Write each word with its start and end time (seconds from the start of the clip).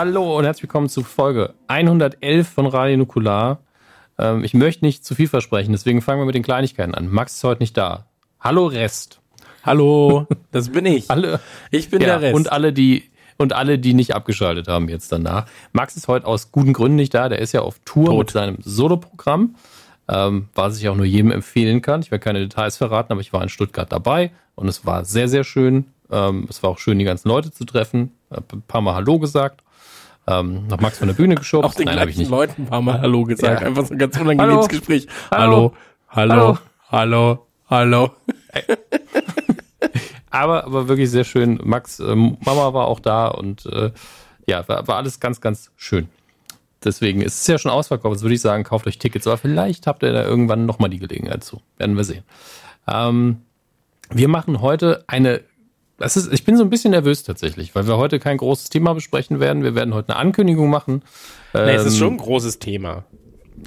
Hallo 0.00 0.38
und 0.38 0.46
herzlich 0.46 0.62
willkommen 0.62 0.88
zu 0.88 1.02
Folge 1.02 1.52
111 1.66 2.48
von 2.48 2.64
Radio 2.64 2.96
Nukular. 2.96 3.58
Ähm, 4.16 4.42
ich 4.44 4.54
möchte 4.54 4.82
nicht 4.82 5.04
zu 5.04 5.14
viel 5.14 5.28
versprechen, 5.28 5.72
deswegen 5.72 6.00
fangen 6.00 6.22
wir 6.22 6.24
mit 6.24 6.34
den 6.34 6.42
Kleinigkeiten 6.42 6.94
an. 6.94 7.08
Max 7.08 7.34
ist 7.34 7.44
heute 7.44 7.62
nicht 7.62 7.76
da. 7.76 8.06
Hallo 8.40 8.64
Rest. 8.64 9.20
Hallo, 9.62 10.26
das 10.52 10.70
bin 10.70 10.86
ich. 10.86 11.10
Alle, 11.10 11.38
Ich 11.70 11.90
bin 11.90 12.00
ja, 12.00 12.06
der 12.06 12.22
Rest. 12.22 12.34
Und 12.34 12.50
alle, 12.50 12.72
die 12.72 13.10
und 13.36 13.52
alle, 13.52 13.78
die 13.78 13.92
nicht 13.92 14.14
abgeschaltet 14.14 14.68
haben 14.68 14.88
jetzt 14.88 15.12
danach. 15.12 15.44
Max 15.72 15.98
ist 15.98 16.08
heute 16.08 16.26
aus 16.26 16.50
guten 16.50 16.72
Gründen 16.72 16.96
nicht 16.96 17.12
da. 17.12 17.28
Der 17.28 17.40
ist 17.40 17.52
ja 17.52 17.60
auf 17.60 17.78
Tour 17.84 18.06
Tot. 18.06 18.18
mit 18.20 18.30
seinem 18.30 18.56
Soloprogramm, 18.62 19.56
ähm, 20.08 20.48
was 20.54 20.78
ich 20.78 20.88
auch 20.88 20.96
nur 20.96 21.04
jedem 21.04 21.30
empfehlen 21.30 21.82
kann. 21.82 22.00
Ich 22.00 22.10
werde 22.10 22.24
keine 22.24 22.38
Details 22.38 22.78
verraten, 22.78 23.12
aber 23.12 23.20
ich 23.20 23.34
war 23.34 23.42
in 23.42 23.50
Stuttgart 23.50 23.92
dabei 23.92 24.30
und 24.54 24.66
es 24.66 24.86
war 24.86 25.04
sehr, 25.04 25.28
sehr 25.28 25.44
schön. 25.44 25.88
Ähm, 26.10 26.46
es 26.48 26.62
war 26.62 26.70
auch 26.70 26.78
schön, 26.78 26.98
die 26.98 27.04
ganzen 27.04 27.28
Leute 27.28 27.50
zu 27.50 27.66
treffen. 27.66 28.12
Hab 28.30 28.50
ein 28.50 28.62
paar 28.62 28.80
Mal 28.80 28.94
Hallo 28.94 29.18
gesagt. 29.18 29.62
Ähm, 30.30 30.66
nach 30.68 30.80
Max 30.80 30.98
von 30.98 31.08
der 31.08 31.14
Bühne 31.14 31.34
geschubst. 31.34 31.68
auch 31.68 31.74
den 31.74 31.86
Nein, 31.86 31.96
ich 31.96 32.02
gleichen 32.02 32.18
nicht. 32.20 32.30
Leuten 32.30 32.62
ein 32.62 32.66
paar 32.66 32.82
Mal 32.82 33.00
Hallo 33.00 33.24
gesagt. 33.24 33.60
Ja. 33.60 33.66
Einfach 33.66 33.86
so 33.86 33.94
ein 33.94 33.98
ganz 33.98 34.16
unangenehmes 34.18 34.56
Hallo. 34.56 34.68
Gespräch. 34.68 35.08
Hallo. 35.30 35.74
Hallo, 36.08 36.58
hallo, 36.90 37.46
hallo, 37.68 38.10
hallo. 38.10 38.10
Aber, 40.30 40.64
aber 40.64 40.88
wirklich 40.88 41.10
sehr 41.10 41.24
schön. 41.24 41.58
Max, 41.64 41.98
ähm, 41.98 42.38
Mama 42.44 42.72
war 42.72 42.86
auch 42.86 43.00
da 43.00 43.26
und 43.26 43.66
äh, 43.66 43.90
ja, 44.46 44.66
war, 44.68 44.86
war 44.86 44.96
alles 44.96 45.18
ganz, 45.18 45.40
ganz 45.40 45.72
schön. 45.76 46.08
Deswegen 46.84 47.20
ist 47.20 47.40
es 47.40 47.46
ja 47.46 47.58
schon 47.58 47.70
ausverkauft. 47.70 48.14
Jetzt 48.14 48.22
würde 48.22 48.34
ich 48.36 48.40
sagen, 48.40 48.64
kauft 48.64 48.86
euch 48.86 48.98
Tickets. 48.98 49.26
Aber 49.26 49.36
vielleicht 49.36 49.86
habt 49.86 50.02
ihr 50.02 50.12
da 50.12 50.24
irgendwann 50.24 50.66
nochmal 50.66 50.88
die 50.88 50.98
Gelegenheit 50.98 51.44
zu. 51.44 51.60
Werden 51.76 51.96
wir 51.96 52.04
sehen. 52.04 52.22
Ähm, 52.86 53.42
wir 54.10 54.28
machen 54.28 54.60
heute 54.60 55.04
eine. 55.06 55.42
Das 56.00 56.16
ist, 56.16 56.32
ich 56.32 56.44
bin 56.44 56.56
so 56.56 56.64
ein 56.64 56.70
bisschen 56.70 56.90
nervös 56.90 57.22
tatsächlich, 57.22 57.74
weil 57.74 57.86
wir 57.86 57.96
heute 57.98 58.18
kein 58.18 58.36
großes 58.38 58.70
Thema 58.70 58.94
besprechen 58.94 59.38
werden. 59.38 59.62
Wir 59.62 59.74
werden 59.74 59.94
heute 59.94 60.08
eine 60.10 60.18
Ankündigung 60.18 60.68
machen. 60.70 61.02
Nee, 61.54 61.74
es 61.74 61.84
ist 61.84 61.92
Ähm, 61.94 61.98
schon 61.98 62.12
ein 62.14 62.16
großes 62.16 62.58
Thema. 62.58 63.04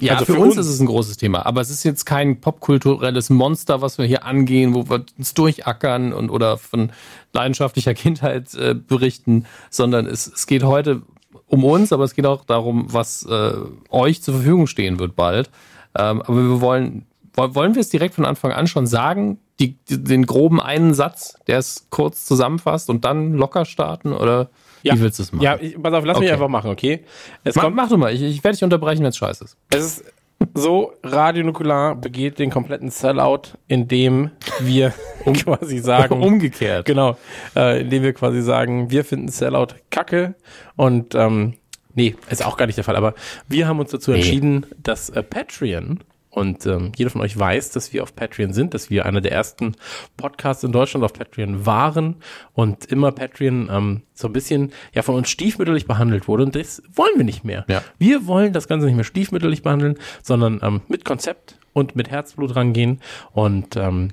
ja, 0.00 0.14
Also 0.14 0.24
für, 0.26 0.32
für 0.34 0.38
uns, 0.40 0.56
uns. 0.58 0.66
ist 0.66 0.72
es 0.74 0.80
ein 0.80 0.86
großes 0.86 1.16
Thema, 1.16 1.46
aber 1.46 1.60
es 1.60 1.70
ist 1.70 1.84
jetzt 1.84 2.04
kein 2.04 2.40
popkulturelles 2.40 3.30
Monster, 3.30 3.80
was 3.82 3.98
wir 3.98 4.04
hier 4.06 4.24
angehen, 4.24 4.74
wo 4.74 4.88
wir 4.90 5.04
uns 5.16 5.32
durchackern 5.34 6.12
und 6.12 6.28
oder 6.30 6.58
von 6.58 6.90
leidenschaftlicher 7.32 7.94
Kindheit 8.02 8.52
äh, 8.54 8.74
berichten, 8.74 9.46
sondern 9.70 10.06
es, 10.06 10.26
es 10.26 10.46
geht 10.46 10.64
heute 10.64 11.02
um 11.46 11.62
uns, 11.64 11.92
aber 11.92 12.02
es 12.04 12.14
geht 12.14 12.26
auch 12.26 12.44
darum, 12.44 12.86
was 12.92 13.24
äh, 13.26 13.52
euch 13.90 14.22
zur 14.22 14.34
Verfügung 14.34 14.66
stehen 14.66 14.98
wird 14.98 15.14
bald. 15.14 15.50
Ähm, 15.96 16.20
aber 16.22 16.36
wir 16.36 16.60
wollen, 16.60 17.06
woll- 17.34 17.54
wollen 17.54 17.74
wir 17.76 17.80
es 17.80 17.90
direkt 17.90 18.16
von 18.16 18.24
Anfang 18.24 18.50
an 18.50 18.66
schon 18.66 18.88
sagen, 18.88 19.38
die, 19.60 19.76
die, 19.88 20.02
den 20.02 20.26
groben 20.26 20.60
einen 20.60 20.94
Satz, 20.94 21.36
der 21.46 21.58
es 21.58 21.86
kurz 21.90 22.24
zusammenfasst 22.24 22.90
und 22.90 23.04
dann 23.04 23.34
locker 23.34 23.64
starten 23.64 24.12
oder 24.12 24.50
wie 24.82 25.00
willst 25.00 25.18
du 25.18 25.22
es 25.22 25.32
machen? 25.32 25.44
Ja, 25.44 25.56
ich, 25.58 25.80
pass 25.82 25.94
auf, 25.94 26.04
lass 26.04 26.18
mich 26.18 26.26
Okay. 26.26 26.32
einfach 26.34 26.48
machen, 26.48 26.70
okay? 26.70 27.04
Es 27.42 27.54
mach, 27.54 27.62
kommt, 27.64 27.76
mach 27.76 27.88
du 27.88 27.96
mal, 27.96 28.12
ich, 28.12 28.20
ich 28.20 28.44
werde 28.44 28.56
dich 28.56 28.64
unterbrechen, 28.64 29.00
wenn 29.02 29.08
es 29.08 29.16
scheiße 29.16 29.44
ist. 29.44 29.56
es 29.70 29.84
ist 29.98 30.04
so, 30.52 30.92
Radio 31.02 31.42
Nukular 31.42 31.94
begeht 31.96 32.38
den 32.38 32.50
kompletten 32.50 32.90
Sellout, 32.90 33.56
indem 33.66 34.30
wir 34.60 34.92
quasi 35.24 35.78
sagen, 35.78 36.22
Umgekehrt. 36.22 36.84
Genau, 36.84 37.16
äh, 37.56 37.80
indem 37.80 38.02
wir 38.02 38.12
quasi 38.12 38.42
sagen, 38.42 38.90
wir 38.90 39.04
finden 39.06 39.28
Sellout 39.28 39.68
kacke 39.90 40.34
und 40.76 41.14
ähm, 41.14 41.54
nee, 41.94 42.14
ist 42.28 42.44
auch 42.44 42.58
gar 42.58 42.66
nicht 42.66 42.76
der 42.76 42.84
Fall, 42.84 42.96
aber 42.96 43.14
wir 43.48 43.66
haben 43.66 43.78
uns 43.80 43.90
dazu 43.90 44.12
entschieden, 44.12 44.66
dass 44.82 45.08
äh, 45.08 45.22
Patreon 45.22 46.00
und 46.34 46.66
ähm, 46.66 46.92
jeder 46.96 47.10
von 47.10 47.20
euch 47.20 47.38
weiß, 47.38 47.70
dass 47.70 47.92
wir 47.92 48.02
auf 48.02 48.14
Patreon 48.16 48.52
sind, 48.52 48.74
dass 48.74 48.90
wir 48.90 49.06
einer 49.06 49.20
der 49.20 49.32
ersten 49.32 49.76
Podcasts 50.16 50.64
in 50.64 50.72
Deutschland 50.72 51.04
auf 51.04 51.12
Patreon 51.12 51.64
waren 51.64 52.16
und 52.52 52.86
immer 52.86 53.12
Patreon 53.12 53.68
ähm, 53.70 54.02
so 54.14 54.28
ein 54.28 54.32
bisschen 54.32 54.72
ja 54.92 55.02
von 55.02 55.14
uns 55.14 55.30
stiefmütterlich 55.30 55.86
behandelt 55.86 56.26
wurde 56.26 56.44
und 56.44 56.56
das 56.56 56.82
wollen 56.92 57.16
wir 57.16 57.24
nicht 57.24 57.44
mehr. 57.44 57.64
Ja. 57.68 57.82
Wir 57.98 58.26
wollen 58.26 58.52
das 58.52 58.66
Ganze 58.66 58.86
nicht 58.86 58.96
mehr 58.96 59.04
stiefmütterlich 59.04 59.62
behandeln, 59.62 59.96
sondern 60.22 60.60
ähm, 60.62 60.80
mit 60.88 61.04
Konzept 61.04 61.58
und 61.72 61.94
mit 61.94 62.10
Herzblut 62.10 62.56
rangehen 62.56 63.00
und 63.32 63.76
ähm, 63.76 64.10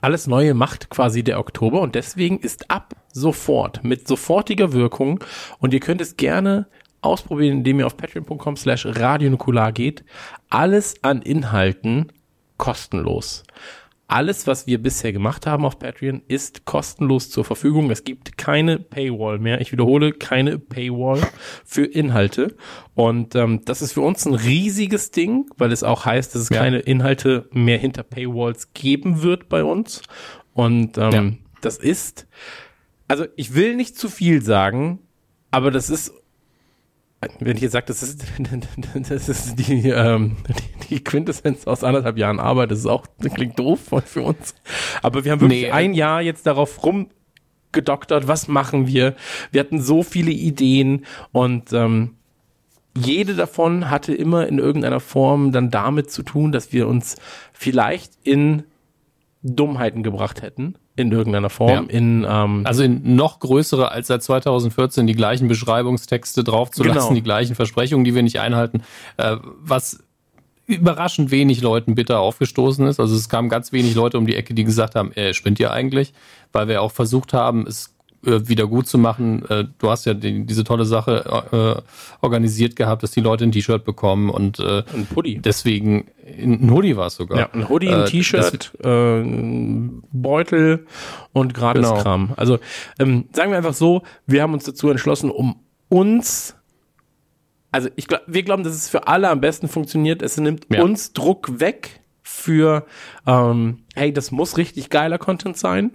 alles 0.00 0.26
Neue 0.26 0.54
macht 0.54 0.90
quasi 0.90 1.22
der 1.22 1.38
Oktober 1.38 1.80
und 1.80 1.94
deswegen 1.94 2.38
ist 2.38 2.70
ab 2.70 2.94
sofort 3.12 3.84
mit 3.84 4.08
sofortiger 4.08 4.72
Wirkung 4.72 5.22
und 5.58 5.72
ihr 5.72 5.80
könnt 5.80 6.00
es 6.00 6.16
gerne 6.16 6.66
ausprobieren, 7.02 7.58
indem 7.58 7.80
ihr 7.80 7.86
auf 7.86 7.96
patreon.com 7.96 8.56
slash 8.56 8.86
radionukular 8.86 9.72
geht. 9.72 10.04
Alles 10.48 11.02
an 11.02 11.22
Inhalten 11.22 12.12
kostenlos. 12.56 13.42
Alles, 14.08 14.46
was 14.46 14.68
wir 14.68 14.80
bisher 14.80 15.12
gemacht 15.12 15.48
haben 15.48 15.64
auf 15.64 15.80
Patreon, 15.80 16.22
ist 16.28 16.64
kostenlos 16.64 17.28
zur 17.28 17.44
Verfügung. 17.44 17.90
Es 17.90 18.04
gibt 18.04 18.38
keine 18.38 18.78
Paywall 18.78 19.40
mehr. 19.40 19.60
Ich 19.60 19.72
wiederhole, 19.72 20.12
keine 20.12 20.60
Paywall 20.60 21.20
für 21.64 21.84
Inhalte. 21.86 22.54
Und 22.94 23.34
ähm, 23.34 23.62
das 23.64 23.82
ist 23.82 23.94
für 23.94 24.02
uns 24.02 24.24
ein 24.24 24.34
riesiges 24.34 25.10
Ding, 25.10 25.50
weil 25.58 25.72
es 25.72 25.82
auch 25.82 26.04
heißt, 26.04 26.36
dass 26.36 26.42
es 26.42 26.48
Ja. 26.50 26.58
keine 26.62 26.78
Inhalte 26.78 27.48
mehr 27.50 27.78
hinter 27.78 28.04
Paywalls 28.04 28.72
geben 28.74 29.22
wird 29.22 29.48
bei 29.48 29.64
uns. 29.64 30.02
Und 30.54 30.98
ähm, 30.98 31.12
Ja. 31.12 31.32
das 31.62 31.76
ist, 31.78 32.28
also 33.08 33.24
ich 33.34 33.54
will 33.56 33.74
nicht 33.74 33.98
zu 33.98 34.08
viel 34.08 34.40
sagen, 34.40 35.00
aber 35.50 35.72
das 35.72 35.90
ist 35.90 36.12
wenn 37.40 37.56
ich 37.56 37.62
jetzt 37.62 37.72
sage, 37.72 37.86
das 37.86 38.02
ist, 38.02 38.24
das 39.08 39.28
ist 39.28 39.56
die, 39.58 39.88
ähm, 39.90 40.36
die, 40.48 40.88
die 40.96 41.04
Quintessenz 41.04 41.66
aus 41.66 41.84
anderthalb 41.84 42.18
Jahren 42.18 42.40
Arbeit, 42.40 42.70
das 42.70 42.80
ist 42.80 42.86
auch, 42.86 43.06
das 43.18 43.32
klingt 43.34 43.58
doof 43.58 43.80
für- 44.06 44.22
uns. 44.22 44.54
Aber 45.02 45.24
wir 45.24 45.32
haben 45.32 45.40
wirklich 45.40 45.62
Nee, 45.62 45.68
äh, 45.68 45.72
ein 45.72 45.94
Jahr 45.94 46.20
jetzt 46.22 46.46
darauf 46.46 46.80
rumgedoktert, 46.84 48.28
was 48.28 48.48
machen 48.48 48.86
wir? 48.86 49.14
Wir 49.52 49.60
hatten 49.60 49.80
so 49.80 50.02
viele 50.02 50.30
Ideen 50.30 51.04
und 51.32 51.72
ähm, 51.72 52.14
jede 52.96 53.34
davon 53.34 53.90
hatte 53.90 54.14
immer 54.14 54.46
in 54.46 54.58
irgendeiner 54.58 55.00
Form 55.00 55.52
dann 55.52 55.70
damit 55.70 56.10
zu 56.10 56.22
tun, 56.22 56.50
dass 56.52 56.72
wir 56.72 56.88
uns 56.88 57.16
vielleicht 57.52 58.12
in 58.24 58.64
Dummheiten 59.42 60.02
gebracht 60.02 60.40
hätten, 60.42 60.76
in 60.96 61.12
irgendeiner 61.12 61.50
Form, 61.50 61.70
Ja. 61.70 61.80
in 61.88 62.26
ähm, 62.28 62.62
Also 62.64 62.82
in 62.82 63.14
noch 63.16 63.38
größere 63.40 63.90
als 63.90 64.06
seit 64.08 64.22
2014 64.22 65.06
die 65.06 65.14
gleichen 65.14 65.46
Beschreibungstexte 65.46 66.42
draufzulassen, 66.42 67.00
Genau. 67.00 67.14
die 67.14 67.22
gleichen 67.22 67.54
Versprechungen, 67.54 68.04
die 68.04 68.14
wir 68.14 68.22
nicht 68.22 68.40
einhalten, 68.40 68.82
äh, 69.18 69.36
was 69.60 70.02
überraschend 70.66 71.30
wenig 71.30 71.60
Leuten 71.62 71.94
bitter 71.94 72.18
aufgestoßen 72.20 72.86
ist. 72.86 72.98
Also 72.98 73.14
es 73.14 73.28
kamen 73.28 73.48
ganz 73.48 73.72
wenig 73.72 73.94
Leute 73.94 74.18
um 74.18 74.26
die 74.26 74.34
Ecke, 74.34 74.52
die 74.54 74.64
gesagt 74.64 74.94
haben, 74.96 75.12
äh, 75.12 75.32
spinnt 75.32 75.60
ihr 75.60 75.70
eigentlich? 75.70 76.12
Weil 76.52 76.66
wir 76.66 76.82
auch 76.82 76.90
versucht 76.92 77.32
haben, 77.32 77.66
es 77.68 77.94
äh, 78.24 78.48
wieder 78.48 78.66
gut 78.66 78.86
zu 78.86 78.98
machen. 78.98 79.44
Äh, 79.48 79.64
du 79.78 79.90
hast 79.90 80.04
ja 80.06 80.14
die, 80.14 80.46
diese 80.46 80.64
tolle 80.64 80.84
Sache 80.84 81.82
äh, 81.82 82.24
organisiert 82.24 82.76
gehabt, 82.76 83.02
dass 83.02 83.10
die 83.10 83.20
Leute 83.20 83.44
ein 83.44 83.52
T-Shirt 83.52 83.84
bekommen 83.84 84.30
und 84.30 84.58
äh, 84.60 84.82
ein 84.94 85.06
Pulli. 85.06 85.38
deswegen 85.38 86.06
ein 86.26 86.70
Hoodie 86.70 86.96
war 86.96 87.06
es 87.06 87.16
sogar. 87.16 87.38
Ja, 87.38 87.50
ein 87.52 87.68
Hoodie, 87.68 87.88
ein 87.88 88.00
Äh, 88.02 88.04
T-Shirt, 88.06 88.72
äh, 88.82 89.22
Beutel 90.12 90.86
und 91.32 91.54
Gratiskram. 91.54 92.32
Also 92.36 92.58
ähm, 92.98 93.26
sagen 93.32 93.50
wir 93.50 93.58
einfach 93.58 93.74
so, 93.74 94.02
wir 94.26 94.42
haben 94.42 94.52
uns 94.54 94.64
dazu 94.64 94.88
entschlossen, 94.90 95.30
um 95.30 95.56
uns, 95.88 96.56
also 97.70 97.88
ich 97.96 98.08
glaub, 98.08 98.22
wir 98.26 98.42
glauben, 98.42 98.64
dass 98.64 98.74
es 98.74 98.88
für 98.88 99.06
alle 99.06 99.28
am 99.28 99.40
besten 99.40 99.68
funktioniert. 99.68 100.22
Es 100.22 100.36
nimmt 100.36 100.66
Ja. 100.72 100.82
uns 100.82 101.12
Druck 101.12 101.60
weg 101.60 102.00
für, 102.22 102.86
ähm, 103.26 103.84
hey, 103.94 104.12
das 104.12 104.32
muss 104.32 104.56
richtig 104.56 104.90
geiler 104.90 105.18
Content 105.18 105.56
sein. 105.56 105.92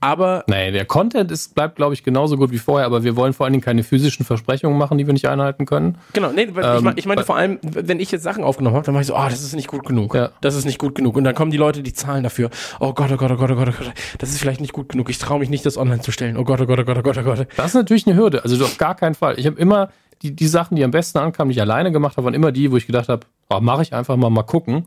Aber 0.00 0.44
Nee, 0.46 0.70
der 0.70 0.84
Content 0.84 1.30
ist, 1.32 1.54
bleibt, 1.54 1.76
glaube 1.76 1.92
ich, 1.94 2.04
genauso 2.04 2.36
gut 2.36 2.50
wie 2.52 2.58
vorher, 2.58 2.86
aber 2.86 3.02
wir 3.02 3.16
wollen 3.16 3.32
vor 3.32 3.44
allen 3.46 3.52
Dingen 3.52 3.64
keine 3.64 3.82
physischen 3.82 4.24
Versprechungen 4.24 4.78
machen, 4.78 4.96
die 4.96 5.06
wir 5.06 5.12
nicht 5.12 5.26
einhalten 5.28 5.66
können. 5.66 5.98
Genau, 6.12 6.30
nee, 6.30 6.42
Ähm, 6.42 6.92
ich 6.96 7.06
meinte 7.06 7.22
weil- 7.22 7.24
vor 7.24 7.36
allem, 7.36 7.58
wenn 7.62 7.98
ich 7.98 8.10
jetzt 8.12 8.22
Sachen 8.22 8.44
aufgenommen 8.44 8.76
habe, 8.76 8.86
dann 8.86 8.94
war 8.94 9.00
ich 9.00 9.08
so, 9.08 9.16
oh, 9.16 9.24
das 9.28 9.42
ist 9.42 9.54
nicht 9.56 9.68
gut 9.68 9.84
genug. 9.84 10.14
Ja. 10.14 10.30
Das 10.40 10.54
ist 10.54 10.64
nicht 10.64 10.78
gut 10.78 10.94
genug. 10.94 11.16
Und 11.16 11.24
dann 11.24 11.34
kommen 11.34 11.50
die 11.50 11.56
Leute, 11.56 11.82
die 11.82 11.92
zahlen 11.92 12.22
dafür. 12.22 12.50
Oh 12.78 12.92
Gott, 12.92 13.10
oh 13.12 13.16
Gott, 13.16 13.30
oh 13.32 13.36
Gott, 13.36 13.50
oh 13.50 13.56
Gott, 13.56 13.68
oh 13.68 13.72
Gott, 13.84 13.92
das 14.18 14.30
ist 14.30 14.38
vielleicht 14.38 14.60
nicht 14.60 14.72
gut 14.72 14.88
genug. 14.90 15.10
Ich 15.10 15.18
traue 15.18 15.40
mich 15.40 15.50
nicht, 15.50 15.66
das 15.66 15.76
online 15.76 16.00
zu 16.00 16.12
stellen. 16.12 16.36
Oh 16.36 16.44
Gott, 16.44 16.60
oh 16.60 16.66
Gott, 16.66 16.78
oh 16.78 16.84
Gott, 16.84 16.98
oh 16.98 17.02
Gott, 17.02 17.18
oh 17.18 17.22
Gott. 17.22 17.46
Das 17.56 17.66
ist 17.66 17.74
natürlich 17.74 18.06
eine 18.06 18.16
Hürde, 18.16 18.42
also 18.44 18.62
auf 18.64 18.78
gar 18.78 18.94
keinen 18.94 19.14
Fall. 19.14 19.38
Ich 19.38 19.46
habe 19.46 19.58
immer 19.58 19.90
die, 20.22 20.34
die 20.34 20.46
Sachen, 20.48 20.76
die 20.76 20.84
am 20.84 20.90
besten 20.90 21.18
ankamen, 21.18 21.50
die 21.50 21.56
ich 21.56 21.60
alleine 21.60 21.90
gemacht 21.92 22.16
habe, 22.16 22.24
waren 22.26 22.34
immer 22.34 22.52
die, 22.52 22.70
wo 22.70 22.76
ich 22.76 22.86
gedacht 22.86 23.08
habe, 23.08 23.26
oh, 23.50 23.60
mache 23.60 23.82
ich 23.82 23.92
einfach 23.94 24.16
mal, 24.16 24.30
mal 24.30 24.42
gucken. 24.42 24.86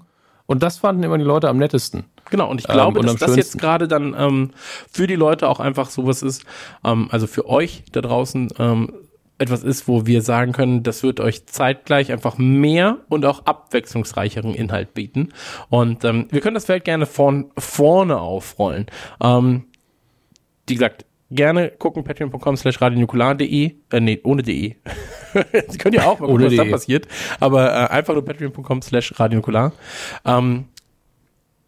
Und 0.51 0.61
das 0.61 0.79
fanden 0.79 1.01
immer 1.01 1.17
die 1.17 1.23
Leute 1.23 1.47
am 1.47 1.55
nettesten. 1.55 2.03
Genau, 2.29 2.51
und 2.51 2.59
ich 2.59 2.67
Ähm, 2.67 2.73
glaube, 2.73 2.99
und 2.99 3.05
dass 3.05 3.15
das 3.15 3.37
jetzt 3.37 3.57
gerade 3.57 3.87
dann 3.87 4.13
ähm, 4.17 4.51
für 4.91 5.07
die 5.07 5.15
Leute 5.15 5.47
auch 5.47 5.61
einfach 5.61 5.89
sowas 5.89 6.21
ist, 6.21 6.43
ähm, 6.83 7.07
also 7.09 7.25
für 7.25 7.47
euch 7.47 7.85
da 7.93 8.01
draußen 8.01 8.49
ähm, 8.59 8.91
etwas 9.37 9.63
ist, 9.63 9.87
wo 9.87 10.05
wir 10.05 10.21
sagen 10.21 10.51
können, 10.51 10.83
das 10.83 11.03
wird 11.03 11.21
euch 11.21 11.45
zeitgleich 11.45 12.11
einfach 12.11 12.37
mehr 12.37 12.97
und 13.07 13.25
auch 13.25 13.45
abwechslungsreicheren 13.45 14.53
Inhalt 14.53 14.93
bieten. 14.93 15.29
Und 15.69 16.03
ähm, 16.03 16.27
wir 16.31 16.41
können 16.41 16.55
das 16.55 16.65
Feld 16.65 16.83
gerne 16.83 17.05
von 17.05 17.49
vorne 17.57 18.19
aufrollen. 18.19 18.87
Ähm, 19.23 19.63
wie 20.67 20.73
gesagt, 20.73 21.05
gerne 21.31 21.71
gucken, 21.71 22.03
patreon.com 22.03 22.57
slash 22.57 22.81
radionukular.de, 22.81 23.75
äh, 23.91 23.99
nee, 23.99 24.19
ohne 24.23 24.43
de. 24.43 24.75
Sie 25.69 25.77
können 25.77 25.95
ja 25.95 26.03
auch 26.03 26.19
mal 26.19 26.27
gucken, 26.27 26.35
Ohne 26.35 26.45
was 26.47 26.55
da 26.55 26.63
de. 26.63 26.71
passiert, 26.71 27.07
aber 27.39 27.71
äh, 27.71 27.87
einfach 27.87 28.13
nur 28.13 28.25
patreon.com 28.25 28.81
slash 28.81 29.19
radionukular. 29.19 29.71
Ähm, 30.25 30.65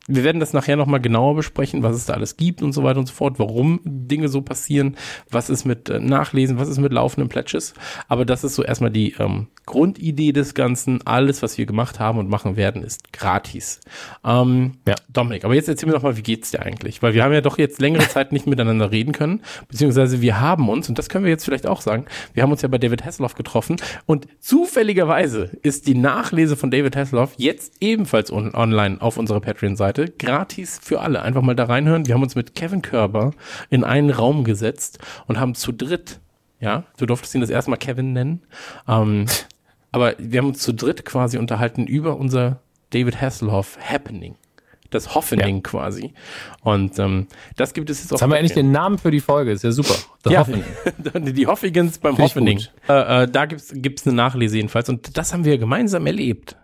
wir 0.07 0.23
werden 0.23 0.39
das 0.39 0.53
nachher 0.53 0.75
nochmal 0.75 0.99
genauer 0.99 1.35
besprechen, 1.35 1.83
was 1.83 1.95
es 1.95 2.05
da 2.05 2.13
alles 2.13 2.35
gibt 2.37 2.61
und 2.61 2.73
so 2.73 2.83
weiter 2.83 2.99
und 2.99 3.07
so 3.07 3.13
fort, 3.13 3.39
warum 3.39 3.79
Dinge 3.85 4.27
so 4.27 4.41
passieren, 4.41 4.97
was 5.29 5.49
ist 5.49 5.65
mit 5.65 5.89
äh, 5.89 5.99
Nachlesen, 5.99 6.57
was 6.57 6.67
ist 6.67 6.79
mit 6.79 6.91
laufenden 6.91 7.29
Pledges. 7.29 7.73
Aber 8.07 8.25
das 8.25 8.43
ist 8.43 8.55
so 8.55 8.63
erstmal 8.63 8.91
die 8.91 9.15
ähm, 9.19 9.47
Grundidee 9.65 10.33
des 10.33 10.53
Ganzen. 10.53 11.05
Alles, 11.05 11.41
was 11.41 11.57
wir 11.57 11.65
gemacht 11.65 11.99
haben 11.99 12.19
und 12.19 12.29
machen 12.29 12.57
werden, 12.57 12.83
ist 12.83 13.13
gratis. 13.13 13.79
Ähm, 14.25 14.73
Ja. 14.87 14.95
Dominik, 15.11 15.45
aber 15.45 15.55
jetzt 15.55 15.69
erzähl 15.69 15.87
mir 15.87 15.93
doch 15.93 16.03
mal, 16.03 16.17
wie 16.17 16.23
geht's 16.23 16.51
dir 16.51 16.61
eigentlich? 16.61 17.01
Weil 17.01 17.13
wir 17.13 17.23
haben 17.23 17.33
ja 17.33 17.41
doch 17.41 17.57
jetzt 17.57 17.79
längere 17.79 18.07
Zeit 18.07 18.31
nicht 18.31 18.47
miteinander 18.47 18.91
reden 18.91 19.13
können, 19.13 19.41
beziehungsweise 19.69 20.21
wir 20.21 20.41
haben 20.41 20.67
uns, 20.69 20.89
und 20.89 20.97
das 20.97 21.07
können 21.07 21.23
wir 21.23 21.31
jetzt 21.31 21.45
vielleicht 21.45 21.67
auch 21.67 21.81
sagen, 21.81 22.05
wir 22.33 22.43
haben 22.43 22.51
uns 22.51 22.61
ja 22.61 22.67
bei 22.67 22.77
David 22.77 23.05
Hasselhoff 23.05 23.35
getroffen 23.35 23.77
und 24.05 24.27
zufälligerweise 24.39 25.51
ist 25.61 25.87
die 25.87 25.95
Nachlese 25.95 26.57
von 26.57 26.71
David 26.71 26.95
Hasselhoff 26.95 27.33
jetzt 27.37 27.73
ebenfalls 27.79 28.31
on 28.31 28.53
online 28.53 29.01
auf 29.01 29.17
unserer 29.17 29.39
Patreon-Seite, 29.39 29.92
gratis 29.93 30.79
für 30.81 31.01
alle. 31.01 31.21
Einfach 31.21 31.41
mal 31.41 31.55
da 31.55 31.65
reinhören. 31.65 32.07
Wir 32.07 32.15
haben 32.15 32.23
uns 32.23 32.35
mit 32.35 32.55
Kevin 32.55 32.81
Körber 32.81 33.31
in 33.69 33.83
einen 33.83 34.09
Raum 34.09 34.43
gesetzt 34.43 34.99
und 35.27 35.39
haben 35.39 35.55
zu 35.55 35.71
dritt, 35.71 36.19
ja, 36.59 36.83
du 36.97 37.05
durftest 37.05 37.35
ihn 37.35 37.41
das 37.41 37.49
erste 37.49 37.71
Mal 37.71 37.77
Kevin 37.77 38.13
nennen, 38.13 38.41
ähm, 38.87 39.25
aber 39.91 40.15
wir 40.17 40.39
haben 40.39 40.47
uns 40.47 40.59
zu 40.59 40.73
dritt 40.73 41.05
quasi 41.05 41.37
unterhalten 41.37 41.85
über 41.85 42.17
unser 42.17 42.59
David 42.91 43.21
Hasselhoff 43.21 43.77
Happening. 43.81 44.35
Das 44.89 45.15
Hofening 45.15 45.63
quasi. 45.63 46.13
Und 46.61 46.99
ähm, 46.99 47.27
das 47.55 47.73
gibt 47.73 47.89
es 47.89 48.01
jetzt 48.01 48.11
auch. 48.11 48.17
Jetzt 48.17 48.21
haben 48.21 48.29
wir 48.29 48.37
endlich 48.37 48.53
den 48.53 48.71
Namen 48.71 48.99
für 48.99 49.09
die 49.09 49.21
Folge, 49.21 49.51
ist 49.51 49.63
ja 49.63 49.71
super. 49.71 49.95
The 50.23 50.33
ja, 50.33 50.41
Hoffing. 50.41 50.63
die 51.33 51.47
Hoffigens 51.47 51.97
beim 51.97 52.15
gut. 52.15 52.71
Äh, 52.87 53.23
äh, 53.23 53.27
da 53.27 53.47
gibt's 53.47 53.71
gibt's 53.73 54.05
eine 54.05 54.15
Nachlese 54.15 54.57
jedenfalls. 54.57 54.89
Und 54.89 55.17
das 55.17 55.33
haben 55.33 55.45
wir 55.45 55.57
gemeinsam 55.57 56.05
erlebt. 56.05 56.57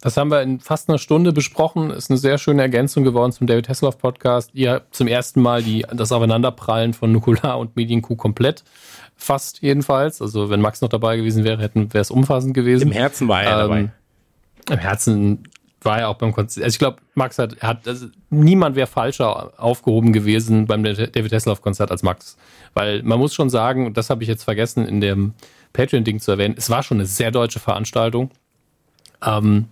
Das 0.00 0.16
haben 0.16 0.30
wir 0.30 0.42
in 0.42 0.60
fast 0.60 0.88
einer 0.88 0.98
Stunde 0.98 1.32
besprochen. 1.32 1.90
Ist 1.90 2.10
eine 2.10 2.18
sehr 2.18 2.38
schöne 2.38 2.62
Ergänzung 2.62 3.02
geworden 3.02 3.32
zum 3.32 3.46
David 3.46 3.68
Hasselhoff 3.68 3.98
Podcast. 3.98 4.50
Ihr 4.54 4.82
zum 4.90 5.08
ersten 5.08 5.40
Mal 5.42 5.62
die, 5.62 5.84
das 5.92 6.12
Aufeinanderprallen 6.12 6.94
von 6.94 7.10
Nukular 7.10 7.58
und 7.58 7.74
Medienkuh 7.74 8.14
komplett. 8.14 8.62
Fast 9.16 9.60
jedenfalls. 9.60 10.22
Also 10.22 10.50
wenn 10.50 10.60
Max 10.60 10.80
noch 10.80 10.88
dabei 10.88 11.16
gewesen 11.16 11.42
wäre, 11.44 11.60
hätten 11.60 11.92
wäre 11.92 12.02
es 12.02 12.10
umfassend 12.10 12.54
gewesen. 12.54 12.88
Im 12.88 12.92
Herzen 12.92 13.26
war 13.26 13.42
er 13.42 13.58
dabei. 13.58 13.78
Ähm, 13.80 13.90
Im 14.70 14.78
Herzen 14.78 15.42
war 15.82 15.98
er 15.98 16.08
auch 16.08 16.16
beim 16.16 16.32
Konzert. 16.32 16.64
Also 16.64 16.74
ich 16.74 16.78
glaube, 16.78 16.98
Max 17.14 17.38
hat, 17.38 17.60
hat 17.60 17.86
also 17.88 18.06
niemand 18.30 18.76
wäre 18.76 18.86
falscher 18.86 19.52
aufgehoben 19.60 20.12
gewesen 20.12 20.66
beim 20.66 20.84
David 20.84 21.32
Hasselhoff 21.32 21.62
Konzert 21.62 21.90
als 21.90 22.02
Max, 22.02 22.36
weil 22.74 23.02
man 23.02 23.18
muss 23.18 23.34
schon 23.34 23.50
sagen, 23.50 23.86
und 23.86 23.96
das 23.96 24.10
habe 24.10 24.22
ich 24.22 24.28
jetzt 24.28 24.44
vergessen 24.44 24.86
in 24.86 25.00
dem 25.00 25.34
Patreon 25.72 26.04
Ding 26.04 26.20
zu 26.20 26.32
erwähnen, 26.32 26.54
es 26.56 26.70
war 26.70 26.82
schon 26.82 26.98
eine 26.98 27.06
sehr 27.06 27.30
deutsche 27.30 27.60
Veranstaltung. 27.60 28.30
Ähm, 29.24 29.66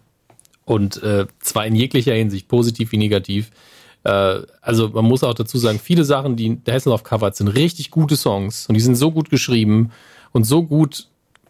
und 0.66 1.02
äh, 1.02 1.24
zwar 1.40 1.64
in 1.66 1.74
jeglicher 1.74 2.12
Hinsicht, 2.12 2.48
positiv 2.48 2.92
wie 2.92 2.98
negativ. 2.98 3.50
Äh, 4.04 4.40
also 4.60 4.90
man 4.90 5.04
muss 5.06 5.24
auch 5.24 5.32
dazu 5.34 5.56
sagen, 5.56 5.78
viele 5.82 6.04
Sachen, 6.04 6.36
die 6.36 6.56
der 6.56 6.74
Hasselhoff 6.74 7.02
covert, 7.04 7.34
sind 7.36 7.48
richtig 7.48 7.90
gute 7.90 8.16
Songs 8.16 8.66
und 8.66 8.74
die 8.74 8.80
sind 8.80 8.96
so 8.96 9.10
gut 9.10 9.30
geschrieben 9.30 9.90
und 10.32 10.44
so 10.44 10.62
gut 10.62 11.06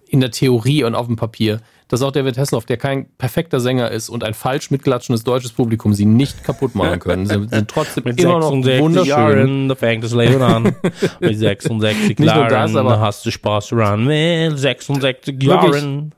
in 0.09 0.21
der 0.21 0.31
Theorie 0.31 0.85
und 0.85 0.95
auf 0.95 1.07
dem 1.07 1.17
Papier, 1.17 1.61
dass 1.89 2.03
auch 2.03 2.13
David 2.13 2.37
Hasselhoff, 2.39 2.65
der 2.67 2.77
kein 2.77 3.07
perfekter 3.19 3.59
Sänger 3.59 3.91
ist 3.91 4.09
und 4.09 4.23
ein 4.23 4.35
falsch 4.35 4.71
mitklatschendes 4.71 5.25
deutsches 5.25 5.53
Publikum 5.53 5.95
sie 5.95 6.05
nicht 6.05 6.45
kaputt 6.45 6.75
machen 6.77 6.99
können, 7.01 7.27
sie 7.27 7.49
sind 7.49 7.69
trotzdem 7.71 8.05
Mit 8.05 8.21
immer 8.21 8.39
noch 8.39 8.51
66 8.51 8.81
wunderschön. 8.83 9.09
Jahren, 9.09 9.69
da 9.69 9.75
fängt 9.75 10.05
das 10.05 10.13
Leben 10.13 10.43
an. 10.43 10.77
Mit 11.21 11.39
66 11.39 12.09
Nicht 12.09 12.19
nur 12.21 12.29
Jahren, 12.29 12.51
das, 12.51 12.77
aber- 12.77 13.01
hast 13.01 13.25
du 13.27 13.31
Spaß 13.31 13.69
dran. 13.69 14.05
Mit 14.05 14.59
66 14.59 15.35
Wirklich. 15.41 15.47
Jahren. 15.83 16.13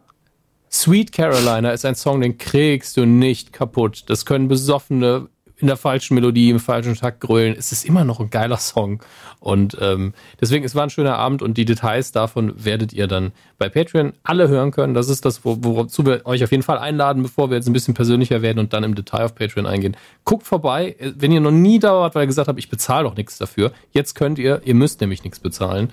Sweet 0.71 1.13
Carolina 1.13 1.71
ist 1.71 1.85
ein 1.85 1.95
Song, 1.95 2.21
den 2.21 2.39
kriegst 2.39 2.97
du 2.97 3.07
nicht 3.07 3.53
kaputt. 3.53 4.05
Das 4.07 4.27
können 4.27 4.49
Besoffene 4.49 5.29
in 5.61 5.67
der 5.67 5.77
falschen 5.77 6.15
Melodie, 6.15 6.51
im 6.51 6.61
falschen 6.61 6.95
Takt 6.95 7.21
grölen. 7.21 7.57
Es 7.59 7.73
ist 7.73 7.85
immer 7.85 8.05
noch 8.05 8.21
ein 8.21 8.31
geiler 8.31 8.59
Song. 8.59 9.03
Und 9.41 9.77
ähm, 9.81 10.15
deswegen, 10.41 10.65
es 10.65 10.77
war 10.77 10.85
ein 10.85 10.91
schöner 10.91 11.17
Abend 11.17 11.43
und 11.43 11.57
die 11.59 11.65
Details 11.65 12.13
davon 12.13 12.65
werdet 12.65 12.93
ihr 12.93 13.09
dann 13.09 13.33
bei 13.59 13.69
Patreon 13.69 14.13
alle 14.23 14.47
hören 14.47 14.71
können. 14.71 14.95
Das 14.95 15.09
ist 15.09 15.25
das, 15.25 15.45
wo- 15.45 15.57
wozu 15.61 16.07
wir 16.07 16.25
euch 16.27 16.45
auf 16.45 16.53
jeden 16.53 16.63
Fall 16.63 16.79
einladen, 16.79 17.25
bevor 17.25 17.51
wir 17.51 17.57
jetzt 17.57 17.67
ein 17.67 17.73
bisschen 17.73 17.95
persönlicher 17.95 18.41
werden 18.41 18.61
und 18.61 18.73
dann 18.73 18.85
im 18.85 18.95
Detail 18.95 19.25
auf 19.25 19.35
Patreon 19.35 19.67
eingehen. 19.67 19.97
Guckt 20.25 20.47
vorbei, 20.47 20.95
wenn 21.01 21.33
ihr 21.33 21.41
noch 21.41 21.51
nie 21.51 21.81
da 21.81 21.93
wart, 21.93 22.15
weil 22.15 22.23
ihr 22.23 22.29
gesagt 22.29 22.47
habt, 22.47 22.59
ich 22.61 22.71
bezahle 22.71 23.09
doch 23.09 23.17
nichts 23.17 23.37
dafür. 23.39 23.73
Jetzt 23.91 24.15
könnt 24.15 24.39
ihr, 24.39 24.61
ihr 24.65 24.75
müsst 24.77 25.01
nämlich 25.01 25.25
nichts 25.25 25.41
bezahlen. 25.41 25.91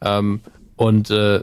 Ähm, 0.00 0.42
und 0.76 1.10
äh, 1.10 1.42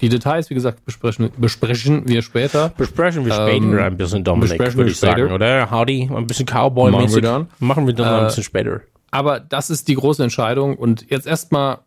die 0.00 0.08
Details, 0.08 0.50
wie 0.50 0.54
gesagt, 0.54 0.84
besprechen, 0.84 1.30
besprechen 1.36 2.08
wir 2.08 2.22
später. 2.22 2.70
Besprechen 2.76 3.24
wir 3.24 3.32
Ähm, 3.32 3.48
später 3.72 3.84
ein 3.84 3.96
bisschen, 3.96 4.24
Dominik, 4.24 4.50
besprechen 4.50 4.76
würde 4.78 4.90
ich 4.90 4.98
sagen, 4.98 5.20
später. 5.20 5.34
oder? 5.34 5.70
Howdy, 5.70 6.10
ein 6.14 6.26
bisschen 6.26 6.46
Cowboy-mäßig. 6.46 6.92
Machen 6.92 7.14
wir 7.14 7.22
dann. 7.22 7.48
Machen 7.58 7.86
wir 7.86 7.94
dann 7.94 8.06
ein 8.14 8.22
Äh, 8.22 8.26
bisschen 8.26 8.44
später. 8.44 8.80
Aber 9.10 9.40
das 9.40 9.70
ist 9.70 9.88
die 9.88 9.94
große 9.94 10.22
Entscheidung. 10.22 10.76
Und 10.76 11.10
jetzt 11.10 11.26
erstmal, 11.26 11.78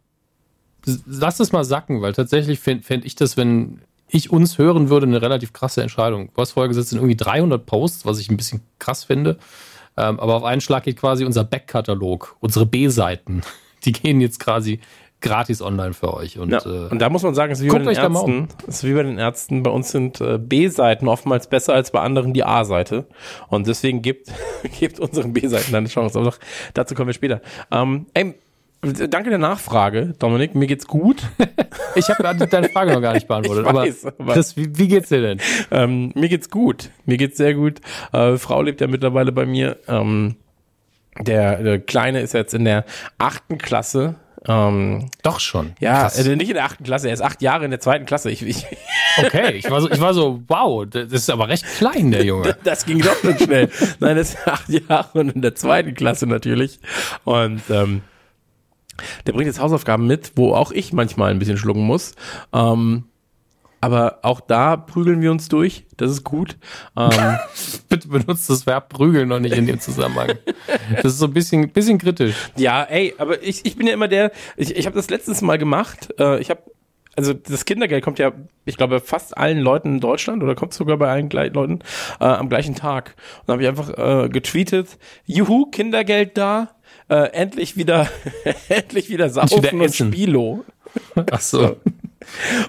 lass 1.05 1.39
es 1.39 1.51
mal 1.51 1.63
sacken, 1.63 2.01
weil 2.01 2.13
tatsächlich 2.13 2.59
fände 2.59 2.83
fänd 2.83 3.05
ich 3.05 3.15
das, 3.15 3.37
wenn 3.37 3.81
ich 4.07 4.31
uns 4.31 4.57
hören 4.57 4.89
würde, 4.89 5.05
eine 5.05 5.21
relativ 5.21 5.53
krasse 5.53 5.81
Entscheidung. 5.81 6.31
Du 6.33 6.41
hast 6.41 6.51
vorher 6.53 6.67
gesagt, 6.67 6.85
es 6.85 6.89
sind 6.89 6.99
irgendwie 6.99 7.17
300 7.17 7.63
Posts, 7.65 8.05
was 8.05 8.19
ich 8.19 8.29
ein 8.31 8.37
bisschen 8.37 8.61
krass 8.79 9.03
finde. 9.03 9.37
Ähm, 9.97 10.19
aber 10.19 10.35
auf 10.35 10.43
einen 10.43 10.61
Schlag 10.61 10.83
geht 10.83 10.97
quasi 10.97 11.25
unser 11.25 11.43
Backkatalog, 11.43 12.35
unsere 12.39 12.65
B-Seiten. 12.65 13.41
Die 13.85 13.91
gehen 13.91 14.19
jetzt 14.21 14.39
quasi 14.39 14.79
gratis 15.21 15.61
online 15.61 15.93
für 15.93 16.13
euch. 16.13 16.39
Und, 16.39 16.49
Ja. 16.51 16.59
äh, 16.65 16.89
Und 16.89 16.99
da 16.99 17.09
muss 17.09 17.23
man 17.23 17.35
sagen, 17.35 17.51
es 17.51 17.59
ist 17.59 17.65
wie 17.65 17.69
bei 17.69 17.79
den 17.79 17.89
Ärzten. 17.89 18.47
Es 18.67 18.75
ist 18.77 18.83
wie 18.85 18.93
bei 18.93 19.03
den 19.03 19.17
Ärzten. 19.17 19.63
Bei 19.63 19.71
uns 19.71 19.91
sind 19.91 20.21
äh, 20.21 20.37
B-Seiten 20.37 21.07
oftmals 21.07 21.47
besser 21.47 21.73
als 21.73 21.91
bei 21.91 21.99
anderen 21.99 22.33
die 22.33 22.43
A-Seite. 22.43 23.05
Und 23.49 23.67
deswegen 23.67 24.01
gibt, 24.01 24.31
gibt 24.79 24.99
unseren 24.99 25.33
B-Seiten 25.33 25.75
eine 25.75 25.87
Chance. 25.89 26.17
Aber 26.19 26.31
doch, 26.31 26.39
dazu 26.73 26.95
kommen 26.95 27.07
wir 27.07 27.13
später. 27.13 27.41
Ähm, 27.71 28.05
ey, 28.13 28.33
danke 29.09 29.29
der 29.29 29.39
Nachfrage, 29.39 30.13
Dominik. 30.19 30.55
Mir 30.55 30.67
geht's 30.67 30.87
gut. 30.87 31.21
ich 31.95 32.07
habe 32.07 32.47
deine 32.47 32.69
Frage 32.69 32.93
noch 32.93 33.01
gar 33.01 33.13
nicht 33.13 33.27
beantwortet. 33.27 33.65
Weiß, 33.73 34.05
aber 34.05 34.31
aber- 34.33 34.35
wie, 34.55 34.77
wie 34.77 34.87
geht's 34.87 35.09
dir 35.09 35.21
denn? 35.21 35.41
Ähm, 35.69 36.13
mir 36.15 36.29
geht's 36.29 36.49
gut. 36.49 36.91
Mir 37.05 37.17
geht's 37.17 37.35
sehr 37.37 37.55
gut. 37.55 37.81
Äh, 38.13 38.37
Frau 38.37 38.61
lebt 38.61 38.79
ja 38.79 38.87
mittlerweile 38.87 39.33
bei 39.33 39.45
mir. 39.45 39.77
Ähm, 39.89 40.37
der, 41.19 41.61
der 41.61 41.79
Kleine 41.79 42.21
ist 42.21 42.33
jetzt 42.33 42.53
in 42.53 42.63
der 42.63 42.85
achten 43.17 43.57
Klasse. 43.57 44.15
Ähm, 44.47 45.09
Doch 45.21 45.39
schon. 45.39 45.73
ja, 45.79 46.01
Krass. 46.01 46.25
äh, 46.25 46.35
nicht 46.35 46.49
in 46.49 46.55
der 46.55 46.65
achten 46.65 46.83
Klasse. 46.83 47.07
Er 47.07 47.13
ist 47.13 47.21
acht 47.21 47.41
Jahre 47.41 47.65
in 47.65 47.71
der 47.71 47.79
zweiten 47.79 48.05
Klasse. 48.05 48.31
Ich, 48.31 48.41
ich, 48.41 48.65
Okay, 49.17 49.51
ich 49.51 49.69
war 49.69 49.81
so, 49.81 49.91
ich 49.91 49.99
war 49.99 50.13
so, 50.13 50.41
wow, 50.47 50.85
das 50.85 51.11
ist 51.11 51.29
aber 51.29 51.47
recht 51.49 51.65
klein, 51.77 52.11
der 52.11 52.23
Junge. 52.23 52.55
das 52.63 52.85
ging 52.85 52.99
doch 52.99 53.15
so 53.21 53.33
schnell. 53.35 53.69
Nein, 53.99 54.15
das 54.15 54.29
ist 54.35 54.37
acht 54.47 54.69
Jahre 54.69 55.19
und 55.19 55.35
in 55.35 55.41
der 55.41 55.55
zweiten 55.55 55.93
Klasse 55.93 56.25
natürlich. 56.25 56.79
Und 57.25 57.61
ähm, 57.69 58.01
der 59.25 59.33
bringt 59.33 59.47
jetzt 59.47 59.59
Hausaufgaben 59.59 60.07
mit, 60.07 60.33
wo 60.35 60.53
auch 60.53 60.71
ich 60.71 60.93
manchmal 60.93 61.31
ein 61.31 61.39
bisschen 61.39 61.57
schlucken 61.57 61.83
muss. 61.83 62.15
Ähm, 62.53 63.05
aber 63.81 64.19
auch 64.23 64.41
da 64.41 64.77
prügeln 64.77 65.21
wir 65.21 65.31
uns 65.31 65.47
durch. 65.47 65.85
Das 65.97 66.11
ist 66.11 66.23
gut. 66.23 66.57
Ähm, 66.97 67.09
Bitte 67.89 68.07
benutzt 68.07 68.49
das 68.49 68.65
Verb 68.65 68.89
prügeln 68.89 69.29
noch 69.29 69.39
nicht 69.39 69.55
in 69.55 69.65
dem 69.65 69.79
Zusammenhang. 69.79 70.33
Das 70.95 71.13
ist 71.13 71.19
so 71.19 71.25
ein 71.25 71.33
bisschen, 71.33 71.69
bisschen 71.69 71.97
kritisch. 71.97 72.35
Ja, 72.57 72.83
ey, 72.83 73.15
aber 73.17 73.41
ich, 73.43 73.65
ich 73.65 73.75
bin 73.75 73.87
ja 73.87 73.93
immer 73.93 74.07
der, 74.07 74.31
ich, 74.57 74.75
ich 74.75 74.85
habe 74.85 74.95
das 74.95 75.09
letztens 75.09 75.41
mal 75.41 75.57
gemacht. 75.57 76.13
Äh, 76.19 76.39
ich 76.39 76.49
habe 76.49 76.61
also 77.15 77.33
das 77.33 77.65
Kindergeld 77.65 78.01
kommt 78.01 78.17
ja, 78.17 78.31
ich 78.63 78.77
glaube, 78.77 79.01
fast 79.01 79.37
allen 79.37 79.59
Leuten 79.59 79.95
in 79.95 79.99
Deutschland 79.99 80.41
oder 80.41 80.55
kommt 80.55 80.73
sogar 80.73 80.95
bei 80.95 81.09
allen 81.09 81.29
Leuten 81.29 81.79
äh, 82.21 82.23
am 82.23 82.47
gleichen 82.47 82.75
Tag. 82.75 83.15
Und 83.39 83.49
dann 83.49 83.53
habe 83.55 83.63
ich 83.63 83.67
einfach 83.67 84.23
äh, 84.25 84.29
getweetet, 84.29 84.97
juhu, 85.25 85.65
Kindergeld 85.65 86.37
da, 86.37 86.75
äh, 87.09 87.31
endlich 87.33 87.75
wieder, 87.75 88.07
endlich 88.69 89.09
wieder 89.09 89.29
saufen 89.29 89.63
wieder 89.63 89.73
und. 89.73 89.93
Spilo. 89.93 90.63
Ach 91.29 91.41
so. 91.41 91.77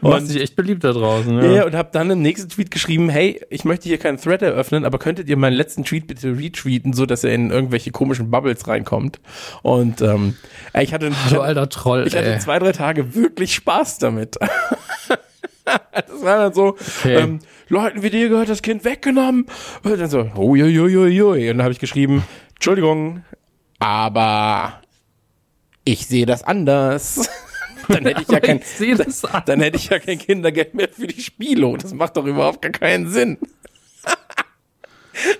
Und- 0.00 0.10
machst 0.10 0.30
dich 0.30 0.40
echt 0.40 0.54
beliebt 0.56 0.84
da 0.84 0.92
draußen. 0.92 1.36
Ja, 1.42 1.52
Ja. 1.52 1.64
und 1.66 1.74
habe 1.74 1.88
dann 1.92 2.10
im 2.10 2.22
nächsten 2.22 2.48
Tweet 2.48 2.70
geschrieben, 2.70 3.08
hey, 3.08 3.40
ich 3.50 3.64
möchte 3.64 3.88
hier 3.88 3.98
keinen 3.98 4.16
Thread 4.18 4.42
eröffnen, 4.42 4.84
aber 4.84 4.98
könntet 4.98 5.28
ihr 5.28 5.36
meinen 5.36 5.54
letzten 5.54 5.84
Tweet 5.84 6.06
bitte 6.06 6.38
retweeten, 6.38 6.92
so 6.92 7.04
dass 7.06 7.24
er 7.24 7.34
in 7.34 7.50
irgendwelche 7.50 7.90
komischen 7.90 8.30
Bubbles 8.30 8.68
reinkommt. 8.68 9.20
Und 9.62 10.00
ähm, 10.02 10.36
ich 10.78 10.92
hatte, 10.94 11.10
Du 11.30 11.40
alter 11.40 11.68
Troll, 11.68 12.04
ich 12.06 12.14
hatte 12.16 12.32
ey. 12.34 12.38
zwei, 12.38 12.58
drei 12.60 12.72
Tage 12.72 13.14
wirklich 13.14 13.54
Spaß 13.54 13.98
damit. 13.98 14.36
das 15.64 16.22
war 16.22 16.38
dann 16.38 16.54
so, 16.54 16.76
Okay. 17.00 17.16
ähm, 17.16 17.38
Leuten 17.68 18.02
wie 18.02 18.10
dir 18.10 18.28
gehört 18.28 18.48
das 18.48 18.62
Kind 18.62 18.84
weggenommen. 18.84 19.46
Und 19.82 19.98
dann 20.00 20.10
so, 20.10 20.28
uiuiuiui. 20.36 21.50
Und 21.50 21.56
dann 21.58 21.62
habe 21.62 21.72
ich 21.72 21.78
geschrieben, 21.78 22.24
Entschuldigung, 22.54 23.24
aber 23.78 24.80
ich 25.84 26.06
sehe 26.06 26.26
das 26.26 26.42
anders. 26.44 27.28
dann 27.90 28.04
hätte 28.04 28.22
ich 28.22 28.28
ja 28.28 28.40
kein, 28.40 28.60
Ich 28.60 29.24
an. 29.34 29.42
dann 29.46 29.60
hätte 29.60 29.76
ich 29.76 29.88
ja 29.88 29.98
kein 29.98 30.18
Kindergeld 30.18 30.74
mehr 30.74 30.88
für 30.88 31.06
die 31.06 31.20
Spilo. 31.20 31.76
Das 31.76 31.94
macht 31.94 32.16
doch 32.16 32.26
überhaupt 32.26 32.62
gar 32.62 32.72
keinen 32.72 33.08
Sinn. 33.08 33.38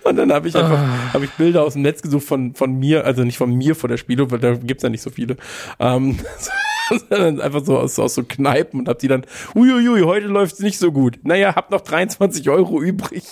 Und 0.05 0.17
dann 0.17 0.33
habe 0.33 0.49
ich 0.49 0.57
einfach 0.57 0.79
Ah. 0.79 1.13
hab 1.15 1.23
ich 1.23 1.31
Bilder 1.31 1.63
aus 1.63 1.73
dem 1.75 1.83
Netz 1.83 2.03
gesucht 2.03 2.27
von, 2.27 2.55
von 2.55 2.79
mir, 2.79 3.05
also 3.07 3.23
nicht 3.23 3.39
von 3.39 3.55
mir 3.55 3.75
vor 3.75 3.89
der 3.89 3.97
Spilo, 3.97 4.31
weil 4.31 4.39
da 4.39 4.55
gibt's 4.55 4.83
ja 4.83 4.91
nicht 4.91 5.01
so 5.03 5.11
viele. 5.11 5.37
Ähm, 5.79 6.19
sondern 7.09 7.41
einfach 7.41 7.65
so 7.65 7.79
aus, 7.79 7.99
aus 7.99 8.15
so 8.15 8.25
Kneipen 8.25 8.81
und 8.81 8.89
hab 8.89 8.99
die 8.99 9.09
dann, 9.09 9.25
uiuiui, 9.55 10.03
heute 10.03 10.27
läuft's 10.27 10.61
nicht 10.61 10.79
so 10.79 10.93
gut. 10.93 11.19
Naja, 11.23 11.55
hab 11.55 11.71
noch 11.71 11.81
23 11.81 12.49
Euro 12.51 12.83
übrig. 12.83 13.25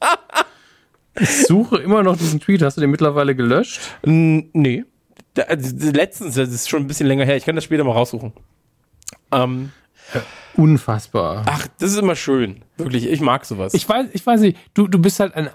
Ich 1.18 1.46
suche 1.46 1.78
immer 1.78 2.02
noch 2.02 2.18
diesen 2.18 2.40
Tweet. 2.40 2.60
Hast 2.60 2.76
du 2.76 2.82
den 2.82 2.90
mittlerweile 2.90 3.34
gelöscht? 3.34 3.80
N 4.02 4.50
nee. 4.52 4.84
Da, 5.36 5.42
also, 5.42 5.90
letztens, 5.90 6.34
das 6.34 6.48
ist 6.48 6.68
schon 6.68 6.82
ein 6.82 6.86
bisschen 6.86 7.06
länger 7.06 7.24
her, 7.24 7.36
ich 7.36 7.44
kann 7.44 7.54
das 7.54 7.64
später 7.64 7.84
mal 7.84 7.92
raussuchen. 7.92 8.32
Ähm, 9.32 9.70
Unfassbar. 10.54 11.44
ach, 11.46 11.68
das 11.78 11.92
ist 11.92 11.98
immer 11.98 12.16
schön. 12.16 12.62
Wirklich, 12.76 13.06
ich 13.06 13.20
mag 13.20 13.44
sowas. 13.44 13.74
Ich 13.74 13.88
weiß, 13.88 14.08
ich 14.12 14.26
weiß 14.26 14.40
nicht, 14.40 14.58
du, 14.74 14.88
du 14.88 14.98
bist 14.98 15.20
halt 15.20 15.34
ein 15.34 15.50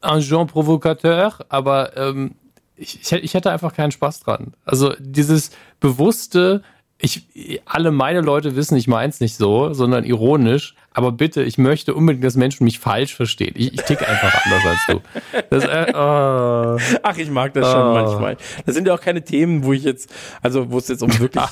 Agent 0.00 0.50
Provocateur, 0.50 1.34
aber 1.48 1.96
ähm, 1.96 2.34
ich, 2.76 3.00
ich, 3.00 3.12
ich 3.12 3.34
hätte 3.34 3.52
einfach 3.52 3.74
keinen 3.74 3.92
Spaß 3.92 4.20
dran. 4.20 4.54
Also 4.64 4.94
dieses 4.98 5.50
bewusste, 5.78 6.62
ich, 7.02 7.60
alle 7.66 7.90
meine 7.90 8.20
Leute 8.20 8.54
wissen, 8.54 8.76
ich 8.76 8.86
meins 8.86 9.20
nicht 9.20 9.36
so, 9.36 9.72
sondern 9.74 10.04
ironisch, 10.04 10.74
aber 10.92 11.10
bitte, 11.10 11.42
ich 11.42 11.58
möchte 11.58 11.94
unbedingt, 11.94 12.24
dass 12.24 12.36
Menschen 12.36 12.64
mich 12.64 12.78
falsch 12.78 13.14
verstehen. 13.14 13.54
Ich, 13.56 13.74
ich 13.74 13.82
tick 13.82 14.08
einfach 14.08 14.44
anders 14.44 14.62
als 14.64 14.80
du. 14.88 15.00
Das, 15.50 15.64
äh, 15.64 15.92
oh. 15.94 16.98
Ach, 17.02 17.16
ich 17.16 17.28
mag 17.30 17.54
das 17.54 17.70
schon 17.70 17.80
Ah. 17.80 17.92
manchmal. 18.02 18.36
Das 18.64 18.74
sind 18.76 18.86
ja 18.86 18.94
auch 18.94 19.00
keine 19.00 19.24
Themen, 19.24 19.64
wo 19.64 19.72
ich 19.72 19.82
jetzt, 19.82 20.10
also 20.42 20.70
wo 20.70 20.78
es 20.78 20.88
jetzt 20.88 21.02
um 21.02 21.18
wirklich 21.18 21.44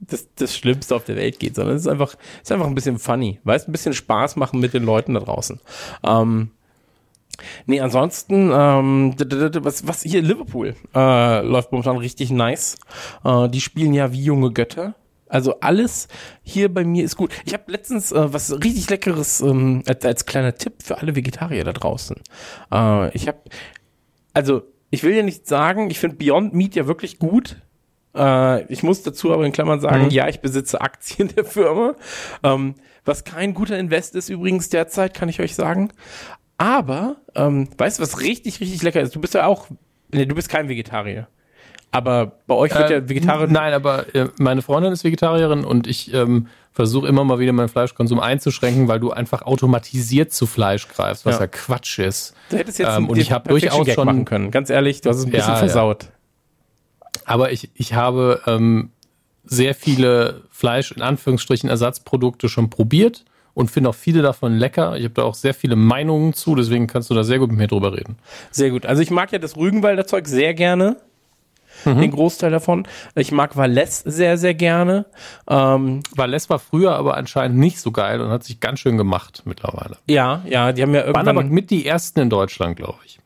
das, 0.00 0.28
das 0.36 0.56
Schlimmste 0.56 0.94
auf 0.96 1.04
der 1.04 1.16
Welt 1.16 1.38
geht, 1.38 1.56
sondern 1.56 1.76
es 1.76 1.82
ist 1.82 1.88
einfach, 1.88 2.14
es 2.36 2.42
ist 2.44 2.52
einfach 2.52 2.66
ein 2.68 2.74
bisschen 2.74 2.98
funny, 2.98 3.40
weißt, 3.44 3.68
ein 3.68 3.72
bisschen 3.72 3.92
Spaß 3.92 4.36
machen 4.36 4.58
mit 4.60 4.72
den 4.72 4.84
Leuten 4.84 5.14
da 5.14 5.20
draußen. 5.20 5.60
Ähm, 6.04 6.50
nee, 7.66 7.80
ansonsten, 7.80 8.50
ähm, 8.52 9.14
was, 9.62 9.86
was 9.86 10.02
hier 10.02 10.22
Liverpool 10.22 10.74
äh, 10.94 11.40
läuft 11.42 11.72
momentan 11.72 11.96
richtig 11.96 12.30
nice. 12.30 12.76
Äh, 13.24 13.48
die 13.48 13.60
spielen 13.60 13.94
ja 13.94 14.12
wie 14.12 14.22
junge 14.22 14.52
Götter. 14.52 14.94
Also 15.30 15.60
alles 15.60 16.08
hier 16.42 16.72
bei 16.72 16.84
mir 16.84 17.04
ist 17.04 17.16
gut. 17.16 17.30
Ich 17.44 17.52
habe 17.52 17.64
letztens 17.70 18.12
äh, 18.12 18.32
was 18.32 18.50
richtig 18.62 18.88
leckeres 18.88 19.40
ähm, 19.42 19.82
als, 19.86 20.04
als 20.04 20.24
kleiner 20.26 20.54
Tipp 20.54 20.82
für 20.82 20.98
alle 20.98 21.14
Vegetarier 21.16 21.64
da 21.64 21.72
draußen. 21.72 22.16
Äh, 22.72 23.14
ich 23.14 23.28
habe 23.28 23.38
also 24.32 24.62
ich 24.90 25.02
will 25.02 25.14
ja 25.14 25.22
nicht 25.22 25.46
sagen, 25.46 25.90
ich 25.90 25.98
finde 25.98 26.16
Beyond 26.16 26.54
Meat 26.54 26.74
ja 26.74 26.86
wirklich 26.86 27.18
gut. 27.18 27.60
Äh, 28.16 28.64
ich 28.72 28.82
muss 28.82 29.02
dazu 29.02 29.32
aber 29.34 29.44
in 29.44 29.52
Klammern 29.52 29.80
sagen, 29.80 30.04
Mhm. 30.04 30.10
ja, 30.10 30.28
ich 30.28 30.40
besitze 30.40 30.80
Aktien 30.80 31.28
der 31.36 31.44
Firma. 31.44 31.94
Ähm, 32.42 32.74
was 33.04 33.24
kein 33.24 33.52
guter 33.52 33.78
Invest 33.78 34.14
ist 34.14 34.28
übrigens 34.30 34.70
derzeit, 34.70 35.12
kann 35.14 35.28
ich 35.28 35.40
euch 35.40 35.54
sagen. 35.54 35.90
Aber, 36.58 37.16
ähm, 37.34 37.68
weißt 37.78 37.98
du, 37.98 38.02
was 38.02 38.20
richtig, 38.20 38.60
richtig 38.60 38.82
lecker 38.82 39.00
ist? 39.00 39.14
Du 39.14 39.20
bist 39.20 39.34
ja 39.34 39.46
auch, 39.46 39.68
nee, 40.12 40.26
du 40.26 40.34
bist 40.34 40.48
kein 40.48 40.68
Vegetarier. 40.68 41.28
Aber 41.90 42.32
bei 42.46 42.54
euch 42.54 42.74
wird 42.74 42.90
ja 42.90 42.96
Äh, 42.96 43.08
Vegetarier. 43.08 43.46
Nein, 43.46 43.72
aber 43.72 44.14
äh, 44.14 44.28
meine 44.38 44.60
Freundin 44.60 44.92
ist 44.92 45.04
Vegetarierin 45.04 45.64
und 45.64 45.86
ich 45.86 46.12
ähm, 46.12 46.48
versuche 46.72 47.08
immer 47.08 47.24
mal 47.24 47.38
wieder 47.38 47.52
meinen 47.52 47.68
Fleischkonsum 47.68 48.20
einzuschränken, 48.20 48.88
weil 48.88 49.00
du 49.00 49.10
einfach 49.10 49.42
automatisiert 49.42 50.32
zu 50.32 50.46
Fleisch 50.46 50.88
greifst, 50.88 51.24
was 51.24 51.36
Ja. 51.36 51.42
ja, 51.42 51.46
Quatsch 51.46 51.98
ist. 51.98 52.34
Du 52.50 52.58
hättest 52.58 52.78
jetzt 52.78 52.94
ähm, 52.94 53.08
und 53.08 53.16
ich 53.16 53.32
habe 53.32 53.48
durchaus 53.48 53.90
schon 53.90 54.06
machen 54.06 54.24
können. 54.24 54.50
Ganz 54.50 54.68
ehrlich, 54.68 55.00
du 55.00 55.08
hast 55.08 55.18
es 55.18 55.24
ein 55.24 55.30
bisschen 55.30 55.54
ja. 55.54 55.56
versaut. 55.56 56.08
Aber 57.24 57.52
ich, 57.52 57.70
ich 57.74 57.94
habe 57.94 58.42
ähm, 58.46 58.90
sehr 59.44 59.74
viele 59.74 60.42
Fleisch, 60.50 60.92
in 60.92 61.02
Anführungsstrichen, 61.02 61.70
Ersatzprodukte 61.70 62.48
schon 62.48 62.68
probiert 62.68 63.24
und 63.58 63.72
finde 63.72 63.90
auch 63.90 63.94
viele 63.96 64.22
davon 64.22 64.56
lecker. 64.56 64.96
Ich 64.96 65.02
habe 65.02 65.14
da 65.14 65.24
auch 65.24 65.34
sehr 65.34 65.52
viele 65.52 65.74
Meinungen 65.74 66.32
zu, 66.32 66.54
deswegen 66.54 66.86
kannst 66.86 67.10
du 67.10 67.14
da 67.14 67.24
sehr 67.24 67.40
gut 67.40 67.50
mit 67.50 67.58
mir 67.58 67.66
drüber 67.66 67.92
reden. 67.92 68.16
Sehr 68.52 68.70
gut. 68.70 68.86
Also 68.86 69.02
ich 69.02 69.10
mag 69.10 69.32
ja 69.32 69.40
das 69.40 69.56
Rügenwalder 69.56 70.06
Zeug 70.06 70.28
sehr 70.28 70.54
gerne. 70.54 70.96
Mhm. 71.84 72.00
Den 72.00 72.10
Großteil 72.12 72.52
davon. 72.52 72.86
Ich 73.16 73.32
mag 73.32 73.56
Valais 73.56 74.04
sehr, 74.04 74.38
sehr 74.38 74.54
gerne. 74.54 75.06
Ähm, 75.48 76.04
Valais 76.14 76.48
war 76.48 76.60
früher 76.60 76.94
aber 76.94 77.16
anscheinend 77.16 77.58
nicht 77.58 77.80
so 77.80 77.90
geil 77.90 78.20
und 78.20 78.30
hat 78.30 78.44
sich 78.44 78.60
ganz 78.60 78.78
schön 78.78 78.96
gemacht 78.96 79.42
mittlerweile. 79.44 79.96
ja, 80.06 80.42
ja, 80.48 80.72
die 80.72 80.82
haben 80.82 80.94
ja 80.94 81.06
Waren 81.06 81.16
aber 81.16 81.40
irgendwann, 81.40 81.50
mit 81.50 81.70
die 81.70 81.84
ersten 81.84 82.20
in 82.20 82.30
Deutschland, 82.30 82.76
glaube 82.76 82.98
ich. 83.06 83.18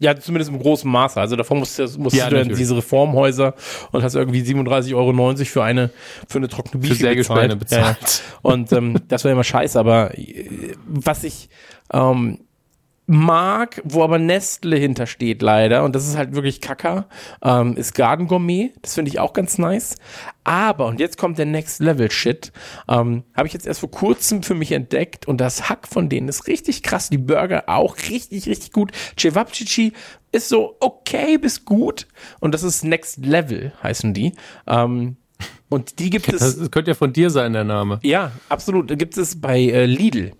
Ja, 0.00 0.18
zumindest 0.18 0.50
im 0.50 0.58
großen 0.58 0.90
Maße. 0.90 1.20
Also 1.20 1.36
davon 1.36 1.58
musst 1.58 1.78
du, 1.78 1.86
musst 1.98 2.16
Ja, 2.16 2.28
du 2.28 2.36
in 2.36 2.38
natürlich. 2.38 2.58
diese 2.58 2.76
Reformhäuser 2.76 3.54
und 3.92 4.02
hast 4.02 4.14
irgendwie 4.14 4.40
37,90 4.40 4.96
Euro 4.96 5.44
für 5.44 5.62
eine, 5.62 5.90
für 6.26 6.38
eine 6.38 6.48
trockene 6.48 6.80
Bife 6.80 6.94
Sägespäne 6.94 7.56
bezahlt. 7.56 7.82
Ja, 7.82 7.88
ja. 7.88 7.92
bezahlt. 8.00 8.22
Und 8.40 8.72
ähm, 8.72 8.96
das 9.08 9.24
war 9.24 9.30
immer 9.30 9.44
scheiße, 9.44 9.78
aber 9.78 10.18
äh, 10.18 10.74
was 10.86 11.22
ich 11.22 11.50
ähm, 11.92 12.38
mag, 13.10 13.82
wo 13.84 14.04
aber 14.04 14.18
Nestle 14.18 14.76
hintersteht 14.76 15.42
leider, 15.42 15.84
und 15.84 15.96
das 15.96 16.06
ist 16.06 16.16
halt 16.16 16.34
wirklich 16.34 16.60
Kacker, 16.60 17.08
ähm, 17.42 17.76
ist 17.76 17.94
Garden 17.94 18.28
Gourmet. 18.28 18.72
Das 18.82 18.94
finde 18.94 19.10
ich 19.10 19.18
auch 19.18 19.32
ganz 19.32 19.58
nice. 19.58 19.96
Aber, 20.44 20.86
und 20.86 21.00
jetzt 21.00 21.18
kommt 21.18 21.36
der 21.36 21.46
Next 21.46 21.80
Level 21.80 22.10
Shit, 22.10 22.52
ähm, 22.88 23.24
habe 23.36 23.48
ich 23.48 23.52
jetzt 23.52 23.66
erst 23.66 23.80
vor 23.80 23.90
kurzem 23.90 24.44
für 24.44 24.54
mich 24.54 24.70
entdeckt 24.72 25.26
und 25.26 25.40
das 25.40 25.68
Hack 25.68 25.88
von 25.88 26.08
denen 26.08 26.28
ist 26.28 26.46
richtig 26.46 26.82
krass. 26.82 27.10
Die 27.10 27.18
Burger 27.18 27.64
auch 27.66 27.96
richtig, 28.08 28.48
richtig 28.48 28.72
gut. 28.72 28.92
Cevapcici 29.18 29.92
ist 30.30 30.48
so 30.48 30.76
okay 30.78 31.36
bis 31.36 31.64
gut 31.64 32.06
und 32.38 32.54
das 32.54 32.62
ist 32.62 32.84
Next 32.84 33.26
Level, 33.26 33.72
heißen 33.82 34.14
die. 34.14 34.34
Ähm, 34.68 35.16
und 35.68 35.98
die 35.98 36.10
gibt 36.10 36.28
es. 36.32 36.56
Das, 36.56 36.70
könnte 36.70 36.92
ja 36.92 36.94
von 36.94 37.12
dir 37.12 37.30
sein, 37.30 37.52
der 37.52 37.64
Name. 37.64 37.98
Ja, 38.02 38.32
absolut. 38.48 38.90
Da 38.90 38.94
gibt 38.94 39.16
es 39.16 39.40
bei 39.40 39.58
äh, 39.60 39.86
Lidl. 39.86 40.32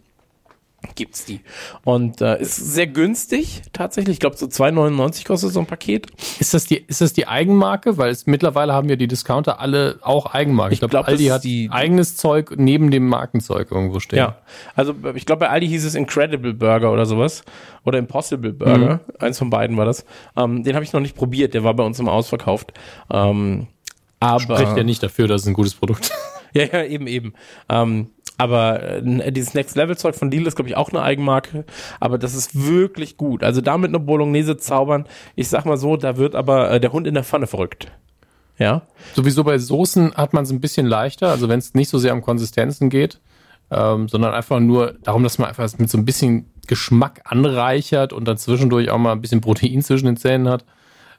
Gibt's 1.01 1.25
die. 1.25 1.41
Und 1.83 2.21
äh, 2.21 2.43
ist 2.43 2.57
sehr 2.57 2.87
günstig, 2.87 3.63
tatsächlich. 3.73 4.17
Ich 4.17 4.21
glaube, 4.21 4.37
so 4.37 4.45
2,99 4.45 5.27
kostet 5.27 5.51
so 5.51 5.59
ein 5.61 5.65
Paket. 5.65 6.09
Ist 6.39 6.53
das 6.53 6.67
die, 6.67 6.77
ist 6.77 7.01
das 7.01 7.15
die 7.15 7.27
Eigenmarke? 7.27 7.97
Weil 7.97 8.11
es 8.11 8.27
mittlerweile 8.27 8.75
haben 8.75 8.91
ja 8.91 8.97
die 8.97 9.09
Discounter 9.09 9.61
alle 9.61 9.99
auch 10.03 10.27
Eigenmarke. 10.35 10.75
Ich, 10.75 10.81
glaube, 10.81 10.91
glaub, 10.91 11.09
Aldi 11.09 11.25
hat 11.29 11.43
die- 11.45 11.71
eigenes 11.73 12.19
Zeug 12.19 12.53
neben 12.59 12.91
dem 12.91 13.09
Markenzeug 13.09 13.71
irgendwo 13.71 13.99
stehen. 13.99 14.19
Ja. 14.19 14.37
Also 14.75 14.95
ich 15.15 15.25
glaube, 15.25 15.41
bei 15.41 15.49
Aldi 15.49 15.69
hieß 15.69 15.87
es 15.87 15.95
Incredible 15.95 16.53
Burger 16.53 16.93
oder 16.93 17.07
sowas. 17.07 17.45
Oder 17.87 17.99
Impossible 17.99 18.53
Burger. 18.53 19.01
Eins 19.21 19.39
von 19.39 19.49
beiden 19.49 19.79
war 19.79 19.87
das. 19.87 20.05
Ähm, 20.37 20.65
den 20.65 20.75
habe 20.75 20.85
ich 20.85 20.93
noch 20.93 21.01
nicht 21.01 21.17
probiert. 21.17 21.55
Der 21.55 21.65
war 21.65 21.73
bei 21.73 21.83
uns 21.83 21.99
im 21.99 22.11
Ausverkauft. 22.11 22.75
Ähm, 23.11 23.69
aber 24.21 24.39
Spricht 24.59 24.77
ja 24.77 24.83
nicht 24.85 25.03
dafür, 25.03 25.29
dass 25.29 25.41
es 25.41 25.47
ein 25.47 25.55
gutes 25.55 25.75
Produkt 25.75 26.01
ist. 26.03 26.13
Ja, 26.53 26.65
ja, 26.65 26.83
eben, 26.83 27.07
eben. 27.07 27.35
Ähm, 27.69 28.09
aber 28.41 28.83
äh, 28.83 29.33
dieses 29.33 29.53
Next 29.53 29.77
Level 29.77 29.99
Zeug 29.99 30.15
von 30.15 30.31
Lidl 30.31 30.47
ist, 30.47 30.57
glaube 30.57 30.71
ich, 30.71 30.77
auch 30.77 30.89
eine 30.89 31.03
Eigenmarke. 31.03 31.65
Aber 32.01 32.17
das 32.17 32.35
ist 32.35 32.67
wirklich 32.67 33.19
gut. 33.19 33.45
Also 33.45 33.61
damit 33.61 33.91
eine 33.91 34.01
Bolognese 34.01 34.57
zaubern, 34.57 35.05
ich 35.37 35.49
sag 35.49 35.67
mal 35.67 35.77
so, 35.77 35.97
da 35.99 36.17
wird 36.17 36.35
aber 36.35 36.71
äh, 36.71 36.81
der 36.81 36.93
Hund 36.93 37.07
in 37.07 37.13
der 37.13 37.25
Pfanne 37.25 37.47
verrückt. 37.47 37.89
Ja. 38.59 38.83
Sowieso 39.15 39.45
bei 39.45 39.59
Soßen 39.59 40.15
hat 40.15 40.33
man 40.33 40.45
es 40.45 40.51
ein 40.51 40.61
bisschen 40.61 40.87
leichter, 40.87 41.29
also 41.29 41.51
wenn 41.51 41.59
es 41.59 41.75
nicht 41.75 41.91
so 41.91 41.99
sehr 41.99 42.15
um 42.15 42.23
Konsistenzen 42.23 42.89
geht, 42.89 43.21
ähm, 43.71 44.09
sondern 44.09 44.33
einfach 44.33 44.59
nur 44.59 44.95
darum, 45.03 45.23
dass 45.23 45.39
man 45.39 45.49
einfach 45.49 45.71
mit 45.79 45.91
so 45.91 45.99
ein 45.99 46.07
bisschen 46.07 46.47
Geschmack 46.67 47.21
anreichert 47.25 48.15
und 48.15 48.27
dann 48.27 48.39
zwischendurch 48.39 48.91
auch 48.91 48.99
mal 48.99 49.13
ein 49.13 49.21
bisschen 49.21 49.43
Protein 49.43 49.83
zwischen 49.83 50.07
den 50.07 50.17
Zähnen 50.17 50.49
hat. 50.49 50.65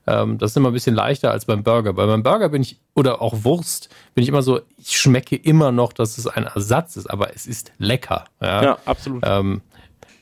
Ähm, 0.08 0.38
das 0.38 0.51
ist 0.51 0.58
immer 0.58 0.70
ein 0.70 0.74
bisschen 0.74 0.96
leichter 0.96 1.31
als 1.31 1.46
beim 1.46 1.63
Burger. 1.63 1.93
Bei 1.93 2.05
beim 2.05 2.24
Burger 2.24 2.50
bin 2.50 2.62
ich, 2.62 2.79
oder 2.96 3.22
auch 3.22 3.43
Wurst, 3.43 3.89
bin 4.15 4.24
ich 4.24 4.29
immer 4.29 4.41
so, 4.41 4.62
ich 4.77 5.00
schmecke 5.00 5.36
immer 5.36 5.72
noch, 5.72 5.93
dass 5.93 6.17
es 6.17 6.27
ein 6.27 6.46
Ersatz 6.46 6.98
ist, 6.98 7.10
aber 7.10 7.36
es 7.36 7.46
ist 7.46 7.72
lecker. 7.77 8.25
Ja, 8.41 8.63
Ja, 8.63 8.77
absolut. 8.86 9.24
Ähm, 9.25 9.62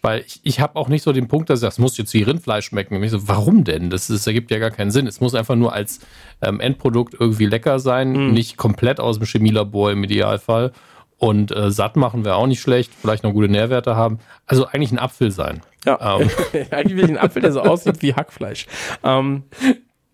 weil 0.02 0.24
ich, 0.26 0.40
ich 0.44 0.60
habe 0.60 0.76
auch 0.78 0.88
nicht 0.88 1.04
so 1.04 1.12
den 1.12 1.28
Punkt, 1.28 1.50
dass 1.50 1.60
ich 1.60 1.62
sage, 1.62 1.72
es 1.72 1.80
muss 1.80 1.98
jetzt 1.98 2.14
wie 2.14 2.24
Rindfleisch 2.24 2.66
schmecken. 2.66 2.96
Und 2.96 3.04
ich 3.04 3.12
so, 3.12 3.28
warum 3.28 3.64
denn? 3.64 3.90
Das, 3.90 4.08
das 4.08 4.26
ergibt 4.28 4.52
ja 4.52 4.60
gar 4.60 4.72
keinen 4.72 4.92
Sinn. 4.92 5.08
Es 5.08 5.20
muss 5.20 5.36
einfach 5.36 5.56
nur 5.56 5.74
als 5.74 6.00
ähm, 6.42 6.60
Endprodukt 6.60 7.16
irgendwie 7.20 7.46
lecker 7.46 7.80
sein, 7.80 8.32
nicht 8.32 8.58
komplett 8.58 9.00
aus 9.00 9.18
dem 9.18 9.28
Chemielabor 9.28 9.92
im 9.92 10.04
Idealfall. 10.04 10.72
Und 11.18 11.52
äh, 11.52 11.70
satt 11.70 11.98
machen 11.98 12.24
wäre 12.24 12.36
auch 12.36 12.48
nicht 12.48 12.62
schlecht, 12.62 12.94
vielleicht 12.94 13.24
noch 13.24 13.34
gute 13.34 13.50
Nährwerte 13.50 13.96
haben. 13.98 14.20
Also 14.46 14.68
eigentlich 14.68 14.94
ein 14.94 15.00
Apfel 15.00 15.32
sein. 15.32 15.62
Ja, 15.86 16.20
ähm. 16.20 16.30
eigentlich 16.72 16.98
will 16.98 17.06
ich 17.06 17.10
einen 17.10 17.18
Apfel, 17.18 17.42
der 17.42 17.52
so 17.52 17.62
aussieht 17.62 18.02
wie 18.02 18.14
Hackfleisch. 18.14 18.68
Ähm. 19.04 19.44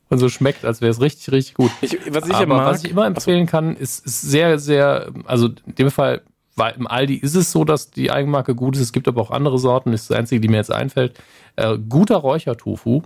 Und 0.07 0.19
so 0.19 0.29
schmeckt, 0.29 0.63
als 0.65 0.81
wäre 0.81 0.91
es 0.91 1.01
richtig, 1.01 1.31
richtig 1.31 1.55
gut. 1.55 1.71
Ich, 1.81 1.97
was, 2.11 2.27
ich 2.27 2.35
Aber 2.35 2.57
mag, 2.57 2.67
was 2.67 2.83
ich 2.83 2.91
immer 2.91 3.07
empfehlen 3.07 3.47
kann, 3.47 3.75
ist, 3.75 4.05
ist 4.05 4.21
sehr, 4.21 4.59
sehr, 4.59 5.11
also 5.25 5.47
in 5.65 5.75
dem 5.75 5.89
Fall, 5.89 6.21
weil 6.55 6.75
im 6.75 6.85
Aldi 6.85 7.15
ist 7.15 7.35
es 7.35 7.51
so, 7.51 7.65
dass 7.65 7.89
die 7.89 8.11
Eigenmarke 8.11 8.53
gut 8.53 8.75
ist. 8.75 8.81
Es 8.81 8.93
gibt 8.93 9.07
aber 9.07 9.19
auch 9.21 9.31
andere 9.31 9.57
Sorten. 9.57 9.91
Das 9.91 10.03
ist 10.03 10.11
das 10.11 10.17
Einzige, 10.17 10.41
die 10.41 10.47
mir 10.47 10.57
jetzt 10.57 10.71
einfällt. 10.71 11.19
Äh, 11.55 11.77
guter 11.77 12.17
Räuchertofu. 12.17 13.01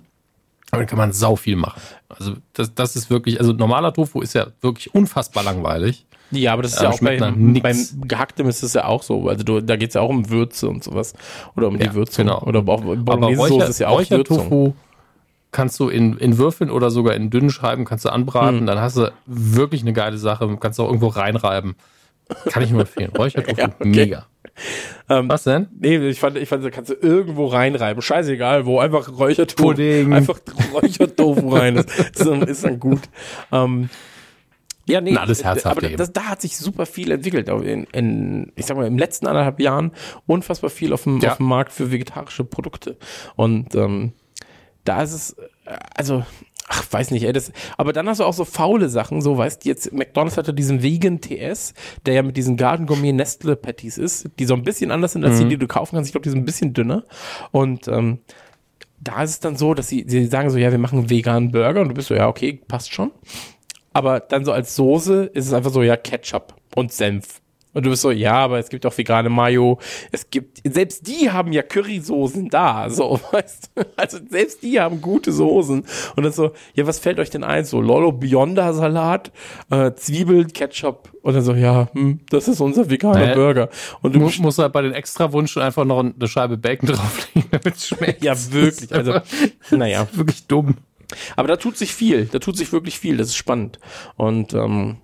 Damit 0.71 0.87
kann 0.87 0.97
man 0.97 1.13
sau 1.13 1.35
viel 1.35 1.55
machen. 1.55 1.81
Also 2.09 2.33
das, 2.53 2.73
das 2.75 2.95
ist 2.95 3.09
wirklich, 3.09 3.39
also 3.39 3.53
normaler 3.53 3.93
Tofu 3.93 4.21
ist 4.21 4.33
ja 4.33 4.47
wirklich 4.61 4.93
unfassbar 4.93 5.43
langweilig. 5.43 6.05
Ja, 6.31 6.53
aber 6.53 6.61
das 6.61 6.73
ist 6.73 6.81
ja, 6.81 6.89
ja 6.89 6.95
auch 6.95 6.99
beim, 6.99 7.53
beim 7.61 7.87
Gehacktem 8.01 8.47
ist 8.47 8.61
es 8.61 8.73
ja 8.73 8.85
auch 8.85 9.01
so. 9.01 9.29
Also 9.29 9.43
du, 9.43 9.61
da 9.61 9.77
geht's 9.77 9.95
ja 9.95 10.01
auch 10.01 10.09
um 10.09 10.29
Würze 10.29 10.69
und 10.69 10.83
sowas. 10.83 11.13
Oder 11.55 11.67
um 11.67 11.79
ja, 11.79 11.87
die 11.87 11.93
Würze. 11.95 12.21
Genau. 12.23 12.41
Oder 12.43 12.59
auch 12.59 12.81
Bolognese-Soße 12.83 13.65
ist 13.65 13.79
ja 13.79 13.87
auch 13.87 13.99
Räuchertofu 13.99 14.73
kannst 15.51 15.79
du 15.79 15.89
in, 15.89 16.17
in 16.17 16.37
Würfeln 16.37 16.69
oder 16.69 16.91
sogar 16.91 17.15
in 17.15 17.29
dünnen 17.29 17.49
Scheiben 17.49 17.85
kannst 17.85 18.05
du 18.05 18.09
anbraten. 18.09 18.59
Hm. 18.59 18.65
Dann 18.65 18.79
hast 18.79 18.97
du 18.97 19.11
wirklich 19.25 19.81
eine 19.81 19.93
geile 19.93 20.17
Sache. 20.17 20.57
Kannst 20.59 20.79
du 20.79 20.83
auch 20.83 20.87
irgendwo 20.87 21.07
reinreiben. 21.07 21.75
Kann 22.45 22.63
ich 22.63 22.71
nur 22.71 22.81
empfehlen. 22.81 23.11
Räuchertofu, 23.15 23.55
ja, 23.59 23.65
okay. 23.67 23.87
mega. 23.87 24.27
Ähm, 25.09 25.29
Was 25.29 25.43
denn? 25.43 25.67
Nee, 25.79 25.97
ich 26.09 26.19
fand, 26.19 26.37
ich 26.37 26.49
fand, 26.49 26.63
da 26.63 26.69
kannst 26.69 26.91
du 26.91 26.95
irgendwo 26.95 27.47
reinreiben. 27.47 28.01
Scheißegal, 28.01 28.65
wo 28.65 28.79
einfach 28.79 29.09
Räuchertofu. 29.17 29.69
Pudding. 29.69 30.13
Einfach 30.13 30.39
Räuchertofu 30.73 31.49
rein. 31.49 31.77
ist, 31.77 31.99
ist, 31.99 32.25
dann, 32.25 32.41
ist 32.43 32.63
dann 32.63 32.79
gut. 32.79 33.01
Ähm, 33.51 33.89
ja, 34.89 35.01
nee, 35.01 35.11
Na, 35.11 35.21
alles 35.21 35.43
herzhaft 35.43 35.77
aber 35.77 35.87
das, 35.89 36.11
da 36.11 36.23
hat 36.23 36.41
sich 36.41 36.57
super 36.57 36.85
viel 36.87 37.11
entwickelt. 37.11 37.47
In, 37.47 37.83
in, 37.85 38.51
ich 38.55 38.65
sag 38.65 38.75
mal, 38.75 38.87
im 38.87 38.97
letzten 38.97 39.27
anderthalb 39.27 39.59
Jahren 39.59 39.91
unfassbar 40.25 40.71
viel 40.71 40.93
auf 40.93 41.03
dem, 41.03 41.19
ja. 41.19 41.31
auf 41.31 41.37
dem 41.37 41.45
Markt 41.45 41.71
für 41.71 41.91
vegetarische 41.91 42.43
Produkte. 42.43 42.97
Und 43.35 43.75
ähm, 43.75 44.13
da 44.85 45.03
ist 45.03 45.13
es, 45.13 45.33
äh, 45.65 45.77
also, 45.95 46.25
ach, 46.69 46.85
weiß 46.89 47.11
nicht, 47.11 47.23
ey, 47.23 47.33
das, 47.33 47.51
aber 47.77 47.91
dann 47.91 48.07
hast 48.07 48.19
du 48.19 48.23
auch 48.23 48.33
so 48.33 48.45
faule 48.45 48.89
Sachen, 48.89 49.21
so, 49.21 49.37
weißt 49.37 49.65
du, 49.65 49.69
jetzt, 49.69 49.91
McDonalds 49.91 50.37
hatte 50.37 50.53
diesen 50.53 50.81
Vegan 50.81 51.19
TS, 51.19 51.73
der 52.05 52.13
ja 52.13 52.23
mit 52.23 52.37
diesen 52.37 52.55
Garden 52.55 52.85
Gourmet 52.85 53.11
Nestle 53.11 53.55
Patties 53.55 53.97
ist, 53.97 54.29
die 54.39 54.45
so 54.45 54.53
ein 54.53 54.63
bisschen 54.63 54.91
anders 54.91 55.13
sind 55.13 55.25
als 55.25 55.35
mhm. 55.35 55.43
die, 55.43 55.49
die 55.49 55.57
du 55.57 55.67
kaufen 55.67 55.95
kannst. 55.95 56.07
Ich 56.07 56.13
glaube, 56.13 56.23
die 56.23 56.29
sind 56.29 56.39
ein 56.39 56.45
bisschen 56.45 56.73
dünner. 56.73 57.03
Und, 57.51 57.87
ähm, 57.87 58.19
da 59.01 59.23
ist 59.23 59.29
es 59.31 59.39
dann 59.39 59.55
so, 59.55 59.73
dass 59.73 59.87
sie, 59.87 60.05
sie 60.07 60.25
sagen 60.25 60.49
so, 60.49 60.57
ja, 60.57 60.71
wir 60.71 60.77
machen 60.77 60.99
einen 60.99 61.09
veganen 61.09 61.51
Burger 61.51 61.81
und 61.81 61.89
du 61.89 61.93
bist 61.93 62.09
so, 62.09 62.15
ja, 62.15 62.27
okay, 62.27 62.61
passt 62.67 62.93
schon. 62.93 63.11
Aber 63.93 64.19
dann 64.19 64.45
so 64.45 64.51
als 64.51 64.75
Soße 64.75 65.23
ist 65.33 65.47
es 65.47 65.53
einfach 65.53 65.71
so, 65.71 65.81
ja, 65.81 65.95
Ketchup 65.95 66.53
und 66.75 66.91
Senf. 66.91 67.41
Und 67.73 67.85
du 67.85 67.91
bist 67.91 68.01
so, 68.01 68.09
ja, 68.09 68.33
aber 68.33 68.57
es 68.57 68.69
gibt 68.69 68.85
auch 68.85 68.97
vegane 68.97 69.29
Mayo. 69.29 69.77
Es 70.11 70.29
gibt, 70.29 70.59
selbst 70.63 71.05
die 71.07 71.29
haben 71.29 71.51
ja 71.51 71.61
Currysoßen 71.61 72.49
da, 72.49 72.89
so, 72.89 73.19
weißt 73.31 73.71
du? 73.75 73.85
Also 73.95 74.17
selbst 74.27 74.63
die 74.63 74.79
haben 74.79 75.01
gute 75.01 75.31
Soßen. 75.31 75.85
Und 76.15 76.23
dann 76.23 76.31
so, 76.31 76.51
ja, 76.73 76.87
was 76.87 76.97
fällt 76.97 77.19
euch 77.19 77.29
denn 77.29 77.43
ein? 77.43 77.65
So, 77.65 77.79
Lolo 77.79 78.11
Bionda 78.11 78.73
Salat, 78.73 79.31
äh, 79.69 79.93
Zwiebeln, 79.93 80.51
Ketchup. 80.51 81.11
Und 81.21 81.33
dann 81.33 81.43
so, 81.43 81.53
ja, 81.53 81.89
hm, 81.93 82.21
das 82.29 82.47
ist 82.47 82.59
unser 82.59 82.89
veganer 82.89 83.19
naja, 83.19 83.35
Burger. 83.35 83.69
Und 84.01 84.15
du 84.15 84.19
musst, 84.19 84.39
musst 84.39 84.57
halt 84.57 84.73
bei 84.73 84.81
den 84.81 84.93
Extrawünschen 84.93 85.61
einfach 85.61 85.85
noch 85.85 85.99
eine 85.99 86.27
Scheibe 86.27 86.57
Bacon 86.57 86.89
drauflegen, 86.93 87.49
damit 87.51 87.75
es 87.75 87.87
schmeckt. 87.87 88.23
Ja, 88.23 88.35
wirklich. 88.51 88.91
Also, 88.93 89.19
naja. 89.71 90.07
Wirklich 90.13 90.47
dumm. 90.47 90.75
Aber 91.35 91.47
da 91.47 91.55
tut 91.55 91.77
sich 91.77 91.93
viel. 91.93 92.25
Da 92.25 92.39
tut 92.39 92.57
sich 92.57 92.71
wirklich 92.71 92.99
viel. 92.99 93.17
Das 93.17 93.27
ist 93.27 93.35
spannend. 93.35 93.79
Und, 94.15 94.53
ähm, 94.53 94.97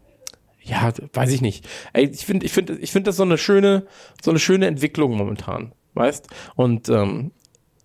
ja, 0.65 0.91
weiß 1.13 1.31
ich 1.31 1.41
nicht. 1.41 1.67
Ey, 1.93 2.05
ich 2.05 2.25
finde, 2.25 2.45
ich 2.45 2.51
finde, 2.51 2.75
ich 2.77 2.91
finde 2.91 3.09
das 3.09 3.17
so 3.17 3.23
eine 3.23 3.37
schöne, 3.37 3.85
so 4.21 4.31
eine 4.31 4.39
schöne 4.39 4.65
Entwicklung 4.67 5.15
momentan, 5.15 5.73
weißt? 5.93 6.27
Und 6.55 6.89
ähm, 6.89 7.31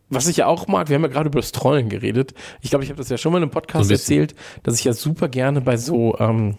was 0.08 0.26
ich 0.26 0.38
ja 0.38 0.46
auch 0.46 0.66
mag, 0.66 0.88
wir 0.88 0.96
haben 0.96 1.02
ja 1.02 1.08
gerade 1.08 1.28
über 1.28 1.40
das 1.40 1.52
Trollen 1.52 1.88
geredet. 1.88 2.34
Ich 2.62 2.70
glaube, 2.70 2.84
ich 2.84 2.90
habe 2.90 2.98
das 2.98 3.10
ja 3.10 3.18
schon 3.18 3.32
mal 3.32 3.38
in 3.38 3.44
einem 3.44 3.52
Podcast 3.52 3.88
so 3.88 3.92
erzählt, 3.94 4.34
dass 4.62 4.78
ich 4.78 4.84
ja 4.84 4.92
super 4.92 5.28
gerne 5.28 5.60
bei 5.60 5.76
so, 5.76 6.18
ähm, 6.18 6.58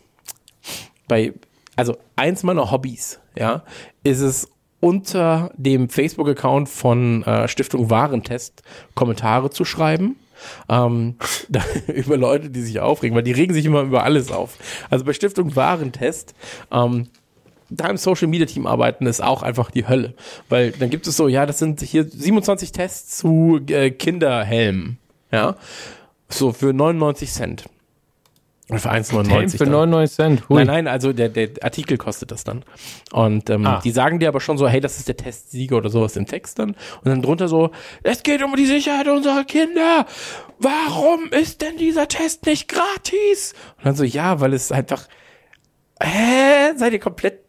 bei, 1.07 1.33
also 1.75 1.97
eins 2.15 2.43
meiner 2.43 2.71
Hobbys, 2.71 3.19
ja, 3.35 3.63
ist 4.03 4.21
es 4.21 4.49
unter 4.79 5.51
dem 5.57 5.89
Facebook-Account 5.89 6.69
von 6.69 7.23
äh, 7.23 7.47
Stiftung 7.47 7.89
Warentest 7.89 8.63
Kommentare 8.95 9.49
zu 9.49 9.65
schreiben 9.65 10.15
ähm, 10.69 11.15
über 11.87 12.17
Leute, 12.17 12.49
die 12.49 12.61
sich 12.61 12.79
aufregen, 12.79 13.15
weil 13.15 13.23
die 13.23 13.31
regen 13.31 13.53
sich 13.53 13.65
immer 13.65 13.81
über 13.81 14.03
alles 14.03 14.31
auf. 14.31 14.57
Also 14.89 15.05
bei 15.05 15.13
Stiftung 15.13 15.55
Warentest, 15.55 16.33
ähm, 16.71 17.07
da 17.71 17.87
im 17.87 17.97
Social 17.97 18.27
Media 18.27 18.45
Team 18.45 18.67
arbeiten 18.67 19.05
ist 19.05 19.23
auch 19.23 19.43
einfach 19.43 19.71
die 19.71 19.87
Hölle. 19.87 20.13
Weil 20.49 20.71
dann 20.71 20.89
gibt 20.89 21.07
es 21.07 21.15
so, 21.15 21.27
ja, 21.27 21.45
das 21.45 21.57
sind 21.59 21.81
hier 21.81 22.03
27 22.03 22.71
Tests 22.71 23.17
zu 23.17 23.61
äh, 23.69 23.91
Kinderhelmen. 23.91 24.97
Ja. 25.31 25.55
So 26.29 26.51
für 26.51 26.73
99 26.73 27.31
Cent. 27.31 27.65
Für 28.79 28.91
1,99. 28.91 29.57
Für 29.57 29.65
99 29.65 30.15
Cent. 30.15 30.49
Hui. 30.49 30.57
Nein, 30.57 30.67
nein, 30.67 30.87
also 30.87 31.11
der, 31.11 31.29
der 31.29 31.49
Artikel 31.61 31.97
kostet 31.97 32.31
das 32.31 32.43
dann. 32.43 32.63
Und 33.11 33.49
ähm, 33.49 33.65
ah. 33.65 33.81
die 33.83 33.91
sagen 33.91 34.19
dir 34.19 34.29
aber 34.29 34.39
schon 34.39 34.57
so, 34.57 34.67
hey, 34.67 34.79
das 34.79 34.97
ist 34.97 35.07
der 35.07 35.17
Testsieger 35.17 35.77
oder 35.77 35.89
sowas 35.89 36.15
im 36.15 36.25
Text 36.25 36.59
dann. 36.59 36.69
Und 36.69 37.05
dann 37.05 37.21
drunter 37.21 37.47
so, 37.47 37.71
es 38.03 38.23
geht 38.23 38.41
um 38.43 38.55
die 38.55 38.65
Sicherheit 38.65 39.07
unserer 39.07 39.43
Kinder. 39.43 40.05
Warum 40.59 41.29
ist 41.31 41.61
denn 41.61 41.77
dieser 41.77 42.07
Test 42.07 42.45
nicht 42.45 42.69
gratis? 42.69 43.53
Und 43.77 43.85
dann 43.85 43.95
so, 43.95 44.03
ja, 44.03 44.39
weil 44.39 44.53
es 44.53 44.71
einfach, 44.71 45.07
hä, 46.01 46.73
seid 46.77 46.93
ihr 46.93 46.99
komplett 46.99 47.39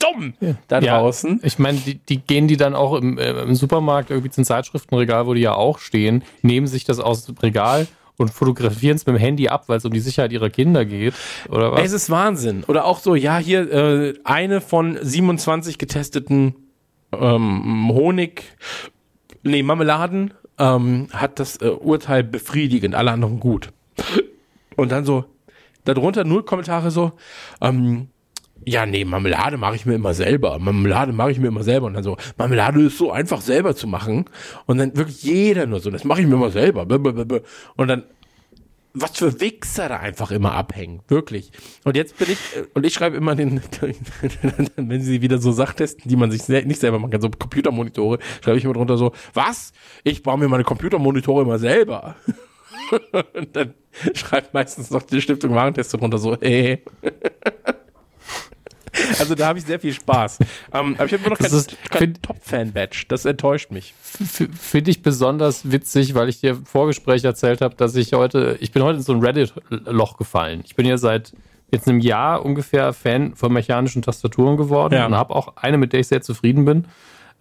dumm 0.00 0.34
ja. 0.40 0.54
da 0.68 0.80
draußen. 0.80 1.38
Ja, 1.38 1.44
ich 1.44 1.58
meine, 1.58 1.78
die, 1.78 1.96
die 1.96 2.18
gehen 2.18 2.48
die 2.48 2.56
dann 2.56 2.74
auch 2.74 2.94
im, 2.94 3.18
äh, 3.18 3.30
im 3.42 3.54
Supermarkt 3.54 4.10
irgendwie 4.10 4.30
zum 4.30 4.44
Zeitschriftenregal, 4.44 5.26
wo 5.26 5.34
die 5.34 5.42
ja 5.42 5.54
auch 5.54 5.78
stehen, 5.78 6.24
nehmen 6.42 6.66
sich 6.66 6.84
das 6.84 6.98
aus 6.98 7.26
dem 7.26 7.36
Regal, 7.36 7.86
und 8.20 8.30
fotografieren 8.30 8.96
es 8.96 9.06
mit 9.06 9.16
dem 9.16 9.18
Handy 9.18 9.48
ab, 9.48 9.64
weil 9.68 9.78
es 9.78 9.84
um 9.86 9.92
die 9.92 10.00
Sicherheit 10.00 10.30
ihrer 10.30 10.50
Kinder 10.50 10.84
geht, 10.84 11.14
oder 11.48 11.72
was? 11.72 11.84
Es 11.84 11.92
ist 11.92 12.10
Wahnsinn. 12.10 12.64
Oder 12.64 12.84
auch 12.84 12.98
so, 12.98 13.14
ja, 13.14 13.38
hier 13.38 13.72
äh, 13.72 14.14
eine 14.24 14.60
von 14.60 14.98
27 15.00 15.78
getesteten 15.78 16.54
ähm, 17.12 17.88
Honig, 17.88 18.44
nee, 19.42 19.62
Marmeladen 19.62 20.34
ähm, 20.58 21.08
hat 21.12 21.40
das 21.40 21.56
äh, 21.62 21.68
Urteil 21.68 22.22
befriedigend, 22.22 22.94
alle 22.94 23.10
anderen 23.10 23.40
gut. 23.40 23.72
Und 24.76 24.92
dann 24.92 25.06
so, 25.06 25.24
darunter 25.84 26.24
null 26.24 26.42
Kommentare 26.42 26.90
so, 26.90 27.12
ähm, 27.62 28.08
ja, 28.64 28.86
nee, 28.86 29.04
Marmelade 29.04 29.56
mache 29.56 29.76
ich 29.76 29.86
mir 29.86 29.94
immer 29.94 30.14
selber. 30.14 30.58
Marmelade 30.58 31.12
mache 31.12 31.30
ich 31.30 31.38
mir 31.38 31.48
immer 31.48 31.62
selber. 31.62 31.86
Und 31.86 31.94
dann 31.94 32.04
so, 32.04 32.16
Marmelade 32.36 32.82
ist 32.82 32.98
so 32.98 33.10
einfach 33.10 33.40
selber 33.40 33.74
zu 33.74 33.86
machen. 33.86 34.26
Und 34.66 34.78
dann 34.78 34.96
wirklich 34.96 35.22
jeder 35.22 35.66
nur 35.66 35.80
so, 35.80 35.90
das 35.90 36.04
mache 36.04 36.20
ich 36.20 36.26
mir 36.26 36.34
immer 36.34 36.50
selber. 36.50 36.82
Und 37.76 37.88
dann, 37.88 38.04
was 38.92 39.16
für 39.16 39.40
Wichser 39.40 39.88
da 39.88 39.96
einfach 39.98 40.30
immer 40.30 40.52
abhängen. 40.52 41.00
Wirklich. 41.08 41.52
Und 41.84 41.96
jetzt 41.96 42.18
bin 42.18 42.30
ich, 42.30 42.38
und 42.74 42.84
ich 42.84 42.92
schreibe 42.92 43.16
immer 43.16 43.34
den, 43.34 43.62
wenn 44.76 45.00
sie 45.00 45.22
wieder 45.22 45.38
so 45.38 45.52
Sachtesten, 45.52 46.08
die 46.08 46.16
man 46.16 46.30
sich 46.30 46.46
nicht 46.48 46.80
selber 46.80 46.98
machen 46.98 47.10
kann, 47.10 47.20
so 47.20 47.30
Computermonitore, 47.30 48.18
schreibe 48.44 48.58
ich 48.58 48.64
immer 48.64 48.74
drunter 48.74 48.98
so, 48.98 49.12
was? 49.32 49.72
Ich 50.04 50.22
baue 50.22 50.38
mir 50.38 50.48
meine 50.48 50.64
Computermonitore 50.64 51.42
immer 51.42 51.58
selber. 51.58 52.16
und 53.34 53.56
dann 53.56 53.74
schreibt 54.14 54.52
meistens 54.52 54.90
noch 54.90 55.02
die 55.02 55.20
Stiftung 55.22 55.54
Warentest 55.54 55.94
drunter 55.94 56.18
so, 56.18 56.36
hey. 56.40 56.84
Also 59.18 59.34
da 59.34 59.48
habe 59.48 59.58
ich 59.58 59.64
sehr 59.64 59.80
viel 59.80 59.92
Spaß. 59.92 60.38
Ähm, 60.72 60.94
aber 60.94 61.06
ich 61.06 61.12
habe 61.12 61.24
immer 61.24 61.30
noch 61.30 61.38
kein, 61.38 61.50
kein 61.90 62.14
Top-Fan-Badge. 62.22 63.04
Das 63.08 63.24
enttäuscht 63.24 63.70
mich. 63.70 63.94
Finde 64.00 64.90
ich 64.90 65.02
besonders 65.02 65.70
witzig, 65.70 66.14
weil 66.14 66.28
ich 66.28 66.40
dir 66.40 66.50
im 66.50 66.66
Vorgespräch 66.66 67.24
erzählt 67.24 67.60
habe, 67.60 67.74
dass 67.74 67.94
ich 67.96 68.12
heute, 68.12 68.56
ich 68.60 68.72
bin 68.72 68.82
heute 68.82 68.98
in 68.98 69.02
so 69.02 69.12
ein 69.12 69.20
Reddit-Loch 69.20 70.16
gefallen. 70.16 70.62
Ich 70.64 70.76
bin 70.76 70.86
ja 70.86 70.96
seit 70.96 71.32
jetzt 71.72 71.88
einem 71.88 72.00
Jahr 72.00 72.44
ungefähr 72.44 72.92
Fan 72.92 73.34
von 73.36 73.52
mechanischen 73.52 74.02
Tastaturen 74.02 74.56
geworden 74.56 74.94
ja. 74.94 75.06
und 75.06 75.14
habe 75.14 75.34
auch 75.34 75.56
eine, 75.56 75.78
mit 75.78 75.92
der 75.92 76.00
ich 76.00 76.08
sehr 76.08 76.22
zufrieden 76.22 76.64
bin. 76.64 76.86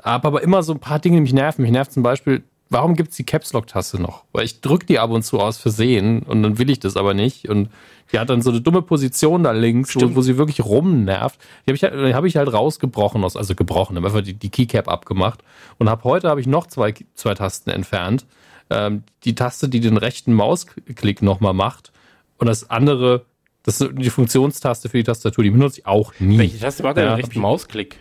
Habe 0.01 0.27
aber 0.27 0.43
immer 0.43 0.63
so 0.63 0.73
ein 0.73 0.79
paar 0.79 0.99
Dinge, 0.99 1.17
die 1.17 1.21
mich 1.21 1.33
nerven. 1.33 1.63
Mich 1.63 1.71
nervt 1.71 1.91
zum 1.91 2.03
Beispiel 2.03 2.43
warum 2.69 2.95
gibt's 2.95 3.15
die 3.15 3.25
Caps 3.25 3.53
Lock 3.53 3.67
Taste 3.67 4.01
noch? 4.01 4.23
Weil 4.31 4.45
ich 4.45 4.61
drücke 4.61 4.85
die 4.85 4.99
ab 4.99 5.09
und 5.09 5.23
zu 5.23 5.39
aus 5.39 5.57
Versehen 5.57 6.23
und 6.23 6.43
dann 6.43 6.57
will 6.57 6.69
ich 6.69 6.79
das 6.79 6.97
aber 6.97 7.13
nicht 7.13 7.49
und 7.49 7.69
die 8.11 8.19
hat 8.19 8.29
dann 8.29 8.41
so 8.41 8.49
eine 8.49 8.61
dumme 8.61 8.81
Position 8.81 9.43
da 9.43 9.51
links, 9.51 9.95
wo, 9.95 10.15
wo, 10.15 10.21
sie 10.21 10.37
wirklich 10.37 10.65
rumnervt. 10.65 11.39
Die 11.65 11.71
habe 11.71 11.75
ich, 11.75 11.83
halt, 11.83 12.13
hab 12.15 12.25
ich 12.25 12.37
halt 12.37 12.51
rausgebrochen, 12.51 13.23
aus, 13.23 13.35
also 13.35 13.53
gebrochen, 13.53 13.97
habe 13.97 14.07
einfach 14.07 14.21
die, 14.21 14.33
die 14.33 14.49
Keycap 14.49 14.87
abgemacht 14.87 15.43
und 15.77 15.89
habe 15.89 16.03
heute 16.03 16.29
habe 16.29 16.41
ich 16.41 16.47
noch 16.47 16.67
zwei, 16.67 16.93
zwei 17.13 17.35
Tasten 17.35 17.69
entfernt. 17.69 18.25
Ähm, 18.71 19.03
die 19.25 19.35
Taste, 19.35 19.69
die 19.69 19.79
den 19.79 19.97
rechten 19.97 20.33
Mausklick 20.33 21.21
nochmal 21.21 21.53
macht 21.53 21.91
und 22.37 22.47
das 22.47 22.69
andere, 22.69 23.25
das 23.63 23.81
ist 23.81 23.91
die 23.93 24.09
Funktionstaste 24.09 24.89
für 24.89 24.97
die 24.97 25.03
Tastatur, 25.03 25.43
die 25.43 25.51
benutze 25.51 25.81
ich 25.81 25.85
auch 25.87 26.13
nie. 26.19 26.37
Welche 26.37 26.59
Taste 26.59 26.83
macht 26.83 26.97
ja, 26.97 27.03
den 27.03 27.13
rechten 27.13 27.39
Mausklick? 27.39 27.99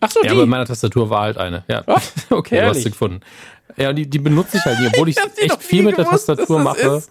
Ach 0.00 0.10
so, 0.10 0.20
ja, 0.20 0.26
die. 0.26 0.32
aber 0.32 0.42
in 0.42 0.48
meiner 0.48 0.66
Tastatur 0.66 1.08
war 1.08 1.22
halt 1.22 1.38
eine. 1.38 1.64
Ja. 1.68 1.82
Oh, 1.86 1.96
okay, 2.30 2.60
du 2.60 2.66
hast 2.66 2.82
sie 2.82 2.90
gefunden. 2.90 3.20
Ja, 3.76 3.92
die, 3.92 4.08
die 4.08 4.18
benutze 4.18 4.58
ich 4.58 4.64
halt 4.64 4.80
nie, 4.80 4.86
obwohl 4.86 5.08
ich, 5.10 5.16
ich 5.36 5.42
echt 5.50 5.62
viel 5.62 5.82
mit 5.82 5.96
gewusst, 5.96 6.28
der 6.28 6.36
Tastatur 6.36 6.60
mache. 6.60 7.02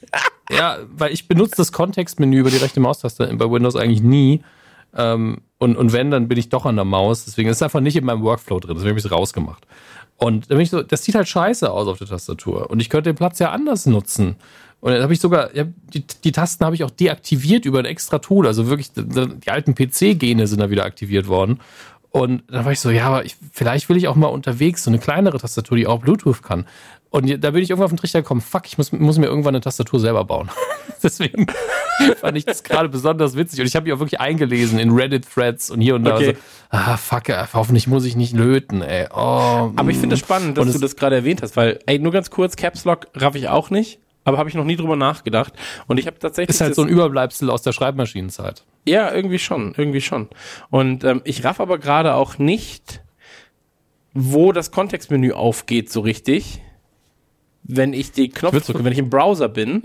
ja, 0.50 0.78
weil 0.90 1.12
ich 1.12 1.28
benutze 1.28 1.56
das 1.56 1.72
Kontextmenü 1.72 2.38
über 2.38 2.50
die 2.50 2.56
rechte 2.56 2.80
Maustaste 2.80 3.26
bei 3.34 3.50
Windows 3.50 3.76
eigentlich 3.76 4.02
nie. 4.02 4.42
Ähm, 4.96 5.42
Und, 5.58 5.76
und 5.76 5.92
wenn, 5.92 6.10
dann 6.10 6.26
bin 6.26 6.38
ich 6.38 6.48
doch 6.48 6.66
an 6.66 6.76
der 6.76 6.84
Maus. 6.84 7.26
Deswegen 7.26 7.48
ist 7.48 7.58
es 7.58 7.62
einfach 7.62 7.80
nicht 7.80 7.96
in 7.96 8.04
meinem 8.04 8.22
Workflow 8.22 8.58
drin. 8.60 8.74
Deswegen 8.74 8.90
habe 8.90 8.98
ich 8.98 9.04
es 9.04 9.12
rausgemacht. 9.12 9.66
Und 10.16 10.50
dann 10.50 10.56
bin 10.56 10.64
ich 10.64 10.70
so, 10.70 10.82
das 10.82 11.04
sieht 11.04 11.14
halt 11.14 11.28
scheiße 11.28 11.70
aus 11.70 11.86
auf 11.86 11.98
der 11.98 12.08
Tastatur. 12.08 12.70
Und 12.70 12.80
ich 12.80 12.90
könnte 12.90 13.10
den 13.10 13.16
Platz 13.16 13.38
ja 13.38 13.50
anders 13.52 13.86
nutzen. 13.86 14.36
Und 14.80 14.92
dann 14.92 15.02
habe 15.02 15.12
ich 15.12 15.20
sogar, 15.20 15.54
ja, 15.54 15.64
die, 15.92 16.04
die 16.24 16.32
Tasten 16.32 16.64
habe 16.64 16.74
ich 16.74 16.82
auch 16.84 16.90
deaktiviert 16.90 17.66
über 17.66 17.78
ein 17.80 17.84
extra 17.84 18.18
Tool. 18.18 18.46
Also 18.46 18.66
wirklich, 18.68 18.90
die 18.94 19.50
alten 19.50 19.74
PC-Gene 19.74 20.46
sind 20.46 20.60
da 20.60 20.70
wieder 20.70 20.84
aktiviert 20.84 21.28
worden. 21.28 21.60
Und 22.10 22.42
dann 22.48 22.64
war 22.64 22.72
ich 22.72 22.80
so, 22.80 22.90
ja, 22.90 23.06
aber 23.06 23.24
ich, 23.24 23.36
vielleicht 23.52 23.88
will 23.88 23.96
ich 23.96 24.08
auch 24.08 24.16
mal 24.16 24.26
unterwegs 24.26 24.82
so 24.82 24.90
eine 24.90 24.98
kleinere 24.98 25.38
Tastatur, 25.38 25.76
die 25.76 25.86
auch 25.86 26.00
Bluetooth 26.00 26.42
kann. 26.42 26.66
Und 27.10 27.28
da 27.42 27.50
bin 27.50 27.62
ich 27.62 27.70
irgendwann 27.70 27.86
auf 27.86 27.92
den 27.92 27.98
Trichter 27.98 28.22
gekommen, 28.22 28.40
fuck, 28.40 28.66
ich 28.66 28.78
muss, 28.78 28.92
muss 28.92 29.18
mir 29.18 29.26
irgendwann 29.26 29.54
eine 29.54 29.62
Tastatur 29.62 29.98
selber 29.98 30.24
bauen. 30.24 30.48
Deswegen 31.02 31.46
fand 32.20 32.36
ich 32.36 32.44
das 32.44 32.62
gerade 32.62 32.88
besonders 32.88 33.36
witzig. 33.36 33.60
Und 33.60 33.66
ich 33.66 33.74
habe 33.74 33.84
mich 33.84 33.92
auch 33.92 33.98
wirklich 33.98 34.20
eingelesen 34.20 34.78
in 34.78 34.90
Reddit-Threads 34.90 35.70
und 35.70 35.80
hier 35.80 35.94
und 35.94 36.04
da. 36.04 36.16
Okay. 36.16 36.34
So, 36.34 36.40
ah, 36.70 36.96
fuck, 36.96 37.24
hoffentlich 37.52 37.86
muss 37.86 38.04
ich 38.04 38.16
nicht 38.16 38.32
löten, 38.32 38.82
ey. 38.82 39.06
Oh, 39.12 39.72
aber 39.74 39.90
ich 39.90 39.98
finde 39.98 40.14
es 40.14 40.20
spannend, 40.20 40.58
dass 40.58 40.72
du 40.72 40.78
das 40.78 40.96
gerade 40.96 41.16
erwähnt 41.16 41.42
hast, 41.42 41.56
weil, 41.56 41.80
ey, 41.86 41.98
nur 41.98 42.12
ganz 42.12 42.30
kurz, 42.30 42.56
Caps 42.56 42.84
Lock 42.84 43.06
raff 43.14 43.34
ich 43.34 43.48
auch 43.48 43.70
nicht 43.70 44.00
aber 44.24 44.38
habe 44.38 44.48
ich 44.48 44.54
noch 44.54 44.64
nie 44.64 44.76
drüber 44.76 44.96
nachgedacht. 44.96 45.54
Und 45.86 45.98
ich 45.98 46.06
habe 46.06 46.18
tatsächlich. 46.18 46.54
Ist 46.54 46.60
halt 46.60 46.74
so 46.74 46.82
ein 46.82 46.88
Überbleibsel 46.88 47.50
aus 47.50 47.62
der 47.62 47.72
Schreibmaschinenzeit. 47.72 48.64
Ja, 48.86 49.12
irgendwie 49.12 49.38
schon, 49.38 49.74
irgendwie 49.76 50.00
schon. 50.00 50.28
Und 50.70 51.04
ähm, 51.04 51.20
ich 51.24 51.44
raff 51.44 51.60
aber 51.60 51.78
gerade 51.78 52.14
auch 52.14 52.38
nicht, 52.38 53.02
wo 54.14 54.52
das 54.52 54.70
Kontextmenü 54.70 55.32
aufgeht 55.32 55.90
so 55.90 56.00
richtig. 56.00 56.60
Wenn 57.62 57.92
ich 57.92 58.12
die 58.12 58.30
Knopf 58.30 58.52
drücke, 58.52 58.78
so 58.78 58.84
wenn 58.84 58.92
ich 58.92 58.98
im 58.98 59.10
Browser 59.10 59.48
bin, 59.48 59.82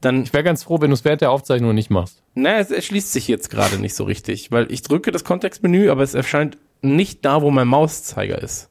dann. 0.00 0.22
Ich 0.22 0.32
wäre 0.32 0.42
ganz 0.42 0.64
froh, 0.64 0.80
wenn 0.80 0.90
du 0.90 0.94
es 0.94 1.04
während 1.04 1.20
der 1.20 1.30
Aufzeichnung 1.30 1.74
nicht 1.74 1.90
machst. 1.90 2.22
Naja, 2.34 2.58
es 2.58 2.70
erschließt 2.70 3.12
sich 3.12 3.28
jetzt 3.28 3.50
gerade 3.50 3.78
nicht 3.78 3.94
so 3.94 4.04
richtig, 4.04 4.50
weil 4.50 4.72
ich 4.72 4.82
drücke 4.82 5.12
das 5.12 5.22
Kontextmenü, 5.22 5.90
aber 5.90 6.02
es 6.02 6.14
erscheint 6.14 6.56
nicht 6.80 7.24
da, 7.24 7.42
wo 7.42 7.50
mein 7.50 7.68
Mauszeiger 7.68 8.42
ist. 8.42 8.70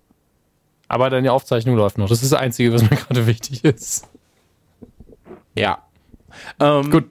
Aber 0.88 1.10
deine 1.10 1.32
Aufzeichnung 1.32 1.76
läuft 1.76 1.98
noch. 1.98 2.10
Das 2.10 2.22
ist 2.22 2.32
das 2.32 2.39
Einzige, 2.39 2.74
was 2.74 2.82
mir 2.82 2.89
gerade 2.98 3.28
wichtig 3.28 3.63
ist. 3.63 4.10
Ja. 5.56 5.86
Ähm, 6.60 6.89
Gut. 6.89 7.06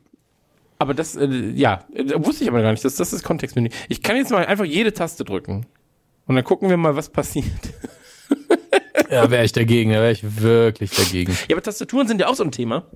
Aber 0.83 0.95
das, 0.95 1.15
äh, 1.15 1.29
ja, 1.55 1.85
wusste 2.17 2.43
ich 2.43 2.51
aber 2.51 2.61
gar 2.61 2.73
nicht. 2.73 2.85
Das, 2.85 2.97
das 2.97 3.13
ist 3.13 3.23
Kontextmenü. 3.23 3.69
Ich 3.89 4.03
kann 4.03 4.17
jetzt 4.17 4.33
mal 4.33 4.45
einfach 4.45 4.65
jede 4.65 4.93
Taste 4.93 5.23
drücken. 5.23 5.65
Und 6.27 6.35
dann 6.35 6.43
gucken 6.43 6.69
wir 6.69 6.77
mal, 6.77 6.97
was 6.97 7.09
passiert. 7.09 7.47
ja, 9.09 9.31
wäre 9.31 9.45
ich 9.45 9.53
dagegen. 9.53 9.93
Da 9.93 9.99
wäre 9.99 10.11
ich 10.11 10.43
wirklich 10.43 10.91
dagegen. 10.91 11.39
Ja, 11.49 11.55
aber 11.55 11.63
Tastaturen 11.63 12.09
sind 12.09 12.21
ja 12.21 12.27
auch 12.27 12.35
so 12.35 12.43
ein 12.43 12.51
Thema. 12.51 12.89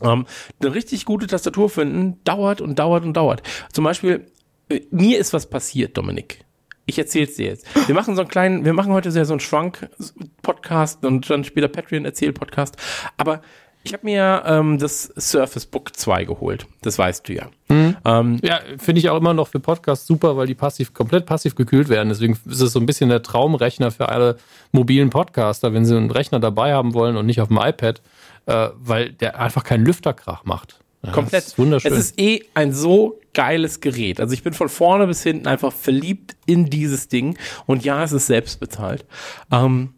Ähm, 0.00 0.24
eine 0.62 0.72
richtig 0.72 1.04
gute 1.04 1.26
Tastatur 1.26 1.68
finden 1.68 2.22
dauert 2.22 2.60
und 2.60 2.78
dauert 2.78 3.02
und 3.02 3.16
dauert. 3.16 3.42
Zum 3.72 3.82
Beispiel, 3.82 4.26
äh, 4.68 4.82
mir 4.92 5.18
ist 5.18 5.32
was 5.32 5.50
passiert, 5.50 5.98
Dominik. 5.98 6.44
Ich 6.86 6.96
erzähl's 6.96 7.34
dir 7.34 7.46
jetzt. 7.46 7.66
Wir 7.88 7.94
machen 7.96 8.14
so 8.14 8.20
einen 8.20 8.30
kleinen, 8.30 8.64
wir 8.64 8.72
machen 8.72 8.92
heute 8.92 9.10
sehr 9.10 9.24
so 9.24 9.32
einen 9.32 9.40
Schwank-Podcast 9.40 11.04
und 11.04 11.28
dann 11.28 11.42
später 11.42 11.66
Patreon-Erzähl-Podcast. 11.66 12.76
Aber 13.16 13.42
ich 13.82 13.92
habe 13.94 14.04
mir 14.04 14.42
ähm, 14.46 14.78
das 14.78 15.12
Surface 15.18 15.64
Book 15.66 15.96
2 15.96 16.24
geholt. 16.24 16.66
Das 16.82 16.98
weißt 16.98 17.28
du 17.28 17.34
ja. 17.34 17.46
Mhm. 17.68 17.96
Ähm, 18.04 18.38
ja, 18.42 18.60
finde 18.78 18.98
ich 18.98 19.08
auch 19.08 19.16
immer 19.16 19.32
noch 19.32 19.48
für 19.48 19.60
Podcasts 19.60 20.06
super, 20.06 20.36
weil 20.36 20.46
die 20.46 20.54
passiv, 20.54 20.92
komplett 20.92 21.24
passiv 21.24 21.54
gekühlt 21.54 21.88
werden. 21.88 22.10
Deswegen 22.10 22.38
ist 22.44 22.60
es 22.60 22.72
so 22.72 22.80
ein 22.80 22.86
bisschen 22.86 23.08
der 23.08 23.22
Traumrechner 23.22 23.90
für 23.90 24.10
alle 24.10 24.36
mobilen 24.72 25.08
Podcaster, 25.08 25.72
wenn 25.72 25.86
sie 25.86 25.96
einen 25.96 26.10
Rechner 26.10 26.40
dabei 26.40 26.74
haben 26.74 26.92
wollen 26.92 27.16
und 27.16 27.24
nicht 27.24 27.40
auf 27.40 27.48
dem 27.48 27.58
iPad, 27.58 28.02
äh, 28.46 28.68
weil 28.76 29.12
der 29.12 29.40
einfach 29.40 29.64
keinen 29.64 29.86
Lüfterkrach 29.86 30.44
macht. 30.44 30.78
Ja, 31.02 31.12
Komplett. 31.12 31.46
Ist 31.46 31.58
wunderschön. 31.58 31.92
Es 31.92 31.98
ist 31.98 32.20
eh 32.20 32.42
ein 32.52 32.72
so 32.72 33.18
geiles 33.32 33.80
Gerät. 33.80 34.20
Also 34.20 34.34
ich 34.34 34.42
bin 34.42 34.52
von 34.52 34.68
vorne 34.68 35.06
bis 35.06 35.22
hinten 35.22 35.46
einfach 35.46 35.72
verliebt 35.72 36.36
in 36.44 36.66
dieses 36.66 37.08
Ding. 37.08 37.38
Und 37.64 37.84
ja, 37.84 38.04
es 38.04 38.12
ist 38.12 38.26
selbst 38.26 38.60
bezahlt. 38.60 39.06
Ähm, 39.50 39.94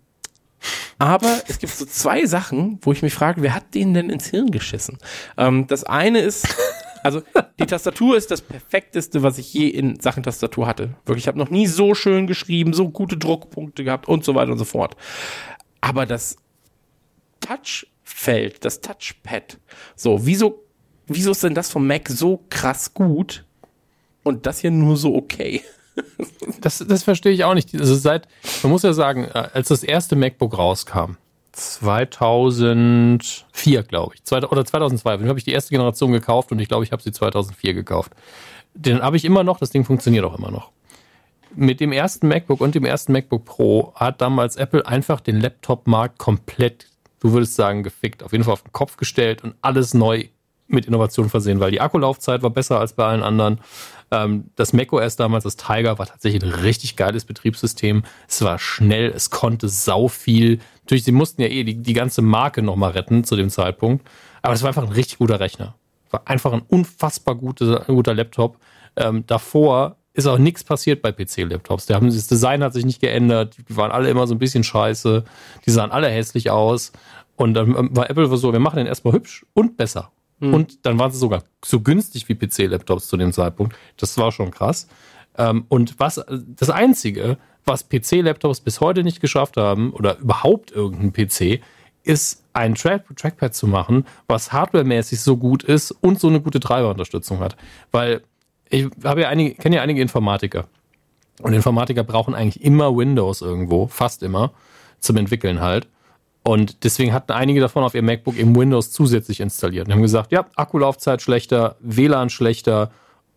aber 0.99 1.43
es 1.49 1.59
gibt 1.59 1.73
so 1.73 1.85
zwei 1.85 2.27
Sachen, 2.27 2.79
wo 2.83 2.93
ich 2.93 3.03
mich 3.03 3.15
frage, 3.15 3.43
wer 3.43 3.55
hat 3.55 3.75
denen 3.75 3.95
denn 3.95 4.11
ins 4.11 4.27
Hirn 4.27 4.51
geschissen? 4.51 4.99
Ähm, 5.37 5.67
das 5.67 5.85
eine 5.85 6.21
ist, 6.21 6.47
also 7.03 7.23
die 7.59 7.67
Tastatur 7.67 8.17
ist 8.17 8.31
das 8.31 8.41
perfekteste, 8.41 9.23
was 9.23 9.39
ich 9.39 9.53
je 9.53 9.69
in 9.69 9.99
Sachen 10.01 10.23
Tastatur 10.23 10.67
hatte. 10.67 10.95
Wirklich, 11.05 11.25
ich 11.25 11.29
habe 11.29 11.39
noch 11.39 11.51
nie 11.51 11.67
so 11.67 11.95
schön 11.95 12.27
geschrieben, 12.27 12.73
so 12.73 12.89
gute 12.89 13.17
Druckpunkte 13.17 13.85
gehabt 13.85 14.09
und 14.09 14.25
so 14.25 14.35
weiter 14.35 14.53
und 14.53 14.59
so 14.59 14.65
fort. 14.65 14.97
Aber 15.81 16.07
das 16.07 16.37
Touchfeld, 17.41 18.65
das 18.65 18.81
Touchpad, 18.81 19.59
so, 19.97 20.25
wieso, 20.27 20.65
wieso 21.07 21.33
ist 21.33 21.43
denn 21.43 21.55
das 21.55 21.71
vom 21.71 21.87
Mac 21.87 22.09
so 22.09 22.45
krass 22.49 22.95
gut 22.95 23.45
und 24.23 24.47
das 24.47 24.61
hier 24.61 24.71
nur 24.71 24.97
so 24.97 25.15
okay? 25.15 25.63
Das, 26.61 26.85
das 26.87 27.03
verstehe 27.03 27.33
ich 27.33 27.45
auch 27.45 27.55
nicht. 27.55 27.75
Also 27.75 27.95
seit, 27.95 28.29
man 28.63 28.73
muss 28.73 28.83
ja 28.83 28.93
sagen, 28.93 29.25
äh, 29.25 29.49
als 29.53 29.69
das 29.69 29.83
erste 29.83 30.17
MacBook 30.17 30.57
rauskam, 30.57 31.17
2004, 31.53 33.83
glaube 33.83 34.15
ich, 34.15 34.23
oder 34.33 34.65
2002, 34.65 35.29
habe 35.29 35.39
ich 35.39 35.45
die 35.45 35.53
erste 35.53 35.69
Generation 35.71 36.13
gekauft 36.13 36.53
und 36.53 36.59
ich 36.59 36.69
glaube, 36.69 36.85
ich 36.85 36.93
habe 36.93 37.03
sie 37.03 37.13
2004 37.13 37.75
gekauft. 37.75 38.13
Den 38.75 39.03
habe 39.03 39.19
ich 39.19 39.27
immer 39.27 39.45
noch, 39.45 39.59
das 39.59 39.69
Ding 39.71 39.85
funktioniert 39.85 40.25
auch 40.25 40.39
immer 40.39 40.51
noch. 40.51 40.71
Mit 41.55 41.81
dem 41.81 41.93
ersten 41.93 42.29
MacBook 42.29 42.63
und 42.63 42.75
dem 42.75 42.87
ersten 42.87 43.13
MacBook 43.13 43.45
Pro 43.45 43.93
hat 43.95 44.23
damals 44.23 44.57
Apple 44.57 44.87
einfach 44.87 45.21
den 45.21 45.39
Laptop-Markt 45.41 46.17
komplett, 46.19 46.87
du 47.21 47.33
würdest 47.33 47.55
sagen, 47.55 47.83
gefickt, 47.83 48.23
auf 48.23 48.33
jeden 48.33 48.45
Fall 48.45 48.55
auf 48.55 48.63
den 48.63 48.73
Kopf 48.73 48.97
gestellt 48.97 49.45
und 49.45 49.55
alles 49.61 49.93
neu 49.93 50.29
mit 50.73 50.87
Innovation 50.87 51.29
versehen, 51.29 51.61
weil 51.61 51.71
die 51.71 51.81
Akkulaufzeit 51.81 52.43
war 52.43 52.51
besser 52.51 52.81
als 52.81 52.95
bei 52.95 53.05
allen 53.05 53.23
anderen. 53.23 53.61
Ähm, 54.11 54.51
das 54.57 54.73
macOS 54.73 55.17
damals, 55.17 55.45
das 55.45 55.57
Tiger, 55.57 55.99
war 55.99 56.07
tatsächlich 56.07 56.43
ein 56.43 56.51
richtig 56.51 56.97
geiles 56.97 57.25
Betriebssystem. 57.25 58.05
Es 58.29 58.43
war 58.43 58.59
schnell, 58.59 59.11
es 59.11 59.31
konnte 59.31 59.69
sau 59.69 60.09
viel. 60.09 60.59
Natürlich, 60.83 61.05
sie 61.05 61.13
mussten 61.13 61.43
ja 61.43 61.49
eh 61.49 61.65
die, 61.65 61.83
die 61.83 61.93
ganze 61.93 62.23
Marke 62.23 62.63
nochmal 62.63 62.93
retten 62.93 63.25
zu 63.25 63.37
dem 63.37 63.51
Zeitpunkt. 63.51 64.07
Aber 64.43 64.55
es 64.55 64.63
war 64.63 64.69
einfach 64.69 64.83
ein 64.83 64.93
richtig 64.93 65.19
guter 65.19 65.41
Rechner. 65.41 65.75
War 66.11 66.23
einfach 66.27 66.53
ein 66.53 66.63
unfassbar 66.69 67.37
guter, 67.37 67.85
guter 67.87 68.15
Laptop. 68.15 68.59
Ähm, 68.97 69.25
davor 69.27 69.97
ist 70.15 70.27
auch 70.27 70.39
nichts 70.39 70.63
passiert 70.63 71.01
bei 71.01 71.11
PC-Laptops. 71.11 71.87
Das 71.87 72.27
Design 72.27 72.63
hat 72.63 72.75
sich 72.75 72.85
nicht 72.85 73.01
geändert. 73.01 73.57
Die 73.57 73.77
waren 73.77 73.91
alle 73.91 74.11
immer 74.11 74.27
so 74.27 74.35
ein 74.35 74.39
bisschen 74.39 74.65
scheiße. 74.65 75.25
Die 75.65 75.71
sahen 75.71 75.91
alle 75.91 76.09
hässlich 76.09 76.51
aus. 76.51 76.93
Und 77.37 77.55
dann 77.55 77.97
war 77.97 78.11
Apple 78.11 78.37
so, 78.37 78.53
wir 78.53 78.61
machen 78.61 78.77
den 78.77 78.87
erstmal 78.87 79.15
hübsch 79.15 79.47
und 79.55 79.77
besser. 79.77 80.11
Mhm. 80.43 80.55
Und 80.55 80.87
dann 80.87 80.99
waren 80.99 81.13
sie 81.13 81.19
sogar 81.19 81.45
so 81.65 81.81
günstig 81.81 82.29
wie 82.29 82.35
PC-Laptops 82.35 83.07
zu 83.07 83.17
dem 83.17 83.33
Zeitpunkt. 83.33 83.77
Das 83.97 84.19
war 84.19 84.33
schon 84.33 84.51
krass. 84.51 84.89
Ähm, 85.39 85.65
und 85.69 85.99
was 86.01 86.21
das 86.29 86.69
Einzige, 86.69 87.39
was 87.65 87.89
PC-Laptops 87.89 88.61
bis 88.61 88.81
heute 88.81 89.05
nicht 89.05 89.21
geschafft 89.21 89.57
haben, 89.57 89.93
oder 89.93 90.19
überhaupt 90.19 90.73
irgendein 90.73 91.13
PC, 91.13 91.63
ist 92.03 92.43
ein 92.53 92.75
Track 92.75 93.05
Trackpad 93.17 93.55
zu 93.55 93.69
machen, 93.69 94.05
was 94.27 94.53
hardwaremäßig 94.53 95.21
so 95.21 95.37
gut 95.37 95.63
ist 95.63 95.93
und 95.93 96.19
so 96.19 96.27
eine 96.27 96.41
gute 96.41 96.59
Treiberunterstützung 96.59 97.39
hat. 97.39 97.57
Weil 97.93 98.23
ich 98.69 98.89
habe 99.05 99.23
ja 99.23 99.29
einige, 99.29 99.55
kenne 99.55 99.77
ja 99.77 99.83
einige 99.83 100.03
Informatiker. 100.03 100.67
Und 101.41 101.53
Informatiker 101.53 102.03
brauchen 102.03 102.35
eigentlich 102.35 102.65
immer 102.65 102.97
Windows 102.97 103.43
irgendwo, 103.43 103.87
fast 103.87 104.25
immer, 104.25 104.53
zum 104.99 105.17
Entwickeln 105.17 105.61
halt. 105.61 105.87
Und 106.45 106.83
deswegen 106.85 107.13
hatten 107.13 107.33
einige 107.33 107.61
davon 107.61 107.85
auf 107.85 107.95
ihr 107.95 108.03
MacBook 108.03 108.37
eben 108.37 108.57
Windows 108.57 108.91
zusätzlich 108.91 109.41
installiert 109.41 109.87
und 109.87 109.95
haben 109.95 110.03
gesagt, 110.03 110.33
ja, 110.33 110.47
Akkulaufzeit 110.57 111.23
schlechter, 111.23 111.77
WLAN 111.81 112.31
schlechter 112.31 112.91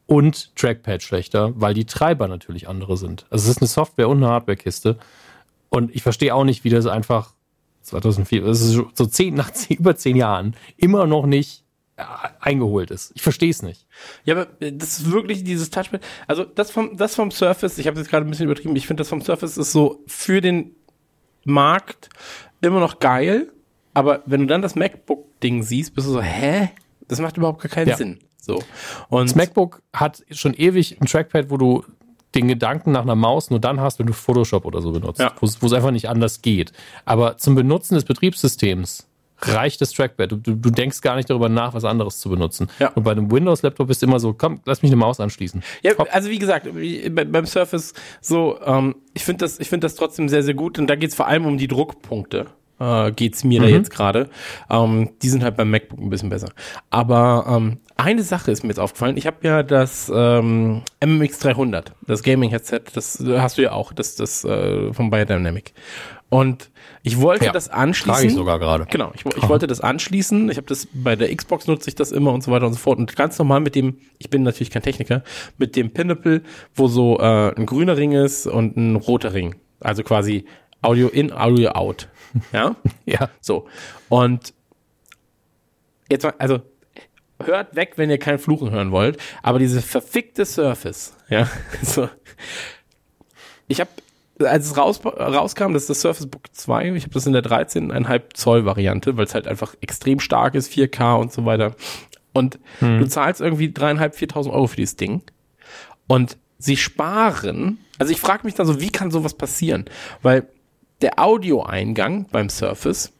und 0.07 0.55
Trackpad 0.55 1.03
schlechter, 1.03 1.53
weil 1.55 1.73
die 1.73 1.85
Treiber 1.85 2.27
natürlich 2.27 2.67
andere 2.67 2.97
sind. 2.97 3.25
Also 3.29 3.43
es 3.43 3.57
ist 3.57 3.61
eine 3.61 3.67
Software- 3.67 4.09
und 4.09 4.17
eine 4.17 4.27
Hardwarekiste. 4.27 4.97
Und 5.69 5.93
ich 5.95 6.03
verstehe 6.03 6.33
auch 6.33 6.43
nicht, 6.43 6.63
wie 6.63 6.69
das 6.69 6.87
einfach 6.87 7.33
2004, 7.81 8.41
das 8.41 8.61
ist 8.61 8.79
so 8.93 9.05
zehn, 9.05 9.35
nach 9.35 9.51
zehn, 9.51 9.77
über 9.79 9.95
zehn 9.95 10.15
Jahren 10.15 10.55
immer 10.77 11.05
noch 11.05 11.27
nicht 11.27 11.63
äh, 11.97 12.03
eingeholt 12.39 12.89
ist. 12.89 13.11
Ich 13.15 13.21
verstehe 13.21 13.51
es 13.51 13.61
nicht. 13.61 13.85
Ja, 14.23 14.35
aber 14.35 14.45
das 14.59 14.99
ist 14.99 15.11
wirklich 15.11 15.43
dieses 15.43 15.69
Touchpad. 15.69 16.01
Also 16.27 16.43
das 16.43 16.71
vom, 16.71 16.97
das 16.97 17.13
vom 17.13 17.29
Surface, 17.29 17.77
ich 17.77 17.85
habe 17.85 17.99
jetzt 17.99 18.09
gerade 18.09 18.25
ein 18.25 18.29
bisschen 18.29 18.45
übertrieben, 18.45 18.75
ich 18.75 18.87
finde 18.87 19.01
das 19.01 19.09
vom 19.09 19.21
Surface 19.21 19.57
ist 19.57 19.71
so 19.71 20.03
für 20.07 20.41
den 20.41 20.75
Markt 21.45 22.09
immer 22.61 22.79
noch 22.79 22.99
geil, 22.99 23.51
aber 23.93 24.21
wenn 24.25 24.41
du 24.41 24.47
dann 24.47 24.61
das 24.61 24.75
MacBook-Ding 24.75 25.63
siehst, 25.63 25.95
bist 25.95 26.07
du 26.07 26.11
so, 26.11 26.21
hä? 26.21 26.69
Das 27.07 27.19
macht 27.19 27.37
überhaupt 27.37 27.61
gar 27.61 27.69
keinen 27.69 27.89
ja. 27.89 27.97
Sinn. 27.97 28.19
So. 28.41 28.61
Und 29.09 29.29
das 29.29 29.35
MacBook 29.35 29.81
hat 29.93 30.23
schon 30.31 30.53
ewig 30.53 30.99
ein 31.01 31.05
Trackpad, 31.05 31.49
wo 31.49 31.57
du 31.57 31.83
den 32.35 32.47
Gedanken 32.47 32.91
nach 32.91 33.03
einer 33.03 33.15
Maus 33.15 33.49
nur 33.49 33.59
dann 33.59 33.79
hast, 33.79 33.97
wenn 33.97 34.07
du 34.07 34.13
Photoshop 34.13 34.65
oder 34.65 34.81
so 34.81 34.91
benutzt, 34.91 35.19
ja. 35.19 35.33
wo 35.39 35.45
es 35.45 35.73
einfach 35.73 35.91
nicht 35.91 36.09
anders 36.09 36.41
geht. 36.41 36.73
Aber 37.05 37.37
zum 37.37 37.55
Benutzen 37.55 37.95
des 37.95 38.03
Betriebssystems 38.03 39.07
reicht 39.41 39.81
das 39.81 39.91
Trackpad. 39.91 40.31
Du, 40.31 40.37
du, 40.37 40.55
du, 40.55 40.69
denkst 40.69 41.01
gar 41.01 41.15
nicht 41.15 41.29
darüber 41.29 41.49
nach, 41.49 41.73
was 41.73 41.83
anderes 41.83 42.19
zu 42.19 42.29
benutzen. 42.29 42.69
Ja. 42.79 42.89
Und 42.89 43.03
bei 43.03 43.11
einem 43.11 43.31
Windows-Laptop 43.31 43.89
ist 43.89 44.03
immer 44.03 44.19
so, 44.19 44.33
komm, 44.33 44.61
lass 44.65 44.81
mich 44.81 44.91
eine 44.91 44.97
Maus 44.97 45.19
anschließen. 45.19 45.63
Ja, 45.81 45.93
also 46.11 46.29
wie 46.29 46.39
gesagt, 46.39 46.67
beim 47.13 47.45
Surface 47.45 47.93
so, 48.21 48.59
ähm, 48.65 48.95
ich 49.13 49.23
finde 49.23 49.45
das, 49.45 49.59
ich 49.59 49.69
finde 49.69 49.85
das 49.85 49.95
trotzdem 49.95 50.29
sehr, 50.29 50.43
sehr 50.43 50.53
gut. 50.53 50.79
Und 50.79 50.87
da 50.87 50.95
geht 50.95 51.09
es 51.09 51.15
vor 51.15 51.27
allem 51.27 51.45
um 51.45 51.57
die 51.57 51.67
Druckpunkte. 51.67 52.47
äh, 52.79 53.11
geht's 53.11 53.43
mir 53.43 53.61
da 53.61 53.67
jetzt 53.67 53.89
gerade. 53.89 54.29
Ähm, 54.69 55.11
die 55.21 55.29
sind 55.29 55.43
halt 55.43 55.55
beim 55.57 55.69
MacBook 55.69 55.99
ein 55.99 56.09
bisschen 56.09 56.29
besser. 56.29 56.49
Aber 56.89 57.45
ähm, 57.47 57.77
eine 57.97 58.23
Sache 58.23 58.51
ist 58.51 58.63
mir 58.63 58.69
jetzt 58.69 58.79
aufgefallen. 58.79 59.15
Ich 59.17 59.27
habe 59.27 59.37
ja 59.43 59.63
das 59.63 60.11
ähm, 60.13 60.81
MMX 61.03 61.39
300, 61.39 61.93
das 62.07 62.23
Gaming-Headset, 62.23 62.81
das 62.93 63.23
hast 63.25 63.57
du 63.57 63.61
ja 63.61 63.71
auch, 63.71 63.93
das, 63.93 64.15
das 64.15 64.43
äh, 64.43 64.91
von 64.91 65.09
Biodynamic. 65.09 65.73
Und 66.35 66.69
ich 67.01 67.21
wollte 67.21 67.45
Ja, 67.45 67.51
das 67.53 67.69
anschließen. 67.69 68.13
trage 68.13 68.27
ich 68.27 68.33
sogar 68.33 68.59
gerade. 68.59 68.85
Genau, 68.91 69.11
ich, 69.15 69.25
ich 69.25 69.47
wollte 69.47 69.67
das 69.67 69.79
anschließen. 69.79 70.49
Ich 70.49 70.57
habe 70.57 70.67
das 70.67 70.85
bei 70.93 71.15
der 71.15 71.33
Xbox 71.33 71.65
nutze 71.65 71.89
ich 71.89 71.95
das 71.95 72.11
immer 72.11 72.33
und 72.33 72.43
so 72.43 72.51
weiter 72.51 72.67
und 72.67 72.73
so 72.73 72.79
fort. 72.79 72.99
Und 72.99 73.15
ganz 73.15 73.39
normal 73.39 73.61
mit 73.61 73.73
dem, 73.75 73.99
ich 74.17 74.29
bin 74.29 74.43
natürlich 74.43 74.69
kein 74.69 74.81
Techniker, 74.81 75.23
mit 75.57 75.77
dem 75.77 75.91
Pinnacle, 75.91 76.43
wo 76.73 76.87
so 76.89 77.17
äh, 77.19 77.55
ein 77.55 77.65
grüner 77.65 77.95
Ring 77.95 78.11
ist 78.11 78.47
und 78.47 78.75
ein 78.75 78.97
roter 78.97 79.33
Ring. 79.33 79.55
Also 79.79 80.03
quasi 80.03 80.43
Audio 80.81 81.07
in, 81.07 81.31
Audio 81.31 81.69
out. 81.71 82.09
Ja? 82.51 82.75
Ja. 83.05 83.29
So. 83.39 83.67
Und 84.09 84.53
jetzt 86.11 86.23
mal, 86.23 86.33
also 86.37 86.59
hört 87.41 87.77
weg, 87.77 87.93
wenn 87.95 88.09
ihr 88.09 88.17
kein 88.17 88.39
Fluchen 88.39 88.71
hören 88.71 88.91
wollt, 88.91 89.17
aber 89.41 89.59
diese 89.59 89.81
verfickte 89.81 90.45
Surface, 90.45 91.15
ja, 91.29 91.47
so. 91.81 92.09
Ich 93.67 93.79
habe, 93.79 93.89
als 94.39 94.67
es 94.67 94.77
raus, 94.77 95.01
rauskam, 95.05 95.73
das 95.73 95.83
ist 95.83 95.89
das 95.89 96.01
Surface 96.01 96.27
Book 96.27 96.43
2, 96.51 96.93
ich 96.95 97.03
habe 97.03 97.13
das 97.13 97.25
in 97.25 97.33
der 97.33 97.43
13,5 97.43 98.33
Zoll 98.33 98.65
Variante, 98.65 99.15
weil 99.17 99.25
es 99.25 99.33
halt 99.33 99.47
einfach 99.47 99.75
extrem 99.81 100.19
stark 100.19 100.55
ist, 100.55 100.71
4K 100.71 101.19
und 101.19 101.31
so 101.31 101.45
weiter. 101.45 101.75
Und 102.33 102.59
du 102.81 103.07
zahlst 103.07 103.39
irgendwie 103.39 103.71
dreieinhalb, 103.71 104.13
4.000 104.13 104.51
Euro 104.51 104.67
für 104.67 104.75
dieses 104.75 104.97
Ding. 104.97 105.21
Und 106.07 106.37
sie 106.57 106.75
sparen, 106.75 107.79
also 107.97 108.11
ich 108.11 108.19
frage 108.19 108.45
mich 108.45 108.55
dann 108.55 108.67
so, 108.67 108.81
wie 108.81 108.89
kann 108.89 109.09
sowas 109.09 109.35
passieren? 109.35 109.85
Weil 110.21 110.47
der 111.01 111.19
Audioeingang 111.19 112.27
beim 112.31 112.49
Surface 112.49 113.13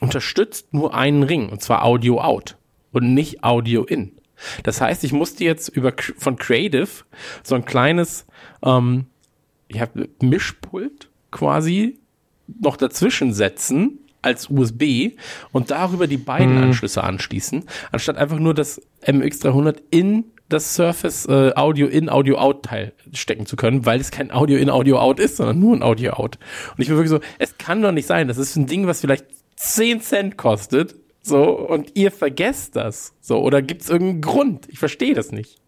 unterstützt 0.00 0.74
nur 0.74 0.94
einen 0.94 1.22
Ring, 1.22 1.48
und 1.48 1.62
zwar 1.62 1.84
Audio 1.84 2.20
Out 2.20 2.56
und 2.92 3.14
nicht 3.14 3.44
Audio 3.44 3.84
In. 3.84 4.12
Das 4.64 4.80
heißt, 4.80 5.04
ich 5.04 5.12
musste 5.12 5.44
jetzt 5.44 5.68
über 5.68 5.92
von 6.18 6.36
Creative 6.36 6.88
so 7.42 7.54
ein 7.54 7.64
kleines 7.64 8.26
ähm, 8.62 9.06
ja, 9.70 9.88
Mischpult 10.20 11.10
quasi 11.30 11.98
noch 12.60 12.76
dazwischen 12.76 13.32
setzen 13.32 13.98
als 14.22 14.50
USB 14.50 15.12
und 15.52 15.70
darüber 15.70 16.06
die 16.06 16.16
beiden 16.16 16.58
Anschlüsse 16.58 17.04
anschließen, 17.04 17.64
anstatt 17.92 18.16
einfach 18.16 18.38
nur 18.38 18.54
das 18.54 18.80
MX300 19.04 19.76
in 19.90 20.24
das 20.48 20.74
Surface 20.74 21.26
äh, 21.26 21.52
Audio 21.54 21.86
in 21.88 22.08
Audio 22.08 22.38
Out 22.38 22.64
Teil 22.64 22.92
stecken 23.12 23.46
zu 23.46 23.56
können, 23.56 23.84
weil 23.84 24.00
es 24.00 24.10
kein 24.10 24.30
Audio 24.30 24.58
in 24.58 24.70
Audio 24.70 24.98
Out 24.98 25.18
ist, 25.18 25.36
sondern 25.36 25.58
nur 25.58 25.76
ein 25.76 25.82
Audio 25.82 26.12
Out. 26.12 26.38
Und 26.76 26.82
ich 26.82 26.88
bin 26.88 26.96
wirklich 26.96 27.10
so, 27.10 27.20
es 27.38 27.58
kann 27.58 27.82
doch 27.82 27.92
nicht 27.92 28.06
sein, 28.06 28.28
das 28.28 28.38
ist 28.38 28.56
ein 28.56 28.66
Ding, 28.66 28.86
was 28.86 29.00
vielleicht 29.00 29.26
10 29.56 30.00
Cent 30.00 30.36
kostet, 30.36 30.94
so 31.22 31.50
und 31.50 31.92
ihr 31.94 32.12
vergesst 32.12 32.76
das, 32.76 33.14
so 33.20 33.40
oder 33.40 33.62
gibt's 33.62 33.88
irgendeinen 33.88 34.20
Grund? 34.20 34.68
Ich 34.68 34.78
verstehe 34.78 35.14
das 35.14 35.32
nicht. 35.32 35.60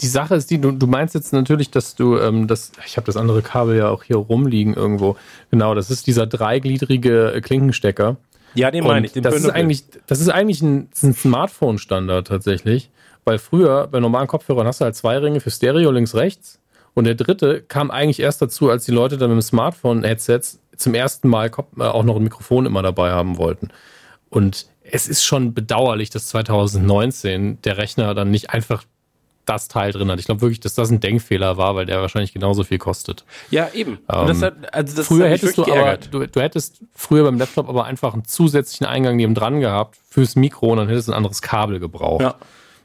Die 0.00 0.06
Sache 0.06 0.34
ist 0.34 0.50
die, 0.50 0.60
du, 0.60 0.72
du 0.72 0.86
meinst 0.86 1.14
jetzt 1.14 1.32
natürlich, 1.32 1.70
dass 1.70 1.94
du 1.94 2.18
ähm, 2.18 2.46
das, 2.46 2.72
ich 2.86 2.96
habe 2.96 3.06
das 3.06 3.16
andere 3.16 3.42
Kabel 3.42 3.76
ja 3.76 3.88
auch 3.88 4.02
hier 4.02 4.16
rumliegen 4.16 4.74
irgendwo. 4.74 5.16
Genau, 5.50 5.74
das 5.74 5.90
ist 5.90 6.06
dieser 6.06 6.26
dreigliedrige 6.26 7.32
äh, 7.32 7.40
Klinkenstecker. 7.40 8.16
Ja, 8.54 8.70
den 8.70 8.84
meine 8.84 9.06
ich. 9.06 9.12
Den 9.12 9.22
das 9.22 9.34
ist 9.34 9.48
eigentlich, 9.48 9.84
das 10.06 10.20
ist 10.20 10.28
eigentlich 10.28 10.62
ein, 10.62 10.88
ein 11.02 11.14
Smartphone-Standard 11.14 12.26
tatsächlich. 12.26 12.90
Weil 13.24 13.38
früher 13.38 13.88
bei 13.88 13.98
normalen 13.98 14.28
Kopfhörern 14.28 14.66
hast 14.66 14.80
du 14.80 14.84
halt 14.84 14.94
zwei 14.94 15.18
Ringe 15.18 15.40
für 15.40 15.50
Stereo 15.50 15.90
links, 15.90 16.14
rechts. 16.14 16.60
Und 16.94 17.04
der 17.04 17.14
dritte 17.14 17.60
kam 17.60 17.90
eigentlich 17.90 18.20
erst 18.20 18.40
dazu, 18.40 18.70
als 18.70 18.84
die 18.84 18.92
Leute 18.92 19.18
dann 19.18 19.30
mit 19.30 19.38
dem 19.38 19.42
Smartphone-Headsets 19.42 20.60
zum 20.76 20.94
ersten 20.94 21.28
Mal 21.28 21.50
äh, 21.78 21.82
auch 21.82 22.04
noch 22.04 22.16
ein 22.16 22.22
Mikrofon 22.22 22.66
immer 22.66 22.82
dabei 22.82 23.10
haben 23.10 23.36
wollten. 23.36 23.68
Und 24.30 24.66
es 24.82 25.08
ist 25.08 25.24
schon 25.24 25.54
bedauerlich, 25.54 26.10
dass 26.10 26.28
2019 26.28 27.60
der 27.62 27.76
Rechner 27.76 28.14
dann 28.14 28.30
nicht 28.30 28.50
einfach 28.50 28.84
das 29.46 29.68
Teil 29.68 29.92
drin 29.92 30.10
hat. 30.10 30.18
Ich 30.18 30.26
glaube 30.26 30.40
wirklich, 30.42 30.60
dass 30.60 30.74
das 30.74 30.90
ein 30.90 31.00
Denkfehler 31.00 31.56
war, 31.56 31.74
weil 31.74 31.86
der 31.86 32.00
wahrscheinlich 32.00 32.32
genauso 32.32 32.64
viel 32.64 32.78
kostet. 32.78 33.24
Ja, 33.50 33.68
eben. 33.72 33.98
Das 34.06 34.42
hat, 34.42 34.74
also 34.74 35.02
Früher 35.02 35.28
hättest 35.28 35.56
du 35.56 35.62
wirklich 35.62 35.76
aber, 35.76 35.84
geärgert. 35.84 36.08
du, 36.12 36.26
du 36.26 36.40
hättest 36.40 36.80
früher 36.94 37.24
beim 37.24 37.38
Laptop 37.38 37.68
aber 37.68 37.84
einfach 37.84 38.12
einen 38.12 38.24
zusätzlichen 38.24 38.86
Eingang 38.86 39.16
neben 39.16 39.34
dran 39.34 39.60
gehabt 39.60 39.96
fürs 40.10 40.36
Mikro 40.36 40.72
und 40.72 40.78
dann 40.78 40.88
hättest 40.88 41.08
du 41.08 41.12
ein 41.12 41.16
anderes 41.16 41.42
Kabel 41.42 41.80
gebraucht. 41.80 42.22
Ja. 42.22 42.34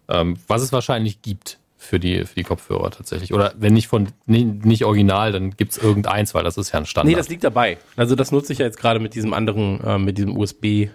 Ähm, 0.08 0.38
was 0.48 0.62
es 0.62 0.72
wahrscheinlich 0.72 1.22
gibt 1.22 1.58
für 1.82 2.00
die, 2.00 2.26
für 2.26 2.36
die 2.36 2.44
Kopfhörer 2.44 2.92
tatsächlich. 2.92 3.34
Oder 3.34 3.54
wenn 3.58 3.74
nicht 3.74 3.88
von 3.88 4.10
nicht, 4.28 4.66
nicht 4.66 4.86
original, 4.86 5.32
dann 5.32 5.52
gibt's 5.52 5.78
irgendeins, 5.78 6.36
weil 6.36 6.44
das 6.44 6.58
ist 6.58 6.72
ja 6.72 6.80
ein 6.80 6.86
Standard. 6.86 7.10
Nee, 7.10 7.18
das 7.18 7.28
liegt 7.28 7.44
dabei. 7.44 7.80
Also 7.96 8.16
das 8.16 8.32
nutze 8.32 8.54
ich 8.54 8.60
ja 8.60 8.66
jetzt 8.66 8.78
gerade 8.78 9.00
mit 9.00 9.16
diesem 9.16 9.34
anderen, 9.34 9.82
äh, 9.84 9.98
mit 9.98 10.18
diesem 10.20 10.38
USB 10.38 10.90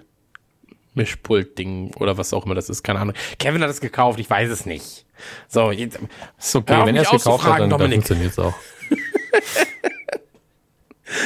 Mischpult-Ding 0.97 1.93
oder 1.97 2.19
was 2.19 2.33
auch 2.35 2.45
immer 2.47 2.55
das 2.55 2.69
ist, 2.69 2.83
keine 2.83 2.99
Ahnung. 3.01 3.15
Kevin 3.39 3.63
hat 3.63 3.71
es 3.71 3.81
gekauft, 3.81 4.19
ich 4.19 4.29
weiß 4.29 4.51
es 4.51 4.67
nicht. 4.67 5.07
So, 5.49 5.71
jetzt, 5.71 5.99
ist 6.39 6.57
okay, 6.57 6.83
wenn 6.85 6.97
er 6.97 7.03
es 7.03 7.11
gekauft 7.11 7.45
hat, 7.45 7.61
dann, 7.61 7.71
dann 7.71 7.79
Dominik. 7.79 7.95
funktioniert's 7.99 8.39
auch. 8.39 8.55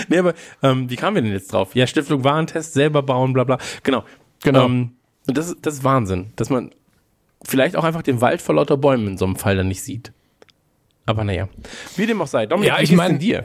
nee, 0.09 0.19
aber 0.19 0.35
ähm, 0.63 0.89
wie 0.91 0.97
kamen 0.97 1.17
wir 1.17 1.23
denn 1.23 1.33
jetzt 1.33 1.53
drauf? 1.53 1.75
Ja, 1.75 1.87
Stiftung 1.87 2.23
Warentest, 2.25 2.75
selber 2.75 3.03
bauen, 3.03 3.33
bla 3.33 3.45
bla. 3.45 3.59
Genau. 3.83 4.05
Genau. 4.43 4.67
Ähm, 4.67 4.93
und 5.27 5.37
das, 5.37 5.49
ist- 5.49 5.59
das 5.63 5.75
ist 5.75 5.85
Wahnsinn, 5.85 6.33
dass 6.37 6.51
man 6.51 6.71
vielleicht 7.45 7.77
auch 7.77 7.85
einfach 7.85 8.03
den 8.03 8.21
Wald 8.21 8.43
vor 8.43 8.55
lauter 8.55 8.77
Bäumen 8.77 9.07
in 9.09 9.19
so 9.19 9.25
einem 9.25 9.37
Fall 9.37 9.57
dann 9.57 9.69
nicht 9.69 9.83
sieht. 9.83 10.13
Aber 11.07 11.25
naja. 11.25 11.49
Wie 11.97 12.07
dem 12.07 12.21
auch 12.23 12.27
sei. 12.27 12.47
Dominik, 12.47 12.69
Ja, 12.69 12.75
ich 12.81 12.91
geht's 12.91 12.97
mein, 12.97 13.13
denn 13.13 13.19
dir? 13.19 13.45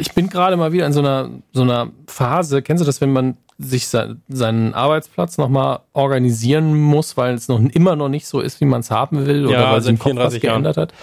Ich 0.00 0.12
bin 0.12 0.28
gerade 0.28 0.56
mal 0.56 0.72
wieder 0.72 0.86
in 0.86 0.92
so 0.92 1.00
einer, 1.00 1.30
so 1.52 1.62
einer 1.62 1.92
Phase. 2.08 2.62
Kennst 2.62 2.82
du 2.82 2.86
das, 2.86 3.00
wenn 3.00 3.12
man 3.12 3.36
sich 3.58 3.88
se 3.88 4.16
seinen 4.28 4.74
Arbeitsplatz 4.74 5.38
nochmal 5.38 5.80
organisieren 5.92 6.74
muss, 6.78 7.16
weil 7.16 7.34
es 7.34 7.48
noch 7.48 7.60
immer 7.60 7.96
noch 7.96 8.08
nicht 8.08 8.26
so 8.26 8.40
ist, 8.40 8.60
wie 8.60 8.66
man 8.66 8.80
es 8.80 8.90
haben 8.90 9.26
will 9.26 9.46
oder 9.46 9.58
Ja, 9.60 9.72
weil 9.72 9.80
sich 9.80 9.90
im 9.90 9.98
Kopf 9.98 10.16
was 10.16 10.34
34 10.34 10.42
Jahren. 10.42 10.54
geändert 10.62 10.76
hat? 10.76 10.94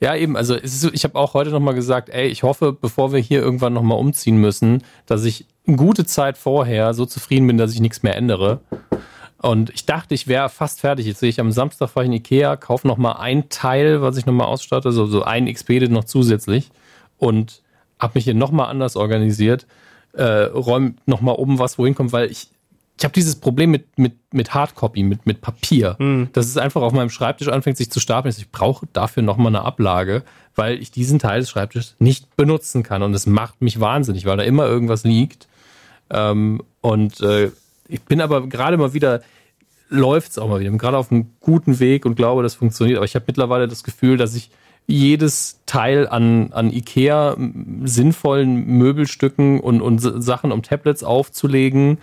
Ja, 0.00 0.14
eben. 0.14 0.36
Also 0.36 0.56
so, 0.62 0.90
ich 0.92 1.04
habe 1.04 1.18
auch 1.18 1.34
heute 1.34 1.50
nochmal 1.50 1.74
gesagt, 1.74 2.10
ey, 2.10 2.26
ich 2.26 2.42
hoffe, 2.42 2.72
bevor 2.72 3.12
wir 3.12 3.20
hier 3.20 3.40
irgendwann 3.40 3.72
nochmal 3.72 3.98
umziehen 3.98 4.36
müssen, 4.36 4.82
dass 5.06 5.24
ich 5.24 5.46
eine 5.66 5.76
gute 5.76 6.04
Zeit 6.04 6.36
vorher 6.36 6.92
so 6.92 7.06
zufrieden 7.06 7.46
bin, 7.46 7.56
dass 7.56 7.72
ich 7.72 7.80
nichts 7.80 8.02
mehr 8.02 8.16
ändere. 8.16 8.60
Und 9.38 9.70
ich 9.70 9.86
dachte, 9.86 10.14
ich 10.14 10.26
wäre 10.26 10.48
fast 10.48 10.80
fertig. 10.80 11.06
Jetzt 11.06 11.20
sehe 11.20 11.28
ich 11.28 11.40
am 11.40 11.52
Samstag 11.52 11.88
fahre 11.90 12.04
ich 12.04 12.08
in 12.08 12.16
Ikea, 12.16 12.56
kaufe 12.56 12.86
nochmal 12.86 13.16
ein 13.18 13.48
Teil, 13.48 14.02
was 14.02 14.16
ich 14.16 14.26
nochmal 14.26 14.46
ausstatte, 14.46 14.90
so, 14.92 15.06
so 15.06 15.22
ein 15.22 15.46
Expedit 15.46 15.90
noch 15.90 16.04
zusätzlich 16.04 16.70
und 17.18 17.62
habe 17.98 18.12
mich 18.16 18.24
hier 18.24 18.34
nochmal 18.34 18.68
anders 18.68 18.96
organisiert, 18.96 19.66
äh, 20.16 20.44
räume 20.44 20.94
nochmal 21.06 21.36
oben 21.36 21.58
was, 21.58 21.78
wohin 21.78 21.94
kommt, 21.94 22.12
weil 22.12 22.30
ich, 22.30 22.48
ich 22.98 23.04
habe 23.04 23.12
dieses 23.12 23.36
Problem 23.36 23.70
mit, 23.70 23.98
mit, 23.98 24.14
mit 24.32 24.54
Hardcopy, 24.54 25.02
mit, 25.02 25.26
mit 25.26 25.40
Papier, 25.40 25.96
dass 26.32 26.46
es 26.46 26.56
einfach 26.56 26.82
auf 26.82 26.92
meinem 26.92 27.10
Schreibtisch 27.10 27.48
anfängt, 27.48 27.76
sich 27.76 27.90
zu 27.90 28.00
stapeln. 28.00 28.34
Ich 28.36 28.50
brauche 28.50 28.86
dafür 28.92 29.22
nochmal 29.22 29.48
eine 29.48 29.62
Ablage, 29.62 30.22
weil 30.54 30.80
ich 30.80 30.90
diesen 30.90 31.18
Teil 31.18 31.40
des 31.40 31.50
Schreibtisches 31.50 31.96
nicht 31.98 32.36
benutzen 32.36 32.82
kann. 32.82 33.02
Und 33.02 33.12
es 33.14 33.26
macht 33.26 33.60
mich 33.62 33.80
wahnsinnig, 33.80 34.26
weil 34.26 34.36
da 34.36 34.44
immer 34.44 34.66
irgendwas 34.66 35.04
liegt. 35.04 35.48
Ähm, 36.10 36.62
und 36.80 37.20
äh, 37.20 37.50
ich 37.88 38.02
bin 38.02 38.20
aber 38.20 38.46
gerade 38.46 38.76
mal 38.76 38.94
wieder, 38.94 39.22
läuft's 39.88 40.38
auch 40.38 40.48
mal 40.48 40.60
wieder. 40.60 40.68
Ich 40.68 40.72
bin 40.72 40.78
gerade 40.78 40.96
auf 40.96 41.10
einem 41.10 41.30
guten 41.40 41.80
Weg 41.80 42.06
und 42.06 42.14
glaube, 42.14 42.42
das 42.42 42.54
funktioniert. 42.54 42.98
Aber 42.98 43.06
ich 43.06 43.16
habe 43.16 43.24
mittlerweile 43.26 43.66
das 43.66 43.82
Gefühl, 43.82 44.16
dass 44.16 44.34
ich 44.36 44.50
jedes 44.86 45.60
Teil 45.66 46.06
an, 46.08 46.52
an 46.52 46.70
Ikea 46.70 47.36
sinnvollen 47.84 48.66
Möbelstücken 48.66 49.60
und, 49.60 49.80
und 49.80 49.98
Sachen, 49.98 50.52
um 50.52 50.62
Tablets 50.62 51.02
aufzulegen 51.02 51.98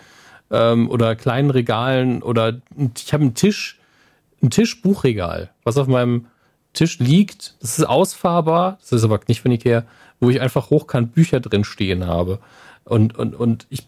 ähm, 0.49 0.89
oder 0.89 1.15
kleinen 1.15 1.51
Regalen 1.51 2.23
oder 2.23 2.59
ich 2.97 3.13
habe 3.13 3.23
einen 3.23 3.35
Tisch, 3.35 3.79
ein 4.41 4.49
Tischbuchregal, 4.49 5.51
was 5.63 5.77
auf 5.77 5.87
meinem 5.87 6.25
Tisch 6.73 6.97
liegt. 6.99 7.55
Das 7.61 7.77
ist 7.77 7.85
ausfahrbar, 7.85 8.77
das 8.81 8.91
ist 8.93 9.03
aber 9.03 9.19
nicht 9.27 9.41
von 9.41 9.51
Ikea, 9.51 9.83
wo 10.19 10.29
ich 10.29 10.41
einfach 10.41 10.69
hochkant 10.71 11.13
Bücher 11.13 11.39
drin 11.39 11.63
stehen 11.63 12.07
habe. 12.07 12.39
Und, 12.83 13.15
und, 13.15 13.35
und 13.35 13.67
ich, 13.69 13.87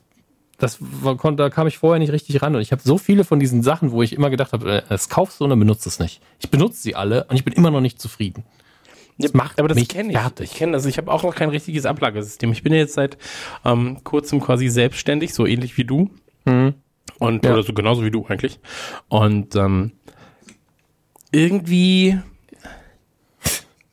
das 0.59 0.77
war, 0.79 1.17
kon- 1.17 1.37
da 1.37 1.49
kam 1.49 1.65
ich 1.65 1.79
vorher 1.79 1.97
nicht 1.99 2.11
richtig 2.11 2.43
ran. 2.43 2.55
Und 2.55 2.61
ich 2.61 2.71
habe 2.71 2.81
so 2.83 2.99
viele 2.99 3.23
von 3.23 3.39
diesen 3.39 3.63
Sachen, 3.63 3.91
wo 3.91 4.03
ich 4.03 4.13
immer 4.13 4.29
gedacht 4.29 4.53
habe, 4.53 4.71
äh, 4.71 4.81
das 4.87 5.09
kaufst 5.09 5.39
du 5.39 5.45
und 5.45 5.49
dann 5.49 5.59
benutzt 5.59 5.87
es 5.87 5.97
nicht. 5.97 6.21
Ich 6.39 6.51
benutze 6.51 6.79
sie 6.81 6.95
alle 6.95 7.23
und 7.23 7.35
ich 7.35 7.43
bin 7.43 7.53
immer 7.53 7.71
noch 7.71 7.81
nicht 7.81 7.99
zufrieden. 7.99 8.43
Das 9.17 9.33
macht 9.33 9.59
aber 9.59 9.67
das 9.67 9.87
kenne 9.87 10.11
ich. 10.11 10.17
fertig. 10.17 10.51
Ich 10.51 10.57
kenne 10.57 10.71
das. 10.73 10.85
Ich 10.85 10.97
habe 10.97 11.11
auch 11.11 11.23
noch 11.23 11.35
kein 11.35 11.49
richtiges 11.49 11.85
Ablagesystem. 11.85 12.51
Ich 12.51 12.63
bin 12.63 12.73
ja 12.73 12.79
jetzt 12.79 12.93
seit 12.95 13.17
ähm, 13.63 14.03
kurzem 14.03 14.41
quasi 14.41 14.69
selbstständig, 14.69 15.33
so 15.33 15.45
ähnlich 15.45 15.77
wie 15.77 15.83
du. 15.85 16.09
Und 16.45 17.45
Ja. 17.45 17.53
oder 17.53 17.63
so 17.63 17.73
genauso 17.73 18.03
wie 18.03 18.11
du 18.11 18.25
eigentlich. 18.27 18.59
Und 19.07 19.55
ähm, 19.55 19.91
irgendwie 21.31 22.19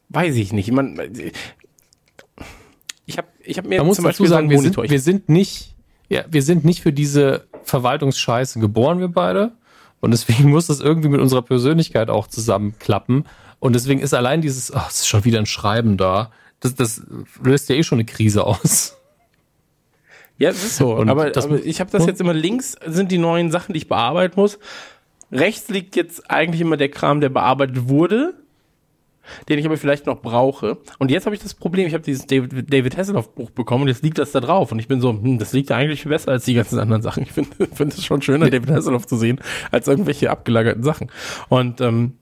weiß 0.08 0.34
ich 0.36 0.52
nicht. 0.52 0.70
Man, 0.72 0.98
ich 3.06 3.18
habe 3.18 3.28
ich 3.42 3.58
hab 3.58 3.66
mir 3.66 3.78
Man 3.78 3.86
muss 3.86 3.96
zum 3.96 4.04
dazu 4.04 4.24
Beispiel 4.24 4.28
sagen, 4.28 4.48
so 4.48 4.52
wir 4.52 4.60
sind, 4.60 4.90
wir 4.90 5.00
sind 5.00 5.28
nicht, 5.28 5.74
ja, 6.08 6.24
wir 6.28 6.42
sind 6.42 6.64
nicht 6.64 6.80
für 6.82 6.92
diese 6.92 7.46
Verwaltungsscheiße 7.64 8.60
geboren, 8.60 9.00
wir 9.00 9.08
beide. 9.08 9.52
Und 10.00 10.12
deswegen 10.12 10.50
muss 10.50 10.66
das 10.66 10.80
irgendwie 10.80 11.08
mit 11.08 11.20
unserer 11.20 11.42
Persönlichkeit 11.42 12.10
auch 12.10 12.26
zusammenklappen. 12.26 13.24
Und 13.60 13.74
deswegen 13.74 14.00
ist 14.00 14.14
allein 14.14 14.40
dieses, 14.40 14.72
ach, 14.72 14.90
es 14.90 15.00
ist 15.00 15.06
schon 15.08 15.24
wieder 15.24 15.38
ein 15.38 15.46
Schreiben 15.46 15.96
da. 15.96 16.32
Das, 16.60 16.74
das 16.74 17.02
löst 17.42 17.68
ja 17.68 17.76
eh 17.76 17.82
schon 17.82 17.96
eine 17.96 18.04
Krise 18.06 18.44
aus. 18.44 18.96
Ja, 20.38 20.48
es 20.50 20.64
ist 20.64 20.76
so. 20.76 20.94
Und 20.94 21.08
aber, 21.10 21.30
das- 21.30 21.44
aber 21.44 21.62
ich 21.64 21.80
habe 21.80 21.90
das 21.90 22.06
jetzt 22.06 22.20
immer 22.20 22.32
links 22.34 22.76
sind 22.86 23.12
die 23.12 23.18
neuen 23.18 23.50
Sachen, 23.50 23.74
die 23.74 23.78
ich 23.78 23.88
bearbeiten 23.88 24.40
muss. 24.40 24.58
Rechts 25.30 25.68
liegt 25.68 25.94
jetzt 25.96 26.30
eigentlich 26.30 26.60
immer 26.62 26.76
der 26.78 26.88
Kram, 26.88 27.20
der 27.20 27.28
bearbeitet 27.28 27.88
wurde, 27.88 28.34
den 29.48 29.58
ich 29.58 29.66
aber 29.66 29.76
vielleicht 29.76 30.06
noch 30.06 30.20
brauche. 30.22 30.78
Und 30.98 31.10
jetzt 31.10 31.26
habe 31.26 31.36
ich 31.36 31.42
das 31.42 31.52
Problem, 31.54 31.86
ich 31.86 31.92
habe 31.94 32.02
dieses 32.02 32.26
David, 32.26 32.72
David 32.72 32.96
Hasselhoff 32.96 33.34
Buch 33.34 33.50
bekommen 33.50 33.82
und 33.82 33.88
jetzt 33.88 34.02
liegt 34.02 34.16
das 34.18 34.32
da 34.32 34.40
drauf. 34.40 34.72
Und 34.72 34.78
ich 34.78 34.88
bin 34.88 35.00
so, 35.02 35.10
hm, 35.10 35.38
das 35.38 35.52
liegt 35.52 35.70
eigentlich 35.70 36.02
viel 36.02 36.10
besser 36.10 36.32
als 36.32 36.46
die 36.46 36.54
ganzen 36.54 36.78
anderen 36.80 37.02
Sachen. 37.02 37.22
Ich 37.22 37.32
finde 37.32 37.50
finde 37.74 37.94
es 37.96 38.04
schon 38.04 38.22
schöner, 38.22 38.48
David 38.50 38.70
Hasselhoff 38.70 39.06
zu 39.06 39.16
sehen, 39.16 39.40
als 39.70 39.86
irgendwelche 39.86 40.30
abgelagerten 40.30 40.82
Sachen. 40.82 41.10
Und 41.50 41.80
ähm, 41.82 42.14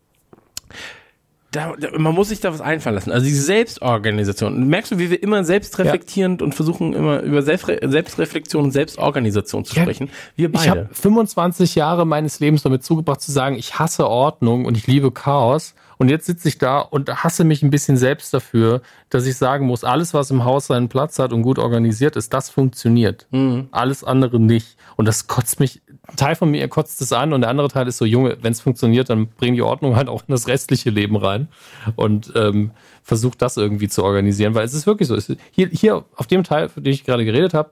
da, 1.50 1.74
da, 1.78 1.96
man 1.96 2.14
muss 2.14 2.28
sich 2.28 2.40
da 2.40 2.52
was 2.52 2.60
einfallen 2.60 2.94
lassen. 2.94 3.10
Also 3.10 3.24
diese 3.24 3.42
Selbstorganisation. 3.42 4.68
Merkst 4.68 4.92
du, 4.92 4.98
wie 4.98 5.10
wir 5.10 5.22
immer 5.22 5.44
selbstreflektierend 5.44 6.42
und 6.42 6.54
versuchen 6.54 6.92
immer 6.92 7.20
über 7.20 7.42
Selbstre 7.42 7.78
Selbstreflexion 7.82 8.64
und 8.64 8.70
Selbstorganisation 8.72 9.64
zu 9.64 9.74
Ja, 9.74 9.82
sprechen? 9.82 10.10
Wir 10.36 10.50
Ich 10.52 10.68
habe 10.68 10.82
beide. 10.82 10.94
25 10.94 11.74
Jahre 11.74 12.06
meines 12.06 12.40
Lebens 12.40 12.62
damit 12.62 12.84
zugebracht 12.84 13.22
zu 13.22 13.32
sagen, 13.32 13.56
ich 13.56 13.78
hasse 13.78 14.08
Ordnung 14.08 14.66
und 14.66 14.76
ich 14.76 14.86
liebe 14.86 15.10
Chaos. 15.10 15.74
Und 15.98 16.08
jetzt 16.08 16.26
sitze 16.26 16.48
ich 16.48 16.58
da 16.58 16.78
und 16.78 17.10
hasse 17.24 17.44
mich 17.44 17.62
ein 17.62 17.70
bisschen 17.70 17.96
selbst 17.96 18.32
dafür, 18.32 18.82
dass 19.10 19.26
ich 19.26 19.36
sagen 19.36 19.66
muss, 19.66 19.84
alles, 19.84 20.14
was 20.14 20.30
im 20.30 20.44
Haus 20.44 20.68
seinen 20.68 20.88
Platz 20.88 21.18
hat 21.18 21.32
und 21.32 21.42
gut 21.42 21.58
organisiert 21.58 22.16
ist, 22.16 22.32
das 22.32 22.50
funktioniert. 22.50 23.26
Alles 23.72 24.04
andere 24.04 24.38
nicht. 24.40 24.76
Und 24.96 25.06
das 25.06 25.26
kotzt 25.26 25.60
mich, 25.60 25.82
ein 26.06 26.16
Teil 26.16 26.36
von 26.36 26.50
mir 26.50 26.66
kotzt 26.68 27.02
es 27.02 27.12
an 27.12 27.32
und 27.32 27.42
der 27.42 27.50
andere 27.50 27.68
Teil 27.68 27.88
ist 27.88 27.98
so, 27.98 28.04
Junge, 28.04 28.38
wenn 28.40 28.52
es 28.52 28.60
funktioniert, 28.60 29.10
dann 29.10 29.26
bring 29.26 29.54
die 29.54 29.62
Ordnung 29.62 29.96
halt 29.96 30.08
auch 30.08 30.22
in 30.22 30.32
das 30.32 30.46
restliche 30.46 30.90
Leben 30.90 31.16
rein 31.16 31.48
und 31.96 32.32
ähm, 32.36 32.70
versuch 33.02 33.34
das 33.34 33.56
irgendwie 33.56 33.88
zu 33.88 34.04
organisieren, 34.04 34.54
weil 34.54 34.64
es 34.64 34.74
ist 34.74 34.86
wirklich 34.86 35.08
so. 35.08 35.14
Ist, 35.14 35.34
hier, 35.50 35.68
hier 35.68 36.04
auf 36.14 36.26
dem 36.26 36.44
Teil, 36.44 36.68
von 36.68 36.84
dem 36.84 36.92
ich 36.92 37.04
gerade 37.04 37.24
geredet 37.24 37.54
habe, 37.54 37.70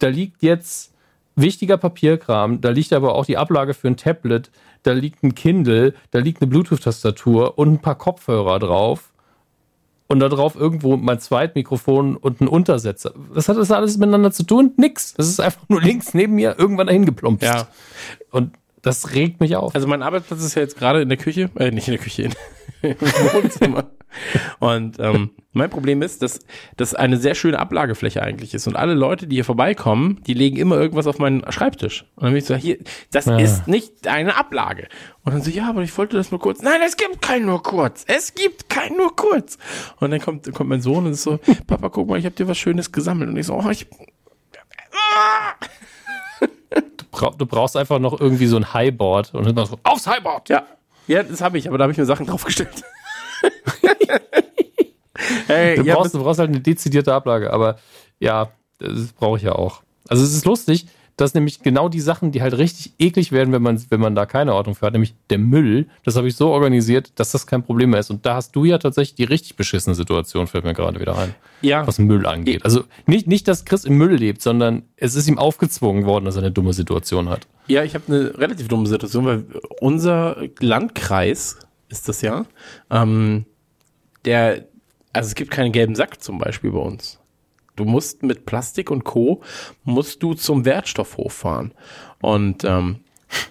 da 0.00 0.08
liegt 0.08 0.42
jetzt 0.42 0.92
wichtiger 1.36 1.76
Papierkram, 1.76 2.60
da 2.60 2.70
liegt 2.70 2.92
aber 2.92 3.14
auch 3.14 3.24
die 3.24 3.36
Ablage 3.36 3.74
für 3.74 3.88
ein 3.88 3.96
Tablet, 3.96 4.50
da 4.82 4.92
liegt 4.92 5.22
ein 5.22 5.34
Kindle, 5.34 5.94
da 6.10 6.18
liegt 6.18 6.40
eine 6.40 6.50
Bluetooth-Tastatur 6.50 7.58
und 7.58 7.72
ein 7.72 7.78
paar 7.80 7.96
Kopfhörer 7.96 8.58
drauf. 8.58 9.12
Und 10.10 10.20
da 10.20 10.30
drauf 10.30 10.54
irgendwo 10.56 10.96
mein 10.96 11.20
Zweitmikrofon 11.20 12.16
und 12.16 12.40
ein 12.40 12.48
Untersetzer. 12.48 13.12
Was 13.14 13.50
hat 13.50 13.58
das 13.58 13.70
alles 13.70 13.98
miteinander 13.98 14.32
zu 14.32 14.42
tun? 14.42 14.72
Nix. 14.78 15.12
Das 15.12 15.28
ist 15.28 15.38
einfach 15.38 15.68
nur 15.68 15.82
links 15.82 16.14
neben 16.14 16.34
mir 16.34 16.58
irgendwann 16.58 16.86
dahin 16.86 17.04
geplumpst. 17.04 17.44
Ja. 17.44 17.68
Und 18.30 18.52
das 18.82 19.12
regt 19.14 19.40
mich 19.40 19.56
auf. 19.56 19.74
Also 19.74 19.86
mein 19.86 20.02
Arbeitsplatz 20.02 20.42
ist 20.42 20.54
ja 20.54 20.62
jetzt 20.62 20.76
gerade 20.78 21.02
in 21.02 21.08
der 21.08 21.18
Küche, 21.18 21.50
äh, 21.58 21.70
nicht 21.70 21.88
in 21.88 21.94
der 21.94 22.02
Küche, 22.02 22.22
in, 22.22 22.34
im 22.82 22.96
Wohnzimmer. 23.00 23.90
Und 24.58 24.98
ähm, 25.00 25.30
mein 25.52 25.68
Problem 25.68 26.00
ist, 26.00 26.22
dass 26.22 26.40
das 26.78 26.94
eine 26.94 27.18
sehr 27.18 27.34
schöne 27.34 27.58
Ablagefläche 27.58 28.22
eigentlich 28.22 28.54
ist. 28.54 28.66
Und 28.66 28.74
alle 28.74 28.94
Leute, 28.94 29.26
die 29.26 29.36
hier 29.36 29.44
vorbeikommen, 29.44 30.22
die 30.26 30.32
legen 30.32 30.56
immer 30.56 30.76
irgendwas 30.76 31.06
auf 31.06 31.18
meinen 31.18 31.44
Schreibtisch. 31.52 32.06
Und 32.16 32.22
dann 32.24 32.32
bin 32.32 32.38
ich 32.38 32.46
so, 32.46 32.54
hier, 32.54 32.78
das 33.10 33.26
Ja. 33.26 33.38
ist 33.38 33.68
nicht 33.68 34.06
eine 34.06 34.36
Ablage. 34.36 34.88
Und 35.24 35.34
dann 35.34 35.42
so, 35.42 35.50
ja, 35.50 35.68
aber 35.68 35.82
ich 35.82 35.96
wollte 35.98 36.16
das 36.16 36.30
nur 36.30 36.40
kurz. 36.40 36.62
Nein, 36.62 36.80
es 36.86 36.96
gibt 36.96 37.20
kein 37.20 37.44
nur 37.44 37.62
kurz. 37.62 38.04
Es 38.06 38.34
gibt 38.34 38.70
kein 38.70 38.96
nur 38.96 39.14
kurz. 39.14 39.58
Und 40.00 40.10
dann 40.10 40.20
kommt, 40.20 40.50
kommt 40.54 40.70
mein 40.70 40.80
Sohn 40.80 41.04
und 41.04 41.12
ist 41.12 41.22
so, 41.24 41.38
Papa, 41.66 41.90
guck 41.90 42.08
mal, 42.08 42.18
ich 42.18 42.24
habe 42.24 42.34
dir 42.34 42.48
was 42.48 42.56
Schönes 42.58 42.90
gesammelt. 42.92 43.28
Und 43.28 43.36
ich 43.36 43.46
so, 43.46 43.54
oh, 43.54 43.68
ich, 43.70 43.86
Du, 46.70 47.04
brauch, 47.10 47.34
du 47.34 47.46
brauchst 47.46 47.76
einfach 47.76 47.98
noch 47.98 48.20
irgendwie 48.20 48.46
so 48.46 48.56
ein 48.56 48.72
Highboard 48.72 49.34
und 49.34 49.56
dann 49.56 49.66
so, 49.66 49.78
aufs 49.82 50.06
Highboard! 50.06 50.48
Ja, 50.48 50.64
ja, 51.06 51.22
das 51.22 51.40
habe 51.40 51.58
ich, 51.58 51.68
aber 51.68 51.78
da 51.78 51.84
habe 51.84 51.92
ich 51.92 51.98
mir 51.98 52.04
Sachen 52.04 52.26
draufgestellt. 52.26 52.82
hey, 55.46 55.76
Du, 55.76 55.82
ja, 55.82 55.94
brauchst, 55.94 56.14
du 56.14 56.22
brauchst 56.22 56.38
halt 56.38 56.50
eine 56.50 56.60
dezidierte 56.60 57.14
Ablage, 57.14 57.52
aber 57.52 57.78
ja, 58.20 58.50
das 58.78 59.12
brauche 59.12 59.38
ich 59.38 59.42
ja 59.42 59.52
auch. 59.52 59.82
Also 60.08 60.22
es 60.22 60.34
ist 60.34 60.44
lustig, 60.44 60.86
dass 61.18 61.34
nämlich 61.34 61.62
genau 61.62 61.88
die 61.88 62.00
Sachen, 62.00 62.30
die 62.30 62.40
halt 62.40 62.56
richtig 62.56 62.92
eklig 62.98 63.32
werden, 63.32 63.52
wenn 63.52 63.60
man, 63.60 63.82
wenn 63.90 64.00
man 64.00 64.14
da 64.14 64.24
keine 64.24 64.54
Ordnung 64.54 64.76
für 64.76 64.86
hat, 64.86 64.92
nämlich 64.92 65.14
der 65.30 65.38
Müll, 65.38 65.88
das 66.04 66.16
habe 66.16 66.28
ich 66.28 66.36
so 66.36 66.48
organisiert, 66.48 67.12
dass 67.16 67.32
das 67.32 67.46
kein 67.46 67.64
Problem 67.64 67.90
mehr 67.90 68.00
ist. 68.00 68.10
Und 68.10 68.24
da 68.24 68.36
hast 68.36 68.54
du 68.54 68.64
ja 68.64 68.78
tatsächlich 68.78 69.16
die 69.16 69.24
richtig 69.24 69.56
beschissene 69.56 69.96
Situation, 69.96 70.46
fällt 70.46 70.64
mir 70.64 70.74
gerade 70.74 71.00
wieder 71.00 71.18
ein, 71.18 71.34
ja, 71.60 71.84
was 71.86 71.98
Müll 71.98 72.24
angeht. 72.24 72.64
Also 72.64 72.84
nicht, 73.06 73.26
nicht, 73.26 73.48
dass 73.48 73.64
Chris 73.64 73.84
im 73.84 73.98
Müll 73.98 74.14
lebt, 74.14 74.42
sondern 74.42 74.84
es 74.96 75.16
ist 75.16 75.28
ihm 75.28 75.38
aufgezwungen 75.38 76.06
worden, 76.06 76.24
dass 76.24 76.36
er 76.36 76.42
eine 76.42 76.52
dumme 76.52 76.72
Situation 76.72 77.28
hat. 77.28 77.48
ja, 77.66 77.82
ich 77.82 77.94
habe 77.94 78.04
eine 78.06 78.38
relativ 78.38 78.68
dumme 78.68 78.86
Situation, 78.86 79.26
weil 79.26 79.44
unser 79.80 80.36
Landkreis 80.60 81.58
ist 81.88 82.08
das 82.08 82.22
ja, 82.22 82.46
ähm, 82.90 83.44
der, 84.24 84.66
also 85.12 85.26
es 85.26 85.34
gibt 85.34 85.50
keinen 85.50 85.72
gelben 85.72 85.96
Sack 85.96 86.22
zum 86.22 86.38
Beispiel 86.38 86.70
bei 86.70 86.78
uns. 86.78 87.17
Du 87.78 87.84
musst 87.84 88.22
mit 88.22 88.46
Plastik 88.46 88.90
und 88.90 89.04
Co. 89.04 89.42
musst 89.84 90.22
du 90.22 90.34
zum 90.34 90.64
Wertstoffhof 90.64 91.32
fahren. 91.32 91.72
Und 92.20 92.64
ähm, 92.64 93.00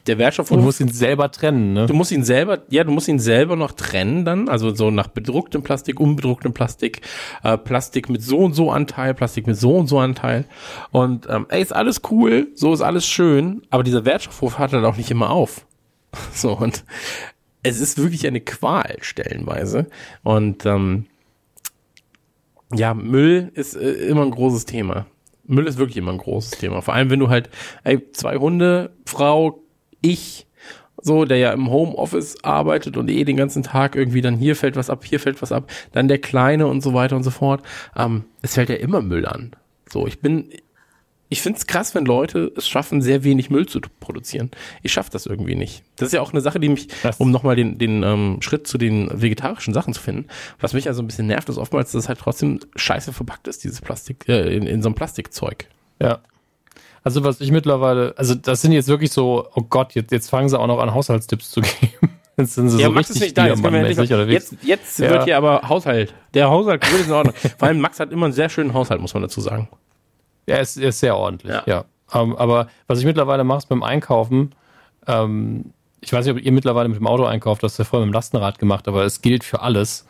der 0.08 0.18
Wertstoffhof. 0.18 0.58
Du 0.58 0.64
musst 0.64 0.80
ihn 0.80 0.92
selber 0.92 1.32
trennen, 1.32 1.74
ne? 1.74 1.86
Du 1.86 1.94
musst 1.94 2.12
ihn 2.12 2.24
selber, 2.24 2.60
ja, 2.70 2.84
du 2.84 2.92
musst 2.92 3.08
ihn 3.08 3.20
selber 3.20 3.56
noch 3.56 3.74
trennen 3.74 4.26
dann, 4.26 4.50
also 4.50 4.74
so 4.74 4.90
nach 4.90 5.08
bedrucktem 5.08 5.62
Plastik, 5.62 6.00
unbedrucktem 6.00 6.54
Plastik, 6.54 7.02
äh, 7.44 7.58
Plastik 7.58 8.10
mit 8.10 8.24
so 8.24 8.40
und 8.40 8.54
so 8.54 8.72
Anteil, 8.72 9.14
Plastik 9.14 9.46
mit 9.48 9.58
so 9.58 9.76
und 9.76 9.88
so 9.88 10.00
Anteil. 10.00 10.46
Und 10.92 11.28
ähm, 11.30 11.46
ey, 11.50 11.62
ist 11.62 11.76
alles 11.76 12.02
cool, 12.10 12.48
so 12.56 12.74
ist 12.74 12.82
alles 12.82 13.06
schön, 13.06 13.62
aber 13.70 13.84
dieser 13.84 14.06
Wertstoffhof 14.06 14.58
hört 14.58 14.74
halt 14.74 14.86
auch 14.86 14.98
nicht 14.98 15.12
immer 15.12 15.30
auf. 15.30 15.66
So, 16.34 16.54
und 16.54 16.84
es 17.62 17.80
ist 17.80 18.02
wirklich 18.02 18.26
eine 18.26 18.40
Qual 18.40 18.98
stellenweise. 19.02 19.88
Und 20.24 20.66
ähm, 20.66 21.06
ja, 22.74 22.94
Müll 22.94 23.52
ist 23.54 23.76
äh, 23.76 23.92
immer 24.08 24.24
ein 24.24 24.32
großes 24.32 24.66
Thema. 24.66 25.06
Müll 25.46 25.68
ist 25.68 25.78
wirklich 25.78 25.98
immer 25.98 26.12
ein 26.12 26.18
großes 26.18 26.52
Thema. 26.52 26.82
Vor 26.82 26.94
allem, 26.94 27.10
wenn 27.10 27.20
du 27.20 27.30
halt, 27.30 27.50
ey, 27.84 28.12
zwei 28.12 28.36
Hunde, 28.38 28.92
Frau, 29.06 29.64
ich, 30.02 30.46
so, 31.02 31.26
der 31.26 31.38
ja 31.38 31.52
im 31.52 31.70
Homeoffice 31.70 32.44
arbeitet 32.44 32.98
und 32.98 33.10
eh 33.10 33.24
den 33.24 33.38
ganzen 33.38 33.64
Tag 33.64 33.96
irgendwie 33.96 34.22
dann 34.22 34.36
hier 34.36 34.56
fällt 34.56 34.76
was 34.76 34.90
ab, 34.90 35.06
hier 35.06 35.20
fällt 35.20 35.42
was 35.42 35.52
ab, 35.52 35.72
dann 35.94 36.08
der 36.08 36.20
Kleine 36.20 36.68
und 36.68 36.82
so 36.82 36.94
weiter 36.94 37.16
und 37.16 37.24
so 37.24 37.32
fort. 37.32 37.62
Ähm, 37.96 38.26
es 38.42 38.56
fällt 38.56 38.70
ja 38.70 38.76
immer 38.76 39.02
Müll 39.02 39.26
an. 39.26 39.52
So, 39.90 40.06
ich 40.06 40.20
bin, 40.20 40.50
ich 41.30 41.42
find's 41.42 41.68
krass, 41.68 41.94
wenn 41.94 42.06
Leute 42.06 42.52
es 42.56 42.68
schaffen, 42.68 43.02
sehr 43.02 43.24
wenig 43.24 43.50
Müll 43.50 43.66
zu 43.68 43.82
produzieren. 44.00 44.50
Ich 44.84 44.94
schaff 44.94 45.10
das 45.10 45.26
irgendwie 45.26 45.56
nicht. 45.56 45.84
Das 45.98 46.08
ist 46.08 46.14
ja 46.14 46.22
auch 46.22 46.32
eine 46.32 46.42
Sache, 46.42 46.60
die 46.60 46.70
mich, 46.70 46.88
Das- 47.04 47.18
um 47.18 47.32
nochmal 47.32 47.56
den, 47.56 47.78
den 47.78 48.04
ähm, 48.04 48.38
Schritt 48.42 48.66
zu 48.68 48.78
den 48.78 49.10
vegetarischen 49.22 49.74
Sachen 49.74 49.94
zu 49.94 50.02
finden, 50.02 50.28
was 50.60 50.74
mich 50.74 50.88
also 50.88 51.02
ein 51.04 51.08
bisschen 51.08 51.28
nervt, 51.28 51.50
ist 51.50 51.58
oftmals, 51.58 51.92
dass 51.92 52.04
es 52.04 52.08
halt 52.10 52.20
trotzdem 52.20 52.60
scheiße 52.76 53.12
verpackt 53.14 53.48
ist, 53.48 53.64
dieses 53.64 53.82
Plastik, 53.82 54.28
äh, 54.30 54.56
in, 54.56 54.66
in 54.68 54.82
so 54.82 54.88
einem 54.90 54.96
Plastikzeug. 54.96 55.68
Ja. 56.02 56.20
Also 57.04 57.24
was 57.24 57.40
ich 57.42 57.52
mittlerweile, 57.52 58.14
also 58.18 58.36
das 58.36 58.62
sind 58.62 58.72
jetzt 58.74 58.88
wirklich 58.88 59.12
so, 59.12 59.48
oh 59.56 59.62
Gott, 59.62 59.94
jetzt, 59.96 60.12
jetzt 60.12 60.30
fangen 60.30 60.50
sie 60.50 60.60
auch 60.60 60.68
noch 60.68 60.80
an 60.80 60.94
Haushaltstipps 60.94 61.52
zu 61.52 61.62
geben. 61.82 62.12
Jetzt 62.38 62.54
sind 62.56 62.70
sie 62.70 62.80
Ja, 62.80 62.88
so 62.88 62.92
Max 62.94 63.10
richtig 63.10 63.16
ist 63.16 63.22
nicht 63.28 63.38
da. 63.38 63.48
Jetzt, 63.48 63.64
wir 63.64 63.68
unterwegs. 63.70 64.52
jetzt, 64.52 64.56
jetzt 64.64 65.00
Ja. 65.00 65.10
wird 65.10 65.24
hier 65.24 65.38
aber 65.38 65.68
Haushalt. 65.68 66.14
Der 66.34 66.50
Haushalt 66.50 66.84
ist 66.86 67.08
in 67.08 67.12
Ordnung. 67.14 67.34
Vor 67.58 67.68
allem 67.68 67.80
Max 67.80 68.00
hat 68.00 68.12
immer 68.12 68.26
einen 68.28 68.34
sehr 68.34 68.50
schönen 68.50 68.74
Haushalt, 68.74 69.02
muss 69.02 69.14
man 69.14 69.24
dazu 69.24 69.42
sagen. 69.42 69.68
Er 70.48 70.62
ist, 70.62 70.78
er 70.78 70.90
ist 70.90 71.00
sehr 71.00 71.16
ordentlich, 71.16 71.52
Ja. 71.54 71.64
ja. 71.66 71.86
Ähm, 72.14 72.36
aber 72.38 72.68
was 72.88 73.00
ich 73.00 73.06
mittlerweile 73.06 73.44
mache, 73.44 73.60
ist 73.60 73.70
beim 73.70 73.84
Einkaufen, 73.84 74.56
ähm, 75.08 75.74
ich 76.02 76.14
weiß 76.14 76.26
nicht, 76.26 76.36
ob 76.36 76.42
ihr 76.42 76.52
mittlerweile 76.52 76.88
mit 76.90 76.98
dem 76.98 77.08
Auto 77.08 77.26
einkauft, 77.26 77.64
das 77.64 77.74
ist 77.74 77.80
ja 77.80 77.86
vorher 77.86 78.06
mit 78.06 78.14
dem 78.14 78.16
Lastenrad 78.16 78.60
gemacht, 78.60 78.88
aber 78.88 79.04
es 79.04 79.22
gilt 79.22 79.44
für 79.44 79.62
alles, 79.62 80.08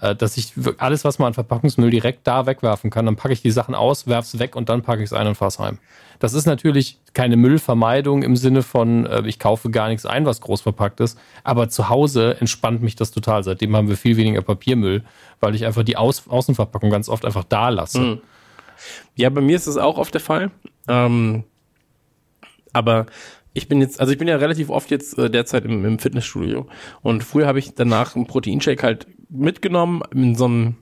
äh, 0.00 0.14
dass 0.14 0.36
ich 0.36 0.52
alles, 0.78 1.04
was 1.04 1.18
man 1.18 1.28
an 1.28 1.34
Verpackungsmüll 1.34 1.90
direkt 1.90 2.26
da 2.26 2.46
wegwerfen 2.46 2.90
kann, 2.90 3.06
dann 3.06 3.16
packe 3.16 3.32
ich 3.34 3.42
die 3.42 3.50
Sachen 3.50 3.74
aus, 3.74 4.06
werf's 4.06 4.38
weg 4.38 4.54
und 4.54 4.68
dann 4.68 4.82
packe 4.82 5.02
ich 5.02 5.06
es 5.06 5.12
ein 5.12 5.26
und 5.26 5.34
fahr's 5.34 5.58
heim. 5.58 5.78
Das 6.20 6.34
ist 6.34 6.46
natürlich 6.46 6.98
keine 7.14 7.36
Müllvermeidung 7.36 8.22
im 8.22 8.36
Sinne 8.36 8.62
von, 8.62 9.06
äh, 9.06 9.22
ich 9.26 9.38
kaufe 9.38 9.70
gar 9.70 9.88
nichts 9.88 10.06
ein, 10.06 10.26
was 10.26 10.40
groß 10.40 10.60
verpackt 10.60 11.00
ist, 11.00 11.18
aber 11.42 11.68
zu 11.68 11.88
Hause 11.88 12.36
entspannt 12.38 12.82
mich 12.82 12.94
das 12.94 13.10
total. 13.10 13.42
Seitdem 13.42 13.74
haben 13.74 13.88
wir 13.88 13.96
viel 13.96 14.16
weniger 14.16 14.42
Papiermüll, 14.42 15.02
weil 15.40 15.54
ich 15.54 15.64
einfach 15.66 15.82
die 15.82 15.96
Aus 15.96 16.28
Außenverpackung 16.28 16.90
ganz 16.90 17.08
oft 17.08 17.24
einfach 17.24 17.44
da 17.44 17.70
lasse. 17.70 18.20
Ja, 19.16 19.30
bei 19.30 19.40
mir 19.40 19.56
ist 19.56 19.66
es 19.66 19.76
auch 19.76 19.98
oft 19.98 20.14
der 20.14 20.20
Fall. 20.20 20.50
Ähm, 20.88 21.44
aber 22.72 23.06
ich 23.52 23.68
bin 23.68 23.80
jetzt, 23.80 24.00
also 24.00 24.12
ich 24.12 24.18
bin 24.18 24.28
ja 24.28 24.36
relativ 24.36 24.70
oft 24.70 24.90
jetzt 24.90 25.18
äh, 25.18 25.30
derzeit 25.30 25.64
im, 25.64 25.84
im 25.84 25.98
Fitnessstudio. 25.98 26.66
Und 27.02 27.24
früher 27.24 27.46
habe 27.46 27.58
ich 27.58 27.74
danach 27.74 28.14
einen 28.16 28.26
Proteinshake 28.26 28.82
halt 28.82 29.06
mitgenommen 29.28 30.02
in 30.14 30.34
so 30.34 30.44
einem 30.44 30.76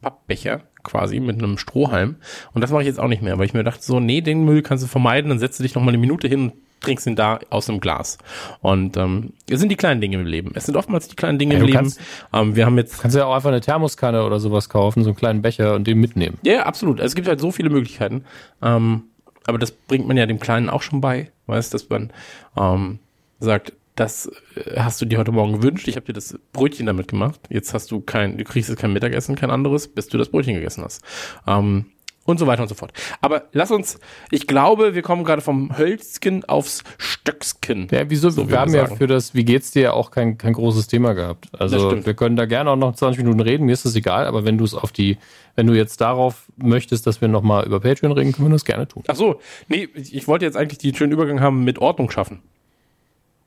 Pappbecher 0.00 0.62
quasi 0.82 1.20
mit 1.20 1.38
einem 1.38 1.58
Strohhalm. 1.58 2.16
Und 2.52 2.60
das 2.62 2.70
mache 2.70 2.82
ich 2.82 2.86
jetzt 2.88 3.00
auch 3.00 3.08
nicht 3.08 3.22
mehr, 3.22 3.38
weil 3.38 3.46
ich 3.46 3.54
mir 3.54 3.64
dachte 3.64 3.82
so, 3.82 4.00
nee, 4.00 4.20
den 4.20 4.44
Müll 4.44 4.62
kannst 4.62 4.84
du 4.84 4.88
vermeiden, 4.88 5.28
dann 5.28 5.38
setzt 5.38 5.58
du 5.58 5.62
dich 5.62 5.74
noch 5.74 5.82
mal 5.82 5.88
eine 5.90 5.98
Minute 5.98 6.28
hin 6.28 6.40
und 6.44 6.52
trinkst 6.80 7.06
ihn 7.06 7.14
da 7.16 7.38
aus 7.50 7.66
dem 7.66 7.78
Glas. 7.80 8.16
Und 8.62 8.96
ähm, 8.96 9.34
es 9.50 9.60
sind 9.60 9.68
die 9.68 9.76
kleinen 9.76 10.00
Dinge 10.00 10.16
im 10.18 10.24
Leben. 10.24 10.52
Es 10.54 10.64
sind 10.64 10.76
oftmals 10.76 11.08
die 11.08 11.16
kleinen 11.16 11.38
Dinge 11.38 11.54
Ja, 11.54 11.60
im 11.60 11.66
Leben. 11.66 11.76
kannst- 11.76 12.00
Ähm, 12.32 12.56
wir 12.56 12.64
haben 12.64 12.78
jetzt 12.78 13.02
Kannst 13.02 13.14
du 13.14 13.18
ja 13.20 13.26
auch 13.26 13.34
einfach 13.34 13.50
eine 13.50 13.60
Thermoskanne 13.60 14.24
oder 14.24 14.40
sowas 14.40 14.68
kaufen, 14.70 15.02
so 15.04 15.10
einen 15.10 15.16
kleinen 15.16 15.42
Becher 15.42 15.74
und 15.74 15.86
den 15.86 15.98
mitnehmen. 15.98 16.38
Ja, 16.42 16.52
ja, 16.54 16.62
absolut. 16.64 16.98
Also 17.00 17.08
es 17.08 17.14
gibt 17.14 17.28
halt 17.28 17.38
so 17.40 17.52
viele 17.52 17.68
Möglichkeiten. 17.68 18.24
Ähm, 18.62 19.02
aber 19.46 19.58
das 19.58 19.72
bringt 19.72 20.08
man 20.08 20.16
ja 20.16 20.24
dem 20.26 20.40
Kleinen 20.40 20.70
auch 20.70 20.80
schon 20.82 21.00
bei, 21.02 21.30
weißt, 21.48 21.74
dass 21.74 21.88
man 21.90 22.10
ähm, 22.56 22.98
sagt, 23.40 23.72
das 23.94 24.30
äh, 24.54 24.80
hast 24.80 25.00
du 25.00 25.06
dir 25.06 25.18
heute 25.18 25.32
Morgen 25.32 25.52
gewünscht, 25.52 25.88
ich 25.88 25.96
habe 25.96 26.06
dir 26.06 26.12
das 26.12 26.38
Brötchen 26.52 26.86
damit 26.86 27.08
gemacht. 27.08 27.40
Jetzt 27.48 27.74
hast 27.74 27.90
du 27.90 28.00
kein, 28.00 28.38
du 28.38 28.44
kriegst 28.44 28.68
jetzt 28.68 28.78
kein 28.78 28.92
Mittagessen, 28.92 29.36
kein 29.36 29.50
anderes, 29.50 29.88
bis 29.88 30.08
du 30.08 30.18
das 30.18 30.28
Brötchen 30.28 30.54
gegessen 30.54 30.84
hast. 30.84 31.02
Ähm, 31.46 31.86
und 32.24 32.38
so 32.38 32.46
weiter 32.46 32.62
und 32.62 32.68
so 32.68 32.74
fort. 32.74 32.92
Aber 33.20 33.44
lass 33.52 33.70
uns, 33.70 33.98
ich 34.30 34.46
glaube, 34.46 34.94
wir 34.94 35.02
kommen 35.02 35.24
gerade 35.24 35.42
vom 35.42 35.76
Hölzken 35.76 36.44
aufs 36.44 36.84
Stöcksken. 36.98 37.88
Ja, 37.90 38.08
wieso? 38.08 38.30
So 38.30 38.48
wir 38.48 38.60
haben 38.60 38.72
ja 38.74 38.86
für 38.86 39.06
das 39.06 39.34
Wie 39.34 39.44
geht's 39.44 39.70
dir 39.70 39.94
auch 39.94 40.10
kein, 40.10 40.38
kein 40.38 40.52
großes 40.52 40.86
Thema 40.86 41.14
gehabt. 41.14 41.48
Also 41.58 42.04
wir 42.04 42.14
können 42.14 42.36
da 42.36 42.46
gerne 42.46 42.70
auch 42.70 42.76
noch 42.76 42.94
20 42.94 43.22
Minuten 43.22 43.40
reden, 43.40 43.66
mir 43.66 43.72
ist 43.72 43.84
das 43.84 43.96
egal, 43.96 44.26
aber 44.26 44.44
wenn 44.44 44.58
du 44.58 44.64
es 44.64 44.74
auf 44.74 44.92
die, 44.92 45.18
wenn 45.56 45.66
du 45.66 45.74
jetzt 45.74 46.00
darauf 46.00 46.46
möchtest, 46.56 47.06
dass 47.06 47.20
wir 47.20 47.28
nochmal 47.28 47.66
über 47.66 47.80
Patreon 47.80 48.12
reden, 48.12 48.32
können 48.32 48.48
wir 48.48 48.52
das 48.52 48.64
gerne 48.64 48.86
tun. 48.86 49.02
Ach 49.08 49.16
so, 49.16 49.40
nee, 49.68 49.88
ich 49.94 50.28
wollte 50.28 50.44
jetzt 50.44 50.56
eigentlich 50.56 50.78
den 50.78 50.94
schönen 50.94 51.12
Übergang 51.12 51.40
haben 51.40 51.64
mit 51.64 51.78
Ordnung 51.78 52.10
schaffen. 52.10 52.42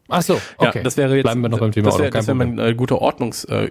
Ach 0.10 0.22
so, 0.22 0.40
okay. 0.58 0.80
Ja, 0.80 0.84
das 0.84 0.98
wäre 0.98 1.16
jetzt, 1.16 1.24
Bleiben 1.24 1.42
wir 1.42 1.50
noch 1.50 1.60
beim 1.60 1.72
Thema 1.72 1.90
das 1.90 2.00
wäre, 2.00 2.10
das 2.10 2.26
kein 2.26 2.38
mein 2.38 2.60
äh, 2.60 2.76
guter 2.76 3.02
Ordnungs-, 3.02 3.46
äh, 3.46 3.70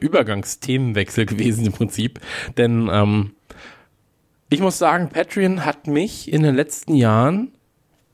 gewesen 1.26 1.66
im 1.66 1.72
Prinzip. 1.72 2.20
Denn 2.56 2.88
ähm, 2.92 3.32
ich 4.48 4.60
muss 4.60 4.78
sagen, 4.78 5.08
Patreon 5.08 5.64
hat 5.64 5.86
mich 5.86 6.32
in 6.32 6.42
den 6.42 6.54
letzten 6.54 6.94
Jahren 6.94 7.52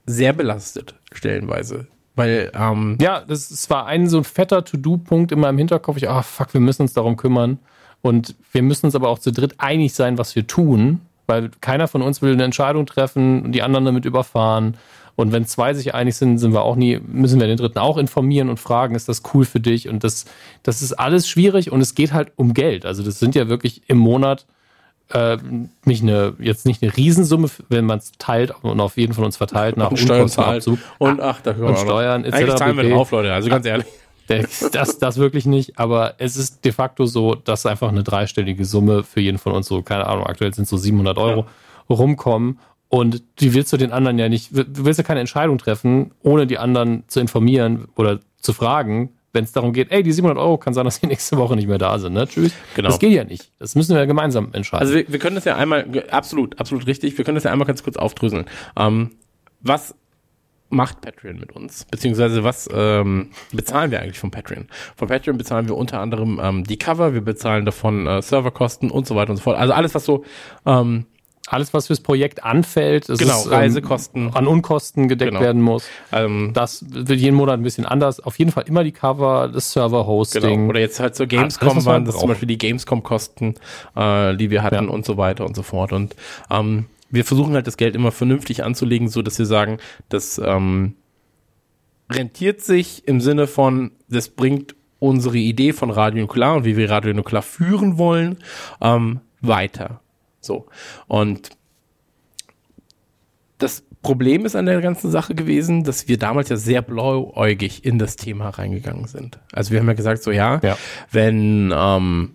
sehr 0.06 0.32
belastet, 0.32 0.94
stellenweise. 1.12 1.86
Weil, 2.14 2.50
ähm, 2.54 2.98
Ja, 3.00 3.20
das, 3.20 3.50
es 3.50 3.70
war 3.70 3.86
ein 3.86 4.08
so 4.08 4.18
ein 4.18 4.24
fetter 4.24 4.64
To-Do-Punkt 4.64 5.30
in 5.30 5.40
meinem 5.40 5.58
Hinterkopf. 5.58 5.96
Ich, 5.98 6.08
ah, 6.08 6.22
fuck, 6.22 6.52
wir 6.52 6.60
müssen 6.60 6.82
uns 6.82 6.92
darum 6.92 7.16
kümmern. 7.16 7.58
Und 8.02 8.36
wir 8.52 8.62
müssen 8.62 8.86
uns 8.86 8.94
aber 8.94 9.08
auch 9.08 9.18
zu 9.18 9.32
dritt 9.32 9.54
einig 9.58 9.94
sein, 9.94 10.18
was 10.18 10.34
wir 10.34 10.46
tun, 10.46 11.00
weil 11.28 11.50
keiner 11.60 11.86
von 11.86 12.02
uns 12.02 12.22
will 12.22 12.32
eine 12.32 12.44
Entscheidung 12.44 12.86
treffen 12.86 13.42
und 13.44 13.52
die 13.52 13.62
anderen 13.62 13.84
damit 13.84 14.04
überfahren. 14.04 14.76
Und 15.14 15.32
wenn 15.32 15.46
zwei 15.46 15.74
sich 15.74 15.94
einig 15.94 16.16
sind, 16.16 16.38
sind 16.38 16.52
wir 16.52 16.62
auch 16.62 16.76
nie, 16.76 17.00
müssen 17.04 17.40
wir 17.40 17.46
den 17.46 17.56
dritten 17.56 17.78
auch 17.78 17.98
informieren 17.98 18.48
und 18.48 18.58
fragen, 18.58 18.94
ist 18.94 19.08
das 19.08 19.22
cool 19.34 19.44
für 19.44 19.60
dich? 19.60 19.88
Und 19.88 20.04
das, 20.04 20.26
das 20.62 20.80
ist 20.80 20.92
alles 20.92 21.28
schwierig 21.28 21.72
und 21.72 21.80
es 21.80 21.94
geht 21.94 22.12
halt 22.12 22.32
um 22.36 22.54
Geld. 22.54 22.86
Also 22.86 23.02
das 23.02 23.18
sind 23.18 23.34
ja 23.34 23.48
wirklich 23.48 23.82
im 23.88 23.98
Monat 23.98 24.46
äh, 25.12 25.36
nicht 25.84 26.02
eine, 26.02 26.34
jetzt 26.38 26.66
nicht 26.66 26.82
eine 26.82 26.96
Riesensumme, 26.96 27.48
wenn 27.68 27.84
man 27.84 27.98
es 27.98 28.12
teilt 28.18 28.52
und 28.62 28.80
auf 28.80 28.96
jeden 28.96 29.12
von 29.12 29.24
uns 29.24 29.36
verteilt 29.36 29.76
nach 29.76 29.90
und 29.90 29.96
Steuern 29.96 30.28
zahlt. 30.28 30.66
Und 30.98 31.20
ach, 31.20 31.40
da 31.40 31.52
können 31.52 31.64
wir 31.64 31.70
und 31.70 31.78
Steuern 31.78 32.24
etc. 32.24 32.36
Eigentlich 32.36 32.54
zahlen 32.56 32.76
wir 32.76 32.90
drauf, 32.90 33.10
Leute, 33.10 33.32
also 33.32 33.50
ganz 33.50 33.66
ehrlich. 33.66 33.86
Das, 34.28 34.98
das, 34.98 35.18
wirklich 35.18 35.46
nicht, 35.46 35.78
aber 35.78 36.14
es 36.18 36.36
ist 36.36 36.64
de 36.64 36.72
facto 36.72 37.06
so, 37.06 37.34
dass 37.34 37.66
einfach 37.66 37.88
eine 37.88 38.02
dreistellige 38.02 38.64
Summe 38.64 39.02
für 39.02 39.20
jeden 39.20 39.38
von 39.38 39.52
uns 39.52 39.66
so, 39.66 39.82
keine 39.82 40.06
Ahnung, 40.06 40.26
aktuell 40.26 40.52
sind 40.52 40.64
es 40.64 40.70
so 40.70 40.76
700 40.76 41.16
Euro, 41.18 41.46
rumkommen. 41.88 42.58
Und 42.90 43.22
die 43.40 43.52
willst 43.52 43.72
du 43.72 43.76
den 43.76 43.92
anderen 43.92 44.18
ja 44.18 44.28
nicht, 44.28 44.50
du 44.52 44.84
willst 44.84 44.98
ja 44.98 45.04
keine 45.04 45.20
Entscheidung 45.20 45.58
treffen, 45.58 46.12
ohne 46.22 46.46
die 46.46 46.58
anderen 46.58 47.04
zu 47.06 47.20
informieren 47.20 47.88
oder 47.96 48.20
zu 48.40 48.52
fragen, 48.52 49.10
wenn 49.32 49.44
es 49.44 49.52
darum 49.52 49.72
geht, 49.72 49.92
ey, 49.92 50.02
die 50.02 50.12
700 50.12 50.38
Euro 50.38 50.56
kann 50.56 50.72
sein, 50.74 50.84
dass 50.84 51.00
die 51.00 51.06
nächste 51.08 51.36
Woche 51.36 51.54
nicht 51.54 51.68
mehr 51.68 51.78
da 51.78 51.98
sind, 51.98 52.14
ne? 52.14 52.26
Tschüss. 52.26 52.52
Genau. 52.74 52.88
Das 52.88 52.98
geht 52.98 53.12
ja 53.12 53.24
nicht. 53.24 53.52
Das 53.58 53.74
müssen 53.74 53.94
wir 53.94 54.00
ja 54.00 54.06
gemeinsam 54.06 54.50
entscheiden. 54.52 54.86
Also 54.86 54.94
wir, 54.94 55.08
wir 55.08 55.18
können 55.18 55.36
das 55.36 55.44
ja 55.44 55.56
einmal, 55.56 55.86
absolut, 56.10 56.58
absolut 56.58 56.86
richtig, 56.86 57.16
wir 57.18 57.24
können 57.24 57.34
das 57.34 57.44
ja 57.44 57.52
einmal 57.52 57.66
ganz 57.66 57.82
kurz 57.82 57.96
aufdröseln. 57.96 58.46
Ähm, 58.76 59.10
was 59.60 59.94
macht 60.70 61.00
Patreon 61.00 61.38
mit 61.38 61.52
uns? 61.52 61.84
Beziehungsweise 61.90 62.44
was 62.44 62.68
ähm, 62.72 63.30
bezahlen 63.52 63.90
wir 63.90 64.00
eigentlich 64.00 64.18
von 64.18 64.30
Patreon? 64.30 64.66
Von 64.96 65.08
Patreon 65.08 65.38
bezahlen 65.38 65.68
wir 65.68 65.76
unter 65.76 66.00
anderem 66.00 66.40
ähm, 66.42 66.64
die 66.64 66.76
Cover, 66.78 67.14
wir 67.14 67.22
bezahlen 67.22 67.64
davon 67.64 68.06
äh, 68.06 68.20
Serverkosten 68.22 68.90
und 68.90 69.06
so 69.06 69.16
weiter 69.16 69.30
und 69.30 69.36
so 69.36 69.42
fort. 69.42 69.56
Also 69.58 69.72
alles, 69.72 69.94
was 69.94 70.04
so 70.04 70.24
ähm, 70.66 71.06
Alles, 71.50 71.72
was 71.72 71.86
fürs 71.86 72.00
Projekt 72.00 72.44
anfällt, 72.44 73.06
Genau, 73.06 73.38
ist, 73.38 73.46
ähm, 73.46 73.52
Reisekosten. 73.52 74.34
an 74.34 74.46
Unkosten 74.46 75.08
gedeckt 75.08 75.30
Genau. 75.30 75.40
werden 75.40 75.62
muss. 75.62 75.86
ähm, 76.12 76.50
Das 76.52 76.84
wird 76.90 77.18
jeden 77.20 77.34
Monat 77.36 77.54
ein 77.58 77.62
bisschen 77.62 77.86
anders. 77.86 78.20
Auf 78.20 78.38
jeden 78.38 78.50
Fall 78.52 78.64
immer 78.66 78.84
die 78.84 78.92
Cover, 78.92 79.48
das 79.48 79.72
Server-Hosting. 79.72 80.42
Genau. 80.42 80.68
Oder 80.68 80.80
jetzt 80.80 81.00
halt 81.00 81.14
zur 81.16 81.24
Alles, 81.24 81.58
Gamescom 81.58 81.68
man 81.76 81.84
waren 81.86 82.04
das 82.04 82.18
zum. 82.18 82.28
Beispiel 82.28 82.48
die 82.48 82.58
Gamescom-Kosten, 82.58 83.54
äh, 83.96 84.36
die 84.36 84.50
wir 84.50 84.62
hatten 84.62 84.74
Ja. 84.84 84.90
und 84.90 85.06
so 85.06 85.16
weiter 85.16 85.46
und 85.46 85.56
so 85.56 85.62
fort. 85.62 85.94
Und 85.94 86.14
ähm, 86.50 86.84
wir 87.10 87.24
versuchen 87.24 87.54
halt 87.54 87.66
das 87.66 87.76
Geld 87.76 87.94
immer 87.94 88.12
vernünftig 88.12 88.64
anzulegen, 88.64 89.08
so 89.08 89.22
dass 89.22 89.38
wir 89.38 89.46
sagen, 89.46 89.78
das 90.08 90.38
ähm, 90.44 90.94
rentiert 92.10 92.60
sich 92.60 93.06
im 93.06 93.20
Sinne 93.20 93.46
von, 93.46 93.92
das 94.08 94.28
bringt 94.28 94.74
unsere 94.98 95.38
Idee 95.38 95.72
von 95.72 95.90
Radio 95.90 96.22
Nukular 96.22 96.56
und 96.56 96.64
wie 96.64 96.76
wir 96.76 96.90
Radio 96.90 97.14
Nukular 97.14 97.42
führen 97.42 97.98
wollen, 97.98 98.38
ähm, 98.80 99.20
weiter. 99.40 100.00
So. 100.40 100.66
Und 101.06 101.50
das 103.58 103.84
Problem 104.02 104.44
ist 104.44 104.54
an 104.54 104.66
der 104.66 104.80
ganzen 104.80 105.10
Sache 105.10 105.34
gewesen, 105.34 105.82
dass 105.84 106.08
wir 106.08 106.18
damals 106.18 106.48
ja 106.48 106.56
sehr 106.56 106.82
blauäugig 106.82 107.84
in 107.84 107.98
das 107.98 108.16
Thema 108.16 108.50
reingegangen 108.50 109.06
sind. 109.06 109.40
Also 109.52 109.72
wir 109.72 109.80
haben 109.80 109.88
ja 109.88 109.94
gesagt, 109.94 110.22
so 110.22 110.30
ja, 110.30 110.60
Ja. 110.62 110.76
wenn 111.10 111.72
ähm, 111.74 112.34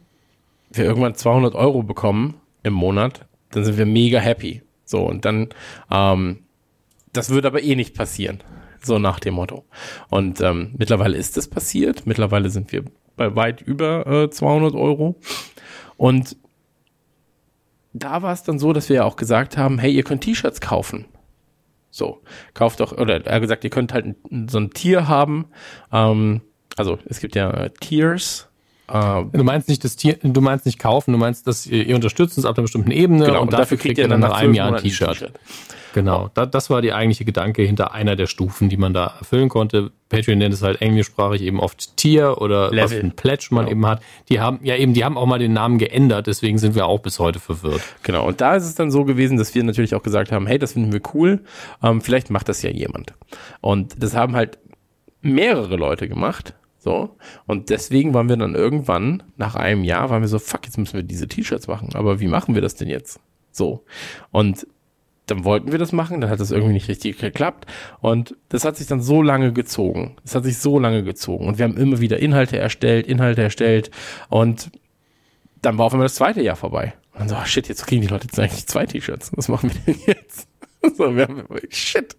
wir 0.71 0.85
irgendwann 0.85 1.15
200 1.15 1.55
Euro 1.55 1.83
bekommen 1.83 2.35
im 2.63 2.73
Monat, 2.73 3.25
dann 3.51 3.63
sind 3.63 3.77
wir 3.77 3.85
mega 3.85 4.19
happy. 4.19 4.62
So 4.93 5.07
und 5.07 5.25
dann, 5.25 5.49
ähm, 5.89 6.43
das 7.13 7.31
wird 7.31 7.47
aber 7.47 7.63
eh 7.63 7.75
nicht 7.75 7.95
passieren. 7.95 8.43
So 8.83 8.99
nach 8.99 9.19
dem 9.19 9.33
Motto. 9.33 9.65
Und 10.09 10.39
ähm, 10.41 10.75
mittlerweile 10.77 11.17
ist 11.17 11.35
es 11.35 11.47
passiert. 11.49 12.05
Mittlerweile 12.05 12.51
sind 12.51 12.71
wir 12.71 12.83
bei 13.15 13.35
weit 13.35 13.61
über 13.61 14.05
äh, 14.05 14.29
200 14.29 14.75
Euro. 14.75 15.15
Und 15.97 16.37
da 17.93 18.21
war 18.21 18.33
es 18.33 18.43
dann 18.43 18.59
so, 18.59 18.71
dass 18.71 18.87
wir 18.87 18.97
ja 18.97 19.03
auch 19.03 19.15
gesagt 19.15 19.57
haben, 19.57 19.79
hey, 19.79 19.91
ihr 19.91 20.03
könnt 20.03 20.21
T-Shirts 20.21 20.61
kaufen. 20.61 21.05
So, 21.89 22.21
kauft 22.53 22.79
doch, 22.79 22.91
oder 22.91 23.25
er 23.25 23.39
gesagt, 23.39 23.63
ihr 23.63 23.71
könnt 23.71 23.93
halt 23.93 24.15
so 24.47 24.59
ein 24.59 24.69
Tier 24.69 25.07
haben. 25.07 25.45
Ähm, 25.91 26.41
also 26.77 26.99
es 27.05 27.19
gibt 27.19 27.35
ja 27.35 27.49
äh, 27.49 27.71
Tiers. 27.79 28.47
Äh, 28.87 29.23
Du 29.31 29.43
meinst 29.43 29.69
nicht 29.69 29.83
das 29.83 29.95
Tier, 29.95 30.17
du 30.21 30.41
meinst 30.41 30.65
nicht 30.65 30.79
kaufen, 30.79 31.11
du 31.13 31.17
meinst, 31.17 31.47
dass 31.47 31.65
ihr, 31.65 31.85
ihr 31.85 31.95
unterstützt 31.95 32.37
uns 32.37 32.45
ab 32.45 32.57
einer 32.57 32.63
bestimmten 32.63 32.91
Ebene 32.91 33.25
genau, 33.25 33.41
und 33.41 33.53
dafür 33.53 33.77
kriegt 33.77 33.97
ihr 33.97 34.07
dann 34.07 34.19
nach 34.19 34.33
einem 34.33 34.53
Jahr 34.53 34.73
ein 34.75 34.81
T-Shirt. 34.81 35.31
Genau, 35.93 36.31
da, 36.33 36.47
das 36.47 36.71
war 36.71 36.81
die 36.81 36.91
eigentliche 36.91 37.23
Gedanke 37.23 37.61
hinter 37.61 37.93
einer 37.93 38.15
der 38.15 38.25
Stufen, 38.25 38.67
die 38.67 38.77
man 38.77 38.95
da 38.95 39.13
erfüllen 39.19 39.47
konnte. 39.47 39.91
Patreon 40.09 40.39
nennt 40.39 40.51
es 40.51 40.63
halt 40.63 40.81
englischsprachig 40.81 41.43
eben 41.43 41.59
oft 41.59 41.95
Tier 41.97 42.41
oder 42.41 42.65
was 42.65 42.71
Level. 42.71 42.99
für 42.99 43.05
ein 43.05 43.11
Pledge 43.15 43.47
man 43.51 43.65
Genau. 43.65 43.71
eben 43.71 43.85
hat. 43.85 44.01
Die 44.29 44.39
haben, 44.39 44.59
ja 44.63 44.75
eben, 44.75 44.95
die 44.95 45.05
haben 45.05 45.17
auch 45.19 45.27
mal 45.27 45.37
den 45.37 45.53
Namen 45.53 45.77
geändert, 45.77 46.25
deswegen 46.25 46.57
sind 46.57 46.73
wir 46.73 46.87
auch 46.87 46.97
bis 46.99 47.19
heute 47.19 47.39
verwirrt. 47.39 47.81
Genau, 48.01 48.25
und 48.27 48.41
da 48.41 48.55
ist 48.55 48.63
es 48.63 48.73
dann 48.73 48.89
so 48.89 49.05
gewesen, 49.05 49.37
dass 49.37 49.53
wir 49.53 49.63
natürlich 49.63 49.93
auch 49.93 50.01
gesagt 50.01 50.31
haben, 50.31 50.47
hey, 50.47 50.57
das 50.57 50.73
finden 50.73 50.91
wir 50.93 51.01
cool, 51.13 51.41
ähm, 51.83 52.01
vielleicht 52.01 52.31
macht 52.31 52.49
das 52.49 52.63
ja 52.63 52.71
jemand. 52.71 53.13
Und 53.61 54.01
das 54.01 54.15
haben 54.15 54.35
halt 54.35 54.57
mehrere 55.21 55.75
Leute 55.75 56.07
gemacht. 56.09 56.55
So. 56.83 57.15
Und 57.47 57.69
deswegen 57.69 58.13
waren 58.13 58.27
wir 58.27 58.35
dann 58.35 58.55
irgendwann, 58.55 59.23
nach 59.37 59.55
einem 59.55 59.85
Jahr, 59.85 60.09
waren 60.09 60.21
wir 60.21 60.27
so, 60.27 60.37
fuck, 60.37 60.65
jetzt 60.65 60.77
müssen 60.77 60.95
wir 60.95 61.03
diese 61.03 61.29
T-Shirts 61.29 61.67
machen. 61.67 61.91
Aber 61.93 62.19
wie 62.19 62.27
machen 62.27 62.55
wir 62.55 62.61
das 62.61 62.75
denn 62.75 62.89
jetzt? 62.89 63.21
So. 63.51 63.85
Und 64.31 64.67
dann 65.27 65.45
wollten 65.45 65.71
wir 65.71 65.79
das 65.79 65.93
machen, 65.93 66.19
dann 66.19 66.29
hat 66.29 66.41
das 66.41 66.51
irgendwie 66.51 66.73
nicht 66.73 66.89
richtig 66.89 67.19
geklappt. 67.19 67.67
Und 68.01 68.35
das 68.49 68.65
hat 68.65 68.75
sich 68.75 68.85
dann 68.85 69.01
so 69.01 69.21
lange 69.21 69.53
gezogen. 69.53 70.17
Das 70.23 70.35
hat 70.35 70.43
sich 70.43 70.57
so 70.57 70.77
lange 70.77 71.03
gezogen. 71.03 71.47
Und 71.47 71.57
wir 71.57 71.63
haben 71.63 71.77
immer 71.77 72.01
wieder 72.01 72.19
Inhalte 72.19 72.57
erstellt, 72.57 73.07
Inhalte 73.07 73.43
erstellt. 73.43 73.89
Und 74.27 74.69
dann 75.61 75.77
war 75.77 75.85
auf 75.85 75.93
einmal 75.93 76.07
das 76.07 76.15
zweite 76.15 76.41
Jahr 76.41 76.57
vorbei. 76.57 76.95
Und 77.13 77.21
dann 77.21 77.29
so, 77.29 77.35
ah, 77.35 77.45
shit, 77.45 77.69
jetzt 77.69 77.87
kriegen 77.87 78.01
die 78.01 78.09
Leute 78.09 78.27
jetzt 78.27 78.37
eigentlich 78.37 78.67
zwei 78.67 78.85
T-Shirts. 78.85 79.31
Was 79.37 79.47
machen 79.47 79.71
wir 79.73 79.93
denn 79.93 80.01
jetzt? 80.05 80.49
so, 80.97 81.15
wir 81.15 81.29
haben, 81.29 81.45
shit. 81.69 82.17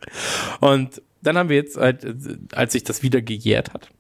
Und 0.61 1.03
dann 1.21 1.37
haben 1.37 1.51
wir 1.51 1.57
jetzt, 1.57 1.77
halt, 1.77 2.07
als 2.55 2.73
sich 2.73 2.85
das 2.85 3.03
wieder 3.03 3.21
gejährt 3.21 3.75
hat, 3.75 3.91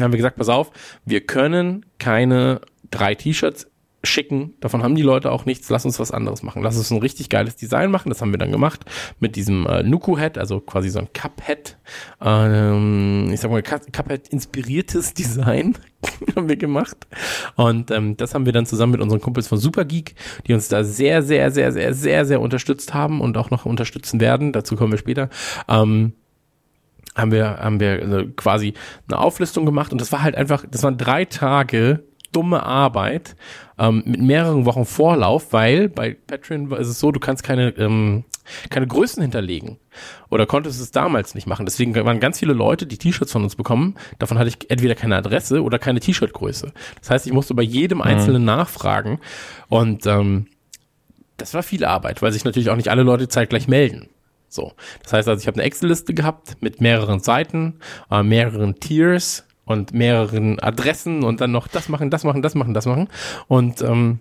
haben 0.00 0.12
wir 0.12 0.18
gesagt, 0.18 0.36
pass 0.36 0.48
auf, 0.48 0.70
wir 1.04 1.20
können 1.22 1.86
keine 1.98 2.60
drei 2.90 3.14
T-Shirts 3.14 3.68
schicken. 4.04 4.54
Davon 4.60 4.82
haben 4.82 4.94
die 4.94 5.02
Leute 5.02 5.32
auch 5.32 5.44
nichts. 5.44 5.68
Lass 5.70 5.84
uns 5.84 5.98
was 5.98 6.12
anderes 6.12 6.42
machen. 6.42 6.62
Lass 6.62 6.76
uns 6.76 6.90
ein 6.90 6.98
richtig 6.98 7.28
geiles 7.28 7.56
Design 7.56 7.90
machen. 7.90 8.08
Das 8.08 8.20
haben 8.20 8.30
wir 8.32 8.38
dann 8.38 8.52
gemacht 8.52 8.84
mit 9.18 9.34
diesem 9.34 9.66
äh, 9.66 9.82
Nuku-Head, 9.82 10.38
also 10.38 10.60
quasi 10.60 10.88
so 10.88 11.00
ein 11.00 11.12
Cup-Head. 11.12 11.76
Ähm, 12.20 13.30
ich 13.32 13.40
sag 13.40 13.50
mal, 13.50 13.62
Cup- 13.62 13.92
Cup-Head 13.92 14.28
inspiriertes 14.28 15.14
Design 15.18 15.76
haben 16.36 16.48
wir 16.48 16.56
gemacht. 16.56 16.96
Und 17.56 17.90
ähm, 17.90 18.16
das 18.16 18.34
haben 18.34 18.46
wir 18.46 18.52
dann 18.52 18.66
zusammen 18.66 18.92
mit 18.92 19.00
unseren 19.00 19.20
Kumpels 19.20 19.48
von 19.48 19.58
Supergeek, 19.58 20.14
die 20.46 20.54
uns 20.54 20.68
da 20.68 20.84
sehr, 20.84 21.22
sehr, 21.22 21.50
sehr, 21.50 21.72
sehr, 21.72 21.92
sehr, 21.92 22.24
sehr 22.24 22.40
unterstützt 22.40 22.94
haben 22.94 23.20
und 23.20 23.36
auch 23.36 23.50
noch 23.50 23.66
unterstützen 23.66 24.20
werden. 24.20 24.52
Dazu 24.52 24.76
kommen 24.76 24.92
wir 24.92 24.98
später. 24.98 25.28
Ähm, 25.68 26.12
haben 27.16 27.32
wir, 27.32 27.58
haben 27.58 27.80
wir 27.80 28.02
äh, 28.02 28.26
quasi 28.36 28.74
eine 29.08 29.18
Auflistung 29.18 29.66
gemacht 29.66 29.92
und 29.92 30.00
das 30.00 30.12
war 30.12 30.22
halt 30.22 30.36
einfach, 30.36 30.64
das 30.70 30.82
waren 30.82 30.98
drei 30.98 31.24
Tage 31.24 32.04
dumme 32.32 32.62
Arbeit 32.62 33.36
ähm, 33.78 34.02
mit 34.04 34.20
mehreren 34.20 34.66
Wochen 34.66 34.84
Vorlauf, 34.84 35.52
weil 35.52 35.88
bei 35.88 36.16
Patreon 36.26 36.70
ist 36.72 36.88
es 36.88 37.00
so, 37.00 37.10
du 37.10 37.20
kannst 37.20 37.42
keine, 37.42 37.70
ähm, 37.70 38.24
keine 38.70 38.86
Größen 38.86 39.22
hinterlegen 39.22 39.78
oder 40.28 40.46
konntest 40.46 40.80
es 40.80 40.90
damals 40.90 41.34
nicht 41.34 41.46
machen. 41.46 41.66
Deswegen 41.66 41.94
waren 41.94 42.20
ganz 42.20 42.38
viele 42.38 42.52
Leute, 42.52 42.86
die 42.86 42.98
T-Shirts 42.98 43.32
von 43.32 43.44
uns 43.44 43.56
bekommen, 43.56 43.94
davon 44.18 44.38
hatte 44.38 44.48
ich 44.48 44.70
entweder 44.70 44.94
keine 44.94 45.16
Adresse 45.16 45.62
oder 45.62 45.78
keine 45.78 46.00
T-Shirt-Größe. 46.00 46.72
Das 47.00 47.10
heißt, 47.10 47.26
ich 47.26 47.32
musste 47.32 47.54
bei 47.54 47.62
jedem 47.62 48.02
Einzelnen 48.02 48.44
nachfragen 48.44 49.20
und 49.68 50.06
ähm, 50.06 50.46
das 51.36 51.54
war 51.54 51.62
viel 51.62 51.84
Arbeit, 51.84 52.20
weil 52.20 52.32
sich 52.32 52.44
natürlich 52.44 52.70
auch 52.70 52.76
nicht 52.76 52.90
alle 52.90 53.04
Leute 53.04 53.28
zeitgleich 53.28 53.68
melden. 53.68 54.08
So, 54.48 54.72
das 55.02 55.12
heißt 55.12 55.28
also, 55.28 55.40
ich 55.40 55.46
habe 55.46 55.56
eine 55.56 55.64
Excel-Liste 55.64 56.14
gehabt 56.14 56.56
mit 56.60 56.80
mehreren 56.80 57.20
Seiten, 57.20 57.80
äh, 58.10 58.22
mehreren 58.22 58.80
Tiers 58.80 59.44
und 59.64 59.92
mehreren 59.92 60.58
Adressen 60.60 61.22
und 61.24 61.40
dann 61.40 61.52
noch 61.52 61.68
das 61.68 61.88
machen, 61.88 62.10
das 62.10 62.24
machen, 62.24 62.42
das 62.42 62.54
machen, 62.54 62.72
das 62.74 62.86
machen. 62.86 63.08
Und 63.48 63.82
ähm, 63.82 64.20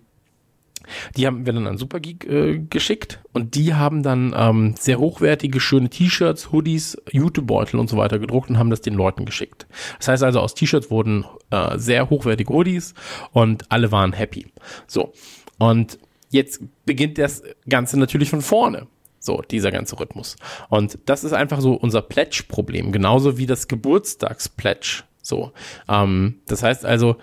Die 1.16 1.26
haben 1.28 1.46
wir 1.46 1.54
dann 1.54 1.68
an 1.68 1.78
Supergeek 1.78 2.26
äh, 2.26 2.60
geschickt 2.60 3.20
und 3.34 3.56
die 3.56 3.74
haben 3.74 4.04
dann 4.04 4.34
ähm, 4.36 4.76
sehr 4.80 5.00
hochwertige, 5.00 5.60
schöne 5.60 5.90
T-Shirts, 5.90 6.52
Hoodies, 6.52 6.98
Jutebeutel 7.12 7.80
und 7.80 7.90
so 7.90 7.98
weiter 7.98 8.20
gedruckt 8.20 8.50
und 8.50 8.58
haben 8.58 8.70
das 8.70 8.82
den 8.82 8.94
Leuten 8.94 9.26
geschickt. 9.26 9.68
Das 9.98 10.08
heißt 10.08 10.24
also, 10.24 10.40
aus 10.40 10.56
T-Shirts 10.56 10.90
wurden 10.92 11.26
äh, 11.50 11.78
sehr 11.78 12.10
hochwertige 12.10 12.54
Hoodies 12.54 12.94
und 13.32 13.72
alle 13.72 13.92
waren 13.92 14.14
happy. 14.14 14.48
So. 14.88 15.14
Und 15.60 16.00
jetzt 16.30 16.62
beginnt 16.86 17.18
das 17.18 17.44
Ganze 17.68 18.00
natürlich 18.00 18.30
von 18.30 18.42
vorne. 18.42 18.88
So, 19.20 19.42
dieser 19.42 19.72
ganze 19.72 20.00
Rhythmus. 20.00 20.36
Und 20.70 21.00
das 21.06 21.24
ist 21.24 21.34
einfach 21.34 21.60
so 21.60 21.74
unser 21.74 22.02
Pledge-Problem, 22.02 22.92
genauso 22.92 23.38
wie 23.38 23.46
das 23.46 23.68
Geburtstags-Pledge. 23.68 25.04
So. 25.22 25.52
Ähm, 25.90 26.40
das 26.48 26.64
heißt 26.64 26.86
also, 26.86 27.18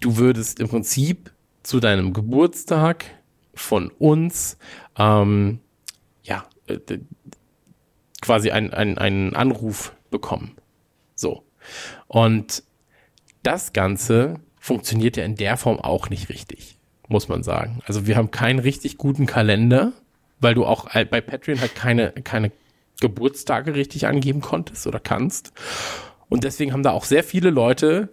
du 0.00 0.16
würdest 0.16 0.60
im 0.60 0.68
Prinzip 0.68 1.32
zu 1.62 1.80
deinem 1.80 2.12
Geburtstag 2.12 3.04
von 3.54 3.90
uns 3.98 4.58
ähm, 4.98 5.60
ja 6.22 6.44
äh, 6.66 6.78
quasi 8.20 8.50
einen 8.50 8.98
ein 8.98 9.34
Anruf 9.34 9.94
bekommen. 10.10 10.56
So. 11.14 11.44
Und 12.08 12.62
das 13.42 13.72
Ganze 13.72 14.40
funktioniert 14.58 15.16
ja 15.16 15.24
in 15.24 15.36
der 15.36 15.56
Form 15.56 15.78
auch 15.78 16.10
nicht 16.10 16.28
richtig, 16.28 16.78
muss 17.08 17.28
man 17.28 17.42
sagen. 17.42 17.80
Also 17.86 18.06
wir 18.06 18.16
haben 18.16 18.30
keinen 18.30 18.58
richtig 18.58 18.98
guten 18.98 19.26
Kalender, 19.26 19.92
weil 20.40 20.54
du 20.54 20.64
auch 20.64 20.88
bei 20.92 21.20
Patreon 21.20 21.60
halt 21.60 21.74
keine, 21.74 22.12
keine 22.12 22.50
Geburtstage 23.00 23.74
richtig 23.74 24.06
angeben 24.06 24.40
konntest 24.40 24.86
oder 24.86 25.00
kannst. 25.00 25.52
Und 26.28 26.44
deswegen 26.44 26.72
haben 26.72 26.82
da 26.82 26.92
auch 26.92 27.04
sehr 27.04 27.24
viele 27.24 27.50
Leute 27.50 28.08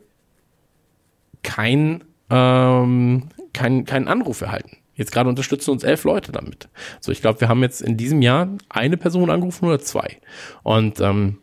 kein, 1.44 2.04
ähm, 2.30 3.30
kein, 3.54 3.86
keinen 3.86 4.08
Anruf 4.08 4.42
erhalten. 4.42 4.78
Jetzt 4.96 5.12
gerade 5.12 5.30
unterstützen 5.30 5.72
uns 5.72 5.84
elf 5.84 6.04
Leute 6.06 6.32
damit. 6.32 6.70
So, 7.00 7.12
ich 7.12 7.22
glaube, 7.22 7.40
wir 7.40 7.50
haben 7.50 7.62
jetzt 7.62 7.82
in 7.82 7.98
diesem 7.98 8.24
Jahr 8.24 8.50
eine 8.70 8.98
Person 8.98 9.30
angerufen 9.30 9.66
oder 9.66 9.80
zwei. 9.80 10.18
Und 10.64 11.00
ähm, 11.00 11.38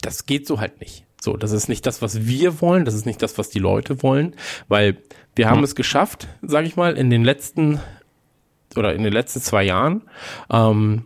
das 0.00 0.24
geht 0.24 0.46
so 0.46 0.58
halt 0.58 0.80
nicht. 0.80 1.04
So, 1.20 1.36
das 1.36 1.52
ist 1.52 1.68
nicht 1.68 1.84
das, 1.84 2.00
was 2.00 2.26
wir 2.26 2.60
wollen, 2.62 2.84
das 2.84 2.94
ist 2.94 3.04
nicht 3.04 3.20
das, 3.20 3.36
was 3.36 3.50
die 3.50 3.58
Leute 3.58 4.02
wollen, 4.02 4.34
weil 4.68 4.96
wir 5.34 5.50
haben 5.50 5.58
mhm. 5.58 5.64
es 5.64 5.74
geschafft, 5.74 6.28
sage 6.42 6.66
ich 6.66 6.76
mal, 6.76 6.96
in 6.96 7.10
den 7.10 7.24
letzten 7.24 7.80
oder 8.78 8.94
in 8.94 9.02
den 9.02 9.12
letzten 9.12 9.40
zwei 9.40 9.64
Jahren 9.64 10.02
ähm, 10.50 11.04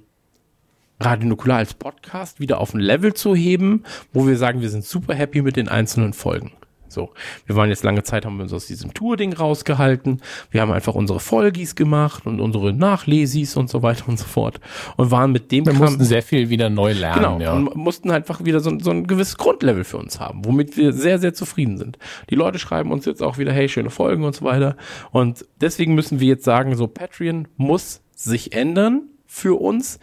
Radio 1.00 1.28
Nukular 1.28 1.58
als 1.58 1.74
Podcast 1.74 2.38
wieder 2.38 2.60
auf 2.60 2.74
ein 2.74 2.80
Level 2.80 3.14
zu 3.14 3.34
heben, 3.34 3.84
wo 4.12 4.26
wir 4.26 4.36
sagen, 4.36 4.60
wir 4.60 4.70
sind 4.70 4.84
super 4.84 5.14
happy 5.14 5.42
mit 5.42 5.56
den 5.56 5.68
einzelnen 5.68 6.12
Folgen. 6.12 6.52
So, 6.92 7.10
wir 7.46 7.56
waren 7.56 7.70
jetzt 7.70 7.82
lange 7.84 8.02
Zeit, 8.02 8.24
haben 8.26 8.36
wir 8.36 8.42
uns 8.42 8.52
aus 8.52 8.66
diesem 8.66 8.92
Tour-Ding 8.94 9.32
rausgehalten. 9.32 10.20
Wir 10.50 10.60
haben 10.60 10.72
einfach 10.72 10.94
unsere 10.94 11.20
Folgis 11.20 11.74
gemacht 11.74 12.26
und 12.26 12.40
unsere 12.40 12.72
Nachlesis 12.72 13.56
und 13.56 13.70
so 13.70 13.82
weiter 13.82 14.08
und 14.08 14.18
so 14.18 14.26
fort 14.26 14.60
und 14.96 15.10
waren 15.10 15.32
mit 15.32 15.50
dem. 15.50 15.66
Wir 15.66 15.72
mussten 15.74 16.04
sehr 16.04 16.22
viel 16.22 16.50
wieder 16.50 16.70
neu 16.70 16.92
lernen. 16.92 17.22
Genau, 17.22 17.40
ja. 17.40 17.52
und 17.54 17.74
mussten 17.74 18.10
einfach 18.10 18.44
wieder 18.44 18.60
so, 18.60 18.78
so 18.78 18.90
ein 18.90 19.06
gewisses 19.06 19.36
Grundlevel 19.36 19.84
für 19.84 19.96
uns 19.96 20.20
haben, 20.20 20.44
womit 20.44 20.76
wir 20.76 20.92
sehr, 20.92 21.18
sehr 21.18 21.34
zufrieden 21.34 21.78
sind. 21.78 21.98
Die 22.30 22.34
Leute 22.34 22.58
schreiben 22.58 22.92
uns 22.92 23.06
jetzt 23.06 23.22
auch 23.22 23.38
wieder, 23.38 23.52
hey, 23.52 23.68
schöne 23.68 23.90
Folgen 23.90 24.24
und 24.24 24.34
so 24.34 24.44
weiter. 24.44 24.76
Und 25.10 25.46
deswegen 25.60 25.94
müssen 25.94 26.20
wir 26.20 26.28
jetzt 26.28 26.44
sagen, 26.44 26.76
so 26.76 26.86
Patreon 26.86 27.48
muss 27.56 28.02
sich 28.14 28.52
ändern 28.52 29.08
für 29.26 29.60
uns, 29.60 29.98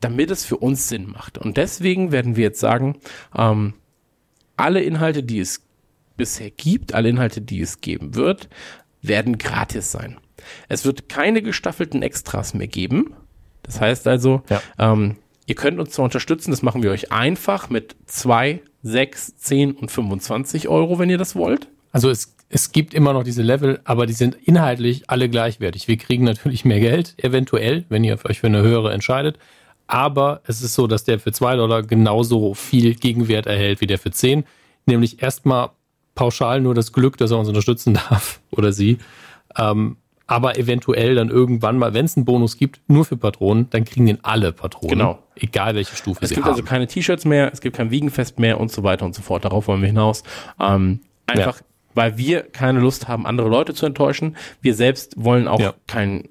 damit 0.00 0.30
es 0.30 0.44
für 0.44 0.56
uns 0.56 0.88
Sinn 0.88 1.10
macht. 1.10 1.38
Und 1.38 1.56
deswegen 1.56 2.12
werden 2.12 2.36
wir 2.36 2.44
jetzt 2.44 2.60
sagen, 2.60 2.98
ähm, 3.36 3.74
alle 4.56 4.82
Inhalte, 4.82 5.22
die 5.22 5.40
es 5.40 5.62
bisher 6.20 6.50
gibt, 6.50 6.92
alle 6.92 7.08
Inhalte, 7.08 7.40
die 7.40 7.62
es 7.62 7.80
geben 7.80 8.14
wird, 8.14 8.50
werden 9.00 9.38
gratis 9.38 9.90
sein. 9.90 10.18
Es 10.68 10.84
wird 10.84 11.08
keine 11.08 11.40
gestaffelten 11.40 12.02
Extras 12.02 12.52
mehr 12.52 12.66
geben. 12.66 13.14
Das 13.62 13.80
heißt 13.80 14.06
also, 14.06 14.42
ja. 14.50 14.60
ähm, 14.78 15.16
ihr 15.46 15.54
könnt 15.54 15.80
uns 15.80 15.92
zwar 15.92 16.04
unterstützen, 16.04 16.50
das 16.50 16.60
machen 16.60 16.82
wir 16.82 16.90
euch 16.90 17.10
einfach 17.10 17.70
mit 17.70 17.96
zwei, 18.04 18.60
sechs, 18.82 19.34
zehn 19.38 19.72
und 19.72 19.90
25 19.90 20.68
Euro, 20.68 20.98
wenn 20.98 21.08
ihr 21.08 21.16
das 21.16 21.34
wollt. 21.34 21.68
Also 21.90 22.10
es, 22.10 22.36
es 22.50 22.70
gibt 22.70 22.92
immer 22.92 23.14
noch 23.14 23.24
diese 23.24 23.42
Level, 23.42 23.80
aber 23.84 24.04
die 24.04 24.12
sind 24.12 24.34
inhaltlich 24.44 25.08
alle 25.08 25.30
gleichwertig. 25.30 25.88
Wir 25.88 25.96
kriegen 25.96 26.24
natürlich 26.24 26.66
mehr 26.66 26.80
Geld, 26.80 27.14
eventuell, 27.16 27.86
wenn 27.88 28.04
ihr 28.04 28.18
euch 28.26 28.40
für 28.40 28.48
eine 28.48 28.60
höhere 28.60 28.92
entscheidet. 28.92 29.38
Aber 29.86 30.42
es 30.46 30.60
ist 30.60 30.74
so, 30.74 30.86
dass 30.86 31.04
der 31.04 31.18
für 31.18 31.32
zwei 31.32 31.56
Dollar 31.56 31.82
genauso 31.82 32.52
viel 32.52 32.94
Gegenwert 32.94 33.46
erhält 33.46 33.80
wie 33.80 33.86
der 33.86 33.98
für 33.98 34.10
zehn. 34.10 34.44
Nämlich 34.84 35.22
erstmal 35.22 35.70
pauschal 36.14 36.60
nur 36.60 36.74
das 36.74 36.92
Glück, 36.92 37.16
dass 37.16 37.30
er 37.30 37.38
uns 37.38 37.48
unterstützen 37.48 37.94
darf 38.10 38.40
oder 38.50 38.72
sie. 38.72 38.98
Ähm, 39.56 39.96
aber 40.26 40.56
eventuell 40.56 41.16
dann 41.16 41.28
irgendwann 41.28 41.76
mal, 41.76 41.92
wenn 41.92 42.04
es 42.04 42.16
einen 42.16 42.24
Bonus 42.24 42.56
gibt, 42.56 42.80
nur 42.86 43.04
für 43.04 43.16
Patronen, 43.16 43.68
dann 43.70 43.84
kriegen 43.84 44.06
den 44.06 44.24
alle 44.24 44.52
Patronen. 44.52 44.98
Genau. 44.98 45.18
Egal 45.34 45.74
welche 45.74 45.96
Stufe 45.96 46.20
es 46.22 46.28
sie 46.28 46.36
haben. 46.36 46.42
Es 46.42 46.46
gibt 46.46 46.46
also 46.46 46.62
keine 46.62 46.86
T-Shirts 46.86 47.24
mehr, 47.24 47.52
es 47.52 47.60
gibt 47.60 47.76
kein 47.76 47.90
Wiegenfest 47.90 48.38
mehr 48.38 48.60
und 48.60 48.70
so 48.70 48.84
weiter 48.84 49.04
und 49.04 49.14
so 49.14 49.22
fort. 49.22 49.44
Darauf 49.44 49.66
wollen 49.66 49.80
wir 49.80 49.88
hinaus. 49.88 50.22
Ähm, 50.60 51.00
einfach, 51.26 51.56
ja. 51.56 51.66
weil 51.94 52.16
wir 52.16 52.42
keine 52.42 52.78
Lust 52.78 53.08
haben, 53.08 53.26
andere 53.26 53.48
Leute 53.48 53.74
zu 53.74 53.86
enttäuschen. 53.86 54.36
Wir 54.60 54.74
selbst 54.74 55.14
wollen 55.16 55.48
auch 55.48 55.58
ja. 55.58 55.74
keinen 55.88 56.28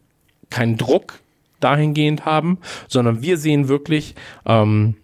keinen 0.49 0.77
Druck 0.77 1.19
dahingehend 1.59 2.25
haben, 2.25 2.59
sondern 2.87 3.21
wir 3.21 3.37
sehen 3.37 3.67
wirklich, 3.67 4.15
ähm, 4.45 4.95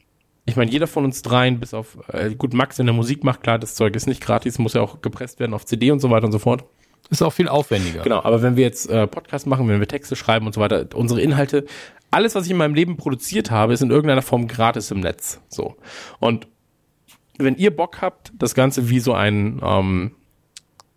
ich 0.45 0.55
meine, 0.55 0.71
jeder 0.71 0.87
von 0.87 1.05
uns 1.05 1.21
dreien, 1.21 1.59
bis 1.59 1.73
auf, 1.73 1.97
äh, 2.11 2.33
gut, 2.35 2.53
Max 2.53 2.77
in 2.77 2.85
der 2.85 2.93
Musik 2.93 3.23
macht, 3.23 3.41
klar, 3.41 3.57
das 3.57 3.75
Zeug 3.75 3.95
ist 3.95 4.07
nicht 4.07 4.21
gratis, 4.21 4.59
muss 4.59 4.73
ja 4.73 4.81
auch 4.81 5.01
gepresst 5.01 5.39
werden 5.39 5.53
auf 5.53 5.65
CD 5.65 5.91
und 5.91 5.99
so 5.99 6.11
weiter 6.11 6.25
und 6.25 6.31
so 6.31 6.39
fort. 6.39 6.63
Ist 7.09 7.21
auch 7.21 7.33
viel 7.33 7.47
aufwendiger. 7.47 8.01
Genau, 8.01 8.23
aber 8.23 8.41
wenn 8.41 8.55
wir 8.55 8.63
jetzt 8.63 8.89
äh, 8.89 9.07
Podcast 9.07 9.47
machen, 9.47 9.67
wenn 9.67 9.79
wir 9.79 9.87
Texte 9.87 10.15
schreiben 10.15 10.45
und 10.45 10.53
so 10.53 10.61
weiter, 10.61 10.87
unsere 10.95 11.21
Inhalte, 11.21 11.65
alles, 12.11 12.35
was 12.35 12.45
ich 12.45 12.51
in 12.51 12.57
meinem 12.57 12.75
Leben 12.75 12.97
produziert 12.97 13.51
habe, 13.51 13.73
ist 13.73 13.81
in 13.81 13.91
irgendeiner 13.91 14.21
Form 14.21 14.47
gratis 14.47 14.91
im 14.91 15.01
Netz. 15.01 15.41
So. 15.49 15.75
Und 16.19 16.47
wenn 17.37 17.55
ihr 17.55 17.75
Bock 17.75 18.01
habt, 18.01 18.31
das 18.37 18.55
Ganze 18.55 18.89
wie 18.89 18.99
so 18.99 19.13
ein, 19.13 19.59
ähm, 19.63 20.11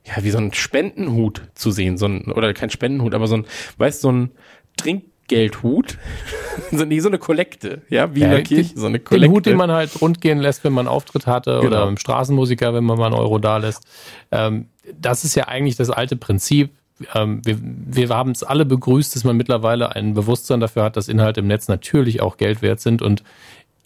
ja, 0.04 0.22
wie 0.22 0.30
so 0.30 0.38
ein 0.38 0.52
Spendenhut 0.54 1.42
zu 1.54 1.70
sehen, 1.70 1.98
so 1.98 2.06
ein, 2.06 2.30
oder 2.32 2.54
kein 2.54 2.70
Spendenhut, 2.70 3.14
aber 3.14 3.26
so 3.26 3.38
ein, 3.38 3.46
weißt, 3.78 4.00
so 4.00 4.12
ein 4.12 4.30
Trink, 4.76 5.04
Geldhut. 5.28 5.98
so, 6.72 6.84
nee, 6.84 7.00
so 7.00 7.08
eine 7.08 7.18
Kollekte, 7.18 7.82
ja, 7.88 8.14
wie 8.14 8.20
ja, 8.20 8.26
in 8.26 8.32
der 8.32 8.42
Kirche, 8.42 8.72
so 8.74 8.86
eine 8.86 8.98
Kollekte. 8.98 9.28
Den 9.28 9.34
Hut, 9.34 9.46
den 9.46 9.56
man 9.56 9.70
halt 9.70 10.00
rundgehen 10.00 10.38
lässt, 10.38 10.64
wenn 10.64 10.72
man 10.72 10.86
einen 10.86 10.94
Auftritt 10.94 11.26
hatte 11.26 11.60
genau. 11.60 11.66
oder 11.66 11.88
im 11.88 11.96
Straßenmusiker, 11.96 12.74
wenn 12.74 12.84
man 12.84 12.98
mal 12.98 13.06
einen 13.06 13.14
Euro 13.14 13.38
da 13.38 13.58
lässt. 13.58 13.84
Ähm, 14.32 14.66
das 15.00 15.24
ist 15.24 15.34
ja 15.34 15.46
eigentlich 15.48 15.76
das 15.76 15.90
alte 15.90 16.16
Prinzip. 16.16 16.70
Ähm, 17.14 17.42
wir, 17.44 17.58
wir 17.60 18.08
haben 18.08 18.32
es 18.32 18.42
alle 18.42 18.64
begrüßt, 18.64 19.14
dass 19.14 19.22
man 19.22 19.36
mittlerweile 19.36 19.94
ein 19.94 20.14
Bewusstsein 20.14 20.60
dafür 20.60 20.82
hat, 20.82 20.96
dass 20.96 21.08
Inhalte 21.08 21.40
im 21.40 21.46
Netz 21.46 21.68
natürlich 21.68 22.20
auch 22.20 22.36
Geld 22.36 22.62
wert 22.62 22.80
sind 22.80 23.02
und 23.02 23.22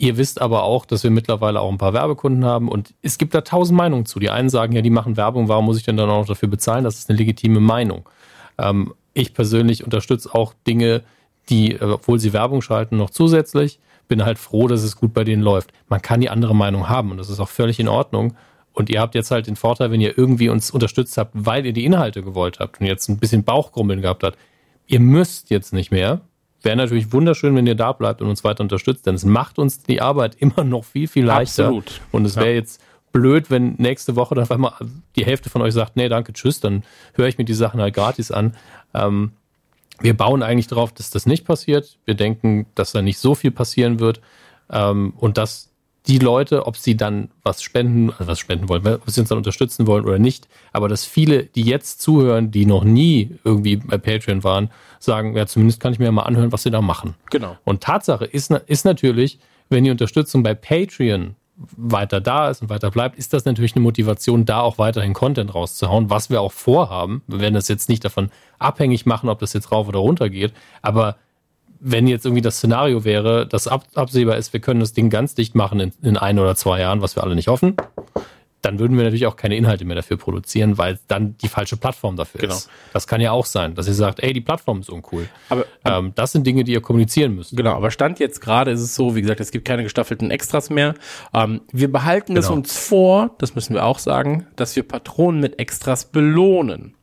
Ihr 0.03 0.17
wisst 0.17 0.41
aber 0.41 0.65
auch, 0.65 0.85
dass 0.85 1.05
wir 1.05 1.13
mittlerweile 1.13 1.61
auch 1.61 1.71
ein 1.71 1.79
paar 1.79 1.93
Werbekunden 1.93 2.45
haben 2.45 2.69
und 2.69 2.93
es 3.03 3.19
gibt 3.19 3.35
da 3.35 3.43
tausend 3.43 3.77
Meinungen 3.77 4.05
zu. 4.05 4.19
Die 4.19 4.31
einen 4.31 4.49
sagen, 4.49 4.73
ja, 4.73 4.83
die 4.83 4.91
machen 4.91 5.17
Werbung, 5.17 5.47
warum 5.47 5.67
muss 5.67 5.77
ich 5.77 5.85
denn 5.85 5.97
dann 5.97 6.11
auch 6.11 6.19
noch 6.23 6.27
dafür 6.27 6.49
bezahlen? 6.49 6.83
Das 6.83 6.99
ist 6.99 7.09
eine 7.09 7.19
legitime 7.19 7.61
Meinung. 7.61 8.09
Ähm, 8.59 8.95
ich 9.15 9.33
persönlich 9.33 9.85
unterstütze 9.85 10.35
auch 10.35 10.55
Dinge, 10.67 11.03
die, 11.49 11.73
äh, 11.75 11.85
obwohl 11.85 12.19
sie 12.19 12.33
Werbung 12.33 12.63
schalten, 12.63 12.97
noch 12.97 13.11
zusätzlich. 13.11 13.79
Bin 14.09 14.25
halt 14.25 14.39
froh, 14.39 14.69
dass 14.69 14.83
es 14.83 14.97
gut 14.97 15.15
bei 15.15 15.25
denen 15.25 15.43
läuft. 15.43 15.73
Man 15.89 16.03
kann 16.03 16.21
die 16.21 16.29
andere 16.29 16.55
Meinung 16.55 16.89
haben 16.89 17.11
und 17.11 17.17
das 17.17 17.31
ist 17.31 17.41
auch 17.41 17.49
völlig 17.49 17.81
in 17.81 17.89
Ordnung. 17.89 18.35
Und 18.73 18.91
ihr 18.91 19.01
habt 19.01 19.15
jetzt 19.15 19.31
halt 19.31 19.47
den 19.47 19.57
Vorteil, 19.57 19.91
wenn 19.91 20.01
ihr 20.01 20.17
irgendwie 20.17 20.49
uns 20.49 20.71
unterstützt 20.71 21.17
habt, 21.19 21.33
weil 21.35 21.67
ihr 21.67 21.73
die 21.73 21.85
Inhalte 21.85 22.23
gewollt 22.23 22.59
habt 22.59 22.81
und 22.81 22.87
jetzt 22.87 23.09
ein 23.09 23.19
bisschen 23.19 23.45
Bauchgrummeln 23.45 24.01
gehabt 24.01 24.25
habt. 24.25 24.39
Ihr 24.87 25.01
müsst 25.01 25.51
jetzt 25.51 25.73
nicht 25.73 25.91
mehr. 25.91 26.23
Wäre 26.63 26.77
natürlich 26.77 27.13
wunderschön, 27.13 27.55
wenn 27.55 27.67
ihr 27.67 27.75
da 27.75 27.93
bleibt 27.93 28.23
und 28.23 28.29
uns 28.29 28.45
weiter 28.45 28.63
unterstützt, 28.63 29.07
denn 29.07 29.15
es 29.15 29.25
macht 29.25 29.59
uns 29.59 29.83
die 29.83 30.01
Arbeit 30.01 30.37
immer 30.37 30.65
noch 30.65 30.85
viel, 30.85 31.09
viel 31.09 31.25
leichter. 31.25 31.65
Absolut. 31.65 32.01
Und 32.13 32.25
es 32.25 32.37
wäre 32.37 32.51
ja. 32.51 32.55
jetzt 32.55 32.81
blöd, 33.13 33.51
wenn 33.51 33.75
nächste 33.79 34.17
Woche 34.17 34.35
dann 34.35 34.45
auf 34.45 34.51
einmal 34.51 34.73
die 35.17 35.25
Hälfte 35.25 35.51
von 35.51 35.61
euch 35.61 35.75
sagt, 35.75 35.97
nee, 35.97 36.09
danke, 36.09 36.33
tschüss, 36.33 36.61
dann 36.61 36.83
höre 37.15 37.27
ich 37.27 37.37
mir 37.37 37.45
die 37.45 37.55
Sachen 37.55 37.81
halt 37.81 37.95
gratis 37.95 38.31
an. 38.31 38.55
Ähm, 38.95 39.33
wir 40.03 40.17
bauen 40.17 40.43
eigentlich 40.43 40.67
darauf, 40.67 40.93
dass 40.93 41.11
das 41.11 41.27
nicht 41.27 41.45
passiert. 41.45 41.99
Wir 42.05 42.15
denken, 42.15 42.67
dass 42.75 42.93
da 42.93 43.03
nicht 43.03 43.19
so 43.19 43.35
viel 43.35 43.51
passieren 43.51 44.01
wird 44.01 44.21
ähm, 44.71 45.15
und 45.17 45.39
dass 45.39 45.73
die 46.07 46.19
Leute, 46.19 46.67
ob 46.67 46.77
sie 46.77 46.97
dann 46.97 47.31
was 47.45 47.63
spenden, 47.63 48.11
also 48.11 48.27
was 48.27 48.39
spenden 48.39 48.69
wollen, 48.69 48.85
ob 48.87 49.09
sie 49.09 49.21
uns 49.21 49.29
dann 49.29 49.39
unterstützen 49.39 49.87
wollen 49.87 50.05
oder 50.05 50.19
nicht, 50.19 50.49
aber 50.73 50.89
dass 50.89 51.05
viele, 51.05 51.45
die 51.45 51.63
jetzt 51.63 52.03
zuhören, 52.03 52.51
die 52.51 52.67
noch 52.67 52.83
nie 52.83 53.39
irgendwie 53.45 53.77
bei 53.77 53.99
Patreon 53.99 54.43
waren, 54.43 54.71
sagen, 54.99 55.37
ja, 55.37 55.47
zumindest 55.47 55.81
kann 55.81 55.93
ich 55.93 56.01
mir 56.01 56.11
mal 56.11 56.23
anhören, 56.23 56.51
was 56.51 56.65
sie 56.65 56.71
da 56.71 56.81
machen. 56.81 57.15
Genau. 57.31 57.57
Und 57.65 57.83
Tatsache 57.83 58.25
ist, 58.25 58.51
ist 58.51 58.85
natürlich, 58.85 59.39
wenn 59.69 59.85
die 59.85 59.91
Unterstützung 59.91 60.43
bei 60.43 60.55
Patreon 60.55 61.37
weiter 61.77 62.21
da 62.21 62.51
ist 62.51 62.63
und 62.63 62.71
weiter 62.71 62.91
bleibt, 62.91 63.17
ist 63.19 63.33
das 63.33 63.45
natürlich 63.45 63.75
eine 63.75 63.83
Motivation, 63.83 64.45
da 64.45 64.61
auch 64.61 64.79
weiterhin 64.79 65.15
Content 65.15 65.55
rauszuhauen, 65.55 66.11
was 66.11 66.31
wir 66.31 66.41
auch 66.41 66.53
vorhaben. 66.53 67.23
Wir 67.27 67.41
werden 67.41 67.55
das 67.55 67.69
jetzt 67.69 67.89
nicht 67.89 68.05
davon 68.05 68.31
abhängig 68.59 69.07
machen, 69.07 69.29
ob 69.29 69.39
das 69.39 69.53
jetzt 69.53 69.73
rauf 69.73 69.89
oder 69.89 69.99
runter 69.99 70.31
geht, 70.31 70.53
aber 70.83 71.17
wenn 71.85 72.07
jetzt 72.07 72.25
irgendwie 72.25 72.43
das 72.43 72.59
Szenario 72.59 73.05
wäre, 73.05 73.47
dass 73.47 73.67
ab, 73.67 73.85
absehbar 73.95 74.37
ist, 74.37 74.53
wir 74.53 74.61
können 74.61 74.79
das 74.79 74.93
Ding 74.93 75.11
ganz 75.11 75.35
dicht 75.35 75.57
machen 75.57 75.81
in, 75.81 75.93
in 76.03 76.17
ein 76.17 76.39
oder 76.39 76.55
zwei 76.55 76.81
Jahren, 76.81 77.03
was 77.03 77.17
wir 77.17 77.25
alle 77.25 77.35
nicht 77.35 77.49
hoffen, 77.49 77.77
dann 78.63 78.79
würden 78.79 78.97
wir 78.97 79.05
natürlich 79.05 79.27
auch 79.27 79.37
keine 79.37 79.57
Inhalte 79.57 79.85
mehr 79.85 79.97
dafür 79.97 80.17
produzieren, 80.17 80.79
weil 80.79 80.99
dann 81.09 81.37
die 81.39 81.49
falsche 81.49 81.77
Plattform 81.77 82.17
dafür 82.17 82.41
Genau. 82.41 82.55
ist. 82.55 82.71
Das 82.93 83.07
kann 83.07 83.21
ja 83.21 83.33
auch 83.33 83.45
sein, 83.45 83.75
dass 83.75 83.87
ihr 83.89 83.95
sagt, 83.95 84.21
ey, 84.23 84.33
die 84.33 84.41
Plattform 84.41 84.81
ist 84.81 84.89
uncool. 84.89 85.29
Aber, 85.49 85.67
Ähm, 85.85 86.13
das 86.15 86.33
sind 86.33 86.47
Dinge, 86.47 86.63
die 86.65 86.73
ihr 86.73 86.81
kommunizieren 86.81 87.35
müsst. 87.35 87.57
Genau, 87.57 87.75
aber 87.75 87.91
Stand 87.91 88.21
jetzt 88.21 88.41
gerade 88.41 88.71
ist 88.71 88.81
es 88.81 88.95
so, 88.95 89.15
wie 89.17 89.21
gesagt, 89.23 89.41
es 89.41 89.51
gibt 89.51 89.67
keine 89.67 89.83
gestaffelten 89.83 90.31
Extras 90.31 90.71
mehr. 90.71 90.95
Ähm, 91.35 91.61
wir 91.73 91.91
behalten 91.93 92.37
es 92.37 92.47
Genau. 92.47 92.59
uns 92.59 92.79
vor, 92.79 93.35
das 93.39 93.55
müssen 93.55 93.75
wir 93.75 93.85
auch 93.85 93.99
sagen, 93.99 94.47
dass 94.57 94.75
wir 94.77 94.83
Patronen 94.85 95.41
mit 95.41 95.59
Extras 95.59 96.05
belohnen. 96.07 96.95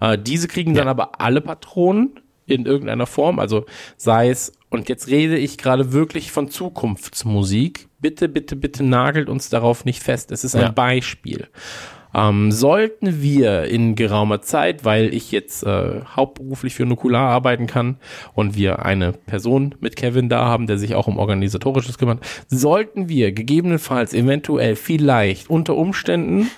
Äh, 0.00 0.18
diese 0.18 0.48
kriegen 0.48 0.74
dann 0.74 0.86
Ja. 0.86 0.90
aber 0.90 1.20
alle 1.20 1.40
Patronen 1.40 2.20
in 2.50 2.66
irgendeiner 2.66 3.06
Form, 3.06 3.38
also 3.38 3.66
sei 3.96 4.30
es, 4.30 4.52
und 4.70 4.88
jetzt 4.88 5.08
rede 5.08 5.36
ich 5.36 5.58
gerade 5.58 5.92
wirklich 5.92 6.30
von 6.30 6.50
Zukunftsmusik. 6.50 7.88
Bitte, 8.00 8.28
bitte, 8.28 8.54
bitte 8.56 8.84
nagelt 8.84 9.28
uns 9.28 9.48
darauf 9.48 9.84
nicht 9.84 10.02
fest. 10.02 10.30
Es 10.30 10.44
ist 10.44 10.54
ein 10.54 10.62
Ja. 10.62 10.70
Beispiel. 10.70 11.48
Ähm, 12.14 12.50
sollten 12.52 13.20
wir 13.20 13.64
in 13.64 13.94
geraumer 13.94 14.40
Zeit, 14.40 14.84
weil 14.84 15.12
ich 15.12 15.30
jetzt 15.30 15.62
äh, 15.64 16.00
hauptberuflich 16.16 16.74
für 16.74 16.86
Nukular 16.86 17.28
arbeiten 17.28 17.66
kann 17.66 17.98
und 18.34 18.56
wir 18.56 18.84
eine 18.84 19.12
Person 19.12 19.74
mit 19.80 19.94
Kevin 19.96 20.28
da 20.30 20.46
haben, 20.46 20.66
der 20.66 20.78
sich 20.78 20.94
auch 20.94 21.06
um 21.06 21.18
organisatorisches 21.18 21.98
kümmert, 21.98 22.20
sollten 22.48 23.08
wir 23.10 23.32
gegebenenfalls 23.32 24.14
eventuell 24.14 24.74
vielleicht 24.74 25.50
unter 25.50 25.76
Umständen 25.76 26.50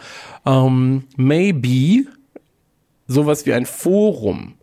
ähm, 0.47 1.05
maybe 1.16 2.07
sowas 3.09 3.45
wie 3.45 3.53
ein 3.53 3.66
Forum 3.66 4.55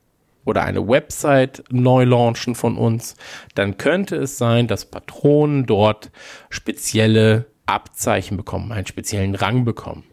oder 0.47 0.63
eine 0.63 0.87
Website 0.87 1.63
neu 1.69 2.05
launchen 2.05 2.55
von 2.55 2.77
uns, 2.77 3.15
dann 3.53 3.77
könnte 3.77 4.15
es 4.15 4.37
sein, 4.37 4.67
dass 4.67 4.85
Patronen 4.85 5.65
dort 5.65 6.09
spezielle 6.49 7.47
Abzeichen 7.65 8.37
bekommen, 8.37 8.71
einen 8.71 8.87
speziellen 8.87 9.35
Rang 9.35 9.65
bekommen. 9.65 10.05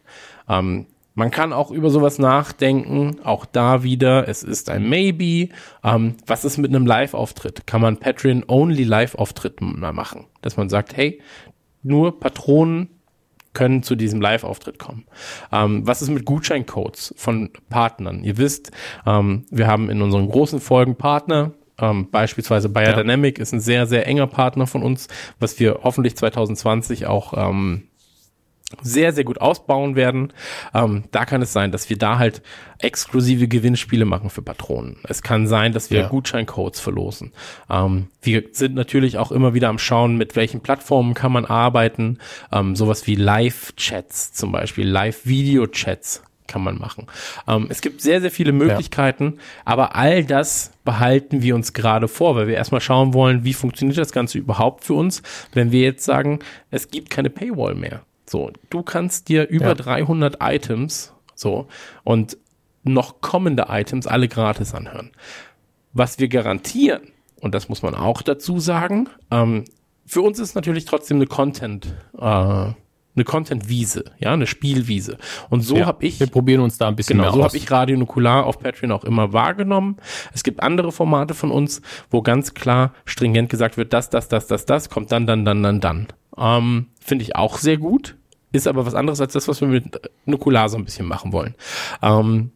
Ähm, 0.48 0.86
man 1.14 1.30
kann 1.30 1.52
auch 1.52 1.70
über 1.70 1.90
sowas 1.90 2.18
nachdenken, 2.18 3.18
auch 3.22 3.46
da 3.46 3.84
wieder, 3.84 4.28
es 4.28 4.42
ist 4.42 4.68
ein 4.68 4.88
Maybe. 4.88 5.54
Ähm, 5.84 6.16
was 6.26 6.44
ist 6.44 6.58
mit 6.58 6.70
einem 6.70 6.86
Live-Auftritt? 6.86 7.68
Kann 7.68 7.80
man 7.80 7.98
Patreon-only 7.98 8.82
Live-Auftritt 8.82 9.60
mal 9.60 9.92
machen? 9.92 10.26
Dass 10.42 10.56
man 10.56 10.68
sagt, 10.68 10.96
hey, 10.96 11.20
nur 11.84 12.18
Patronen 12.18 12.88
können 13.54 13.82
zu 13.82 13.94
diesem 13.96 14.20
Live-Auftritt 14.20 14.78
kommen. 14.78 15.06
Ähm, 15.52 15.86
was 15.86 16.02
ist 16.02 16.10
mit 16.10 16.24
Gutscheincodes 16.24 17.14
von 17.16 17.50
Partnern? 17.70 18.22
Ihr 18.22 18.36
wisst, 18.36 18.70
ähm, 19.06 19.46
wir 19.50 19.66
haben 19.66 19.88
in 19.88 20.02
unseren 20.02 20.28
großen 20.28 20.60
Folgen 20.60 20.96
Partner. 20.96 21.52
Ähm, 21.78 22.10
beispielsweise 22.10 22.68
Bayer 22.68 22.90
Ja. 22.90 22.96
Dynamic 22.96 23.38
ist 23.38 23.52
ein 23.52 23.60
sehr, 23.60 23.86
sehr 23.86 24.06
enger 24.06 24.26
Partner 24.28 24.66
von 24.66 24.82
uns, 24.82 25.08
was 25.40 25.58
wir 25.58 25.80
hoffentlich 25.82 26.16
2020 26.16 27.06
auch 27.06 27.32
ähm, 27.36 27.88
sehr, 28.82 29.12
sehr 29.12 29.24
gut 29.24 29.40
ausbauen 29.40 29.96
werden. 29.96 30.32
Ähm, 30.74 31.04
da 31.10 31.24
kann 31.24 31.42
es 31.42 31.52
sein, 31.52 31.72
dass 31.72 31.88
wir 31.90 31.98
da 31.98 32.18
halt 32.18 32.42
exklusive 32.78 33.48
Gewinnspiele 33.48 34.04
machen 34.04 34.30
für 34.30 34.42
Patronen. 34.42 34.98
Es 35.04 35.22
kann 35.22 35.46
sein, 35.46 35.72
dass 35.72 35.90
wir 35.90 36.00
Ja. 36.00 36.08
Gutscheincodes 36.08 36.80
verlosen. 36.80 37.32
Ähm, 37.70 38.08
wir 38.22 38.44
sind 38.52 38.74
natürlich 38.74 39.18
auch 39.18 39.32
immer 39.32 39.54
wieder 39.54 39.68
am 39.68 39.78
Schauen, 39.78 40.16
mit 40.16 40.36
welchen 40.36 40.60
Plattformen 40.60 41.14
kann 41.14 41.32
man 41.32 41.44
arbeiten. 41.44 42.18
Ähm, 42.52 42.76
sowas 42.76 43.06
wie 43.06 43.14
Live-Chats 43.14 44.32
zum 44.32 44.52
Beispiel, 44.52 44.86
Live-Video-Chats 44.88 46.22
kann 46.46 46.62
man 46.62 46.78
machen. 46.78 47.06
Ähm, 47.48 47.68
es 47.70 47.80
gibt 47.80 48.02
sehr, 48.02 48.20
sehr 48.20 48.30
viele 48.30 48.52
Möglichkeiten, 48.52 49.38
aber 49.64 49.96
all 49.96 50.24
das 50.24 50.72
behalten 50.84 51.42
wir 51.42 51.54
uns 51.54 51.72
gerade 51.72 52.06
vor, 52.06 52.36
weil 52.36 52.48
wir 52.48 52.54
erstmal 52.54 52.82
schauen 52.82 53.14
wollen, 53.14 53.44
wie 53.44 53.54
funktioniert 53.54 53.96
das 53.96 54.12
Ganze 54.12 54.38
überhaupt 54.38 54.84
für 54.84 54.94
uns, 54.94 55.22
wenn 55.52 55.72
wir 55.72 55.80
jetzt 55.80 56.04
sagen, 56.04 56.40
es 56.70 56.90
gibt 56.90 57.08
keine 57.08 57.30
Paywall 57.30 57.74
mehr. 57.74 58.02
So, 58.26 58.50
du 58.70 58.82
kannst 58.82 59.28
dir 59.28 59.48
über 59.48 59.68
Ja. 59.68 59.74
300 59.74 60.38
Items, 60.40 61.12
so, 61.34 61.66
und 62.04 62.38
noch 62.82 63.20
kommende 63.20 63.66
Items 63.68 64.06
alle 64.06 64.28
gratis 64.28 64.74
anhören. 64.74 65.10
Was 65.92 66.18
wir 66.18 66.28
garantieren, 66.28 67.02
und 67.40 67.54
das 67.54 67.68
muss 67.68 67.82
man 67.82 67.94
auch 67.94 68.22
dazu 68.22 68.58
sagen, 68.60 69.08
ähm, 69.30 69.64
für 70.06 70.20
uns 70.20 70.38
ist 70.38 70.54
natürlich 70.54 70.84
trotzdem 70.84 71.18
eine 71.18 71.26
Content, 71.26 71.94
äh, 72.18 72.66
eine 73.16 73.24
Content-Wiese, 73.24 74.04
ja, 74.18 74.32
eine 74.32 74.46
Spielwiese. 74.46 75.18
Und 75.50 75.60
so 75.62 75.76
Ja, 75.76 75.86
habe 75.86 76.04
ich 76.04 76.18
wir 76.20 76.26
probieren 76.26 76.60
uns 76.60 76.78
da 76.78 76.88
ein 76.88 76.96
bisschen 76.96 77.16
Genau, 77.16 77.30
mehr 77.30 77.32
so 77.32 77.44
habe 77.44 77.56
ich 77.56 77.70
Radio 77.70 77.96
Nukular 77.96 78.44
auf 78.46 78.58
Patreon 78.58 78.92
auch 78.92 79.04
immer 79.04 79.32
wahrgenommen. 79.32 79.96
Es 80.32 80.42
gibt 80.42 80.62
andere 80.62 80.92
Formate 80.92 81.34
von 81.34 81.50
uns, 81.50 81.80
wo 82.10 82.22
ganz 82.22 82.54
klar 82.54 82.92
stringent 83.04 83.50
gesagt 83.50 83.76
wird, 83.76 83.92
das, 83.92 84.10
das, 84.10 84.28
das, 84.28 84.46
das, 84.46 84.66
das 84.66 84.90
kommt 84.90 85.12
dann, 85.12 85.26
dann, 85.26 85.44
dann, 85.44 85.62
dann, 85.62 85.80
dann. 85.80 86.06
Ähm, 86.36 86.86
Finde 87.00 87.22
ich 87.22 87.36
auch 87.36 87.58
sehr 87.58 87.76
gut. 87.76 88.16
Ist 88.52 88.68
aber 88.68 88.86
was 88.86 88.94
anderes 88.94 89.20
als 89.20 89.32
das, 89.32 89.48
was 89.48 89.60
wir 89.60 89.68
mit 89.68 90.00
Nukular 90.26 90.68
so 90.68 90.76
ein 90.76 90.84
bisschen 90.84 91.06
machen 91.06 91.32
wollen. 91.32 91.54
Ähm, 92.02 92.52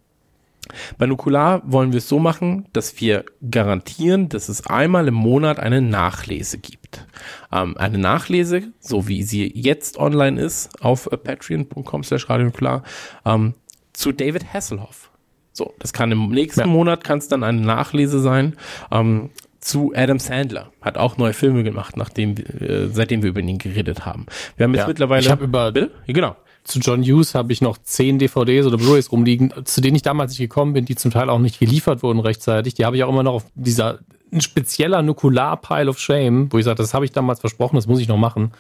bei 0.99 1.07
Nukular 1.07 1.63
wollen 1.65 1.93
wir 1.93 1.99
es 1.99 2.09
so 2.09 2.19
machen, 2.19 2.67
dass 2.73 3.01
wir 3.01 3.25
garantieren, 3.51 4.29
dass 4.29 4.49
es 4.49 4.67
einmal 4.67 5.09
im 5.09 5.15
Monat 5.15 5.59
eine 5.61 5.81
Nachlese 5.81 6.59
gibt. 6.59 7.07
Ähm, 7.53 7.77
eine 7.77 7.99
Nachlese, 7.99 8.63
so 8.81 9.09
wie 9.09 9.23
sie 9.23 9.51
jetzt 9.55 9.99
online 9.99 10.41
ist, 10.41 10.83
auf 10.83 11.09
äh, 11.13 11.17
patreon.com 11.17 12.03
slash 12.05 12.29
radionukular, 12.29 12.83
ähm, 13.25 13.55
zu 13.93 14.13
David 14.13 14.53
Hasselhoff. 14.53 15.11
So, 15.53 15.75
das 15.81 15.93
kann 15.93 16.13
im 16.13 16.29
nächsten 16.29 16.61
Ja. 16.61 16.67
Monat 16.67 17.03
kann 17.03 17.19
es 17.19 17.29
dann 17.29 17.43
eine 17.43 17.61
Nachlese 17.61 18.21
sein. 18.21 18.57
Ähm, 18.93 19.31
zu 19.61 19.93
Adam 19.95 20.21
Sandler. 20.21 20.71
Hat 20.81 20.97
auch 20.97 21.17
neue 21.17 21.33
Filme 21.33 21.65
gemacht, 21.65 21.97
nachdem, 21.97 22.39
wir- 22.39 22.61
äh, 22.63 22.89
seitdem 22.91 23.23
wir 23.23 23.31
über 23.31 23.41
ihn 23.41 23.59
geredet 23.59 24.07
haben. 24.07 24.27
Wir 24.57 24.65
haben 24.65 24.73
jetzt 24.73 24.83
Ja. 24.83 24.87
mittlerweile. 24.89 25.21
Ich 25.21 25.31
habe 25.31 25.43
über 25.45 25.73
Bitte? 25.73 25.91
Genau. 26.07 26.37
Zu 26.69 26.79
John 26.81 27.03
Hughes 27.03 27.35
habe 27.35 27.53
ich 27.53 27.61
noch 27.61 27.79
zehn 27.79 28.19
DVDs 28.19 28.67
oder 28.67 28.77
Blu-rays 28.77 29.11
rumliegen, 29.11 29.53
zu 29.65 29.81
denen 29.81 29.97
ich 29.97 30.03
damals 30.03 30.31
nicht 30.33 30.39
gekommen 30.39 30.73
bin, 30.75 30.85
die 30.85 30.95
zum 30.95 31.11
Teil 31.11 31.31
auch 31.31 31.39
nicht 31.39 31.59
geliefert 31.59 32.03
wurden 32.03 32.21
rechtzeitig. 32.21 32.75
Die 32.75 32.85
habe 32.85 32.97
ich 32.97 33.05
auch 33.05 33.09
immer 33.09 33.23
noch 33.23 33.33
auf 33.35 33.45
dieser 33.55 33.99
ein 34.31 34.41
spezieller 34.43 35.01
Nukular-Pile 35.03 35.89
of 35.89 35.99
Shame, 35.99 36.53
wo 36.53 36.59
ich 36.59 36.65
sage, 36.67 36.77
das 36.77 36.93
habe 36.93 37.05
ich 37.07 37.13
damals 37.13 37.41
versprochen, 37.41 37.77
das 37.77 37.87
muss 37.87 37.99
ich 37.99 38.09
noch 38.09 38.19
machen. 38.19 38.53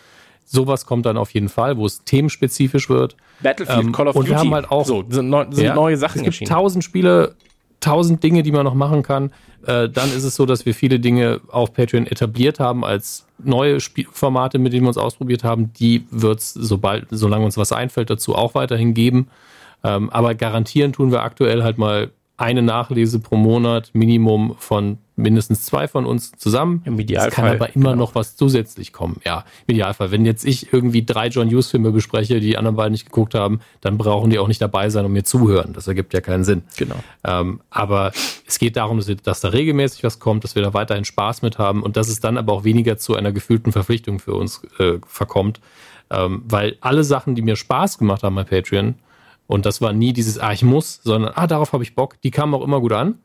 Sowas 0.46 0.86
kommt 0.86 1.04
dann 1.04 1.18
auf 1.18 1.34
jeden 1.34 1.50
Fall, 1.50 1.76
wo 1.76 1.84
es 1.84 2.02
themenspezifisch 2.04 2.88
wird. 2.88 3.16
Battlefield, 3.42 3.78
Ähm, 3.84 3.92
Call 3.92 4.08
of 4.08 4.16
und 4.16 4.22
Duty. 4.22 4.30
wir 4.30 4.38
haben 4.38 4.54
halt 4.54 4.70
auch- 4.70 4.86
so, 4.86 5.04
sind, 5.10 5.28
neu, 5.28 5.44
sind 5.50 5.64
Ja, 5.66 5.74
neue 5.74 5.98
Sachen 5.98 6.20
Es 6.20 6.22
gibt 6.24 6.26
erschienen. 6.28 6.48
tausend 6.50 6.84
Spiele, 6.84 7.34
tausend 7.80 8.22
Dinge, 8.22 8.42
die 8.42 8.50
man 8.50 8.64
noch 8.64 8.72
machen 8.74 9.02
kann. 9.02 9.30
Äh, 9.66 9.90
dann 9.90 10.08
ist 10.08 10.24
es 10.24 10.34
so, 10.36 10.46
dass 10.46 10.64
wir 10.64 10.74
viele 10.74 11.00
Dinge 11.00 11.42
auf 11.48 11.74
Patreon 11.74 12.06
etabliert 12.06 12.60
haben 12.60 12.82
als 12.82 13.26
neue 13.38 13.80
Spielformate, 13.80 14.58
mit 14.58 14.72
denen 14.72 14.84
wir 14.84 14.88
uns 14.88 14.98
ausprobiert 14.98 15.44
haben. 15.44 15.72
Die 15.74 16.06
wird 16.10 16.40
es, 16.40 16.52
sobald, 16.52 17.06
solange 17.10 17.44
uns 17.44 17.56
was 17.56 17.72
einfällt, 17.72 18.10
dazu 18.10 18.34
auch 18.34 18.54
weiterhin 18.54 18.94
geben. 18.94 19.28
Ähm, 19.84 20.10
aber 20.10 20.34
garantieren 20.34 20.92
tun 20.92 21.12
wir 21.12 21.22
aktuell 21.22 21.62
halt 21.62 21.78
mal 21.78 22.10
eine 22.38 22.62
Nachlese 22.62 23.18
pro 23.18 23.36
Monat, 23.36 23.90
Minimum 23.92 24.54
von 24.58 24.98
mindestens 25.16 25.64
zwei 25.64 25.88
von 25.88 26.06
uns 26.06 26.30
zusammen. 26.38 26.82
Im 26.84 26.94
Es 26.94 27.00
Idealfall, 27.00 27.30
kann 27.30 27.46
aber 27.46 27.74
immer 27.74 27.90
genau. 27.90 28.04
noch 28.04 28.14
was 28.14 28.36
zusätzlich 28.36 28.92
kommen. 28.92 29.20
Ja, 29.26 29.44
im 29.66 29.74
Idealfall. 29.74 30.12
Wenn 30.12 30.24
jetzt 30.24 30.44
ich 30.44 30.72
irgendwie 30.72 31.04
drei 31.04 31.26
John 31.26 31.48
Hughes 31.48 31.68
Filme 31.68 31.90
bespreche, 31.90 32.34
die 32.34 32.46
die 32.46 32.56
anderen 32.56 32.76
beiden 32.76 32.92
nicht 32.92 33.06
geguckt 33.06 33.34
haben, 33.34 33.58
dann 33.80 33.98
brauchen 33.98 34.30
die 34.30 34.38
auch 34.38 34.46
nicht 34.46 34.62
dabei 34.62 34.88
sein 34.88 35.04
und 35.04 35.12
mir 35.12 35.24
zuhören. 35.24 35.72
Das 35.72 35.88
ergibt 35.88 36.14
ja 36.14 36.20
keinen 36.20 36.44
Sinn. 36.44 36.62
Genau. 36.76 36.94
Ähm, 37.24 37.60
aber 37.70 38.12
es 38.46 38.60
geht 38.60 38.76
darum, 38.76 38.98
dass, 38.98 39.08
wir, 39.08 39.16
dass 39.16 39.40
da 39.40 39.48
regelmäßig 39.48 40.04
was 40.04 40.20
kommt, 40.20 40.44
dass 40.44 40.54
wir 40.54 40.62
da 40.62 40.72
weiterhin 40.72 41.04
Spaß 41.04 41.42
mit 41.42 41.58
haben 41.58 41.82
und 41.82 41.96
dass 41.96 42.08
es 42.08 42.20
dann 42.20 42.38
aber 42.38 42.52
auch 42.52 42.62
weniger 42.62 42.98
zu 42.98 43.16
einer 43.16 43.32
gefühlten 43.32 43.72
Verpflichtung 43.72 44.20
für 44.20 44.34
uns 44.34 44.62
äh, 44.78 44.98
verkommt. 45.08 45.60
Ähm, 46.10 46.44
weil 46.46 46.76
alle 46.80 47.02
Sachen, 47.02 47.34
die 47.34 47.42
mir 47.42 47.56
Spaß 47.56 47.98
gemacht 47.98 48.22
haben 48.22 48.36
bei 48.36 48.44
Patreon, 48.44 48.94
und 49.48 49.64
das 49.64 49.80
war 49.80 49.92
nie 49.94 50.12
dieses, 50.12 50.38
ah, 50.38 50.52
ich 50.52 50.62
muss, 50.62 51.00
sondern, 51.02 51.32
ah, 51.34 51.46
darauf 51.46 51.72
habe 51.72 51.82
ich 51.82 51.94
Bock, 51.94 52.20
die 52.20 52.30
kamen 52.30 52.54
auch 52.54 52.62
immer 52.62 52.80
gut 52.80 52.92
an. 52.92 53.18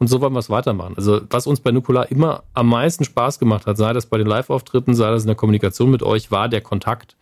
Und 0.00 0.08
so 0.08 0.20
wollen 0.20 0.32
wir 0.32 0.40
es 0.40 0.50
weitermachen. 0.50 0.94
Also, 0.96 1.20
was 1.30 1.46
uns 1.46 1.60
bei 1.60 1.70
Nukular 1.70 2.10
immer 2.10 2.42
am 2.52 2.68
meisten 2.68 3.04
Spaß 3.04 3.38
gemacht 3.38 3.66
hat, 3.66 3.76
sei 3.76 3.92
das 3.92 4.06
bei 4.06 4.18
den 4.18 4.26
Live-Auftritten, 4.26 4.94
sei 4.94 5.10
das 5.10 5.22
in 5.22 5.28
der 5.28 5.36
Kommunikation 5.36 5.90
mit 5.90 6.02
euch, 6.02 6.30
war 6.30 6.48
der 6.48 6.60
Kontakt. 6.60 7.16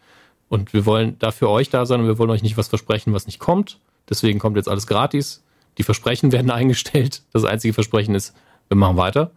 Und 0.49 0.73
wir 0.73 0.87
wollen 0.87 1.19
da 1.19 1.33
für 1.33 1.51
euch 1.51 1.69
da 1.69 1.85
sein 1.87 2.01
und 2.01 2.07
wir 2.07 2.19
wollen 2.19 2.31
euch 2.31 2.43
nicht 2.43 2.57
was 2.57 2.69
versprechen, 2.69 3.13
was 3.13 3.27
nicht 3.27 3.39
kommt. 3.39 3.79
Deswegen 4.09 4.39
kommt 4.39 4.57
jetzt 4.57 4.69
alles 4.69 4.87
gratis. 4.87 5.43
Die 5.77 5.83
Versprechen 5.83 6.33
werden 6.33 6.51
eingestellt. 6.51 7.23
Das 7.33 7.45
einzige 7.45 7.75
Versprechen 7.75 8.15
ist, 8.15 8.35
wir 8.69 8.77
machen 8.77 8.97
weiter. 8.97 9.33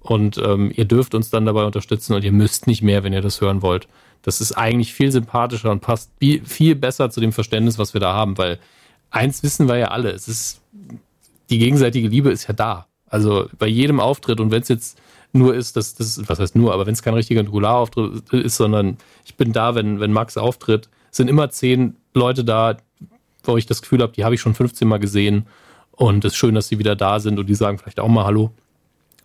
Und 0.00 0.38
ähm, 0.38 0.72
ihr 0.74 0.84
dürft 0.86 1.14
uns 1.14 1.28
dann 1.28 1.44
dabei 1.46 1.64
unterstützen 1.64 2.14
und 2.14 2.24
ihr 2.24 2.32
müsst 2.32 2.66
nicht 2.66 2.82
mehr, 2.82 3.04
wenn 3.04 3.12
ihr 3.12 3.22
das 3.22 3.40
hören 3.40 3.62
wollt. 3.62 3.88
Das 4.24 4.40
ist 4.40 4.52
eigentlich 4.52 4.94
viel 4.94 5.12
sympathischer 5.12 5.70
und 5.70 5.80
passt 5.80 6.10
viel, 6.18 6.74
besser 6.74 7.10
zu 7.10 7.20
dem 7.20 7.32
Verständnis, 7.32 7.78
was 7.78 7.94
wir 7.94 8.00
da 8.00 8.14
haben, 8.14 8.36
weil 8.38 8.58
eins 9.10 9.42
wissen 9.42 9.68
wir 9.68 9.76
ja 9.76 9.88
alle, 9.88 10.10
es 10.10 10.28
ist, 10.28 10.60
die 11.50 11.58
gegenseitige 11.58 12.08
Liebe 12.08 12.30
ist 12.30 12.48
ja 12.48 12.54
da. 12.54 12.86
Also 13.06 13.48
bei 13.58 13.66
jedem 13.66 14.00
Auftritt 14.00 14.40
und 14.40 14.50
wenn 14.50 14.62
es 14.62 14.68
jetzt 14.68 14.98
nur 15.32 15.54
ist, 15.54 15.76
dass 15.76 15.94
das, 15.94 16.26
was 16.26 16.38
heißt 16.38 16.56
nur, 16.56 16.72
aber 16.72 16.86
wenn 16.86 16.94
es 16.94 17.02
kein 17.02 17.14
richtiger 17.14 17.42
Regularauftritt 17.42 18.32
ist, 18.32 18.56
sondern 18.56 18.96
ich 19.26 19.34
bin 19.34 19.52
da, 19.52 19.74
wenn, 19.74 20.00
wenn 20.00 20.12
Max 20.12 20.38
auftritt, 20.38 20.88
sind 21.10 21.28
immer 21.28 21.50
zehn 21.50 21.96
Leute 22.14 22.44
da, 22.44 22.78
wo 23.42 23.58
ich 23.58 23.66
das 23.66 23.82
Gefühl 23.82 24.00
habe, 24.00 24.12
die 24.12 24.24
habe 24.24 24.34
ich 24.34 24.40
schon 24.40 24.54
15 24.54 24.88
Mal 24.88 25.00
gesehen 25.00 25.46
und 25.90 26.24
es 26.24 26.32
ist 26.32 26.38
schön, 26.38 26.54
dass 26.54 26.68
sie 26.68 26.78
wieder 26.78 26.96
da 26.96 27.20
sind 27.20 27.38
und 27.38 27.46
die 27.46 27.54
sagen 27.54 27.78
vielleicht 27.78 28.00
auch 28.00 28.08
mal 28.08 28.24
Hallo. 28.24 28.52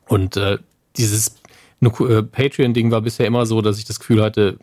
Und 0.07 0.35
äh, 0.35 0.57
dieses 0.97 1.35
äh, 1.81 2.23
Patreon-Ding 2.23 2.91
war 2.91 3.01
bisher 3.01 3.27
immer 3.27 3.45
so, 3.45 3.61
dass 3.61 3.77
ich 3.77 3.85
das 3.85 3.99
Gefühl 3.99 4.21
hatte, 4.21 4.57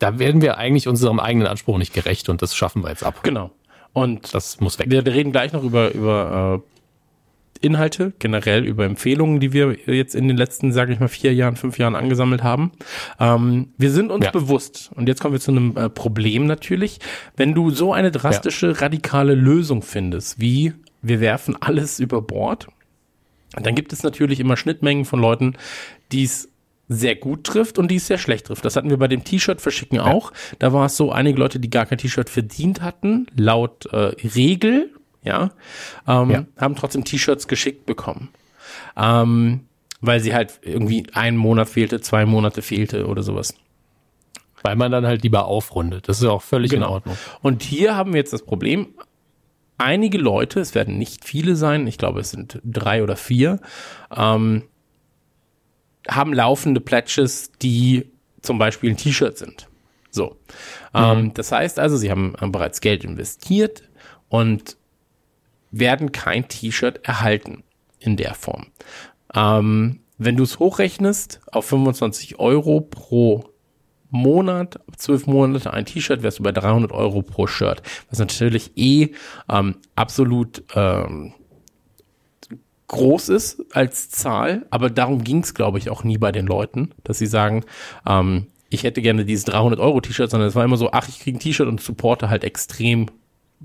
da 0.00 0.18
werden 0.18 0.42
wir 0.42 0.58
eigentlich 0.58 0.88
unserem 0.88 1.20
eigenen 1.20 1.46
Anspruch 1.46 1.78
nicht 1.78 1.94
gerecht 1.94 2.28
und 2.28 2.42
das 2.42 2.56
schaffen 2.56 2.82
wir 2.82 2.88
jetzt 2.88 3.04
ab. 3.04 3.22
Genau. 3.22 3.52
Und 3.92 4.34
das 4.34 4.60
muss 4.60 4.78
weg. 4.78 4.90
Wir 4.90 5.04
reden 5.06 5.30
gleich 5.30 5.52
noch 5.52 5.62
über, 5.62 5.92
über 5.92 6.62
äh, 6.62 7.66
Inhalte, 7.66 8.12
generell 8.18 8.64
über 8.64 8.86
Empfehlungen, 8.86 9.40
die 9.40 9.52
wir 9.52 9.76
jetzt 9.86 10.14
in 10.14 10.28
den 10.28 10.36
letzten, 10.36 10.72
sage 10.72 10.92
ich 10.92 11.00
mal, 11.00 11.08
vier 11.08 11.34
Jahren, 11.34 11.56
fünf 11.56 11.76
Jahren 11.76 11.94
angesammelt 11.94 12.42
haben. 12.42 12.72
Ähm, 13.18 13.68
wir 13.76 13.90
sind 13.90 14.10
uns 14.10 14.24
ja. 14.24 14.30
bewusst, 14.30 14.90
und 14.94 15.08
jetzt 15.08 15.20
kommen 15.20 15.34
wir 15.34 15.40
zu 15.40 15.50
einem 15.50 15.76
äh, 15.76 15.90
Problem 15.90 16.46
natürlich, 16.46 17.00
wenn 17.36 17.54
du 17.54 17.70
so 17.70 17.92
eine 17.92 18.10
drastische, 18.10 18.68
ja. 18.68 18.72
radikale 18.72 19.34
Lösung 19.34 19.82
findest, 19.82 20.40
wie 20.40 20.72
wir 21.02 21.20
werfen 21.20 21.56
alles 21.60 22.00
über 22.00 22.22
Bord, 22.22 22.68
dann 23.52 23.74
gibt 23.74 23.92
es 23.92 24.02
natürlich 24.02 24.40
immer 24.40 24.56
Schnittmengen 24.56 25.04
von 25.04 25.20
Leuten, 25.20 25.56
die 26.12 26.24
es 26.24 26.49
sehr 26.92 27.14
gut 27.14 27.44
trifft 27.44 27.78
und 27.78 27.88
die 27.88 27.96
es 27.96 28.08
sehr 28.08 28.18
schlecht 28.18 28.46
trifft. 28.46 28.64
Das 28.64 28.74
hatten 28.74 28.90
wir 28.90 28.96
bei 28.96 29.06
dem 29.06 29.22
T-Shirt 29.22 29.60
verschicken 29.60 29.96
ja. 29.96 30.06
auch. 30.06 30.32
Da 30.58 30.72
war 30.72 30.86
es 30.86 30.96
so, 30.96 31.12
einige 31.12 31.38
Leute, 31.38 31.60
die 31.60 31.70
gar 31.70 31.86
kein 31.86 31.98
T-Shirt 31.98 32.28
verdient 32.28 32.82
hatten, 32.82 33.28
laut 33.36 33.86
äh, 33.92 34.12
Regel, 34.34 34.90
ja, 35.22 35.52
ähm, 36.08 36.30
ja, 36.30 36.44
haben 36.58 36.74
trotzdem 36.74 37.04
T-Shirts 37.04 37.46
geschickt 37.46 37.86
bekommen. 37.86 38.30
Ähm, 38.96 39.60
weil 40.00 40.18
sie 40.18 40.34
halt 40.34 40.58
irgendwie 40.62 41.06
einen 41.12 41.36
Monat 41.36 41.68
fehlte, 41.68 42.00
zwei 42.00 42.26
Monate 42.26 42.60
fehlte 42.60 43.06
oder 43.06 43.22
sowas. 43.22 43.54
Weil 44.62 44.74
man 44.74 44.90
dann 44.90 45.06
halt 45.06 45.22
lieber 45.22 45.44
aufrundet. 45.44 46.08
Das 46.08 46.18
ist 46.18 46.24
ja 46.24 46.30
auch 46.30 46.42
völlig 46.42 46.72
genau. 46.72 46.88
in 46.88 46.92
Ordnung. 46.92 47.18
Und 47.40 47.62
hier 47.62 47.96
haben 47.96 48.14
wir 48.14 48.18
jetzt 48.18 48.32
das 48.32 48.42
Problem, 48.42 48.88
einige 49.78 50.18
Leute, 50.18 50.58
es 50.58 50.74
werden 50.74 50.98
nicht 50.98 51.24
viele 51.24 51.54
sein, 51.54 51.86
ich 51.86 51.98
glaube 51.98 52.18
es 52.18 52.32
sind 52.32 52.58
drei 52.64 53.04
oder 53.04 53.16
vier, 53.16 53.60
ähm, 54.14 54.64
haben 56.10 56.32
laufende 56.32 56.80
Pledges, 56.80 57.52
die 57.62 58.10
zum 58.42 58.58
Beispiel 58.58 58.90
ein 58.90 58.96
T-Shirt 58.96 59.38
sind. 59.38 59.68
So. 60.10 60.36
Mhm. 60.92 61.00
Ähm, 61.00 61.34
das 61.34 61.52
heißt 61.52 61.78
also, 61.78 61.96
sie 61.96 62.10
haben 62.10 62.34
bereits 62.52 62.80
Geld 62.80 63.04
investiert 63.04 63.82
und 64.28 64.76
werden 65.70 66.12
kein 66.12 66.48
T-Shirt 66.48 67.00
erhalten 67.04 67.62
in 68.00 68.16
der 68.16 68.34
Form. 68.34 68.66
Ähm, 69.34 70.00
wenn 70.18 70.36
du 70.36 70.42
es 70.42 70.58
hochrechnest 70.58 71.40
auf 71.52 71.66
25 71.66 72.38
Euro 72.38 72.80
pro 72.80 73.44
Monat, 74.10 74.80
zwölf 74.96 75.26
Monate 75.26 75.72
ein 75.72 75.86
T-Shirt, 75.86 76.22
wärst 76.22 76.40
du 76.40 76.42
bei 76.42 76.52
300 76.52 76.90
Euro 76.92 77.22
pro 77.22 77.46
Shirt. 77.46 77.82
Was 78.10 78.18
natürlich 78.18 78.72
eh 78.76 79.10
ähm, 79.48 79.76
absolut 79.94 80.64
ähm, 80.74 81.32
groß 82.90 83.28
ist 83.28 83.64
als 83.72 84.10
Zahl, 84.10 84.66
aber 84.70 84.90
darum 84.90 85.22
ging 85.22 85.42
es, 85.42 85.54
glaube 85.54 85.78
ich, 85.78 85.90
auch 85.90 86.02
nie 86.02 86.18
bei 86.18 86.32
den 86.32 86.46
Leuten, 86.46 86.90
dass 87.04 87.18
sie 87.18 87.26
sagen, 87.26 87.64
ähm, 88.06 88.48
ich 88.68 88.82
hätte 88.82 89.00
gerne 89.00 89.24
dieses 89.24 89.44
300 89.44 89.78
Euro 89.78 90.00
T-Shirt, 90.00 90.30
sondern 90.30 90.48
es 90.48 90.56
war 90.56 90.64
immer 90.64 90.76
so, 90.76 90.90
ach, 90.90 91.08
ich 91.08 91.20
kriege 91.20 91.38
ein 91.38 91.40
T-Shirt 91.40 91.68
und 91.68 91.80
supporte 91.80 92.30
halt 92.30 92.42
extrem 92.42 93.06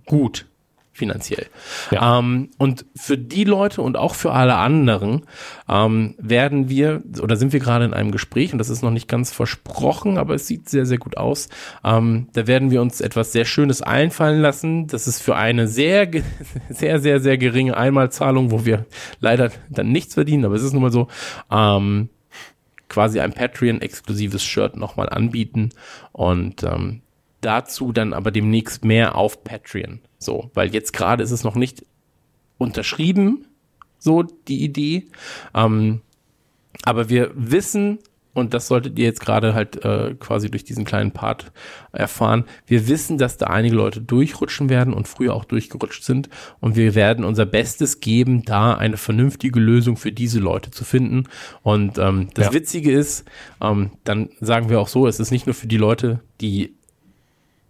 gut 0.05 0.45
finanziell. 0.95 1.47
Ja. 1.91 2.19
Ähm, 2.19 2.49
und 2.57 2.85
für 2.95 3.17
die 3.17 3.43
Leute 3.43 3.81
und 3.81 3.97
auch 3.97 4.15
für 4.15 4.31
alle 4.31 4.55
anderen 4.55 5.23
ähm, 5.69 6.15
werden 6.17 6.69
wir 6.69 7.03
oder 7.21 7.35
sind 7.35 7.51
wir 7.51 7.59
gerade 7.59 7.83
in 7.83 7.93
einem 7.93 8.11
Gespräch 8.11 8.53
und 8.53 8.59
das 8.59 8.69
ist 8.69 8.81
noch 8.81 8.91
nicht 8.91 9.09
ganz 9.09 9.33
versprochen, 9.33 10.17
aber 10.17 10.35
es 10.35 10.47
sieht 10.47 10.69
sehr, 10.69 10.85
sehr 10.85 10.97
gut 10.97 11.17
aus. 11.17 11.49
Ähm, 11.83 12.29
da 12.31 12.47
werden 12.47 12.71
wir 12.71 12.81
uns 12.81 13.01
etwas 13.01 13.33
sehr 13.33 13.43
Schönes 13.43 13.81
einfallen 13.81 14.41
lassen. 14.41 14.87
Das 14.87 15.05
ist 15.05 15.21
für 15.21 15.35
eine 15.35 15.67
sehr, 15.67 16.09
sehr, 16.69 16.99
sehr, 16.99 17.19
sehr 17.19 17.37
geringe 17.37 17.75
Einmalzahlung, 17.75 18.51
wo 18.51 18.65
wir 18.65 18.85
leider 19.19 19.51
dann 19.69 19.91
nichts 19.91 20.13
verdienen, 20.13 20.45
aber 20.45 20.55
es 20.55 20.63
ist 20.63 20.73
nun 20.73 20.81
mal 20.81 20.91
so. 20.91 21.09
Ähm, 21.51 22.09
quasi 22.87 23.19
ein 23.19 23.33
Patreon-exklusives 23.33 24.43
Shirt 24.43 24.77
nochmal 24.77 25.09
anbieten 25.09 25.71
und 26.13 26.63
ähm, 26.63 27.01
dazu 27.45 27.91
dann 27.91 28.13
aber 28.13 28.31
demnächst 28.31 28.83
mehr 28.83 29.15
auf 29.15 29.43
Patreon. 29.43 29.99
So, 30.17 30.49
weil 30.53 30.73
jetzt 30.73 30.93
gerade 30.93 31.23
ist 31.23 31.31
es 31.31 31.43
noch 31.43 31.55
nicht 31.55 31.85
unterschrieben, 32.57 33.45
so 33.99 34.23
die 34.23 34.63
Idee. 34.63 35.07
Ähm, 35.53 36.01
aber 36.83 37.09
wir 37.09 37.31
wissen, 37.35 37.99
und 38.33 38.53
das 38.53 38.67
solltet 38.67 38.99
ihr 38.99 39.05
jetzt 39.05 39.21
gerade 39.21 39.53
halt 39.53 39.83
äh, 39.85 40.15
quasi 40.19 40.51
durch 40.51 40.63
diesen 40.63 40.83
kleinen 40.83 41.11
Part 41.11 41.51
erfahren, 41.93 42.43
wir 42.67 42.87
wissen, 42.87 43.17
dass 43.17 43.37
da 43.37 43.47
einige 43.47 43.75
Leute 43.75 44.01
durchrutschen 44.01 44.69
werden 44.69 44.93
und 44.93 45.07
früher 45.07 45.33
auch 45.33 45.45
durchgerutscht 45.45 46.03
sind. 46.03 46.29
Und 46.59 46.75
wir 46.75 46.95
werden 46.95 47.23
unser 47.23 47.45
Bestes 47.45 48.01
geben, 48.01 48.43
da 48.43 48.73
eine 48.73 48.97
vernünftige 48.97 49.59
Lösung 49.59 49.95
für 49.95 50.11
diese 50.11 50.39
Leute 50.39 50.71
zu 50.71 50.83
finden. 50.83 51.23
Und 51.63 51.97
ähm, 51.97 52.27
das 52.33 52.47
ja. 52.47 52.53
Witzige 52.53 52.91
ist, 52.91 53.23
ähm, 53.61 53.91
dann 54.03 54.29
sagen 54.41 54.69
wir 54.69 54.81
auch 54.81 54.89
so, 54.89 55.07
es 55.07 55.19
ist 55.19 55.31
nicht 55.31 55.45
nur 55.45 55.55
für 55.55 55.67
die 55.67 55.77
Leute, 55.77 56.19
die 56.41 56.75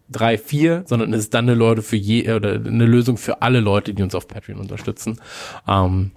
drei, 0.10 0.38
vier, 0.38 0.84
sondern 0.86 1.14
es 1.14 1.22
ist 1.22 1.34
dann 1.34 1.45
eine 1.45 1.56
Leute 1.56 1.82
für 1.82 1.95
je 1.95 2.32
oder 2.32 2.53
eine 2.53 2.86
Lösung 2.86 3.18
für 3.18 3.41
alle 3.41 3.60
Leute, 3.60 3.93
die 3.93 4.03
uns 4.03 4.16
auf 4.16 4.28
Patreon 4.28 4.60
unterstützen. 4.60 5.20
Ähm, 5.68 6.12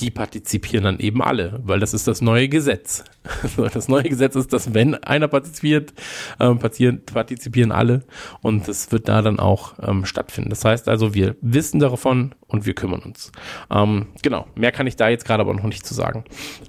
die 0.00 0.10
partizipieren 0.10 0.84
dann 0.84 0.98
eben 0.98 1.22
alle, 1.22 1.60
weil 1.64 1.78
das 1.78 1.94
ist 1.94 2.08
das 2.08 2.20
neue 2.20 2.48
Gesetz. 2.48 3.04
Das 3.72 3.88
neue 3.88 4.02
Gesetz 4.02 4.34
ist, 4.34 4.52
dass 4.52 4.74
wenn 4.74 4.94
einer 4.96 5.28
partizipiert, 5.28 5.92
ähm, 6.40 6.58
partizipieren 6.58 7.70
alle 7.70 8.02
und 8.40 8.66
das 8.66 8.90
wird 8.90 9.08
da 9.08 9.22
dann 9.22 9.38
auch 9.38 9.74
ähm, 9.80 10.04
stattfinden. 10.04 10.50
Das 10.50 10.64
heißt 10.64 10.88
also, 10.88 11.14
wir 11.14 11.36
wissen 11.40 11.78
davon 11.78 12.34
und 12.48 12.66
wir 12.66 12.74
kümmern 12.74 13.00
uns. 13.00 13.30
Ähm, 13.70 14.08
genau, 14.22 14.46
mehr 14.56 14.72
kann 14.72 14.88
ich 14.88 14.96
da 14.96 15.08
jetzt 15.08 15.24
gerade 15.24 15.42
aber 15.42 15.54
noch 15.54 15.64
nicht 15.64 15.86
zu 15.86 15.94
sagen. 15.94 16.24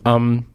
Ähm, 0.06 0.46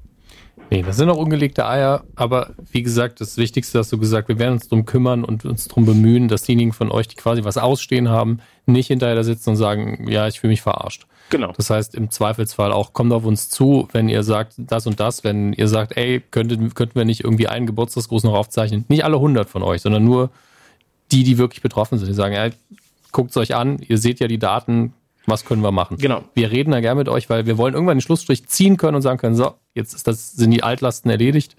Nee, 0.71 0.83
das 0.83 0.97
sind 0.97 1.09
auch 1.09 1.17
ungelegte 1.17 1.67
Eier, 1.67 2.05
aber 2.15 2.51
wie 2.71 2.83
gesagt, 2.83 3.21
das 3.21 3.39
Wichtigste 3.39 3.79
hast 3.79 3.91
du 3.91 3.99
gesagt, 3.99 4.29
wir 4.29 4.39
werden 4.39 4.55
uns 4.55 4.69
drum 4.69 4.85
kümmern 4.85 5.25
und 5.25 5.45
uns 5.45 5.67
drum 5.67 5.87
bemühen, 5.87 6.29
dass 6.29 6.43
diejenigen 6.43 6.73
von 6.73 6.91
euch, 6.91 7.09
die 7.09 7.17
quasi 7.17 7.43
was 7.45 7.57
ausstehen 7.57 8.09
haben, 8.11 8.41
nicht 8.67 8.89
hinterher 8.89 9.17
da 9.17 9.25
sitzen 9.25 9.51
und 9.51 9.57
sagen, 9.57 10.07
ja, 10.09 10.29
ich 10.29 10.41
fühle 10.41 10.51
mich 10.51 10.61
verarscht. 10.61 11.07
Genau. 11.31 11.53
Das 11.57 11.71
heißt, 11.71 11.95
im 11.95 12.11
Zweifelsfall 12.11 12.73
auch, 12.73 12.93
kommt 12.93 13.13
auf 13.13 13.25
uns 13.25 13.49
zu, 13.49 13.89
wenn 13.93 14.09
ihr 14.09 14.23
sagt, 14.23 14.55
das 14.59 14.87
und 14.87 15.01
das, 15.01 15.25
wenn 15.25 15.53
ihr 15.53 15.69
sagt, 15.69 15.97
ey, 15.97 16.23
könnten, 16.31 16.75
könnten 16.75 16.95
wir 16.95 17.05
nicht 17.05 17.25
irgendwie 17.25 17.49
einen 17.49 17.67
Geburtstagsgruß 17.67 18.25
noch 18.25 18.35
aufzeichnen? 18.35 18.85
Nicht 18.89 19.05
alle 19.05 19.17
100 19.17 19.49
von 19.49 19.63
euch, 19.63 19.83
sondern 19.83 20.05
nur 20.05 20.31
die, 21.13 21.25
die 21.25 21.39
wirklich 21.39 21.63
betroffen 21.63 21.99
sind. 21.99 22.09
Die 22.09 22.15
sagen, 22.15 22.35
ey, 22.35 22.51
guckt 23.13 23.31
es 23.31 23.37
euch 23.37 23.55
an, 23.55 23.79
ihr 23.79 23.99
seht 23.99 24.21
ja 24.21 24.29
die 24.29 24.39
Daten, 24.39 24.93
was 25.29 25.45
können 25.45 25.63
wir 25.63 25.73
machen? 25.73 25.99
Genau. 25.99 26.23
Wir 26.35 26.51
reden 26.51 26.71
da 26.71 26.81
gerne 26.81 26.99
mit 26.99 27.09
euch, 27.09 27.29
weil 27.31 27.47
wir 27.47 27.59
wollen 27.59 27.75
irgendwann 27.75 27.99
den 27.99 28.03
Schlussstrich 28.03 28.47
ziehen 28.49 28.77
können 28.77 28.97
und 28.97 29.03
sagen 29.03 29.19
können, 29.19 29.37
so, 29.37 29.55
jetzt 29.75 29.95
ist 29.95 30.07
das, 30.07 30.33
sind 30.33 30.51
die 30.51 30.63
Altlasten 30.63 31.11
erledigt. 31.11 31.57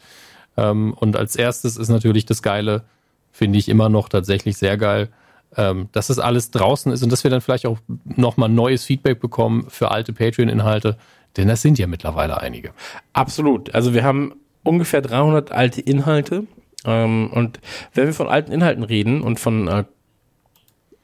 Ähm, 0.58 0.94
und 0.94 1.16
als 1.16 1.36
erstes 1.36 1.78
ist 1.78 1.90
natürlich 1.90 2.26
das 2.26 2.42
Geile, 2.42 2.84
finde 3.32 3.60
ich 3.60 3.70
immer 3.70 3.90
noch 3.90 4.10
tatsächlich 4.10 4.58
sehr 4.58 4.78
geil, 4.78 5.10
ähm, 5.56 5.90
dass 5.92 6.08
das 6.08 6.20
alles 6.20 6.52
draußen 6.52 6.92
ist 6.92 7.04
und 7.04 7.12
dass 7.12 7.24
wir 7.24 7.32
dann 7.32 7.42
vielleicht 7.42 7.66
auch 7.66 7.80
nochmal 8.04 8.50
neues 8.50 8.84
Feedback 8.84 9.20
bekommen 9.20 9.66
für 9.70 9.92
alte 9.92 10.14
Patreon-Inhalte, 10.14 10.98
denn 11.38 11.48
das 11.48 11.62
sind 11.62 11.80
ja 11.80 11.88
mittlerweile 11.88 12.42
einige. 12.42 12.72
Absolut. 13.14 13.74
Also 13.74 13.94
wir 13.94 14.04
haben 14.04 14.34
ungefähr 14.64 15.02
300 15.02 15.52
alte 15.52 15.82
Inhalte. 15.82 16.46
Ähm, 16.86 17.30
und 17.32 17.60
wenn 17.94 18.08
wir 18.08 18.14
von 18.14 18.28
alten 18.28 18.52
Inhalten 18.52 18.84
reden 18.84 19.22
und 19.22 19.40
von 19.40 19.86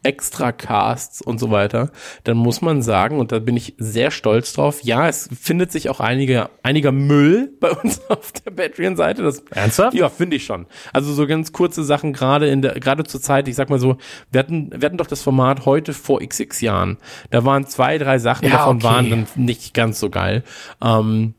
äh, 0.05 0.07
Extra-Casts 0.07 1.21
und 1.21 1.39
so 1.39 1.51
weiter, 1.51 1.89
dann 2.23 2.37
muss 2.37 2.61
man 2.61 2.81
sagen, 2.81 3.19
und 3.19 3.31
da 3.31 3.39
bin 3.39 3.57
ich 3.57 3.75
sehr 3.77 4.11
stolz 4.11 4.53
drauf, 4.53 4.79
ja, 4.83 5.07
es 5.07 5.29
findet 5.39 5.71
sich 5.71 5.89
auch 5.89 5.99
einige, 5.99 6.49
einiger 6.63 6.91
Müll 6.91 7.53
bei 7.59 7.71
uns 7.71 8.01
auf 8.09 8.31
der 8.31 8.51
Patreon-Seite. 8.51 9.23
Das, 9.23 9.39
Ernsthaft? 9.51 9.95
Ja, 9.95 10.09
finde 10.09 10.37
ich 10.37 10.45
schon. 10.45 10.67
Also 10.93 11.13
so 11.13 11.27
ganz 11.27 11.51
kurze 11.51 11.83
Sachen, 11.83 12.13
gerade 12.13 12.47
in 12.47 12.61
der, 12.61 12.79
gerade 12.79 13.03
zur 13.03 13.21
Zeit, 13.21 13.47
ich 13.47 13.55
sag 13.55 13.69
mal 13.69 13.79
so, 13.79 13.97
wir 14.31 14.39
hatten, 14.39 14.71
wir 14.71 14.85
hatten 14.85 14.97
doch 14.97 15.07
das 15.07 15.21
Format 15.21 15.65
heute 15.65 15.93
vor 15.93 16.19
xx 16.19 16.61
Jahren. 16.61 16.97
Da 17.31 17.45
waren 17.45 17.67
zwei, 17.67 17.97
drei 17.97 18.19
Sachen, 18.19 18.45
ja, 18.45 18.57
davon 18.57 18.77
okay. 18.77 18.85
waren 18.85 19.09
dann 19.09 19.27
nicht 19.35 19.73
ganz 19.73 19.99
so 19.99 20.09
geil. 20.09 20.43
Ähm, 20.81 21.33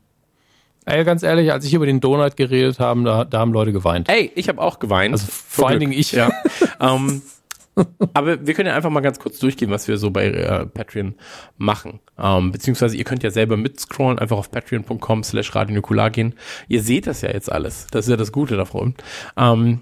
Ey, 0.89 1.03
ganz 1.03 1.21
ehrlich, 1.21 1.51
als 1.51 1.65
ich 1.65 1.73
über 1.73 1.85
den 1.85 1.99
Donut 1.99 2.37
geredet 2.37 2.79
habe, 2.79 3.03
da, 3.03 3.25
da 3.25 3.39
haben 3.39 3.51
Leute 3.51 3.73
geweint. 3.73 4.07
Ey, 4.07 4.31
ich 4.35 4.47
habe 4.47 4.61
auch 4.61 4.79
geweint. 4.79 5.11
Also 5.11 5.25
vor 5.29 5.67
allen 5.67 5.81
Dingen 5.81 5.91
ich. 5.91 6.13
Ja. 6.13 6.31
ähm, 6.79 7.21
Aber 8.13 8.45
wir 8.45 8.53
können 8.53 8.67
ja 8.67 8.75
einfach 8.75 8.89
mal 8.89 9.01
ganz 9.01 9.19
kurz 9.19 9.39
durchgehen, 9.39 9.69
was 9.69 9.87
wir 9.87 9.97
so 9.97 10.11
bei 10.11 10.27
äh, 10.27 10.65
Patreon 10.65 11.15
machen. 11.57 11.99
Ähm, 12.17 12.51
beziehungsweise 12.51 12.97
ihr 12.97 13.03
könnt 13.03 13.23
ja 13.23 13.31
selber 13.31 13.57
mitscrollen, 13.57 14.19
einfach 14.19 14.37
auf 14.37 14.51
patreon.com 14.51 15.23
slash 15.23 15.55
radionukular 15.55 16.09
gehen. 16.09 16.35
Ihr 16.67 16.81
seht 16.81 17.07
das 17.07 17.21
ja 17.21 17.31
jetzt 17.31 17.51
alles. 17.51 17.87
Das 17.91 18.05
ist 18.05 18.11
ja 18.11 18.17
das 18.17 18.31
Gute 18.31 18.57
davon. 18.57 18.95
Ähm, 19.35 19.81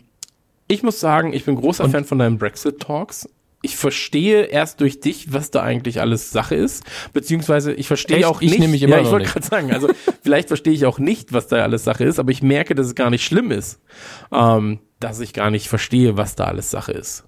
ich 0.67 0.83
muss 0.83 0.99
sagen, 0.99 1.33
ich 1.33 1.45
bin 1.45 1.55
großer 1.55 1.85
Und 1.85 1.91
Fan 1.91 2.05
von 2.05 2.19
deinen 2.19 2.37
Brexit-Talks 2.37 3.29
ich 3.65 3.75
verstehe 3.77 4.43
erst 4.43 4.79
durch 4.79 4.99
dich, 4.99 5.33
was 5.33 5.49
da 5.49 5.63
eigentlich 5.63 5.99
alles 5.99 6.29
Sache 6.29 6.53
ist, 6.53 6.83
beziehungsweise 7.13 7.73
ich 7.73 7.87
verstehe 7.87 8.17
Echt? 8.17 8.25
auch 8.25 8.39
nicht. 8.39 8.53
Ich 8.53 8.59
nehme 8.59 8.71
mich 8.71 8.83
immer 8.83 8.97
ja, 8.97 9.01
ich 9.01 9.09
wollte 9.09 9.27
gerade 9.27 9.45
sagen, 9.45 9.71
also 9.73 9.89
vielleicht 10.21 10.49
verstehe 10.49 10.73
ich 10.73 10.85
auch 10.85 10.99
nicht, 10.99 11.33
was 11.33 11.47
da 11.47 11.57
alles 11.63 11.83
Sache 11.83 12.03
ist, 12.03 12.19
aber 12.19 12.31
ich 12.31 12.43
merke, 12.43 12.75
dass 12.75 12.85
es 12.85 12.93
gar 12.93 13.09
nicht 13.09 13.25
schlimm 13.25 13.49
ist, 13.49 13.81
ähm, 14.31 14.79
dass 14.99 15.19
ich 15.19 15.33
gar 15.33 15.49
nicht 15.49 15.67
verstehe, 15.67 16.15
was 16.15 16.35
da 16.35 16.43
alles 16.45 16.69
Sache 16.69 16.91
ist. 16.91 17.23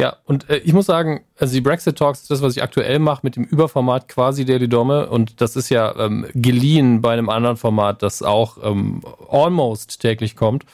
Ja, 0.00 0.16
und 0.24 0.48
äh, 0.48 0.58
ich 0.58 0.72
muss 0.72 0.86
sagen, 0.86 1.20
also 1.38 1.52
die 1.52 1.60
Brexit 1.60 1.98
Talks 1.98 2.26
das, 2.26 2.40
was 2.40 2.56
ich 2.56 2.62
aktuell 2.62 2.98
mache 2.98 3.20
mit 3.22 3.36
dem 3.36 3.44
Überformat 3.44 4.08
quasi 4.08 4.46
der 4.46 4.58
Dome 4.66 5.08
und 5.10 5.40
das 5.40 5.56
ist 5.56 5.68
ja 5.68 5.94
ähm, 5.98 6.26
geliehen 6.34 7.02
bei 7.02 7.12
einem 7.12 7.28
anderen 7.28 7.58
Format, 7.58 8.02
das 8.02 8.22
auch 8.22 8.56
ähm, 8.62 9.02
almost 9.30 10.00
täglich 10.00 10.36
kommt. 10.36 10.64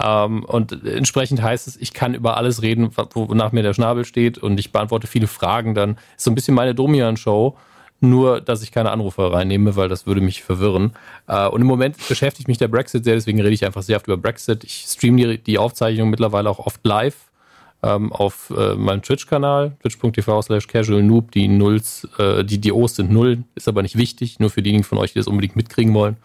Ähm, 0.00 0.44
und 0.44 0.84
entsprechend 0.86 1.42
heißt 1.42 1.66
es, 1.66 1.76
ich 1.76 1.92
kann 1.92 2.14
über 2.14 2.36
alles 2.36 2.62
reden, 2.62 2.90
wonach 3.14 3.50
mir 3.50 3.64
der 3.64 3.74
Schnabel 3.74 4.04
steht 4.04 4.38
und 4.38 4.60
ich 4.60 4.70
beantworte 4.70 5.08
viele 5.08 5.26
Fragen 5.26 5.74
dann. 5.74 5.98
Ist 6.16 6.24
so 6.24 6.30
ein 6.30 6.36
bisschen 6.36 6.54
meine 6.54 6.74
Domian-Show. 6.74 7.56
Nur, 8.00 8.40
dass 8.40 8.62
ich 8.62 8.70
keine 8.70 8.92
Anrufe 8.92 9.32
reinnehme, 9.32 9.74
weil 9.74 9.88
das 9.88 10.06
würde 10.06 10.20
mich 10.20 10.44
verwirren. 10.44 10.92
Äh, 11.26 11.48
und 11.48 11.62
im 11.62 11.66
Moment 11.66 11.96
beschäftigt 12.06 12.46
mich 12.46 12.56
der 12.56 12.68
Brexit 12.68 13.02
sehr, 13.02 13.16
deswegen 13.16 13.40
rede 13.40 13.52
ich 13.52 13.66
einfach 13.66 13.82
sehr 13.82 13.96
oft 13.96 14.06
über 14.06 14.16
Brexit. 14.16 14.62
Ich 14.62 14.84
streame 14.88 15.16
die, 15.16 15.38
die 15.38 15.58
Aufzeichnung 15.58 16.08
mittlerweile 16.08 16.48
auch 16.48 16.60
oft 16.60 16.86
live 16.86 17.27
ähm, 17.82 18.12
auf 18.12 18.52
äh, 18.56 18.74
meinem 18.74 19.02
Twitch-Kanal, 19.02 19.76
twitch.tv 19.80 20.42
slash 20.42 20.66
casualnoob. 20.66 21.30
Die 21.30 21.48
Nulls, 21.48 22.08
äh, 22.18 22.44
die, 22.44 22.58
die 22.58 22.72
O's 22.72 22.96
sind 22.96 23.10
Null, 23.10 23.44
ist 23.54 23.68
aber 23.68 23.82
nicht 23.82 23.96
wichtig, 23.96 24.40
nur 24.40 24.50
für 24.50 24.62
diejenigen 24.62 24.84
von 24.84 24.98
euch, 24.98 25.12
die 25.12 25.18
das 25.18 25.28
unbedingt 25.28 25.56
mitkriegen 25.56 25.94
wollen. 25.94 26.16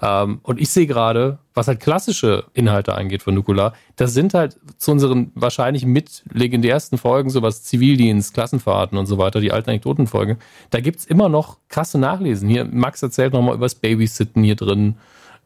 Ähm, 0.00 0.40
und 0.42 0.60
ich 0.60 0.68
sehe 0.68 0.86
gerade, 0.86 1.38
was 1.54 1.68
halt 1.68 1.80
klassische 1.80 2.44
Inhalte 2.52 2.94
angeht 2.94 3.22
von 3.22 3.34
Nukular, 3.34 3.72
das 3.96 4.12
sind 4.12 4.34
halt 4.34 4.58
zu 4.76 4.92
unseren 4.92 5.32
wahrscheinlich 5.34 5.86
mit 5.86 6.22
legendärsten 6.32 6.98
Folgen, 6.98 7.30
sowas 7.30 7.62
Zivildienst, 7.62 8.34
Klassenfahrten 8.34 8.98
und 8.98 9.06
so 9.06 9.16
weiter, 9.16 9.40
die 9.40 9.52
alten 9.52 9.70
Anekdotenfolgen, 9.70 10.36
da 10.70 10.80
gibt's 10.80 11.06
immer 11.06 11.28
noch 11.30 11.58
krasse 11.68 11.98
Nachlesen. 11.98 12.48
Hier, 12.48 12.66
Max 12.66 13.02
erzählt 13.02 13.32
nochmal 13.32 13.54
übers 13.54 13.74
Babysitten 13.74 14.44
hier 14.44 14.56
drin. 14.56 14.96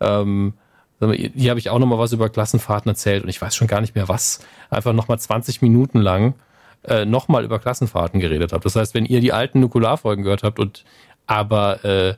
Ähm, 0.01 0.55
hier 1.01 1.51
habe 1.51 1.59
ich 1.61 1.71
auch 1.71 1.79
nochmal 1.79 1.99
was 1.99 2.13
über 2.13 2.29
Klassenfahrten 2.29 2.91
erzählt 2.91 3.23
und 3.23 3.29
ich 3.29 3.41
weiß 3.41 3.57
schon 3.57 3.69
gar 3.69 3.81
nicht 3.81 3.95
mehr 3.95 4.09
was. 4.09 4.41
Einfach 4.69 4.93
nochmal 4.93 5.19
20 5.19 5.63
Minuten 5.63 5.99
lang 6.01 6.35
äh, 6.85 7.05
nochmal 7.05 7.45
über 7.45 7.59
Klassenfahrten 7.59 8.21
geredet 8.21 8.53
habe. 8.53 8.63
Das 8.63 8.77
heißt, 8.77 8.95
wenn 8.95 9.07
ihr 9.07 9.21
die 9.21 9.33
alten 9.33 9.61
Nukularfolgen 9.61 10.25
gehört 10.25 10.43
habt 10.43 10.59
und 10.59 10.85
aber 11.27 11.85
äh, 11.85 12.15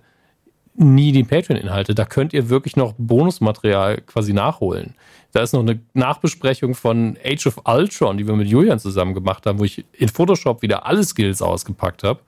nie 0.75 1.13
die 1.13 1.25
Patreon-Inhalte. 1.25 1.95
Da 1.95 2.05
könnt 2.05 2.33
ihr 2.33 2.49
wirklich 2.49 2.77
noch 2.77 2.95
Bonusmaterial 2.97 4.01
quasi 4.01 4.33
nachholen. 4.33 4.95
Da 5.33 5.43
ist 5.43 5.53
noch 5.53 5.61
eine 5.61 5.81
Nachbesprechung 5.95 6.75
von 6.75 7.17
Age 7.25 7.47
of 7.47 7.61
Ultron, 7.65 8.19
die 8.19 8.27
wir 8.27 8.35
mit 8.37 8.49
Julian 8.49 8.79
zusammen 8.79 9.15
gemacht 9.15 9.47
haben, 9.47 9.59
wo 9.59 9.65
ich 9.65 9.85
in 9.93 10.09
Photoshop 10.09 10.63
wieder 10.63 10.87
alle 10.87 11.05
Skills 11.05 11.43
ausgepackt 11.43 12.05
habe. 12.05 12.21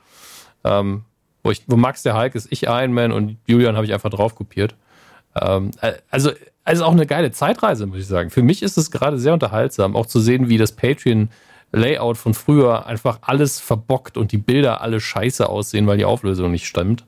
Ähm, 0.63 1.05
wo, 1.43 1.51
ich, 1.51 1.63
wo 1.67 1.77
Max 1.77 2.03
der 2.03 2.19
Hulk 2.19 2.35
ist, 2.35 2.49
ich 2.51 2.65
Iron 2.65 2.93
Man 2.93 3.13
und 3.13 3.37
Julian 3.47 3.77
habe 3.77 3.87
ich 3.87 3.93
einfach 3.93 4.11
drauf 4.11 4.35
kopiert. 4.35 4.75
Ähm, 5.41 5.71
äh, 5.81 5.95
also, 6.11 6.31
also 6.65 6.85
auch 6.85 6.93
eine 6.93 7.07
geile 7.07 7.33
Zeitreise, 7.33 7.87
muss 7.87 7.99
ich 7.99 8.07
sagen. 8.07 8.31
Für 8.31 8.43
mich 8.43 8.63
ist 8.63 8.77
es 8.77 8.91
gerade 8.91 9.19
sehr 9.19 9.33
unterhaltsam, 9.33 9.97
auch 9.97 10.07
zu 10.07 10.21
sehen, 10.21 10.49
wie 10.49 10.59
das 10.59 10.73
Patreon 10.73 11.29
Layout 11.73 12.17
von 12.17 12.35
früher 12.35 12.87
einfach 12.87 13.19
alles 13.23 13.59
verbockt 13.59 14.17
und 14.17 14.31
die 14.33 14.39
Bilder 14.39 14.81
alle 14.81 15.01
scheiße 15.01 15.49
aussehen, 15.49 15.87
weil 15.87 15.99
die 15.99 16.05
Auflösung 16.05 16.53
nicht 16.53 16.67
stimmt. 16.67 17.05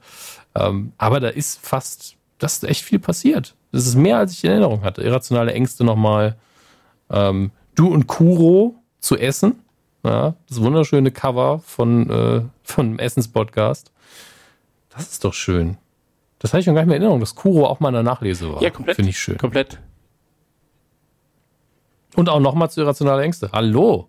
Ähm, 0.57 0.93
aber 0.99 1.21
da 1.21 1.29
ist 1.29 1.65
fast, 1.65 2.17
das 2.39 2.55
ist 2.55 2.65
echt 2.65 2.83
viel 2.83 2.99
passiert. 2.99 3.55
Das 3.73 3.87
ist 3.87 3.95
mehr, 3.95 4.19
als 4.19 4.33
ich 4.33 4.43
in 4.43 4.51
Erinnerung 4.51 4.83
hatte. 4.83 5.03
Irrationale 5.03 5.53
Ängste 5.53 5.85
nochmal. 5.85 6.37
Ähm, 7.11 7.53
du 7.75 7.89
und 7.89 8.07
Kuro 8.07 8.75
zu 8.99 9.17
essen. 9.17 9.61
Ja, 10.05 10.35
das 10.49 10.61
wunderschöne 10.61 11.11
Cover 11.11 11.61
von, 11.65 12.11
äh, 12.11 12.43
von 12.63 12.93
dem 12.93 12.99
Essens-Podcast. 12.99 13.93
Das 14.91 15.11
ist 15.11 15.25
doch 15.25 15.35
schön. 15.35 15.77
Das 16.39 16.53
hatte 16.53 16.61
ich 16.61 16.67
noch 16.67 16.75
gar 16.75 16.83
nicht 16.83 16.89
mehr 16.89 16.97
in 16.97 17.03
Erinnerung, 17.03 17.21
dass 17.21 17.35
Kuro 17.35 17.67
auch 17.67 17.81
mal 17.81 17.89
in 17.89 17.95
der 17.95 18.03
Nachlese 18.03 18.53
war. 18.53 18.63
Ja, 18.63 18.71
komplett. 18.71 18.97
Finde 18.97 19.11
ich 19.11 19.19
schön. 19.19 19.39
Komplett. 19.39 19.81
Und 22.15 22.29
auch 22.29 22.41
nochmal 22.41 22.71
zu 22.71 22.81
irrationale 22.81 23.23
Ängste. 23.23 23.51
Hallo. 23.53 24.09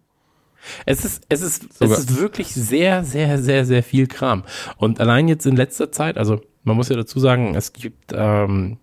Es 0.86 1.06
ist, 1.06 1.26
es 1.30 1.42
ist, 1.42 1.68
es 1.80 1.92
ist 1.92 2.20
wirklich 2.20 2.54
sehr, 2.54 3.04
sehr, 3.04 3.40
sehr, 3.40 3.66
sehr 3.66 3.84
viel 3.84 4.08
Kram. 4.08 4.44
Und 4.78 5.00
allein 5.00 5.28
jetzt 5.28 5.46
in 5.46 5.56
letzter 5.56 5.92
Zeit, 5.92 6.18
also 6.18 6.42
man 6.64 6.76
muss 6.76 6.90
ja 6.90 6.96
dazu 6.96 7.20
sagen, 7.20 7.56
es 7.56 7.74
gibt 7.74 8.12
ähm, 8.14 8.78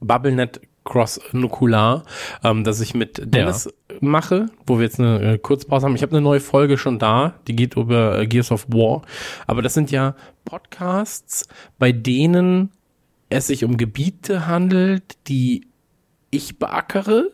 BubbleNet 0.00 0.60
Cross 0.88 1.20
Nukular, 1.32 2.02
ähm, 2.42 2.64
das 2.64 2.80
ich 2.80 2.94
mit 2.94 3.20
Dennis 3.22 3.66
ja. 3.90 3.96
mache, 4.00 4.46
wo 4.66 4.78
wir 4.78 4.84
jetzt 4.84 4.98
eine 4.98 5.34
äh, 5.34 5.38
Kurzpause 5.38 5.86
haben. 5.86 5.94
Ich 5.94 6.02
habe 6.02 6.12
eine 6.12 6.22
neue 6.22 6.40
Folge 6.40 6.78
schon 6.78 6.98
da, 6.98 7.34
die 7.46 7.54
geht 7.54 7.76
über 7.76 8.18
äh, 8.18 8.26
Gears 8.26 8.50
of 8.50 8.66
War. 8.68 9.02
Aber 9.46 9.60
das 9.60 9.74
sind 9.74 9.90
ja 9.90 10.14
Podcasts, 10.46 11.46
bei 11.78 11.92
denen 11.92 12.70
es 13.28 13.48
sich 13.48 13.64
um 13.64 13.76
Gebiete 13.76 14.46
handelt, 14.46 15.18
die 15.28 15.66
ich 16.30 16.58
beackere, 16.58 17.30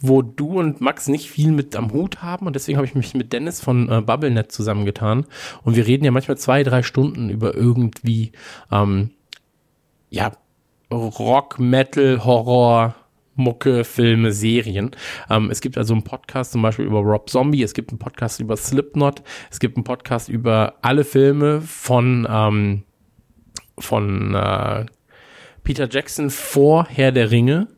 wo 0.00 0.22
du 0.22 0.58
und 0.58 0.80
Max 0.80 1.08
nicht 1.08 1.28
viel 1.28 1.50
mit 1.50 1.74
am 1.74 1.92
Hut 1.92 2.22
haben 2.22 2.46
und 2.46 2.54
deswegen 2.54 2.76
habe 2.76 2.86
ich 2.86 2.94
mich 2.94 3.14
mit 3.14 3.32
Dennis 3.32 3.60
von 3.60 3.88
äh, 3.88 4.00
BubbleNet 4.00 4.50
zusammengetan 4.52 5.26
und 5.62 5.76
wir 5.76 5.86
reden 5.86 6.04
ja 6.04 6.10
manchmal 6.10 6.38
zwei, 6.38 6.62
drei 6.62 6.82
Stunden 6.82 7.30
über 7.30 7.54
irgendwie 7.54 8.32
ähm, 8.70 9.10
ja 10.10 10.32
Rock, 10.92 11.58
Metal, 11.58 12.24
Horror, 12.24 12.94
Mucke, 13.34 13.84
Filme, 13.84 14.32
Serien. 14.32 14.90
Ähm, 15.30 15.50
es 15.50 15.60
gibt 15.60 15.78
also 15.78 15.94
einen 15.94 16.04
Podcast 16.04 16.52
zum 16.52 16.62
Beispiel 16.62 16.84
über 16.84 17.00
Rob 17.00 17.30
Zombie, 17.30 17.62
es 17.62 17.74
gibt 17.74 17.90
einen 17.90 17.98
Podcast 17.98 18.40
über 18.40 18.56
Slipknot, 18.56 19.22
es 19.50 19.58
gibt 19.58 19.76
einen 19.76 19.84
Podcast 19.84 20.28
über 20.28 20.74
alle 20.82 21.04
Filme 21.04 21.60
von 21.60 22.26
ähm, 22.30 22.82
von 23.78 24.34
äh, 24.34 24.86
Peter 25.64 25.88
Jackson 25.88 26.30
vor 26.30 26.86
Herr 26.88 27.12
der 27.12 27.30
Ringe 27.30 27.68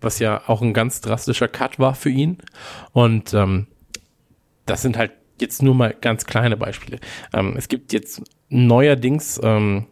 was 0.00 0.18
ja 0.18 0.42
auch 0.46 0.62
ein 0.62 0.72
ganz 0.72 1.00
drastischer 1.00 1.48
Cut 1.48 1.78
war 1.78 1.94
für 1.94 2.10
ihn. 2.10 2.38
Und 2.92 3.34
ähm, 3.34 3.66
das 4.66 4.82
sind 4.82 4.96
halt 4.96 5.12
jetzt 5.40 5.62
nur 5.62 5.74
mal 5.74 5.94
ganz 6.00 6.26
kleine 6.26 6.56
Beispiele. 6.56 6.98
Ähm, 7.32 7.54
es 7.56 7.68
gibt 7.68 7.92
jetzt 7.92 8.22
neuerdings 8.48 9.40
ähm, 9.42 9.86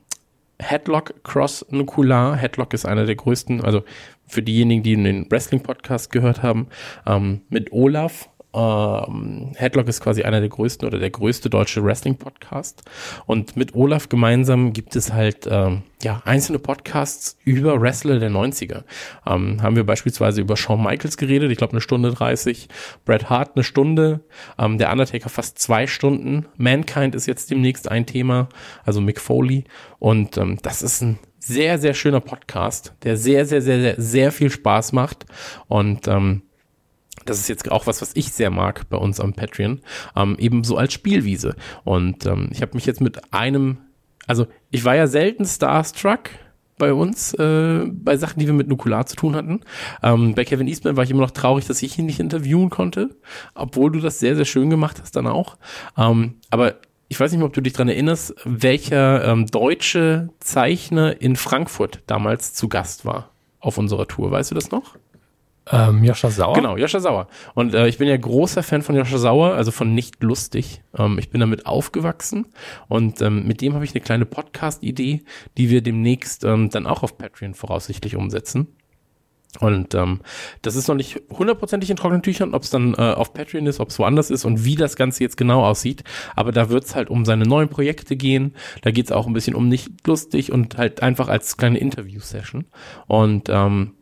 Headlock 0.58 1.22
Cross 1.24 1.66
Nukular. 1.70 2.36
Headlock 2.36 2.74
ist 2.74 2.86
einer 2.86 3.04
der 3.04 3.16
größten, 3.16 3.64
also 3.64 3.82
für 4.26 4.42
diejenigen, 4.42 4.82
die 4.82 4.96
den 4.96 5.30
Wrestling-Podcast 5.30 6.10
gehört 6.10 6.42
haben, 6.42 6.68
ähm, 7.06 7.42
mit 7.48 7.72
Olaf 7.72 8.28
ähm, 8.56 9.52
Headlock 9.54 9.86
ist 9.88 10.00
quasi 10.00 10.22
einer 10.22 10.40
der 10.40 10.48
größten 10.48 10.88
oder 10.88 10.98
der 10.98 11.10
größte 11.10 11.50
deutsche 11.50 11.84
Wrestling-Podcast. 11.84 12.82
Und 13.26 13.56
mit 13.56 13.74
Olaf 13.74 14.08
gemeinsam 14.08 14.72
gibt 14.72 14.96
es 14.96 15.12
halt 15.12 15.46
ähm, 15.50 15.82
ja 16.02 16.22
einzelne 16.24 16.58
Podcasts 16.58 17.36
über 17.44 17.80
Wrestler 17.80 18.18
der 18.18 18.30
90er. 18.30 18.84
Ähm, 19.26 19.62
haben 19.62 19.76
wir 19.76 19.84
beispielsweise 19.84 20.40
über 20.40 20.56
Shawn 20.56 20.82
Michaels 20.82 21.18
geredet, 21.18 21.50
ich 21.50 21.58
glaube 21.58 21.72
eine 21.72 21.82
Stunde 21.82 22.10
30, 22.10 22.68
Bret 23.04 23.28
Hart 23.28 23.52
eine 23.56 23.64
Stunde, 23.64 24.20
ähm, 24.58 24.78
der 24.78 24.90
Undertaker 24.90 25.28
fast 25.28 25.58
zwei 25.58 25.86
Stunden, 25.86 26.46
Mankind 26.56 27.14
ist 27.14 27.26
jetzt 27.26 27.50
demnächst 27.50 27.90
ein 27.90 28.06
Thema, 28.06 28.48
also 28.84 29.02
Mick 29.02 29.20
Foley. 29.20 29.64
Und 29.98 30.38
ähm, 30.38 30.58
das 30.62 30.82
ist 30.82 31.02
ein 31.02 31.18
sehr, 31.38 31.78
sehr 31.78 31.94
schöner 31.94 32.20
Podcast, 32.20 32.94
der 33.02 33.16
sehr, 33.16 33.46
sehr, 33.46 33.60
sehr, 33.60 33.80
sehr, 33.80 33.94
sehr 33.98 34.32
viel 34.32 34.50
Spaß 34.50 34.92
macht. 34.92 35.26
Und 35.68 36.08
ähm, 36.08 36.42
das 37.26 37.38
ist 37.38 37.48
jetzt 37.48 37.70
auch 37.70 37.86
was, 37.86 38.00
was 38.02 38.12
ich 38.14 38.32
sehr 38.32 38.50
mag 38.50 38.88
bei 38.88 38.96
uns 38.96 39.20
am 39.20 39.34
Patreon, 39.34 39.80
ähm, 40.16 40.36
eben 40.38 40.64
so 40.64 40.76
als 40.76 40.92
Spielwiese. 40.92 41.54
Und 41.84 42.26
ähm, 42.26 42.48
ich 42.52 42.62
habe 42.62 42.74
mich 42.74 42.86
jetzt 42.86 43.00
mit 43.00 43.32
einem, 43.32 43.78
also 44.26 44.46
ich 44.70 44.84
war 44.84 44.96
ja 44.96 45.06
selten 45.06 45.44
Starstruck 45.44 46.30
bei 46.78 46.92
uns, 46.92 47.32
äh, 47.34 47.86
bei 47.86 48.16
Sachen, 48.16 48.38
die 48.40 48.46
wir 48.46 48.52
mit 48.52 48.68
Nukular 48.68 49.06
zu 49.06 49.16
tun 49.16 49.34
hatten. 49.34 49.60
Ähm, 50.02 50.34
bei 50.34 50.44
Kevin 50.44 50.68
Eastman 50.68 50.96
war 50.96 51.04
ich 51.04 51.10
immer 51.10 51.22
noch 51.22 51.30
traurig, 51.30 51.66
dass 51.66 51.82
ich 51.82 51.98
ihn 51.98 52.06
nicht 52.06 52.20
interviewen 52.20 52.70
konnte, 52.70 53.10
obwohl 53.54 53.90
du 53.90 54.00
das 54.00 54.18
sehr, 54.18 54.36
sehr 54.36 54.44
schön 54.44 54.70
gemacht 54.70 55.00
hast 55.00 55.16
dann 55.16 55.26
auch. 55.26 55.56
Ähm, 55.96 56.34
aber 56.50 56.74
ich 57.08 57.18
weiß 57.18 57.30
nicht 57.30 57.38
mehr, 57.38 57.46
ob 57.46 57.52
du 57.52 57.60
dich 57.60 57.72
dran 57.72 57.88
erinnerst, 57.88 58.34
welcher 58.44 59.24
ähm, 59.24 59.46
deutsche 59.46 60.30
Zeichner 60.40 61.20
in 61.20 61.36
Frankfurt 61.36 62.02
damals 62.06 62.52
zu 62.52 62.68
Gast 62.68 63.04
war 63.04 63.30
auf 63.60 63.78
unserer 63.78 64.06
Tour. 64.06 64.30
Weißt 64.30 64.50
du 64.50 64.54
das 64.54 64.70
noch? 64.70 64.96
Ähm, 65.70 66.04
Joscha 66.04 66.30
Sauer? 66.30 66.54
Genau, 66.54 66.76
Joscha 66.76 67.00
Sauer. 67.00 67.26
Und 67.54 67.74
äh, 67.74 67.88
ich 67.88 67.98
bin 67.98 68.06
ja 68.06 68.16
großer 68.16 68.62
Fan 68.62 68.82
von 68.82 68.94
Joscha 68.94 69.18
Sauer, 69.18 69.54
also 69.54 69.72
von 69.72 69.94
Nicht 69.94 70.22
Lustig. 70.22 70.82
Ähm, 70.96 71.18
ich 71.18 71.30
bin 71.30 71.40
damit 71.40 71.66
aufgewachsen 71.66 72.46
und 72.88 73.20
ähm, 73.20 73.46
mit 73.46 73.60
dem 73.60 73.74
habe 73.74 73.84
ich 73.84 73.92
eine 73.92 74.00
kleine 74.00 74.26
Podcast-Idee, 74.26 75.24
die 75.56 75.70
wir 75.70 75.82
demnächst 75.82 76.44
ähm, 76.44 76.70
dann 76.70 76.86
auch 76.86 77.02
auf 77.02 77.18
Patreon 77.18 77.54
voraussichtlich 77.54 78.14
umsetzen. 78.14 78.68
Und 79.60 79.94
ähm, 79.94 80.20
das 80.62 80.76
ist 80.76 80.86
noch 80.86 80.94
nicht 80.94 81.20
hundertprozentig 81.30 81.90
in 81.90 81.96
trockenen 81.96 82.22
Tüchern, 82.22 82.54
ob 82.54 82.62
es 82.62 82.70
dann 82.70 82.94
äh, 82.94 83.12
auf 83.12 83.32
Patreon 83.32 83.66
ist, 83.66 83.80
ob 83.80 83.88
es 83.88 83.98
woanders 83.98 84.30
ist 84.30 84.44
und 84.44 84.64
wie 84.64 84.74
das 84.76 84.96
Ganze 84.96 85.22
jetzt 85.22 85.36
genau 85.36 85.64
aussieht. 85.64 86.04
Aber 86.34 86.52
da 86.52 86.68
wird 86.68 86.84
es 86.84 86.94
halt 86.94 87.10
um 87.10 87.24
seine 87.24 87.44
neuen 87.44 87.68
Projekte 87.68 88.16
gehen. 88.16 88.54
Da 88.82 88.90
geht 88.90 89.06
es 89.06 89.12
auch 89.12 89.26
ein 89.26 89.32
bisschen 89.32 89.54
um 89.54 89.68
nicht 89.68 90.06
lustig 90.06 90.52
und 90.52 90.76
halt 90.76 91.02
einfach 91.02 91.28
als 91.28 91.56
kleine 91.56 91.78
Interview-Session. 91.78 92.66
Und 93.06 93.48
ähm, 93.48 93.94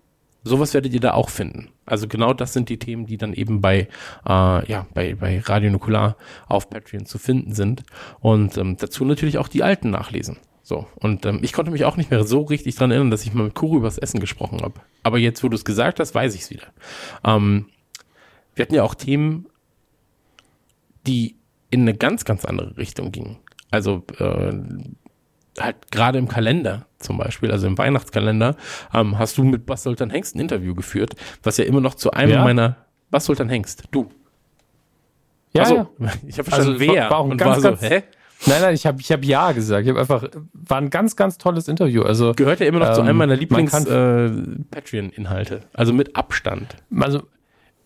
sowas 0.44 0.74
werdet 0.74 0.92
ihr 0.92 1.00
da 1.00 1.14
auch 1.14 1.30
finden. 1.30 1.70
Also 1.86 2.06
genau 2.06 2.32
das 2.32 2.52
sind 2.52 2.68
die 2.68 2.78
Themen, 2.78 3.06
die 3.06 3.16
dann 3.16 3.32
eben 3.32 3.60
bei, 3.60 3.88
äh, 4.26 4.70
ja, 4.70 4.86
bei, 4.94 5.14
bei 5.14 5.40
Radio 5.40 5.70
Nukular 5.70 6.16
auf 6.46 6.70
Patreon 6.70 7.06
zu 7.06 7.18
finden 7.18 7.54
sind. 7.54 7.82
Und 8.20 8.56
ähm, 8.56 8.76
dazu 8.76 9.04
natürlich 9.04 9.38
auch 9.38 9.48
die 9.48 9.62
alten 9.62 9.90
nachlesen. 9.90 10.36
So, 10.62 10.86
und 10.96 11.26
ähm, 11.26 11.40
ich 11.42 11.52
konnte 11.52 11.70
mich 11.70 11.84
auch 11.84 11.96
nicht 11.96 12.10
mehr 12.10 12.24
so 12.24 12.42
richtig 12.42 12.74
dran 12.76 12.90
erinnern, 12.90 13.10
dass 13.10 13.24
ich 13.24 13.34
mal 13.34 13.44
mit 13.44 13.54
Kuro 13.54 13.76
übers 13.76 13.98
Essen 13.98 14.20
gesprochen 14.20 14.62
habe. 14.62 14.80
Aber 15.02 15.18
jetzt, 15.18 15.44
wo 15.44 15.48
du 15.48 15.56
es 15.56 15.64
gesagt 15.64 16.00
hast, 16.00 16.14
weiß 16.14 16.34
ich 16.34 16.42
es 16.42 16.50
wieder. 16.50 16.66
Ähm, 17.22 17.66
wir 18.54 18.62
hatten 18.62 18.74
ja 18.74 18.82
auch 18.82 18.94
Themen, 18.94 19.46
die 21.06 21.36
in 21.70 21.82
eine 21.82 21.94
ganz, 21.94 22.24
ganz 22.24 22.44
andere 22.44 22.76
Richtung 22.78 23.12
gingen. 23.12 23.36
Also 23.70 24.04
äh, 24.18 24.52
halt 25.60 25.90
gerade 25.90 26.18
im 26.18 26.28
Kalender 26.28 26.86
zum 27.04 27.18
Beispiel, 27.18 27.50
also 27.52 27.66
im 27.66 27.78
Weihnachtskalender, 27.78 28.56
ähm, 28.92 29.18
hast 29.18 29.38
du 29.38 29.44
mit 29.44 29.66
Bas 29.66 29.82
Sultan 29.82 30.10
Hengst 30.10 30.34
ein 30.34 30.40
Interview 30.40 30.74
geführt, 30.74 31.14
was 31.42 31.56
ja 31.58 31.64
immer 31.64 31.80
noch 31.80 31.94
zu 31.94 32.10
einem 32.10 32.32
Ja. 32.32 32.44
meiner 32.44 32.76
Bas 33.10 33.24
Sultan 33.26 33.48
Hengst, 33.48 33.84
du. 33.92 34.10
Ja, 35.52 35.62
Ach 35.62 35.66
so, 35.68 35.74
ja. 35.76 35.86
ich 36.26 36.38
habe 36.38 36.50
verstanden, 36.50 36.72
Also, 36.72 36.80
wer 36.80 37.10
war 37.10 37.18
auch 37.18 37.24
und 37.28 37.36
ganz, 37.38 37.62
war 37.62 37.70
ganz- 37.70 37.80
so, 37.82 37.86
hä? 37.88 38.02
Nein, 38.46 38.60
nein, 38.60 38.74
ich 38.74 38.84
habe 38.86 39.00
ich 39.00 39.10
hab 39.10 39.24
ja 39.24 39.52
gesagt. 39.52 39.84
Ich 39.84 39.88
habe 39.90 40.00
einfach, 40.00 40.24
war 40.52 40.78
ein 40.78 40.90
ganz, 40.90 41.16
ganz 41.16 41.38
tolles 41.38 41.68
Interview. 41.68 42.02
Also, 42.02 42.32
Gehört 42.34 42.60
ja 42.60 42.66
immer 42.66 42.80
noch 42.80 42.92
zu 42.92 43.00
Ähm, 43.00 43.06
einem 43.06 43.18
meiner 43.18 43.32
man 43.34 43.40
Lieblings 43.40 43.72
äh, 43.86 44.30
Patreon-Inhalte, 44.70 45.62
also 45.72 45.92
mit 45.92 46.14
Abstand. 46.16 46.76
also 47.00 47.22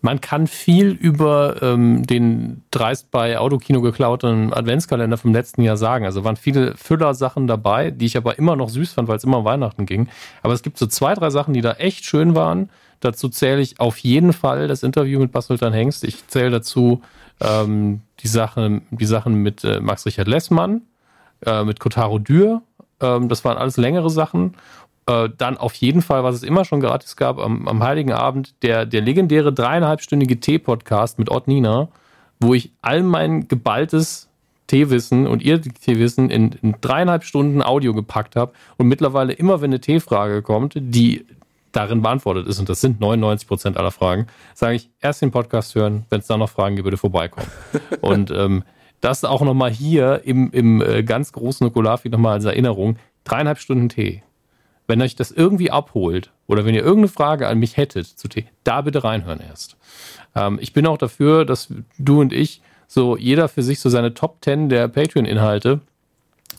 man 0.00 0.20
kann 0.20 0.46
viel 0.46 0.90
über 0.90 1.60
ähm, 1.60 2.06
den 2.06 2.62
dreist 2.70 3.10
bei 3.10 3.38
Autokino 3.38 3.80
geklauten 3.80 4.52
Adventskalender 4.52 5.16
vom 5.16 5.32
letzten 5.32 5.62
Jahr 5.62 5.76
sagen. 5.76 6.04
Also 6.04 6.22
waren 6.24 6.36
viele 6.36 6.76
Füller-Sachen 6.76 7.46
dabei, 7.46 7.90
die 7.90 8.06
ich 8.06 8.16
aber 8.16 8.38
immer 8.38 8.54
noch 8.54 8.68
süß 8.68 8.92
fand, 8.92 9.08
weil 9.08 9.16
es 9.16 9.24
immer 9.24 9.38
um 9.38 9.44
Weihnachten 9.44 9.86
ging. 9.86 10.08
Aber 10.42 10.52
es 10.52 10.62
gibt 10.62 10.78
so 10.78 10.86
zwei, 10.86 11.14
drei 11.14 11.30
Sachen, 11.30 11.52
die 11.52 11.62
da 11.62 11.72
echt 11.72 12.04
schön 12.04 12.36
waren. 12.36 12.70
Dazu 13.00 13.28
zähle 13.28 13.60
ich 13.60 13.80
auf 13.80 13.98
jeden 13.98 14.32
Fall 14.32 14.68
das 14.68 14.82
Interview 14.82 15.18
mit 15.20 15.32
Bas 15.32 15.46
Sultan 15.46 15.72
Hengst. 15.72 16.04
Ich 16.04 16.26
zähle 16.28 16.50
dazu 16.50 17.02
ähm, 17.40 18.02
die, 18.20 18.28
Sachen, 18.28 18.82
die 18.90 19.06
Sachen 19.06 19.34
mit 19.34 19.64
äh, 19.64 19.80
Max 19.80 20.06
Richard 20.06 20.28
Lessmann, 20.28 20.82
äh, 21.44 21.64
mit 21.64 21.80
Kotaro 21.80 22.18
Dürr. 22.18 22.62
Ähm, 23.00 23.28
das 23.28 23.44
waren 23.44 23.58
alles 23.58 23.76
längere 23.76 24.10
Sachen. 24.10 24.54
Äh, 25.08 25.30
dann 25.38 25.56
auf 25.56 25.74
jeden 25.74 26.02
Fall, 26.02 26.22
was 26.22 26.34
es 26.34 26.42
immer 26.42 26.66
schon 26.66 26.80
gratis 26.80 27.16
gab, 27.16 27.38
am, 27.38 27.66
am 27.66 27.82
Heiligen 27.82 28.12
Abend, 28.12 28.54
der, 28.62 28.84
der 28.84 29.00
legendäre 29.00 29.54
dreieinhalbstündige 29.54 30.38
Tee-Podcast 30.38 31.18
mit 31.18 31.30
Ott 31.30 31.48
Nina, 31.48 31.88
wo 32.40 32.52
ich 32.52 32.72
all 32.82 33.02
mein 33.02 33.48
geballtes 33.48 34.28
Teewissen 34.66 35.26
und 35.26 35.42
ihr 35.42 35.62
Teewissen 35.62 36.28
in, 36.28 36.52
in 36.60 36.74
dreieinhalb 36.82 37.24
Stunden 37.24 37.62
Audio 37.62 37.94
gepackt 37.94 38.36
habe 38.36 38.52
und 38.76 38.86
mittlerweile 38.86 39.32
immer, 39.32 39.62
wenn 39.62 39.70
eine 39.70 39.80
Teefrage 39.80 40.42
kommt, 40.42 40.74
die 40.76 41.24
darin 41.72 42.02
beantwortet 42.02 42.46
ist, 42.46 42.58
und 42.58 42.68
das 42.68 42.82
sind 42.82 43.00
99 43.00 43.48
Prozent 43.48 43.76
aller 43.78 43.90
Fragen, 43.90 44.26
sage 44.54 44.76
ich, 44.76 44.90
erst 45.00 45.22
den 45.22 45.30
Podcast 45.30 45.74
hören, 45.74 46.04
wenn 46.10 46.20
es 46.20 46.26
da 46.26 46.36
noch 46.36 46.50
Fragen 46.50 46.76
gibt, 46.76 46.84
bitte 46.84 46.98
vorbeikommen. 46.98 47.48
und 48.02 48.30
ähm, 48.30 48.62
das 49.00 49.24
auch 49.24 49.40
nochmal 49.40 49.70
hier 49.70 50.20
im, 50.24 50.50
im 50.50 50.82
äh, 50.82 51.02
ganz 51.02 51.32
großen 51.32 51.66
Okulafi 51.66 52.10
nochmal 52.10 52.34
als 52.34 52.44
Erinnerung, 52.44 52.96
dreieinhalb 53.24 53.58
Stunden 53.58 53.88
Tee. 53.88 54.22
Wenn 54.88 55.00
euch 55.00 55.14
das 55.14 55.30
irgendwie 55.30 55.70
abholt 55.70 56.32
oder 56.48 56.64
wenn 56.64 56.74
ihr 56.74 56.82
irgendeine 56.82 57.08
Frage 57.08 57.46
an 57.46 57.58
mich 57.58 57.76
hättet 57.76 58.16
da 58.64 58.80
bitte 58.80 59.04
reinhören 59.04 59.40
erst. 59.40 59.76
Ähm, 60.34 60.58
ich 60.60 60.72
bin 60.72 60.86
auch 60.86 60.98
dafür, 60.98 61.44
dass 61.44 61.72
du 61.98 62.20
und 62.20 62.32
ich 62.32 62.62
so 62.88 63.16
jeder 63.16 63.48
für 63.48 63.62
sich 63.62 63.78
so 63.78 63.90
seine 63.90 64.14
Top 64.14 64.38
10 64.40 64.68
der 64.68 64.88
Patreon-Inhalte 64.88 65.80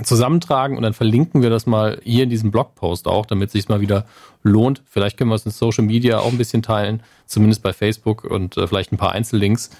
zusammentragen 0.03 0.77
und 0.77 0.83
dann 0.83 0.93
verlinken 0.93 1.41
wir 1.41 1.49
das 1.49 1.65
mal 1.65 1.99
hier 2.03 2.23
in 2.23 2.29
diesem 2.29 2.51
Blogpost 2.51 3.07
auch, 3.07 3.25
damit 3.25 3.47
es 3.47 3.53
sich 3.53 3.67
mal 3.67 3.81
wieder 3.81 4.05
lohnt. 4.43 4.81
Vielleicht 4.85 5.17
können 5.17 5.29
wir 5.29 5.35
es 5.35 5.45
in 5.45 5.51
Social 5.51 5.83
Media 5.83 6.19
auch 6.19 6.31
ein 6.31 6.37
bisschen 6.37 6.61
teilen, 6.61 7.03
zumindest 7.25 7.63
bei 7.63 7.73
Facebook 7.73 8.23
und 8.23 8.55
äh, 8.57 8.67
vielleicht 8.67 8.93
ein 8.93 8.97
paar 8.97 9.11
Einzellinks. 9.11 9.71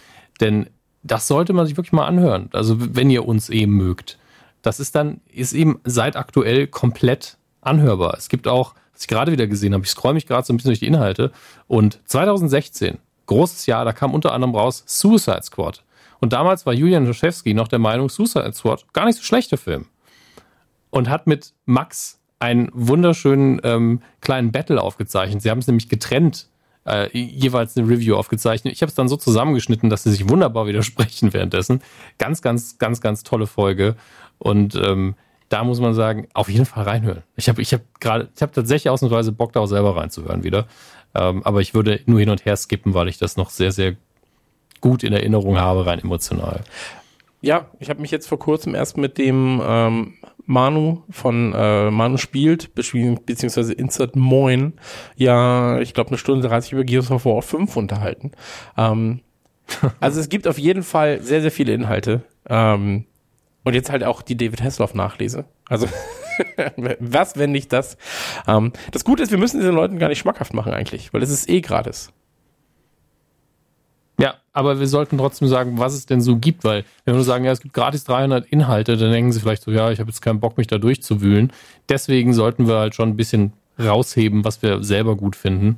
Denn 0.41 0.67
das 1.03 1.27
sollte 1.27 1.53
man 1.53 1.65
sich 1.65 1.77
wirklich 1.77 1.93
mal 1.93 2.07
anhören. 2.07 2.49
Also 2.51 2.75
wenn 2.79 3.09
ihr 3.09 3.25
uns 3.25 3.49
eben 3.49 3.73
mögt. 3.73 4.17
Das 4.61 4.81
ist 4.81 4.95
dann, 4.95 5.21
ist 5.31 5.53
eben 5.53 5.79
seit 5.85 6.17
aktuell 6.17 6.67
komplett 6.67 7.37
anhörbar. 7.61 8.15
Es 8.17 8.29
gibt 8.29 8.47
auch, 8.47 8.75
was 8.93 9.01
ich 9.01 9.07
gerade 9.07 9.31
wieder 9.31 9.47
gesehen 9.47 9.73
habe, 9.73 9.83
ich 9.83 9.89
scroll 9.89 10.13
mich 10.13 10.27
gerade 10.27 10.45
so 10.45 10.53
ein 10.53 10.57
bisschen 10.57 10.69
durch 10.69 10.79
die 10.79 10.87
Inhalte 10.87 11.31
und 11.67 11.99
2016, 12.05 12.97
großes 13.25 13.65
Jahr, 13.65 13.85
da 13.85 13.93
kam 13.93 14.13
unter 14.13 14.33
anderem 14.33 14.55
raus 14.55 14.83
Suicide 14.85 15.43
Squad. 15.43 15.83
Und 16.19 16.33
damals 16.33 16.65
war 16.65 16.73
Julian 16.73 17.05
Joschewski 17.05 17.53
noch 17.53 17.67
der 17.67 17.79
Meinung, 17.79 18.09
Suicide 18.09 18.53
Squad 18.53 18.91
gar 18.93 19.05
nicht 19.05 19.17
so 19.17 19.23
schlechter 19.23 19.57
Film 19.57 19.85
und 20.89 21.09
hat 21.09 21.27
mit 21.27 21.53
Max 21.65 22.19
einen 22.39 22.69
wunderschönen 22.73 23.59
ähm, 23.63 24.01
kleinen 24.21 24.51
Battle 24.51 24.81
aufgezeichnet. 24.81 25.41
Sie 25.41 25.49
haben 25.49 25.59
es 25.59 25.67
nämlich 25.67 25.89
getrennt, 25.89 26.47
äh, 26.85 27.09
jeweils 27.17 27.77
eine 27.77 27.87
Review 27.87 28.15
aufgezeichnet. 28.15 28.73
Ich 28.73 28.81
habe 28.81 28.89
es 28.89 28.95
dann 28.95 29.09
so 29.09 29.17
zusammengeschnitten, 29.17 29.89
dass 29.89 30.03
sie 30.03 30.11
sich 30.11 30.29
wunderbar 30.29 30.65
widersprechen 30.65 31.33
währenddessen. 31.33 31.81
Ganz, 32.17 32.41
ganz, 32.41 32.77
ganz, 32.77 33.01
ganz 33.01 33.23
tolle 33.23 33.47
Folge. 33.47 33.95
Und 34.37 34.75
ähm, 34.75 35.15
da 35.49 35.63
muss 35.63 35.79
man 35.79 35.93
sagen, 35.93 36.27
auf 36.33 36.49
jeden 36.49 36.65
Fall 36.65 36.83
reinhören. 36.83 37.23
Ich 37.35 37.49
habe 37.49 37.61
ich 37.61 37.73
hab 37.73 37.81
gerade, 37.99 38.29
ich 38.35 38.41
habe 38.41 38.51
tatsächlich 38.51 38.89
ausnahmsweise 38.89 39.31
Bock, 39.31 39.51
da 39.53 39.59
auch 39.59 39.65
selber 39.65 39.95
reinzuhören 39.97 40.43
wieder. 40.43 40.67
Ähm, 41.15 41.43
aber 41.43 41.61
ich 41.61 41.73
würde 41.73 41.99
nur 42.05 42.19
hin 42.19 42.29
und 42.29 42.45
her 42.45 42.55
skippen, 42.55 42.93
weil 42.93 43.07
ich 43.07 43.17
das 43.17 43.35
noch 43.35 43.49
sehr, 43.49 43.71
sehr 43.71 43.95
gut 44.79 45.03
in 45.03 45.11
Erinnerung 45.11 45.59
habe, 45.59 45.85
rein 45.85 45.99
emotional. 45.99 46.61
Ja, 47.41 47.67
ich 47.79 47.89
habe 47.89 48.01
mich 48.01 48.11
jetzt 48.11 48.27
vor 48.27 48.39
kurzem 48.39 48.75
erst 48.75 48.97
mit 48.97 49.17
dem 49.17 49.61
ähm, 49.65 50.13
Manu 50.45 51.03
von 51.09 51.53
äh, 51.55 51.89
Manu 51.89 52.17
spielt, 52.17 52.73
beziehungsweise 52.75 53.73
Insert 53.73 54.15
Moin, 54.15 54.73
ja, 55.15 55.79
ich 55.79 55.93
glaube 55.93 56.09
eine 56.09 56.17
Stunde 56.17 56.47
30 56.47 56.73
über 56.73 56.83
Gears 56.83 57.11
of 57.11 57.25
War 57.25 57.41
5 57.41 57.75
unterhalten. 57.77 58.31
Ähm, 58.77 59.21
also 59.99 60.19
es 60.19 60.29
gibt 60.29 60.47
auf 60.47 60.57
jeden 60.57 60.83
Fall 60.83 61.21
sehr, 61.21 61.41
sehr 61.41 61.51
viele 61.51 61.73
Inhalte. 61.73 62.23
Ähm, 62.47 63.05
und 63.63 63.73
jetzt 63.73 63.89
halt 63.89 64.03
auch 64.03 64.21
die 64.21 64.37
David 64.37 64.63
Hasselhoff 64.63 64.93
Nachlese. 64.93 65.45
Also 65.67 65.87
was, 66.99 67.37
wenn 67.37 67.51
nicht 67.51 67.73
das? 67.73 67.97
Ähm, 68.47 68.73
das 68.91 69.03
Gute 69.03 69.23
ist, 69.23 69.31
wir 69.31 69.37
müssen 69.37 69.59
diesen 69.59 69.75
Leuten 69.75 69.99
gar 69.99 70.07
nicht 70.07 70.19
schmackhaft 70.19 70.53
machen 70.53 70.73
eigentlich, 70.73 71.13
weil 71.13 71.21
es 71.21 71.29
ist 71.29 71.49
eh 71.49 71.61
gratis. 71.61 72.11
Ja, 74.19 74.35
aber 74.51 74.79
wir 74.79 74.87
sollten 74.87 75.17
trotzdem 75.17 75.47
sagen, 75.47 75.77
was 75.77 75.93
es 75.93 76.05
denn 76.05 76.19
so 76.19 76.37
gibt, 76.37 76.65
weil 76.65 76.83
wenn 77.05 77.13
wir 77.13 77.15
nur 77.15 77.23
sagen, 77.23 77.45
ja, 77.45 77.51
es 77.51 77.61
gibt 77.61 77.73
gratis 77.73 78.03
300 78.03 78.45
Inhalte, 78.47 78.97
dann 78.97 79.11
denken 79.11 79.31
sie 79.31 79.39
vielleicht 79.39 79.63
so, 79.63 79.71
ja, 79.71 79.91
ich 79.91 79.99
habe 79.99 80.09
jetzt 80.09 80.21
keinen 80.21 80.41
Bock, 80.41 80.57
mich 80.57 80.67
da 80.67 80.77
durchzuwühlen. 80.77 81.53
Deswegen 81.87 82.33
sollten 82.33 82.67
wir 82.67 82.75
halt 82.75 82.95
schon 82.95 83.09
ein 83.09 83.15
bisschen 83.15 83.53
rausheben, 83.79 84.43
was 84.43 84.61
wir 84.61 84.83
selber 84.83 85.15
gut 85.15 85.37
finden. 85.37 85.77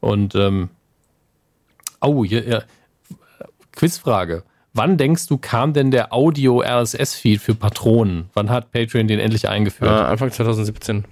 Und, 0.00 0.34
ähm, 0.34 0.68
oh, 2.02 2.22
hier, 2.22 2.46
ja, 2.46 2.62
Quizfrage. 3.72 4.42
Wann 4.72 4.96
denkst 4.96 5.26
du, 5.26 5.36
kam 5.36 5.72
denn 5.72 5.90
der 5.90 6.12
Audio-RSS-Feed 6.12 7.40
für 7.40 7.54
Patronen? 7.54 8.30
Wann 8.34 8.50
hat 8.50 8.70
Patreon 8.70 9.08
den 9.08 9.18
endlich 9.18 9.44
Äh, 9.44 9.48
eingeführt? 9.48 9.90
Anfang 9.90 10.30
2017. 10.30 11.04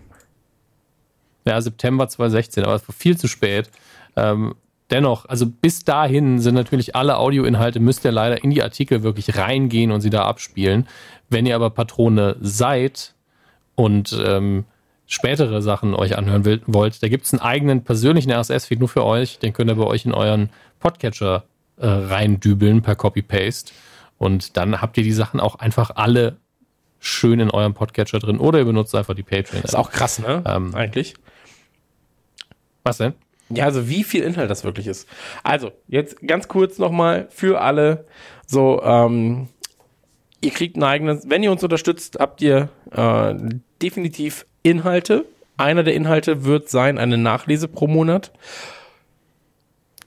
Ja, 1.45 1.61
September 1.61 2.09
2016, 2.09 2.65
aber 2.65 2.75
es 2.75 2.87
war 2.89 2.95
viel 2.95 3.17
zu 3.17 3.27
spät. 3.27 3.71
Ähm, 4.17 4.55
dennoch, 4.91 5.25
also 5.25 5.47
bis 5.47 5.85
dahin 5.85 6.39
sind 6.39 6.55
natürlich 6.55 6.95
alle 6.95 7.17
Audioinhalte, 7.17 7.81
müsst 7.81 8.05
ihr 8.05 8.13
leider 8.13 8.45
in 8.45 8.51
die 8.51 8.63
Artikel 8.63 9.03
wirklich 9.03 9.37
reingehen 9.37 9.91
und 9.91 10.03
sie 10.03 10.11
da 10.11 10.25
abspielen. 10.25 10.87
Wenn 11.29 11.47
ihr 11.47 11.57
aber 11.57 11.71
Patrone 11.71 12.37
seid 12.41 13.15
und 13.75 14.17
ähm, 14.25 14.67
spätere 15.07 15.63
Sachen 15.63 15.95
euch 15.95 16.17
anhören 16.17 16.45
will, 16.45 16.61
wollt, 16.67 17.03
da 17.03 17.09
gibt 17.09 17.25
es 17.25 17.33
einen 17.33 17.41
eigenen 17.41 17.83
persönlichen 17.83 18.31
RSS-Feed 18.31 18.79
nur 18.79 18.89
für 18.89 19.05
euch. 19.05 19.39
Den 19.39 19.53
könnt 19.53 19.71
ihr 19.71 19.77
bei 19.77 19.85
euch 19.87 20.05
in 20.05 20.13
euren 20.13 20.51
Podcatcher 20.81 21.45
äh, 21.81 21.87
reindübeln 21.87 22.83
per 22.83 22.97
Copy-Paste. 22.97 23.73
Und 24.19 24.57
dann 24.57 24.81
habt 24.81 24.97
ihr 24.99 25.05
die 25.05 25.13
Sachen 25.13 25.41
auch 25.41 25.57
einfach 25.57 25.93
alle 25.95 26.37
schön 26.99 27.41
in 27.41 27.51
eurem 27.51 27.75
Podcatcher 27.75 28.19
drin. 28.19 28.39
Oder 28.39 28.59
ihr 28.59 28.65
benutzt 28.65 28.95
einfach 28.95 29.15
die 29.15 29.23
Patreon. 29.23 29.63
Ist 29.63 29.77
auch 29.77 29.91
krass, 29.91 30.19
ne? 30.19 30.43
Ähm, 30.47 30.75
Eigentlich. 30.75 31.15
Was 32.83 32.99
denn? 32.99 33.15
Ja, 33.51 33.65
also 33.65 33.89
wie 33.89 34.05
viel 34.05 34.23
Inhalt 34.23 34.51
das 34.51 34.65
wirklich 34.65 34.87
ist. 34.87 35.09
Also, 35.43 35.73
jetzt 35.87 36.21
ganz 36.27 36.49
kurz 36.49 36.79
nochmal 36.79 37.29
für 37.31 37.61
alle. 37.61 38.07
So, 38.47 38.83
ähm, 38.83 39.49
ihr 40.41 40.51
kriegt 40.51 40.77
ein 40.77 40.83
eigenes, 40.83 41.29
wenn 41.29 41.43
ihr 41.43 41.51
uns 41.51 41.63
unterstützt, 41.63 42.19
habt 42.21 42.43
ihr 42.43 42.69
äh, 42.91 43.35
definitiv 43.81 44.47
Inhalte. 44.63 45.25
Einer 45.57 45.83
der 45.83 45.95
Inhalte 45.95 46.45
wird 46.45 46.69
sein, 46.69 46.99
eine 46.99 47.17
Nachlese 47.19 47.69
pro 47.69 47.87
Monat. 47.87 48.33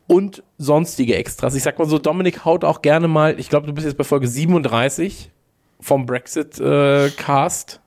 Und 0.07 0.43
sonstige 0.61 1.15
Extras. 1.15 1.55
Ich 1.55 1.63
sag 1.63 1.79
mal 1.79 1.87
so, 1.87 1.97
Dominik 1.97 2.45
haut 2.45 2.63
auch 2.63 2.81
gerne 2.81 3.07
mal, 3.07 3.39
ich 3.39 3.49
glaube, 3.49 3.67
du 3.67 3.73
bist 3.73 3.85
jetzt 3.87 3.97
bei 3.97 4.03
Folge 4.03 4.27
37 4.27 5.29
vom 5.79 6.05
Brexit-Cast. 6.05 7.79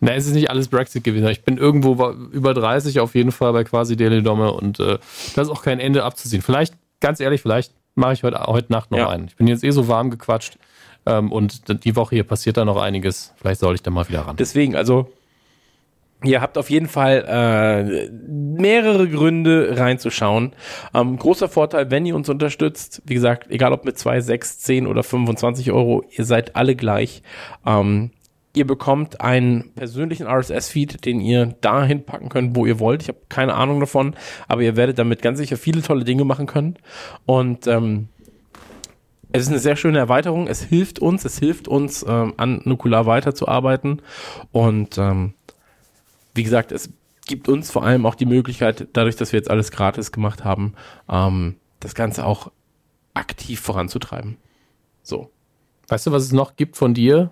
Na, 0.00 0.12
es 0.14 0.26
ist 0.26 0.34
nicht 0.34 0.50
alles 0.50 0.68
Brexit-Gewinner. 0.68 1.30
Ich 1.30 1.42
bin 1.42 1.56
irgendwo 1.56 2.10
über 2.32 2.52
30 2.52 3.00
auf 3.00 3.14
jeden 3.14 3.32
Fall 3.32 3.52
bei 3.54 3.64
quasi 3.64 3.96
Daily 3.96 4.22
Domme 4.22 4.52
und 4.52 4.78
äh, 4.78 4.98
da 5.34 5.42
ist 5.42 5.48
auch 5.48 5.62
kein 5.62 5.80
Ende 5.80 6.04
abzusehen. 6.04 6.42
Vielleicht, 6.42 6.74
ganz 7.00 7.18
ehrlich, 7.20 7.40
vielleicht 7.40 7.72
mache 7.94 8.12
ich 8.12 8.22
heute, 8.22 8.38
heute 8.46 8.70
Nacht 8.72 8.90
noch 8.90 8.98
Ja. 8.98 9.08
einen. 9.08 9.28
Ich 9.28 9.36
bin 9.36 9.46
jetzt 9.46 9.64
eh 9.64 9.70
so 9.70 9.88
warm 9.88 10.10
gequatscht 10.10 10.58
ähm, 11.06 11.32
und 11.32 11.84
die 11.84 11.96
Woche 11.96 12.14
hier 12.16 12.24
passiert 12.24 12.58
da 12.58 12.64
noch 12.66 12.76
einiges. 12.80 13.32
Vielleicht 13.36 13.60
soll 13.60 13.74
ich 13.74 13.82
da 13.82 13.90
mal 13.90 14.06
wieder 14.08 14.20
ran. 14.20 14.36
Deswegen, 14.36 14.76
also 14.76 15.10
ihr 16.24 16.40
habt 16.40 16.58
auf 16.58 16.70
jeden 16.70 16.88
Fall 16.88 17.24
äh, 17.26 18.10
mehrere 18.10 19.08
Gründe 19.08 19.78
reinzuschauen. 19.78 20.52
Ähm, 20.94 21.18
großer 21.18 21.48
Vorteil, 21.48 21.90
wenn 21.90 22.06
ihr 22.06 22.14
uns 22.14 22.28
unterstützt, 22.28 23.02
wie 23.06 23.14
gesagt, 23.14 23.50
egal 23.50 23.72
ob 23.72 23.84
mit 23.84 23.98
2, 23.98 24.20
6, 24.20 24.58
10 24.60 24.86
oder 24.86 25.02
25 25.02 25.72
Euro, 25.72 26.04
ihr 26.10 26.24
seid 26.24 26.56
alle 26.56 26.76
gleich. 26.76 27.22
Ähm, 27.66 28.10
ihr 28.54 28.66
bekommt 28.66 29.20
einen 29.20 29.72
persönlichen 29.74 30.26
RSS-Feed, 30.26 31.04
den 31.04 31.20
ihr 31.20 31.54
dahin 31.60 32.04
packen 32.04 32.28
könnt, 32.28 32.56
wo 32.56 32.66
ihr 32.66 32.80
wollt. 32.80 33.02
Ich 33.02 33.08
habe 33.08 33.18
keine 33.28 33.54
Ahnung 33.54 33.80
davon, 33.80 34.14
aber 34.48 34.62
ihr 34.62 34.76
werdet 34.76 34.98
damit 34.98 35.22
ganz 35.22 35.38
sicher 35.38 35.56
viele 35.56 35.82
tolle 35.82 36.04
Dinge 36.04 36.24
machen 36.24 36.46
können. 36.46 36.76
Und 37.26 37.66
ähm, 37.66 38.08
es 39.32 39.42
ist 39.42 39.48
eine 39.48 39.58
sehr 39.60 39.76
schöne 39.76 39.98
Erweiterung. 39.98 40.48
Es 40.48 40.62
hilft 40.62 40.98
uns, 40.98 41.24
es 41.24 41.38
hilft 41.38 41.68
uns, 41.68 42.04
ähm, 42.06 42.34
an 42.36 42.62
Nukular 42.64 43.06
weiterzuarbeiten. 43.06 44.02
Und 44.50 44.98
ähm, 44.98 45.34
wie 46.34 46.42
gesagt, 46.42 46.72
es 46.72 46.90
gibt 47.26 47.48
uns 47.48 47.70
vor 47.70 47.84
allem 47.84 48.06
auch 48.06 48.14
die 48.14 48.26
Möglichkeit, 48.26 48.88
dadurch, 48.92 49.16
dass 49.16 49.32
wir 49.32 49.38
jetzt 49.38 49.50
alles 49.50 49.70
gratis 49.70 50.12
gemacht 50.12 50.44
haben, 50.44 50.74
ähm, 51.08 51.56
das 51.78 51.94
Ganze 51.94 52.24
auch 52.24 52.50
aktiv 53.14 53.60
voranzutreiben. 53.60 54.36
So. 55.02 55.30
Weißt 55.88 56.06
du, 56.06 56.12
was 56.12 56.24
es 56.24 56.32
noch 56.32 56.56
gibt 56.56 56.76
von 56.76 56.94
dir? 56.94 57.30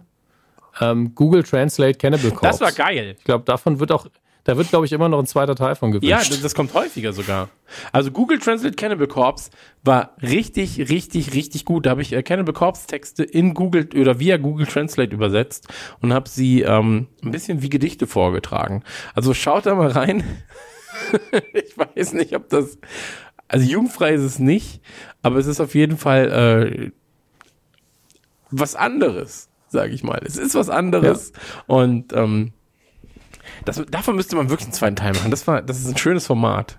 Ähm, 0.80 1.14
Google 1.14 1.42
Translate 1.42 1.98
Cannibal 1.98 2.30
Corpse. 2.30 2.58
Das 2.58 2.60
war 2.60 2.72
geil. 2.72 3.14
Ich 3.18 3.24
glaube, 3.24 3.44
davon 3.44 3.80
wird 3.80 3.92
auch 3.92 4.06
da 4.48 4.56
wird, 4.56 4.70
glaube 4.70 4.86
ich, 4.86 4.92
immer 4.92 5.10
noch 5.10 5.18
ein 5.18 5.26
zweiter 5.26 5.54
Teil 5.54 5.74
von 5.74 5.90
gewünscht. 5.90 6.08
Ja, 6.08 6.16
das, 6.20 6.40
das, 6.40 6.54
kommt 6.54 6.72
häufiger 6.72 7.12
sogar. 7.12 7.50
Also 7.92 8.10
Google 8.10 8.38
Translate 8.38 8.76
Cannibal 8.76 9.06
Corpse 9.06 9.50
war 9.84 10.16
richtig, 10.22 10.88
richtig, 10.88 11.34
richtig 11.34 11.66
gut. 11.66 11.84
Da 11.84 11.90
habe 11.90 12.00
ich 12.00 12.14
äh, 12.14 12.22
Cannibal 12.22 12.54
Corpse 12.54 12.86
Texte 12.86 13.24
in 13.24 13.52
Google 13.52 13.90
oder 13.94 14.18
via 14.18 14.38
Google 14.38 14.66
Translate 14.66 15.14
übersetzt 15.14 15.68
und 16.00 16.14
habe 16.14 16.30
sie 16.30 16.62
ähm, 16.62 17.08
ein 17.22 17.30
bisschen 17.30 17.60
wie 17.60 17.68
Gedichte 17.68 18.06
vorgetragen. 18.06 18.84
Also 19.14 19.34
schaut 19.34 19.66
da 19.66 19.74
mal 19.74 19.90
rein. 19.90 20.24
ich 21.52 21.76
weiß 21.76 22.14
nicht, 22.14 22.34
ob 22.34 22.48
das, 22.48 22.78
also 23.48 23.70
jugendfrei 23.70 24.14
ist 24.14 24.22
es 24.22 24.38
nicht, 24.38 24.80
aber 25.20 25.36
es 25.36 25.46
ist 25.46 25.60
auf 25.60 25.74
jeden 25.74 25.98
Fall 25.98 26.32
äh, 26.32 26.90
was 28.50 28.76
anderes, 28.76 29.50
sage 29.68 29.92
ich 29.92 30.02
mal. 30.02 30.22
Es 30.24 30.38
ist 30.38 30.54
was 30.54 30.70
anderes 30.70 31.34
ja. 31.34 31.64
und 31.66 32.14
ähm, 32.14 32.54
das, 33.64 33.82
davon 33.90 34.16
müsste 34.16 34.36
man 34.36 34.50
wirklich 34.50 34.66
einen 34.66 34.74
zweiten 34.74 34.96
Teil 34.96 35.12
machen. 35.12 35.30
Das, 35.30 35.46
war, 35.46 35.62
das 35.62 35.78
ist 35.78 35.88
ein 35.88 35.96
schönes 35.96 36.26
Format. 36.26 36.78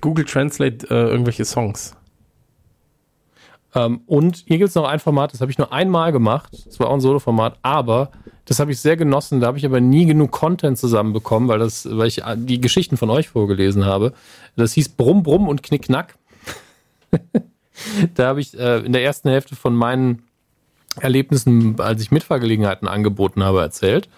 Google 0.00 0.24
Translate 0.24 0.86
äh, 0.90 1.10
irgendwelche 1.10 1.44
Songs. 1.44 1.96
Ähm, 3.74 4.00
und 4.06 4.44
hier 4.46 4.58
gibt 4.58 4.68
es 4.68 4.74
noch 4.74 4.88
ein 4.88 5.00
Format, 5.00 5.32
das 5.32 5.40
habe 5.40 5.50
ich 5.50 5.58
nur 5.58 5.72
einmal 5.72 6.12
gemacht. 6.12 6.50
Das 6.66 6.80
war 6.80 6.88
auch 6.88 6.94
ein 6.94 7.00
Solo-Format, 7.00 7.58
aber 7.62 8.10
das 8.44 8.60
habe 8.60 8.72
ich 8.72 8.80
sehr 8.80 8.96
genossen. 8.96 9.40
Da 9.40 9.48
habe 9.48 9.58
ich 9.58 9.66
aber 9.66 9.80
nie 9.80 10.06
genug 10.06 10.30
Content 10.30 10.78
zusammenbekommen, 10.78 11.48
weil, 11.48 11.58
das, 11.58 11.88
weil 11.90 12.08
ich 12.08 12.22
die 12.36 12.60
Geschichten 12.60 12.96
von 12.96 13.10
euch 13.10 13.28
vorgelesen 13.28 13.84
habe. 13.84 14.14
Das 14.56 14.72
hieß 14.72 14.90
Brumm, 14.90 15.22
Brumm 15.22 15.48
und 15.48 15.62
Knickknack. 15.62 16.16
da 18.14 18.26
habe 18.28 18.40
ich 18.40 18.58
äh, 18.58 18.78
in 18.78 18.92
der 18.92 19.02
ersten 19.02 19.28
Hälfte 19.28 19.54
von 19.54 19.74
meinen 19.74 20.22
Erlebnissen, 20.98 21.78
als 21.78 22.00
ich 22.02 22.10
Mitfahrgelegenheiten 22.10 22.88
angeboten 22.88 23.44
habe, 23.44 23.60
erzählt 23.60 24.08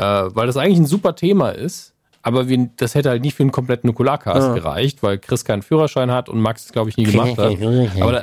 äh, 0.00 0.34
weil 0.34 0.46
das 0.46 0.56
eigentlich 0.56 0.78
ein 0.78 0.86
super 0.86 1.14
Thema 1.14 1.50
ist. 1.50 1.92
Aber 2.22 2.48
wir, 2.48 2.70
das 2.76 2.94
hätte 2.94 3.10
halt 3.10 3.22
nicht 3.22 3.34
für 3.34 3.42
einen 3.42 3.52
kompletten 3.52 3.88
Nukularcast 3.88 4.48
ja. 4.48 4.54
gereicht, 4.54 5.02
weil 5.02 5.18
Chris 5.18 5.44
keinen 5.44 5.62
Führerschein 5.62 6.10
hat 6.10 6.28
und 6.28 6.40
Max 6.40 6.66
es, 6.66 6.72
glaube 6.72 6.90
ich, 6.90 6.96
nie 6.96 7.04
gemacht 7.04 7.38
hat. 7.38 7.56
Aber 8.00 8.12
da, 8.12 8.22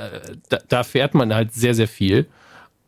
da, 0.50 0.58
da, 0.68 0.84
fährt 0.84 1.14
man 1.16 1.34
halt 1.34 1.54
sehr, 1.54 1.74
sehr 1.74 1.88
viel. 1.88 2.28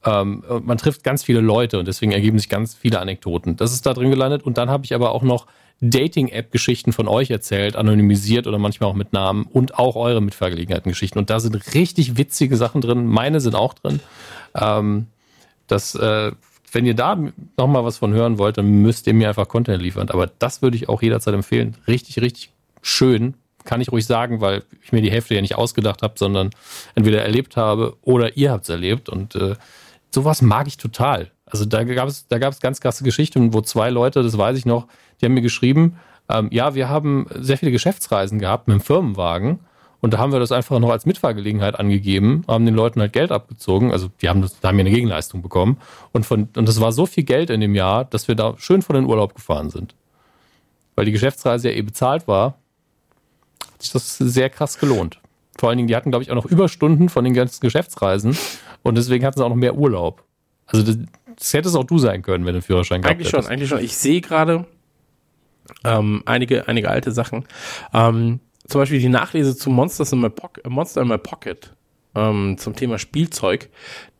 Ähm, 0.05 0.43
man 0.63 0.77
trifft 0.77 1.03
ganz 1.03 1.23
viele 1.23 1.39
Leute 1.39 1.79
und 1.79 1.87
deswegen 1.87 2.11
ergeben 2.11 2.37
sich 2.37 2.47
ganz 2.47 2.75
viele 2.75 2.99
Anekdoten. 2.99 3.57
Das 3.57 3.73
ist 3.73 3.85
da 3.85 3.93
drin 3.93 4.11
gelandet. 4.11 4.43
Und 4.43 4.57
dann 4.57 4.69
habe 4.69 4.85
ich 4.85 4.93
aber 4.93 5.11
auch 5.11 5.23
noch 5.23 5.47
Dating-App-Geschichten 5.81 6.93
von 6.93 7.07
euch 7.07 7.31
erzählt, 7.31 7.75
anonymisiert 7.75 8.45
oder 8.45 8.59
manchmal 8.59 8.89
auch 8.89 8.95
mit 8.95 9.13
Namen 9.13 9.45
und 9.51 9.79
auch 9.79 9.95
eure 9.95 10.21
Mitfahrgelegenheiten-Geschichten. 10.21 11.17
Und 11.17 11.31
da 11.31 11.39
sind 11.39 11.73
richtig 11.73 12.17
witzige 12.17 12.55
Sachen 12.55 12.81
drin. 12.81 13.07
Meine 13.07 13.39
sind 13.39 13.55
auch 13.55 13.73
drin. 13.73 13.99
Ähm, 14.55 15.07
das 15.67 15.95
äh, 15.95 16.31
wenn 16.71 16.85
ihr 16.85 16.93
da 16.93 17.17
nochmal 17.57 17.83
was 17.83 17.97
von 17.97 18.13
hören 18.13 18.37
wollt, 18.37 18.57
dann 18.57 18.67
müsst 18.81 19.07
ihr 19.07 19.13
mir 19.13 19.29
einfach 19.29 19.47
Content 19.47 19.81
liefern. 19.81 20.09
Aber 20.09 20.27
das 20.27 20.61
würde 20.61 20.77
ich 20.77 20.89
auch 20.89 21.01
jederzeit 21.01 21.33
empfehlen. 21.33 21.75
Richtig, 21.87 22.19
richtig 22.21 22.51
schön. 22.81 23.35
Kann 23.65 23.81
ich 23.81 23.91
ruhig 23.91 24.05
sagen, 24.05 24.41
weil 24.41 24.63
ich 24.81 24.91
mir 24.91 25.01
die 25.01 25.11
Hälfte 25.11 25.35
ja 25.35 25.41
nicht 25.41 25.55
ausgedacht 25.55 26.01
habe, 26.01 26.13
sondern 26.17 26.49
entweder 26.95 27.21
erlebt 27.21 27.57
habe 27.57 27.97
oder 28.01 28.37
ihr 28.37 28.51
habt 28.51 28.63
es 28.63 28.69
erlebt. 28.69 29.09
Und 29.09 29.35
äh, 29.35 29.55
sowas 30.11 30.41
mag 30.41 30.67
ich 30.67 30.77
total. 30.77 31.31
Also 31.45 31.65
da 31.65 31.83
gab 31.83 32.07
es 32.07 32.27
da 32.27 32.37
gab 32.37 32.53
es 32.53 32.59
ganz 32.59 32.79
krasse 32.79 33.03
Geschichten, 33.03 33.53
wo 33.53 33.61
zwei 33.61 33.89
Leute, 33.89 34.23
das 34.23 34.37
weiß 34.37 34.57
ich 34.57 34.65
noch, 34.65 34.87
die 35.19 35.25
haben 35.25 35.33
mir 35.33 35.41
geschrieben, 35.41 35.97
ähm, 36.29 36.49
ja, 36.51 36.75
wir 36.75 36.89
haben 36.89 37.25
sehr 37.35 37.57
viele 37.57 37.71
Geschäftsreisen 37.71 38.39
gehabt 38.39 38.67
mit 38.67 38.75
dem 38.75 38.81
Firmenwagen 38.81 39.59
und 40.01 40.13
da 40.13 40.17
haben 40.17 40.31
wir 40.31 40.39
das 40.39 40.51
einfach 40.51 40.79
noch 40.79 40.91
als 40.91 41.05
Mitfahrgelegenheit 41.05 41.77
angegeben, 41.77 42.43
haben 42.47 42.65
den 42.65 42.75
Leuten 42.75 43.01
halt 43.01 43.11
Geld 43.11 43.31
abgezogen. 43.31 43.91
Also 43.91 44.09
die 44.21 44.29
haben, 44.29 44.41
das, 44.41 44.59
da 44.59 44.69
haben 44.69 44.77
wir 44.77 44.83
eine 44.83 44.91
Gegenleistung 44.91 45.41
bekommen. 45.41 45.77
Und, 46.13 46.25
von, 46.25 46.47
und 46.55 46.67
das 46.67 46.79
war 46.79 46.91
so 46.91 47.05
viel 47.05 47.23
Geld 47.23 47.49
in 47.49 47.59
dem 47.59 47.75
Jahr, 47.75 48.05
dass 48.05 48.27
wir 48.27 48.35
da 48.35 48.55
schön 48.57 48.81
von 48.81 48.95
den 48.95 49.05
Urlaub 49.05 49.35
gefahren 49.35 49.69
sind. 49.69 49.95
Weil 50.95 51.05
die 51.05 51.11
Geschäftsreise 51.11 51.69
ja 51.69 51.75
eh 51.75 51.81
bezahlt 51.81 52.27
war, 52.27 52.57
hat 53.73 53.81
sich 53.81 53.91
das 53.91 54.17
sehr 54.17 54.49
krass 54.49 54.79
gelohnt. 54.79 55.19
Vor 55.57 55.67
allen 55.67 55.77
Dingen, 55.77 55.89
die 55.89 55.95
hatten, 55.95 56.11
glaube 56.11 56.23
ich, 56.23 56.31
auch 56.31 56.35
noch 56.35 56.45
Überstunden 56.45 57.09
von 57.09 57.25
den 57.25 57.33
ganzen 57.33 57.59
Geschäftsreisen. 57.59 58.37
Und 58.83 58.95
deswegen 58.95 59.25
hatten 59.25 59.37
sie 59.37 59.43
auch 59.43 59.49
noch 59.49 59.55
mehr 59.55 59.75
Urlaub. 59.75 60.23
Also 60.65 60.85
das, 60.85 60.97
das 61.35 61.53
hätte 61.53 61.67
es 61.67 61.75
auch 61.75 61.83
du 61.83 61.97
sein 61.97 62.21
können, 62.21 62.45
wenn 62.45 62.53
du 62.53 62.57
einen 62.57 62.61
Führerschein 62.61 63.01
gehabt 63.01 63.15
Eigentlich 63.15 63.33
hättest. 63.33 63.43
schon, 63.43 63.51
eigentlich 63.51 63.69
schon. 63.69 63.79
Ich 63.79 63.97
sehe 63.97 64.21
gerade 64.21 64.65
ähm, 65.83 66.23
einige, 66.25 66.67
einige 66.69 66.89
alte 66.89 67.11
Sachen. 67.11 67.45
Ähm, 67.93 68.39
zum 68.69 68.81
Beispiel 68.81 68.99
die 68.99 69.09
Nachlese 69.09 69.57
zu 69.57 69.69
Monsters 69.69 70.11
in 70.11 70.21
My 70.21 70.29
Pocket, 70.29 70.65
äh, 70.65 70.69
Monster 70.69 71.01
in 71.01 71.07
My 71.07 71.17
Pocket 71.17 71.73
ähm, 72.15 72.57
zum 72.57 72.75
Thema 72.75 72.99
Spielzeug. 72.99 73.69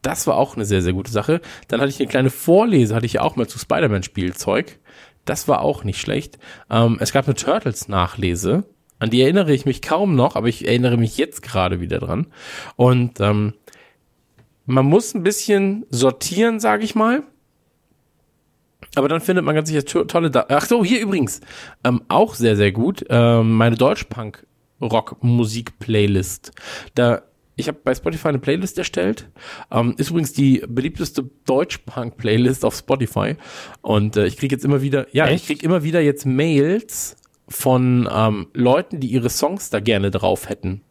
Das 0.02 0.28
war 0.28 0.38
auch 0.38 0.56
eine 0.56 0.66
sehr, 0.66 0.82
sehr 0.82 0.94
gute 0.94 1.12
Sache. 1.12 1.42
Dann 1.68 1.82
hatte 1.82 1.90
ich 1.90 2.00
eine 2.00 2.10
kleine 2.10 2.30
Vorlese, 2.30 2.96
hatte 2.96 3.06
ich 3.06 3.14
ja 3.14 3.22
auch 3.22 3.36
mal 3.36 3.48
zu 3.48 3.60
Spider-Man-Spielzeug. 3.60 4.80
Das 5.26 5.48
war 5.48 5.62
auch 5.62 5.84
nicht 5.84 6.00
schlecht. 6.00 6.40
Ähm, 6.70 6.98
es 7.00 7.12
gab 7.12 7.26
eine 7.26 7.36
Turtles-Nachlese. 7.36 8.66
An 9.00 9.10
die 9.10 9.22
erinnere 9.22 9.54
ich 9.54 9.66
mich 9.66 9.82
kaum 9.82 10.16
noch, 10.16 10.36
aber 10.36 10.48
ich 10.48 10.68
erinnere 10.68 10.98
mich 10.98 11.18
jetzt 11.18 11.42
gerade 11.42 11.80
wieder 11.80 12.00
dran. 12.00 12.28
Und 12.76 13.20
ähm, 13.20 13.54
man 14.66 14.86
muss 14.86 15.14
ein 15.14 15.24
bisschen 15.24 15.86
sortieren, 15.90 16.60
sage 16.60 16.84
ich 16.84 16.96
mal. 16.96 17.24
Aber 18.96 19.08
dann 19.08 19.22
findet 19.22 19.46
man 19.46 19.56
ganz 19.56 19.70
sicher 19.70 19.86
tolle. 19.86 20.32
Da 20.32 20.46
Ach 20.50 20.66
so, 20.66 20.84
hier 20.84 21.02
übrigens 21.02 21.42
ähm, 21.84 22.02
auch 22.08 22.36
sehr 22.36 22.56
sehr 22.56 22.72
gut 22.72 23.06
ähm, 23.10 23.54
meine 23.54 23.76
Deutschpunk 23.76 24.46
Rock 24.82 25.18
Musik 25.22 25.80
Playlist. 25.80 26.52
Da 26.96 27.24
ich 27.60 27.68
habe 27.68 27.80
bei 27.84 27.94
Spotify 27.94 28.30
eine 28.30 28.40
Playlist 28.40 28.78
erstellt. 28.78 29.30
Ähm, 29.70 29.94
ist 29.98 30.10
übrigens 30.10 30.32
die 30.32 30.64
beliebteste 30.66 31.30
Deutschpunk-Playlist 31.46 32.64
auf 32.64 32.74
Spotify. 32.74 33.36
Und 33.82 34.16
äh, 34.16 34.28
ich 34.28 34.38
kriege 34.38 34.56
jetzt 34.56 34.64
immer 34.64 34.82
wieder, 34.82 35.08
ja, 35.14 35.28
Echt? 35.28 35.42
ich 35.42 35.48
kriege 35.48 35.66
immer 35.66 35.84
wieder 35.84 36.00
jetzt 36.00 36.26
Mails 36.26 37.18
von 37.50 38.08
ähm, 38.12 38.48
Leuten, 38.54 39.02
die 39.02 39.08
ihre 39.08 39.30
Songs 39.30 39.70
da 39.70 39.82
gerne 39.82 40.10
drauf 40.10 40.48
hätten. 40.48 40.82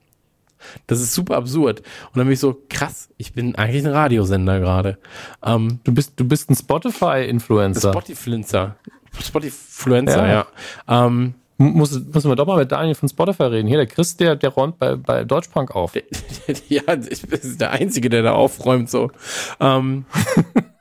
Das 0.87 1.01
ist 1.01 1.15
super 1.15 1.37
absurd. 1.37 1.81
Und 1.81 2.17
dann 2.17 2.27
bin 2.27 2.33
ich 2.33 2.41
so, 2.41 2.63
krass, 2.69 3.09
ich 3.17 3.33
bin 3.33 3.55
eigentlich 3.57 3.85
ein 3.85 3.93
Radiosender 3.93 4.61
gerade. 4.61 4.99
Ähm, 5.45 5.81
du 5.85 5.93
bist, 5.93 6.19
du 6.19 6.25
bist 6.25 6.51
ein 6.51 6.57
Spotify-Influencer. 6.57 7.91
Spotify-Influencer. 7.93 8.77
Spotify-Influencer, 9.21 10.27
ja. 10.27 10.47
ja. 10.89 11.07
Ähm, 11.07 11.35
muss, 11.59 11.93
müssen 11.93 12.31
wir 12.31 12.37
doch 12.37 12.47
mal 12.47 12.59
mit 12.59 12.71
Daniel 12.71 12.95
von 12.95 13.09
Spotify 13.09 13.45
reden. 13.45 13.67
Hier, 13.67 13.79
der 13.79 13.87
Chris, 13.87 14.17
der, 14.17 14.37
der 14.37 14.51
räumt 14.51 14.79
bei, 14.79 14.95
bei 14.95 15.25
Deutschpunk 15.25 15.75
auf. 15.75 15.95
ja, 16.69 16.83
ich 17.11 17.23
bin 17.23 17.59
der 17.59 17.73
Einzige, 17.73 18.09
der 18.09 18.23
da 18.23 18.33
aufräumt, 18.33 18.89
so. 18.89 19.11
Ähm, 19.59 20.05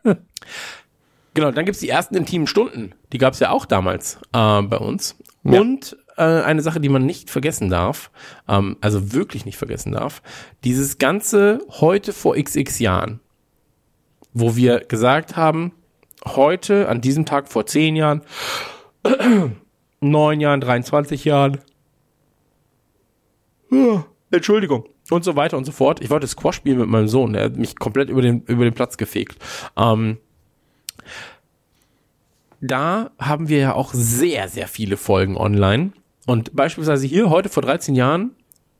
genau, 1.33 1.51
dann 1.51 1.65
gibt's 1.65 1.79
die 1.79 1.89
ersten 1.89 2.15
intimen 2.15 2.45
Stunden. 2.45 2.93
Die 3.11 3.17
gab's 3.17 3.39
ja 3.39 3.49
auch 3.49 3.65
damals 3.65 4.19
äh, 4.33 4.61
bei 4.61 4.77
uns. 4.77 5.15
Ja. 5.43 5.61
Und 5.61 5.97
äh, 6.17 6.23
eine 6.23 6.61
Sache, 6.61 6.79
die 6.79 6.89
man 6.89 7.05
nicht 7.05 7.29
vergessen 7.29 7.69
darf, 7.69 8.11
ähm, 8.47 8.77
also 8.81 9.13
wirklich 9.13 9.45
nicht 9.45 9.57
vergessen 9.57 9.93
darf, 9.93 10.21
dieses 10.63 10.97
ganze 10.97 11.61
heute 11.69 12.13
vor 12.13 12.35
xx 12.35 12.79
Jahren, 12.79 13.19
wo 14.33 14.55
wir 14.55 14.79
gesagt 14.81 15.35
haben, 15.35 15.71
heute, 16.25 16.89
an 16.89 17.01
diesem 17.01 17.25
Tag 17.25 17.47
vor 17.49 17.65
zehn 17.65 17.95
Jahren, 17.95 18.21
neun 20.01 20.41
Jahren, 20.41 20.61
23 20.61 21.25
Jahren, 21.25 21.59
Entschuldigung, 24.31 24.85
und 25.09 25.23
so 25.23 25.35
weiter 25.35 25.57
und 25.57 25.65
so 25.65 25.71
fort. 25.71 26.01
Ich 26.01 26.09
wollte 26.09 26.27
Squash 26.27 26.55
spielen 26.55 26.79
mit 26.79 26.89
meinem 26.89 27.07
Sohn, 27.07 27.33
der 27.33 27.45
hat 27.45 27.57
mich 27.57 27.77
komplett 27.77 28.09
über 28.09 28.21
den, 28.21 28.41
über 28.43 28.63
den 28.63 28.73
Platz 28.73 28.97
gefegt. 28.97 29.37
Ähm, 29.77 30.17
da 32.59 33.11
haben 33.19 33.49
wir 33.49 33.59
ja 33.59 33.73
auch 33.73 33.93
sehr, 33.93 34.47
sehr 34.47 34.67
viele 34.67 34.97
Folgen 34.97 35.37
online. 35.37 35.91
Und 36.27 36.53
beispielsweise 36.53 37.07
hier 37.07 37.29
heute 37.29 37.47
vor 37.47 37.63
13 37.63 37.95
Jahren, 37.95 38.31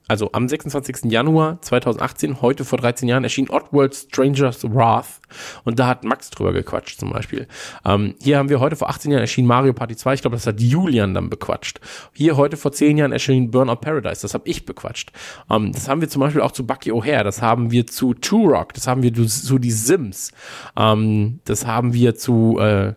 also 0.06 0.32
am 0.32 0.48
26. 0.48 1.10
Januar 1.10 1.62
2018, 1.62 2.42
heute 2.42 2.66
vor 2.66 2.78
13 2.78 3.08
Jahren, 3.08 3.24
erschien 3.24 3.48
Oddworld 3.48 3.94
Stranger's 3.94 4.64
Wrath. 4.64 5.20
Und 5.64 5.78
da 5.78 5.86
hat 5.86 6.04
Max 6.04 6.28
drüber 6.28 6.52
gequatscht 6.52 7.00
zum 7.00 7.10
Beispiel. 7.10 7.48
Ähm, 7.86 8.14
hier 8.20 8.36
haben 8.36 8.50
wir 8.50 8.60
heute 8.60 8.76
vor 8.76 8.90
18 8.90 9.10
Jahren 9.10 9.22
erschien 9.22 9.46
Mario 9.46 9.72
Party 9.72 9.96
2. 9.96 10.14
Ich 10.14 10.20
glaube, 10.20 10.36
das 10.36 10.46
hat 10.46 10.60
Julian 10.60 11.14
dann 11.14 11.30
bequatscht. 11.30 11.80
Hier 12.12 12.36
heute 12.36 12.58
vor 12.58 12.72
10 12.72 12.98
Jahren 12.98 13.12
erschien 13.12 13.50
Burnout 13.50 13.76
Paradise. 13.76 14.20
Das 14.20 14.34
habe 14.34 14.46
ich 14.46 14.66
bequatscht. 14.66 15.10
Ähm, 15.50 15.72
das 15.72 15.88
haben 15.88 16.02
wir 16.02 16.10
zum 16.10 16.20
Beispiel 16.20 16.42
auch 16.42 16.52
zu 16.52 16.66
Bucky 16.66 16.92
O'Hare. 16.92 17.24
Das 17.24 17.40
haben 17.40 17.70
wir 17.70 17.86
zu 17.86 18.12
Turok. 18.12 18.74
Das 18.74 18.86
haben 18.86 19.02
wir 19.02 19.14
zu, 19.14 19.24
zu 19.24 19.58
Die 19.58 19.72
Sims. 19.72 20.32
Ähm, 20.76 21.40
das 21.46 21.66
haben 21.66 21.94
wir 21.94 22.14
zu 22.14 22.58
äh, 22.58 22.92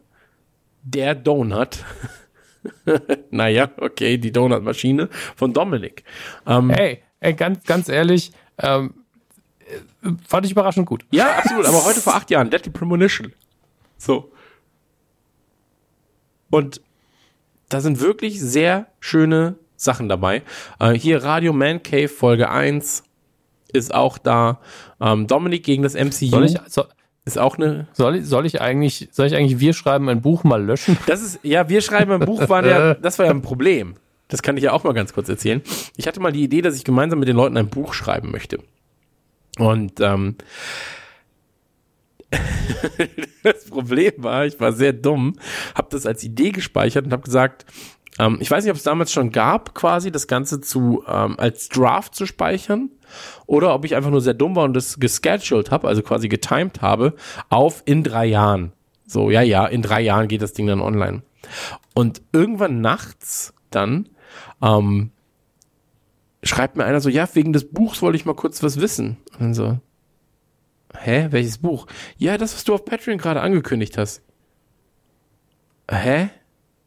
Der 0.83 1.15
Donut. 1.15 1.85
naja, 3.31 3.69
okay, 3.77 4.17
die 4.17 4.31
Donutmaschine 4.31 5.09
von 5.35 5.53
Dominik. 5.53 6.03
Ähm, 6.45 6.69
hey, 6.69 7.03
ey, 7.19 7.33
ganz, 7.33 7.63
ganz 7.65 7.89
ehrlich, 7.89 8.31
ähm, 8.57 8.93
fand 10.27 10.45
ich 10.45 10.51
überraschend 10.51 10.85
gut. 10.85 11.05
Ja, 11.11 11.37
absolut. 11.37 11.65
Aber 11.65 11.83
heute 11.85 12.01
vor 12.01 12.15
acht 12.15 12.29
Jahren, 12.29 12.49
Deadly 12.49 12.71
Premonition. 12.71 13.33
So. 13.97 14.31
Und 16.49 16.81
da 17.69 17.79
sind 17.79 18.01
wirklich 18.01 18.41
sehr 18.41 18.87
schöne 18.99 19.55
Sachen 19.75 20.09
dabei. 20.09 20.43
Äh, 20.79 20.91
hier 20.93 21.23
Radio 21.23 21.53
Man 21.53 21.81
Cave 21.81 22.09
Folge 22.09 22.49
1 22.49 23.03
ist 23.71 23.93
auch 23.93 24.17
da. 24.17 24.59
Ähm, 24.99 25.27
Dominik 25.27 25.63
gegen 25.63 25.83
das 25.83 25.93
MCU 25.93 26.27
Soll 26.27 26.45
ich, 26.45 26.57
so, 26.67 26.85
ist 27.25 27.37
auch 27.37 27.57
eine. 27.57 27.87
soll, 27.93 28.17
ich, 28.17 28.25
soll 28.25 28.45
ich 28.45 28.61
eigentlich, 28.61 29.09
soll 29.11 29.27
ich 29.27 29.35
eigentlich 29.35 29.59
wir 29.59 29.73
schreiben 29.73 30.09
ein 30.09 30.21
Buch 30.21 30.43
mal 30.43 30.63
löschen? 30.63 30.97
Das 31.05 31.21
ist, 31.21 31.39
ja, 31.43 31.69
wir 31.69 31.81
schreiben 31.81 32.11
ein 32.13 32.19
Buch, 32.21 32.49
war 32.49 32.65
ja, 32.65 32.93
das 33.01 33.19
war 33.19 33.25
ja 33.25 33.31
ein 33.31 33.41
Problem. 33.41 33.95
Das 34.27 34.41
kann 34.41 34.57
ich 34.57 34.63
ja 34.63 34.71
auch 34.71 34.83
mal 34.83 34.93
ganz 34.93 35.13
kurz 35.13 35.29
erzählen. 35.29 35.61
Ich 35.97 36.07
hatte 36.07 36.19
mal 36.19 36.31
die 36.31 36.43
Idee, 36.43 36.61
dass 36.61 36.75
ich 36.75 36.83
gemeinsam 36.83 37.19
mit 37.19 37.27
den 37.27 37.35
Leuten 37.35 37.57
ein 37.57 37.67
Buch 37.67 37.93
schreiben 37.93 38.31
möchte. 38.31 38.59
Und 39.59 39.99
ähm, 39.99 40.35
das 43.43 43.65
Problem 43.65 44.13
war, 44.17 44.45
ich 44.45 44.59
war 44.59 44.71
sehr 44.71 44.93
dumm, 44.93 45.35
habe 45.75 45.89
das 45.91 46.05
als 46.05 46.23
Idee 46.23 46.51
gespeichert 46.51 47.05
und 47.05 47.11
habe 47.11 47.23
gesagt, 47.23 47.65
ähm, 48.19 48.37
ich 48.39 48.49
weiß 48.51 48.63
nicht, 48.63 48.71
ob 48.71 48.77
es 48.77 48.83
damals 48.83 49.11
schon 49.11 49.31
gab, 49.31 49.73
quasi 49.73 50.11
das 50.11 50.27
Ganze 50.27 50.61
zu 50.61 51.03
ähm, 51.07 51.35
als 51.37 51.69
Draft 51.69 52.15
zu 52.15 52.25
speichern 52.25 52.89
oder 53.45 53.73
ob 53.73 53.85
ich 53.85 53.95
einfach 53.95 54.11
nur 54.11 54.21
sehr 54.21 54.33
dumm 54.33 54.55
war 54.55 54.63
und 54.63 54.73
das 54.73 54.99
gescheduled 54.99 55.71
habe, 55.71 55.87
also 55.87 56.01
quasi 56.01 56.27
getimed 56.27 56.81
habe, 56.81 57.15
auf 57.49 57.83
in 57.85 58.03
drei 58.03 58.25
Jahren. 58.25 58.73
So, 59.05 59.29
ja, 59.29 59.41
ja, 59.41 59.65
in 59.65 59.81
drei 59.81 60.01
Jahren 60.01 60.27
geht 60.27 60.41
das 60.41 60.53
Ding 60.53 60.67
dann 60.67 60.81
online. 60.81 61.23
Und 61.93 62.21
irgendwann 62.31 62.81
nachts 62.81 63.53
dann 63.69 64.09
ähm, 64.61 65.11
schreibt 66.43 66.77
mir 66.77 66.85
einer 66.85 67.01
so, 67.01 67.09
ja, 67.09 67.27
wegen 67.33 67.53
des 67.53 67.69
Buchs 67.71 68.01
wollte 68.01 68.15
ich 68.15 68.25
mal 68.25 68.35
kurz 68.35 68.63
was 68.63 68.79
wissen. 68.79 69.17
Und 69.33 69.41
dann 69.41 69.53
so, 69.53 69.79
hä, 70.97 71.27
welches 71.31 71.57
Buch? 71.57 71.87
Ja, 72.17 72.37
das, 72.37 72.53
was 72.53 72.63
du 72.63 72.73
auf 72.73 72.85
Patreon 72.85 73.17
gerade 73.17 73.41
angekündigt 73.41 73.97
hast. 73.97 74.21
Hä? 75.89 76.29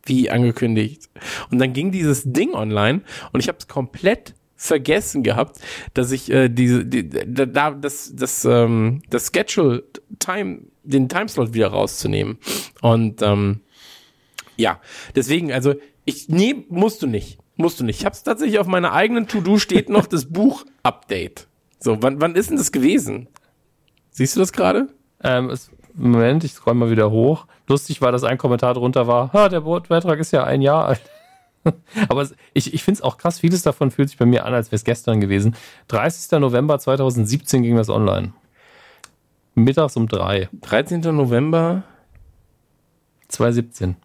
Wie 0.06 0.30
angekündigt? 0.30 1.08
Und 1.50 1.58
dann 1.58 1.72
ging 1.72 1.90
dieses 1.90 2.24
Ding 2.24 2.52
online 2.54 3.02
und 3.32 3.40
ich 3.40 3.48
habe 3.48 3.58
es 3.58 3.68
komplett 3.68 4.34
vergessen 4.56 5.22
gehabt, 5.22 5.60
dass 5.94 6.10
ich 6.10 6.30
äh, 6.30 6.48
diese 6.48 6.84
die, 6.84 7.08
da, 7.08 7.46
da 7.46 7.70
das 7.70 8.14
das 8.14 8.44
ähm, 8.44 9.02
das 9.10 9.30
Schedule 9.34 9.84
Time 10.18 10.62
den 10.82 11.08
Timeslot 11.08 11.54
wieder 11.54 11.68
rauszunehmen. 11.68 12.38
Und 12.80 13.22
ähm, 13.22 13.60
ja 14.56 14.80
deswegen 15.14 15.52
also 15.52 15.74
ich 16.04 16.28
nee 16.28 16.64
musst 16.68 17.02
du 17.02 17.06
nicht 17.06 17.38
musst 17.56 17.80
du 17.80 17.84
nicht. 17.84 18.00
Ich 18.00 18.04
habe 18.04 18.14
es 18.14 18.22
tatsächlich 18.22 18.58
auf 18.58 18.66
meiner 18.66 18.92
eigenen 18.92 19.28
To 19.28 19.40
Do 19.40 19.58
steht 19.58 19.88
noch 19.88 20.06
das 20.06 20.26
Buch 20.32 20.64
Update 20.82 21.48
so 21.78 22.02
wann 22.02 22.20
wann 22.20 22.34
ist 22.34 22.50
denn 22.50 22.56
das 22.56 22.72
gewesen? 22.72 23.28
Siehst 24.10 24.36
du 24.36 24.40
das 24.40 24.52
gerade? 24.52 24.88
Ähm, 25.22 25.52
Moment, 25.94 26.44
ich 26.44 26.52
scroll 26.52 26.74
mal 26.74 26.90
wieder 26.90 27.10
hoch. 27.10 27.46
Lustig 27.66 28.00
war, 28.00 28.12
dass 28.12 28.24
ein 28.24 28.38
Kommentar 28.38 28.74
drunter 28.74 29.06
war, 29.06 29.32
ha, 29.32 29.48
der 29.48 29.60
Beitrag 29.60 30.18
ist 30.18 30.32
ja 30.32 30.44
ein 30.44 30.60
Jahr 30.60 30.86
alt. 30.86 31.00
Aber 32.08 32.28
ich, 32.52 32.74
ich 32.74 32.84
finde 32.84 32.98
es 32.98 33.02
auch 33.02 33.16
krass, 33.16 33.40
vieles 33.40 33.62
davon 33.62 33.90
fühlt 33.90 34.10
sich 34.10 34.18
bei 34.18 34.26
mir 34.26 34.44
an, 34.44 34.54
als 34.54 34.68
wäre 34.68 34.76
es 34.76 34.84
gestern 34.84 35.20
gewesen. 35.20 35.56
30. 35.88 36.38
November 36.40 36.78
2017 36.78 37.62
ging 37.62 37.76
das 37.76 37.88
online. 37.88 38.32
Mittags 39.54 39.96
um 39.96 40.08
drei. 40.08 40.48
13. 40.60 41.00
November 41.00 41.84
2017. 43.28 43.96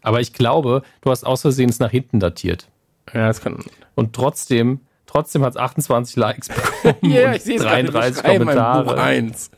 Aber 0.00 0.20
ich 0.20 0.32
glaube, 0.32 0.82
du 1.00 1.10
hast 1.10 1.24
aus 1.24 1.42
Versehen 1.42 1.68
es 1.68 1.78
nach 1.80 1.90
hinten 1.90 2.20
datiert. 2.20 2.68
ja 3.12 3.26
das 3.26 3.40
kann 3.40 3.64
Und 3.94 4.14
trotzdem, 4.14 4.80
trotzdem 5.12 5.44
hat 5.44 5.50
es 5.54 5.56
28 5.56 6.16
Likes 6.16 6.48
bekommen. 6.82 7.12
Ja, 7.12 7.28
und 7.28 7.36
ich 7.36 7.42
sehe 7.42 7.56
es 7.56 7.62
gerade. 7.62 7.82
Wir 7.84 7.90
33 7.92 8.22
schreiben 8.22 8.48
ein 8.48 8.56
Buch 8.56 8.64
Kommentare. 8.64 9.00
eins. 9.02 9.50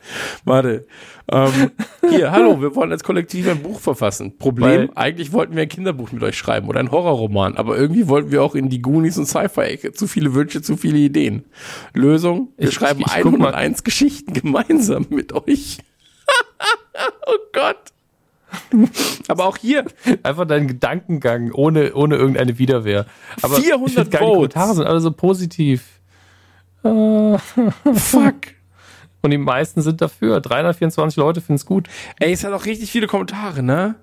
Warte. 0.43 0.85
Ähm, 1.31 1.71
hier, 2.07 2.31
hallo, 2.31 2.61
wir 2.61 2.75
wollen 2.75 2.91
als 2.91 3.03
Kollektiv 3.03 3.47
ein 3.49 3.63
Buch 3.63 3.79
verfassen. 3.79 4.37
Problem, 4.37 4.89
Weil- 4.89 4.89
eigentlich 4.93 5.31
wollten 5.33 5.55
wir 5.55 5.63
ein 5.63 5.69
Kinderbuch 5.69 6.11
mit 6.11 6.21
euch 6.21 6.37
schreiben 6.37 6.67
oder 6.67 6.79
ein 6.79 6.91
Horrorroman, 6.91 7.57
aber 7.57 7.75
irgendwie 7.77 8.07
wollten 8.07 8.29
wir 8.31 8.43
auch 8.43 8.53
in 8.53 8.69
die 8.69 8.79
Goonies 8.81 9.17
und 9.17 9.25
Sci-Fi-Ecke. 9.25 9.93
Zu 9.93 10.05
viele 10.07 10.35
Wünsche, 10.35 10.61
zu 10.61 10.77
viele 10.77 10.99
Ideen. 10.99 11.45
Lösung, 11.93 12.49
wir 12.57 12.67
Ich- 12.67 12.75
schreiben 12.75 12.99
ich- 12.99 13.07
ich 13.07 13.23
guck 13.23 13.31
mal. 13.39 13.53
101 13.55 13.83
Geschichten 13.83 14.33
gemeinsam 14.39 15.07
mit 15.09 15.33
euch. 15.33 15.79
oh 17.25 17.37
Gott. 17.53 17.77
Aber 19.27 19.45
auch 19.45 19.57
hier, 19.57 19.85
Einfach 20.23 20.45
dein 20.45 20.67
Gedankengang 20.67 21.51
ohne, 21.51 21.93
ohne 21.93 22.15
irgendeine 22.15 22.57
Widerwehr. 22.57 23.05
Aber 23.41 23.55
400 23.55 23.87
ich 23.87 23.93
find 23.93 24.11
geil, 24.11 24.21
die 24.21 24.25
Votes. 24.25 24.33
Kommentare 24.33 24.73
sind 24.75 24.85
alle 24.85 24.99
so 24.99 25.11
positiv. 25.11 25.99
Äh, 26.83 27.37
fuck. 27.95 28.35
Und 29.21 29.31
die 29.31 29.37
meisten 29.39 29.81
sind 29.81 30.01
dafür. 30.01 30.39
324 30.39 31.17
Leute 31.17 31.41
finden 31.41 31.55
es 31.55 31.65
gut. 31.65 31.87
Ey, 32.19 32.31
es 32.31 32.43
hat 32.43 32.53
auch 32.53 32.65
richtig 32.65 32.91
viele 32.91 33.07
Kommentare, 33.07 33.63
ne? 33.63 33.95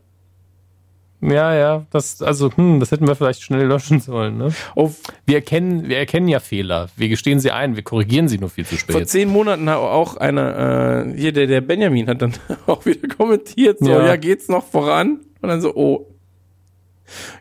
Ja, 1.25 1.55
ja, 1.55 1.87
das, 1.91 2.21
also, 2.21 2.51
hm, 2.57 2.81
das 2.81 2.91
hätten 2.91 3.07
wir 3.07 3.15
vielleicht 3.15 3.43
schnell 3.43 3.65
löschen 3.67 4.01
sollen. 4.01 4.39
Ne? 4.39 4.53
Oh, 4.75 4.91
Wir, 5.25 5.37
erkennen, 5.37 5.89
wir 5.89 5.97
erkennen 5.99 6.27
ja 6.27 6.41
Fehler. 6.41 6.89
Wir 6.97 7.09
gestehen 7.09 7.39
sie 7.39 7.53
ein. 7.53 7.77
Wir 7.77 7.85
korrigieren 7.85 8.27
sie 8.27 8.39
nur 8.39 8.51
viel 8.51 8.67
zu 8.67 8.77
Vor 8.77 8.97
spät. 8.97 9.09
zehn 9.09 9.29
Monaten 9.29 9.71
hat 9.71 9.77
auch 9.77 10.17
einer, 10.17 11.07
äh, 11.07 11.17
hier 11.17 11.33
der, 11.33 11.47
der 11.47 11.61
Benjamin 11.61 12.09
hat 12.09 12.23
dann 12.23 12.35
auch 12.67 12.85
wieder 12.87 13.07
kommentiert, 13.07 13.79
so, 13.79 13.89
ja. 13.89 14.05
Ja. 14.05 14.17
geht's 14.17 14.49
noch 14.49 14.67
voran? 14.67 15.21
Und 15.41 15.49
dann 15.49 15.61
so, 15.61 15.73
oh. 15.77 16.09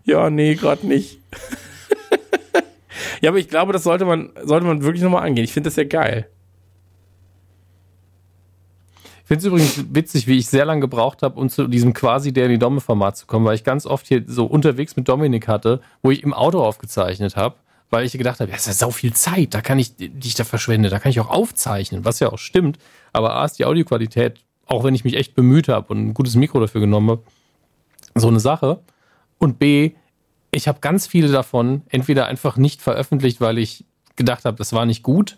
Ja, 0.04 0.30
nee, 0.30 0.54
gerade 0.54 0.86
nicht. 0.86 1.20
ja, 3.22 3.32
aber 3.32 3.40
ich 3.40 3.50
glaube, 3.50 3.74
das 3.74 3.84
sollte 3.84 4.06
man, 4.06 4.30
sollte 4.44 4.68
man 4.68 4.84
wirklich 4.84 5.02
nochmal 5.02 5.26
angehen. 5.26 5.44
Ich 5.44 5.54
finde 5.54 5.70
das 5.70 5.76
ja 5.76 5.86
geil. 5.86 6.28
Ich 9.32 9.40
finde 9.40 9.48
es 9.48 9.48
übrigens 9.48 9.96
witzig, 9.96 10.28
wie 10.28 10.38
ich 10.40 10.48
sehr 10.48 10.66
lange 10.66 10.82
gebraucht 10.82 11.24
habe, 11.24 11.40
um 11.40 11.48
zu 11.48 11.66
diesem 11.70 11.94
quasi 11.94 12.34
der 12.34 12.48
in 12.48 12.52
die 12.52 12.60
Domme-Format 12.60 13.16
zu 13.16 13.28
kommen, 13.28 13.46
weil 13.46 13.56
ich 13.56 13.64
ganz 13.64 13.86
oft 13.86 14.06
hier 14.06 14.26
so 14.28 14.46
unterwegs 14.46 14.98
mit 14.98 15.08
Dominik 15.08 15.48
hatte, 15.48 15.80
wo 16.02 16.12
ich 16.12 16.24
im 16.24 16.34
Auto 16.34 16.62
aufgezeichnet 16.62 17.38
habe, 17.38 17.56
weil 17.90 18.06
ich 18.06 18.12
gedacht 18.12 18.42
habe, 18.42 18.52
ja, 18.52 18.58
ist 18.58 18.68
ja 18.68 18.74
sau 18.74 18.92
viel 18.92 19.14
Zeit, 19.14 19.54
da 19.54 19.62
kann 19.62 19.80
ich, 19.80 19.96
die 19.96 20.12
ich 20.22 20.36
da 20.36 20.44
verschwende, 20.44 20.90
da 20.90 21.00
kann 21.00 21.12
ich 21.12 21.22
auch 21.22 21.30
aufzeichnen, 21.30 22.04
was 22.04 22.20
ja 22.20 22.30
auch 22.30 22.40
stimmt. 22.40 22.78
Aber 23.14 23.36
A 23.36 23.46
ist 23.46 23.58
die 23.58 23.64
Audioqualität, 23.64 24.42
auch 24.66 24.84
wenn 24.84 24.96
ich 24.96 25.06
mich 25.06 25.16
echt 25.16 25.34
bemüht 25.34 25.70
habe 25.70 25.94
und 25.94 26.08
ein 26.08 26.14
gutes 26.14 26.36
Mikro 26.36 26.60
dafür 26.60 26.82
genommen 26.82 27.12
habe, 27.12 27.24
so 28.16 28.28
eine 28.28 28.42
Sache. 28.42 28.82
Und 29.38 29.60
B, 29.60 29.92
ich 30.52 30.68
habe 30.68 30.82
ganz 30.82 31.08
viele 31.08 31.30
davon 31.30 31.84
entweder 31.88 32.26
einfach 32.26 32.58
nicht 32.58 32.82
veröffentlicht, 32.82 33.40
weil 33.40 33.60
ich 33.60 33.86
gedacht 34.18 34.44
habe, 34.44 34.58
das 34.58 34.74
war 34.74 34.86
nicht 34.86 35.04
gut, 35.04 35.38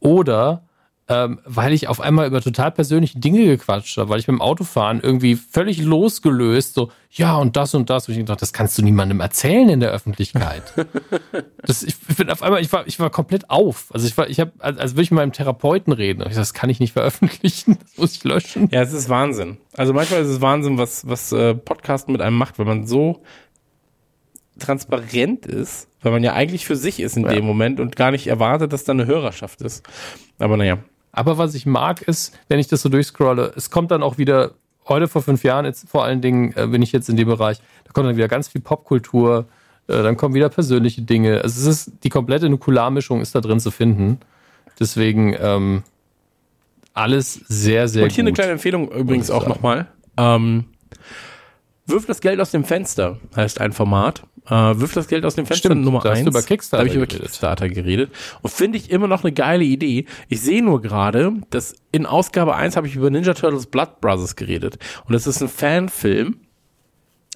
oder 0.00 0.64
ähm, 1.08 1.40
weil 1.44 1.72
ich 1.72 1.88
auf 1.88 2.00
einmal 2.00 2.26
über 2.28 2.40
total 2.40 2.70
persönliche 2.70 3.18
Dinge 3.18 3.44
gequatscht 3.44 3.98
habe, 3.98 4.08
weil 4.08 4.20
ich 4.20 4.26
beim 4.26 4.40
Autofahren 4.40 5.00
irgendwie 5.00 5.34
völlig 5.36 5.82
losgelöst 5.82 6.74
so, 6.74 6.90
ja 7.10 7.36
und 7.36 7.56
das 7.56 7.74
und 7.74 7.90
das. 7.90 8.08
Und 8.08 8.16
ich 8.16 8.24
dachte, 8.24 8.40
das 8.40 8.52
kannst 8.52 8.78
du 8.78 8.82
niemandem 8.82 9.20
erzählen 9.20 9.68
in 9.68 9.80
der 9.80 9.90
Öffentlichkeit. 9.90 10.62
das, 11.66 11.82
ich 11.82 11.98
bin 11.98 12.30
auf 12.30 12.42
einmal, 12.42 12.60
ich 12.62 12.72
war, 12.72 12.86
ich 12.86 13.00
war 13.00 13.10
komplett 13.10 13.50
auf. 13.50 13.86
Also 13.92 14.06
ich 14.06 14.16
war, 14.16 14.30
ich 14.30 14.38
habe, 14.40 14.52
als, 14.60 14.78
als 14.78 14.92
würde 14.92 15.02
ich 15.02 15.10
mit 15.10 15.16
meinem 15.16 15.32
Therapeuten 15.32 15.92
reden. 15.92 16.22
Und 16.22 16.30
ich 16.30 16.36
das 16.36 16.54
kann 16.54 16.70
ich 16.70 16.78
nicht 16.78 16.92
veröffentlichen, 16.92 17.78
das 17.82 17.98
muss 17.98 18.12
ich 18.14 18.24
löschen. 18.24 18.68
Ja, 18.70 18.80
es 18.82 18.92
ist 18.92 19.08
Wahnsinn. 19.08 19.58
Also 19.76 19.92
manchmal 19.92 20.22
ist 20.22 20.28
es 20.28 20.40
Wahnsinn, 20.40 20.78
was, 20.78 21.06
was 21.08 21.32
äh, 21.32 21.54
Podcasten 21.54 22.12
mit 22.12 22.22
einem 22.22 22.36
macht, 22.38 22.58
wenn 22.60 22.66
man 22.66 22.86
so 22.86 23.22
transparent 24.58 25.46
ist, 25.46 25.88
weil 26.02 26.12
man 26.12 26.22
ja 26.22 26.34
eigentlich 26.34 26.66
für 26.66 26.76
sich 26.76 27.00
ist 27.00 27.16
in 27.16 27.24
Ja. 27.24 27.32
dem 27.32 27.44
Moment 27.44 27.80
und 27.80 27.96
gar 27.96 28.10
nicht 28.10 28.26
erwartet, 28.26 28.72
dass 28.72 28.84
da 28.84 28.92
eine 28.92 29.06
Hörerschaft 29.06 29.60
ist. 29.62 29.84
Aber 30.38 30.56
naja. 30.56 30.78
Aber 31.12 31.38
was 31.38 31.54
ich 31.54 31.66
mag, 31.66 32.02
ist, 32.02 32.38
wenn 32.48 32.58
ich 32.58 32.68
das 32.68 32.82
so 32.82 32.88
durchscrolle, 32.88 33.52
es 33.56 33.70
kommt 33.70 33.90
dann 33.90 34.02
auch 34.02 34.18
wieder, 34.18 34.52
heute 34.88 35.08
vor 35.08 35.22
fünf 35.22 35.44
Jahren, 35.44 35.64
jetzt 35.66 35.88
vor 35.88 36.04
allen 36.04 36.20
Dingen 36.20 36.52
äh, 36.56 36.66
bin 36.66 36.82
ich 36.82 36.90
jetzt 36.92 37.08
in 37.08 37.16
dem 37.16 37.28
Bereich, 37.28 37.58
da 37.84 37.92
kommt 37.92 38.08
dann 38.08 38.16
wieder 38.16 38.28
ganz 38.28 38.48
viel 38.48 38.60
Popkultur, 38.60 39.46
äh, 39.88 40.02
dann 40.02 40.16
kommen 40.16 40.34
wieder 40.34 40.48
persönliche 40.48 41.02
Dinge. 41.02 41.42
Also 41.42 41.60
es 41.60 41.86
ist, 41.86 41.92
die 42.02 42.08
komplette 42.08 42.48
Nukularmischung 42.48 43.20
ist 43.20 43.34
da 43.34 43.40
drin 43.40 43.60
zu 43.60 43.70
finden. 43.70 44.18
Deswegen 44.80 45.36
ähm, 45.38 45.82
alles 46.94 47.34
sehr, 47.34 47.88
sehr 47.88 48.04
Und 48.04 48.12
hier 48.12 48.24
gut. 48.24 48.28
eine 48.28 48.34
kleine 48.34 48.52
Empfehlung 48.52 48.90
übrigens 48.90 49.30
auch 49.30 49.46
nochmal. 49.46 49.86
Ähm, 50.16 50.64
Wirf 51.92 52.06
das 52.06 52.20
Geld 52.20 52.40
aus 52.40 52.50
dem 52.50 52.64
Fenster 52.64 53.18
heißt 53.36 53.60
ein 53.60 53.72
Format. 53.72 54.22
Äh, 54.46 54.50
wirf 54.50 54.92
das 54.92 55.06
Geld 55.06 55.24
aus 55.24 55.36
dem 55.36 55.46
Fenster 55.46 55.68
Stimmt, 55.68 55.84
Nummer 55.84 56.00
da 56.00 56.10
hast 56.10 56.22
du 56.22 56.26
eins. 56.26 56.28
über 56.28 56.42
Kickstarter 56.42 56.78
Da 56.78 56.78
habe 56.80 56.88
ich 56.88 56.96
über 56.96 57.06
geredet. 57.06 57.26
Kickstarter 57.26 57.68
geredet. 57.68 58.10
Und 58.42 58.50
finde 58.50 58.78
ich 58.78 58.90
immer 58.90 59.06
noch 59.06 59.22
eine 59.22 59.32
geile 59.32 59.62
Idee. 59.64 60.06
Ich 60.28 60.40
sehe 60.40 60.64
nur 60.64 60.82
gerade, 60.82 61.34
dass 61.50 61.74
in 61.92 62.06
Ausgabe 62.06 62.56
1 62.56 62.76
habe 62.76 62.88
ich 62.88 62.96
über 62.96 63.10
Ninja 63.10 63.34
Turtles 63.34 63.66
Blood 63.66 64.00
Brothers 64.00 64.34
geredet. 64.34 64.78
Und 65.06 65.12
das 65.12 65.26
ist 65.28 65.40
ein 65.42 65.48
Fanfilm 65.48 66.38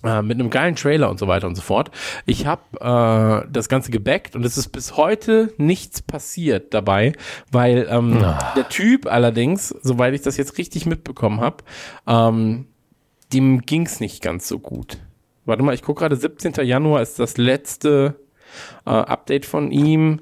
äh, 0.02 0.20
mit 0.22 0.40
einem 0.40 0.50
geilen 0.50 0.74
Trailer 0.74 1.10
und 1.10 1.18
so 1.18 1.28
weiter 1.28 1.46
und 1.46 1.54
so 1.54 1.62
fort. 1.62 1.90
Ich 2.26 2.46
habe 2.46 2.62
äh, 3.46 3.48
das 3.52 3.68
Ganze 3.68 3.90
gebackt 3.92 4.34
und 4.34 4.44
es 4.44 4.56
ist 4.58 4.68
bis 4.70 4.96
heute 4.96 5.52
nichts 5.58 6.02
passiert 6.02 6.74
dabei, 6.74 7.12
weil 7.52 7.86
ähm, 7.88 8.18
der 8.56 8.68
Typ 8.68 9.06
allerdings, 9.06 9.68
soweit 9.82 10.12
ich 10.14 10.22
das 10.22 10.36
jetzt 10.36 10.58
richtig 10.58 10.86
mitbekommen 10.86 11.40
habe, 11.40 11.58
ähm, 12.06 12.66
dem 13.32 13.62
ging's 13.62 14.00
nicht 14.00 14.22
ganz 14.22 14.48
so 14.48 14.58
gut. 14.58 14.98
Warte 15.44 15.62
mal, 15.62 15.74
ich 15.74 15.82
gucke 15.82 16.00
gerade, 16.00 16.16
17. 16.16 16.54
Januar 16.66 17.02
ist 17.02 17.18
das 17.18 17.36
letzte 17.36 18.20
äh, 18.84 18.90
Update 18.90 19.46
von 19.46 19.70
ihm. 19.70 20.20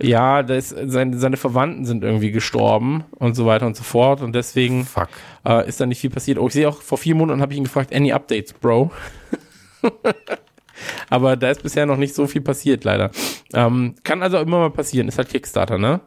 Ja, 0.00 0.42
das, 0.42 0.70
seine, 0.70 1.18
seine 1.18 1.36
Verwandten 1.36 1.84
sind 1.84 2.02
irgendwie 2.02 2.32
gestorben 2.32 3.04
und 3.12 3.34
so 3.34 3.46
weiter 3.46 3.66
und 3.66 3.76
so 3.76 3.84
fort. 3.84 4.22
Und 4.22 4.34
deswegen 4.34 4.86
äh, 5.46 5.68
ist 5.68 5.80
da 5.80 5.86
nicht 5.86 6.00
viel 6.00 6.10
passiert. 6.10 6.38
Oh, 6.38 6.48
ich 6.48 6.54
sehe 6.54 6.68
auch, 6.68 6.82
vor 6.82 6.98
vier 6.98 7.14
Monaten 7.14 7.40
habe 7.40 7.52
ich 7.52 7.58
ihn 7.58 7.64
gefragt, 7.64 7.94
any 7.94 8.12
updates, 8.12 8.52
Bro? 8.54 8.90
Aber 11.10 11.36
da 11.36 11.50
ist 11.50 11.62
bisher 11.62 11.86
noch 11.86 11.96
nicht 11.96 12.14
so 12.14 12.26
viel 12.26 12.40
passiert, 12.40 12.84
leider. 12.84 13.10
Ähm, 13.52 13.94
kann 14.02 14.22
also 14.22 14.38
immer 14.38 14.58
mal 14.58 14.70
passieren. 14.70 15.08
Ist 15.08 15.18
halt 15.18 15.28
Kickstarter, 15.28 15.78
ne? 15.78 16.00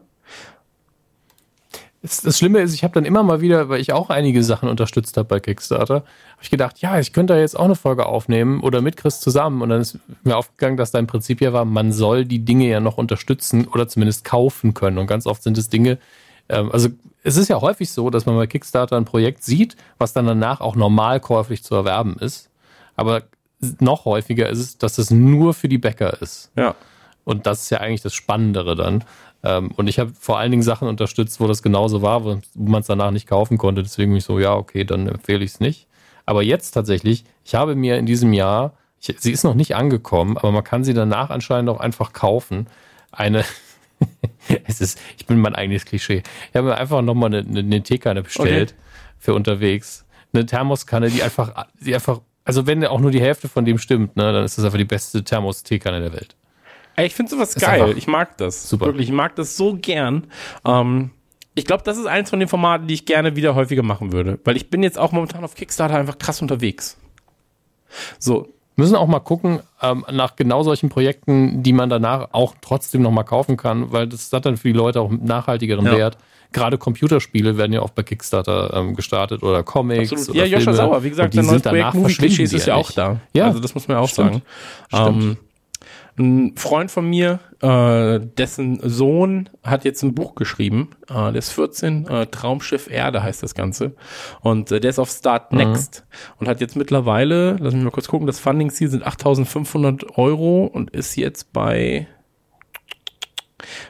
Das, 2.08 2.38
Schlimme 2.38 2.60
ist, 2.60 2.74
ich 2.74 2.84
habe 2.84 2.94
dann 2.94 3.06
immer 3.06 3.24
mal 3.24 3.42
wieder, 3.42 3.70
weil 3.70 3.80
ich 3.80 3.94
auch 3.94 4.10
einige 4.10 4.44
Sachen 4.44 4.70
unterstützt 4.70 5.18
habe 5.18 5.28
bei 5.28 5.40
Kickstarter, 5.40 5.96
habe 5.96 6.42
ich 6.42 6.50
gedacht, 6.50 6.80
ja, 6.80 7.00
ich 7.00 7.14
könnte 7.14 7.34
da 7.34 7.40
jetzt 7.40 7.58
auch 7.58 7.66
eine 7.66 7.76
Folge 7.76 8.06
aufnehmen 8.06 8.62
oder 8.62 8.82
mit 8.82 8.98
Chris 8.98 9.20
zusammen. 9.20 9.62
Und 9.62 9.70
dann 9.70 9.82
ist 9.82 10.00
mir 10.24 10.38
aufgegangen, 10.38 10.78
dass 10.78 10.92
dein 10.92 11.08
Prinzip 11.08 11.42
ja 11.42 11.54
war, 11.54 11.66
man 11.66 11.92
soll 11.92 12.26
die 12.26 12.40
Dinge 12.40 12.68
ja 12.68 12.80
noch 12.80 12.98
unterstützen 12.98 13.68
oder 13.68 13.88
zumindest 13.88 14.26
kaufen 14.26 14.74
können. 14.74 14.98
Und 14.98 15.08
ganz 15.08 15.26
oft 15.26 15.44
sind 15.44 15.58
es 15.58 15.70
Dinge, 15.70 15.98
ähm, 16.50 16.72
also 16.72 16.90
es 17.24 17.38
ist 17.38 17.50
ja 17.50 17.60
häufig 17.62 17.92
so, 17.92 18.10
dass 18.10 18.26
man 18.26 18.36
bei 18.36 18.48
Kickstarter 18.48 18.96
ein 18.96 19.06
Projekt 19.06 19.44
sieht, 19.44 19.76
was 19.98 20.14
dann 20.14 20.26
danach 20.26 20.62
auch 20.62 20.76
normal 20.76 21.20
käuflich 21.20 21.64
zu 21.64 21.76
erwerben 21.76 22.18
ist. 22.20 22.50
Aber 22.96 23.24
noch 23.80 24.06
häufiger 24.06 24.50
ist 24.50 24.60
es, 24.60 24.78
dass 24.78 24.98
es 24.98 25.12
nur 25.12 25.54
für 25.54 25.68
die 25.68 25.78
Bäcker 25.78 26.22
ist. 26.22 26.52
Ja. 26.56 26.76
Und 27.24 27.46
das 27.46 27.64
ist 27.64 27.70
ja 27.72 27.80
eigentlich 27.80 28.02
das 28.02 28.14
Spannendere 28.14 28.76
dann. 28.76 29.04
Ähm, 29.44 29.72
und 29.76 29.88
ich 29.88 30.00
habe 30.00 30.12
vor 30.20 30.40
allen 30.40 30.52
Dingen 30.52 30.64
Sachen 30.64 30.88
unterstützt, 30.88 31.40
wo 31.40 31.48
das 31.48 31.62
genauso 31.62 32.02
war, 32.02 32.24
wo, 32.24 32.40
wo 32.54 32.70
man 32.70 32.82
es 32.82 32.88
danach 32.88 33.12
nicht 33.12 33.28
kaufen 33.28 33.58
konnte. 33.58 33.84
Deswegen 33.84 34.12
bin 34.12 34.18
ich 34.18 34.24
so, 34.24 34.40
ja, 34.40 34.56
okay, 34.56 34.84
dann 34.84 35.08
empfehle 35.08 35.44
ich 35.44 35.52
es 35.52 35.60
nicht. 35.60 35.88
Aber 36.26 36.44
jetzt 36.44 36.72
tatsächlich, 36.72 37.24
ich 37.46 37.56
habe 37.56 37.76
mir 37.76 37.98
in 37.98 38.06
diesem 38.06 38.34
Jahr, 38.34 38.74
ich, 39.00 39.16
sie 39.20 39.32
ist 39.32 39.44
noch 39.44 39.54
nicht 39.54 39.76
angekommen, 39.76 40.38
aber 40.38 40.52
man 40.52 40.64
kann 40.64 40.84
sie 40.84 40.94
danach 40.94 41.30
anscheinend 41.30 41.70
auch 41.70 41.80
einfach 41.80 42.14
kaufen. 42.14 42.68
Eine, 43.12 43.46
es 44.66 44.82
ist, 44.82 45.00
ich 45.18 45.26
bin 45.26 45.40
mein 45.40 45.56
eigenes 45.56 45.86
Klischee. 45.86 46.24
Ich 46.50 46.56
habe 46.56 46.68
mir 46.68 46.78
einfach 46.78 47.02
nochmal 47.02 47.34
eine, 47.34 47.48
eine, 47.48 47.60
eine 47.60 47.84
Teekanne 47.84 48.24
bestellt 48.24 48.76
für 49.18 49.34
unterwegs. 49.34 50.06
Eine 50.34 50.46
Thermoskanne, 50.46 51.10
die 51.10 51.24
einfach, 51.24 51.68
die 51.80 51.96
einfach, 51.96 52.22
also 52.44 52.68
wenn 52.68 52.86
auch 52.86 53.00
nur 53.00 53.12
die 53.12 53.22
Hälfte 53.22 53.48
von 53.48 53.66
dem 53.66 53.78
stimmt, 53.78 54.18
ne, 54.18 54.34
dann 54.34 54.44
ist 54.44 54.58
das 54.58 54.66
einfach 54.66 54.78
die 54.78 54.86
beste 54.86 55.24
Thermos-Teekanne 55.24 56.02
der 56.02 56.14
Welt. 56.14 56.36
Ich 57.00 57.14
finde 57.14 57.30
sowas 57.32 57.56
Ist 57.56 57.62
geil. 57.62 57.94
Ich 57.98 58.08
mag 58.08 58.38
das. 58.38 58.68
super. 58.70 58.88
Wirklich, 58.88 59.10
ich 59.10 59.14
mag 59.14 59.36
das 59.36 59.56
so 59.56 59.76
gern. 59.76 60.28
Ähm, 60.66 61.12
ich 61.56 61.66
glaube, 61.66 61.84
das 61.84 61.98
ist 61.98 62.06
eins 62.08 62.30
von 62.30 62.40
den 62.40 62.48
Formaten, 62.50 62.88
die 62.88 62.94
ich 62.96 63.06
gerne 63.06 63.36
wieder 63.36 63.56
häufiger 63.56 63.84
machen 63.84 64.12
würde. 64.12 64.40
Weil 64.44 64.56
ich 64.58 64.70
bin 64.70 64.84
jetzt 64.84 64.98
auch 64.98 65.12
momentan 65.12 65.44
auf 65.44 65.56
Kickstarter 65.56 65.96
einfach 65.96 66.18
krass 66.18 66.42
unterwegs. 66.42 66.98
So, 68.20 68.48
müssen 68.76 68.96
auch 68.96 69.08
mal 69.08 69.20
gucken 69.20 69.60
ähm, 69.82 70.06
nach 70.12 70.36
genau 70.36 70.64
solchen 70.64 70.90
Projekten, 70.90 71.64
die 71.64 71.74
man 71.74 71.90
danach 71.90 72.30
auch 72.32 72.56
trotzdem 72.62 73.02
noch 73.02 73.12
mal 73.12 73.24
kaufen 73.24 73.58
kann, 73.58 73.92
weil 73.92 74.08
das 74.08 74.32
hat 74.34 74.46
dann 74.46 74.58
für 74.58 74.68
die 74.68 74.74
Leute 74.74 75.02
auch 75.02 75.10
einen 75.10 75.24
nachhaltigeren 75.26 75.86
Ja. 75.86 75.98
Wert. 75.98 76.18
Gerade 76.54 76.78
Computerspiele 76.78 77.58
werden 77.58 77.74
ja 77.74 77.82
auch 77.82 77.90
bei 77.90 78.04
Kickstarter 78.04 78.74
ähm, 78.74 78.96
gestartet 78.96 79.44
oder 79.44 79.64
Comics. 79.64 80.12
absolut. 80.14 80.30
Oder 80.30 80.46
Ja, 80.46 80.46
Joscha 80.46 80.72
Filme. 80.72 80.78
Sauer, 80.78 81.04
wie 81.04 81.10
gesagt, 81.10 81.34
sein 81.34 81.46
neues 81.46 81.62
Projekt 81.62 81.94
Movie 81.94 82.28
die 82.30 82.44
ist 82.44 82.66
ja 82.66 82.76
auch 82.76 82.92
da. 82.92 83.20
Ja. 83.34 83.46
Also 83.48 83.60
das 83.60 83.74
muss 83.74 83.88
man 83.88 83.98
ja 83.98 84.04
auch 84.04 84.08
Stimmt. 84.10 84.44
sagen. 84.90 85.18
Ähm, 85.20 85.38
ein 86.18 86.56
Freund 86.58 86.90
von 86.90 87.08
mir, 87.08 87.40
äh, 87.62 88.20
dessen 88.20 88.80
Sohn 88.84 89.50
hat 89.64 89.86
jetzt 89.86 90.02
ein 90.04 90.16
Buch 90.16 90.36
geschrieben, 90.36 90.90
äh, 91.10 91.14
der 91.14 91.36
ist 91.36 91.52
14, 91.52 92.08
äh, 92.08 92.26
Traumschiff 92.28 92.90
Erde 92.90 93.22
heißt 93.22 93.44
das 93.44 93.54
Ganze. 93.54 93.96
Und 94.42 94.72
äh, 94.72 94.80
der 94.80 94.90
ist 94.90 95.00
auf 95.00 95.10
Start 95.10 95.52
Mhm. 95.52 95.58
Next 95.60 96.06
und 96.40 96.48
hat 96.48 96.60
jetzt 96.60 96.76
mittlerweile, 96.76 97.58
lass 97.60 97.74
mich 97.74 97.84
mal 97.84 97.92
kurz 97.92 98.08
gucken, 98.08 98.28
das 98.28 98.40
Funding-Ziel 98.40 98.90
sind 98.90 99.06
8500 99.06 100.18
Euro 100.18 100.66
und 100.66 100.92
ist 100.92 101.16
jetzt 101.16 101.54
bei 101.54 102.08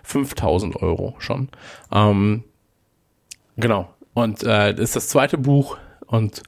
5000 0.03 0.75
Euro 0.81 1.15
schon. 1.19 1.49
Ähm, 1.91 2.43
genau. 3.55 3.93
Und 4.13 4.43
äh, 4.43 4.73
ist 4.73 4.95
das 4.95 5.09
zweite 5.09 5.37
Buch 5.37 5.77
und 6.07 6.43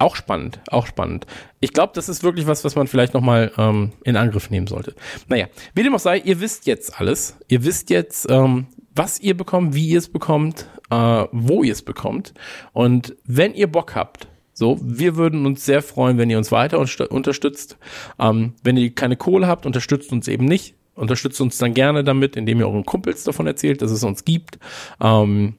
auch 0.00 0.16
spannend, 0.16 0.60
auch 0.68 0.86
spannend. 0.86 1.26
Ich 1.60 1.72
glaube, 1.72 1.92
das 1.94 2.08
ist 2.08 2.22
wirklich 2.22 2.46
was, 2.46 2.64
was 2.64 2.74
man 2.74 2.86
vielleicht 2.86 3.14
nochmal 3.14 3.52
ähm, 3.58 3.92
in 4.02 4.16
Angriff 4.16 4.50
nehmen 4.50 4.66
sollte. 4.66 4.94
Naja, 5.28 5.46
wie 5.74 5.82
dem 5.82 5.94
auch 5.94 6.00
sei, 6.00 6.18
ihr 6.18 6.40
wisst 6.40 6.66
jetzt 6.66 6.98
alles. 6.98 7.36
Ihr 7.48 7.64
wisst 7.64 7.90
jetzt, 7.90 8.26
ähm, 8.30 8.66
was 8.94 9.20
ihr 9.20 9.36
bekommt, 9.36 9.74
wie 9.74 9.88
ihr 9.88 9.98
es 9.98 10.08
bekommt, 10.08 10.66
äh, 10.90 11.24
wo 11.32 11.62
ihr 11.62 11.72
es 11.72 11.82
bekommt. 11.82 12.32
Und 12.72 13.14
wenn 13.24 13.54
ihr 13.54 13.70
Bock 13.70 13.94
habt, 13.94 14.26
so, 14.54 14.78
wir 14.82 15.16
würden 15.16 15.46
uns 15.46 15.64
sehr 15.64 15.82
freuen, 15.82 16.18
wenn 16.18 16.28
ihr 16.28 16.38
uns 16.38 16.50
weiter 16.52 16.78
unterstützt. 16.78 17.78
Ähm, 18.18 18.54
wenn 18.62 18.76
ihr 18.76 18.94
keine 18.94 19.16
Kohle 19.16 19.46
habt, 19.46 19.64
unterstützt 19.64 20.12
uns 20.12 20.28
eben 20.28 20.44
nicht. 20.46 20.74
Unterstützt 20.94 21.40
uns 21.40 21.56
dann 21.58 21.72
gerne 21.72 22.04
damit, 22.04 22.36
indem 22.36 22.60
ihr 22.60 22.68
euren 22.68 22.84
Kumpels 22.84 23.24
davon 23.24 23.46
erzählt, 23.46 23.80
dass 23.80 23.90
es 23.90 24.04
uns 24.04 24.24
gibt. 24.24 24.58
Ähm, 25.00 25.54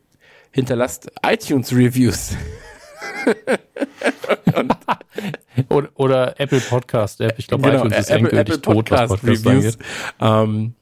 hinterlasst 0.51 1.11
iTunes-Reviews. 1.23 2.35
Oder, 5.69 5.89
oder 5.95 6.39
Apple 6.39 6.59
Podcast 6.61 7.21
App. 7.21 7.35
Ich 7.37 7.47
glaube, 7.47 7.63
Genau, 7.63 7.79
iTunes 7.85 7.97
ist 7.99 8.09
Apple, 8.09 8.29
endgültig 8.31 8.55
Apple 8.55 8.61
tot, 8.61 8.91
was 8.91 9.09
Podcast 9.09 9.21
Podcast 9.23 9.45
Reviews. 9.45 9.65
angeht. 9.65 9.77
Ähm, 10.19 10.73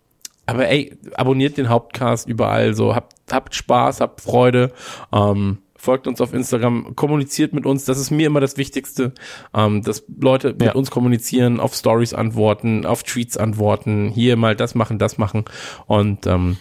aber 0.45 0.67
ey, 0.69 0.97
abonniert 1.15 1.57
den 1.57 1.69
Hauptcast 1.69 2.27
überall 2.27 2.73
so. 2.73 2.95
Habt, 2.95 3.13
habt 3.31 3.55
Spaß, 3.55 4.01
habt 4.01 4.21
Freude. 4.21 4.71
Ähm, 5.13 5.59
folgt 5.75 6.07
uns 6.07 6.21
auf 6.21 6.33
Instagram, 6.33 6.95
kommuniziert 6.95 7.53
mit 7.53 7.65
uns. 7.65 7.85
Das 7.85 7.97
ist 7.99 8.11
mir 8.11 8.27
immer 8.27 8.39
das 8.41 8.57
Wichtigste, 8.57 9.13
ähm, 9.53 9.81
dass 9.83 10.03
Leute 10.19 10.49
mit 10.51 10.61
Ja. 10.63 10.71
uns 10.73 10.91
kommunizieren, 10.91 11.59
auf 11.59 11.73
Stories 11.75 12.13
antworten, 12.13 12.85
auf 12.85 13.03
Tweets 13.03 13.37
antworten, 13.37 14.09
hier 14.09 14.35
mal 14.37 14.55
das 14.55 14.75
machen, 14.75 14.97
das 14.99 15.17
machen. 15.17 15.45
Und 15.87 16.25
ähm, 16.27 16.57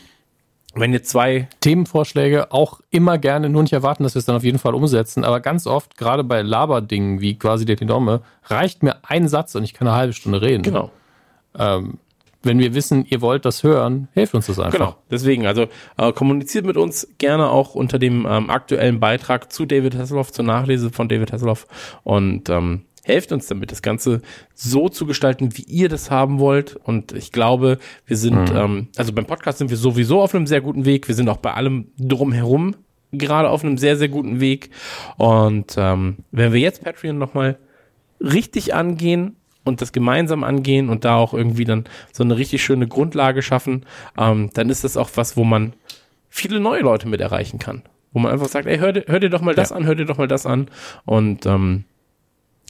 wenn 0.74 0.92
ihr 0.92 1.02
zwei 1.02 1.48
Themenvorschläge 1.60 2.52
auch 2.52 2.80
immer 2.90 3.18
gerne, 3.18 3.48
nur 3.48 3.62
nicht 3.62 3.72
erwarten, 3.72 4.02
dass 4.02 4.14
wir 4.14 4.20
es 4.20 4.26
dann 4.26 4.36
auf 4.36 4.44
jeden 4.44 4.58
Fall 4.58 4.74
umsetzen. 4.74 5.24
Aber 5.24 5.40
ganz 5.40 5.66
oft, 5.66 5.96
gerade 5.96 6.24
bei 6.24 6.42
Laberdingen 6.42 7.20
wie 7.20 7.38
quasi 7.38 7.64
der 7.64 7.76
Dome, 7.76 8.20
reicht 8.44 8.82
mir 8.82 8.96
ein 9.02 9.28
Satz 9.28 9.54
und 9.54 9.64
ich 9.64 9.74
kann 9.74 9.88
eine 9.88 9.96
halbe 9.96 10.12
Stunde 10.12 10.42
reden. 10.42 10.62
Genau. 10.62 10.90
Ähm, 11.58 11.98
wenn 12.42 12.58
wir 12.58 12.74
wissen, 12.74 13.04
ihr 13.08 13.20
wollt 13.20 13.44
das 13.44 13.62
hören, 13.62 14.08
hilft 14.12 14.34
uns 14.34 14.46
das 14.46 14.58
einfach. 14.58 14.78
Genau, 14.78 14.96
deswegen, 15.10 15.46
also 15.46 15.66
äh, 15.96 16.12
kommuniziert 16.12 16.64
mit 16.64 16.76
uns 16.76 17.08
gerne 17.18 17.50
auch 17.50 17.74
unter 17.74 17.98
dem 17.98 18.26
ähm, 18.28 18.48
aktuellen 18.48 19.00
Beitrag 19.00 19.52
zu 19.52 19.66
David 19.66 19.96
Hasselhoff, 19.96 20.32
zur 20.32 20.44
Nachlese 20.44 20.90
von 20.90 21.08
David 21.08 21.32
Hasselhoff 21.32 21.66
und 22.04 22.48
ähm, 22.48 22.84
helft 23.08 23.32
uns 23.32 23.46
damit, 23.46 23.72
das 23.72 23.82
Ganze 23.82 24.20
so 24.54 24.88
zu 24.88 25.06
gestalten, 25.06 25.56
wie 25.56 25.62
ihr 25.62 25.88
das 25.88 26.10
haben 26.10 26.38
wollt. 26.38 26.76
Und 26.76 27.12
ich 27.12 27.32
glaube, 27.32 27.78
wir 28.06 28.16
sind, 28.16 28.50
ähm, 28.54 28.88
also 28.96 29.12
beim 29.12 29.26
Podcast 29.26 29.58
sind 29.58 29.70
wir 29.70 29.76
sowieso 29.76 30.20
auf 30.20 30.34
einem 30.34 30.46
sehr 30.46 30.60
guten 30.60 30.84
Weg. 30.84 31.08
Wir 31.08 31.14
sind 31.14 31.28
auch 31.28 31.38
bei 31.38 31.54
allem 31.54 31.88
drumherum 31.98 32.76
gerade 33.12 33.48
auf 33.48 33.64
einem 33.64 33.78
sehr, 33.78 33.96
sehr 33.96 34.08
guten 34.08 34.40
Weg. 34.40 34.70
Und 35.16 35.74
ähm, 35.76 36.18
wenn 36.30 36.52
wir 36.52 36.60
jetzt 36.60 36.84
Patreon 36.84 37.18
nochmal 37.18 37.58
richtig 38.20 38.74
angehen 38.74 39.36
und 39.64 39.80
das 39.80 39.92
gemeinsam 39.92 40.44
angehen 40.44 40.88
und 40.88 41.04
da 41.04 41.16
auch 41.16 41.34
irgendwie 41.34 41.64
dann 41.64 41.84
so 42.12 42.24
eine 42.24 42.36
richtig 42.36 42.62
schöne 42.62 42.86
Grundlage 42.86 43.42
schaffen, 43.42 43.86
ähm, 44.18 44.50
dann 44.54 44.70
ist 44.70 44.84
das 44.84 44.96
auch 44.96 45.10
was, 45.14 45.36
wo 45.36 45.44
man 45.44 45.72
viele 46.28 46.60
neue 46.60 46.82
Leute 46.82 47.08
mit 47.08 47.20
erreichen 47.20 47.58
kann. 47.58 47.82
Wo 48.12 48.18
man 48.18 48.32
einfach 48.32 48.48
sagt, 48.48 48.66
ey, 48.66 48.78
hör, 48.78 48.92
hör 49.06 49.20
dir 49.20 49.30
doch 49.30 49.42
mal 49.42 49.54
das 49.54 49.72
an, 49.72 49.86
hör 49.86 49.94
dir 49.94 50.06
doch 50.06 50.18
mal 50.18 50.28
das 50.28 50.46
an. 50.46 50.68
Und 51.04 51.46
ähm, 51.46 51.84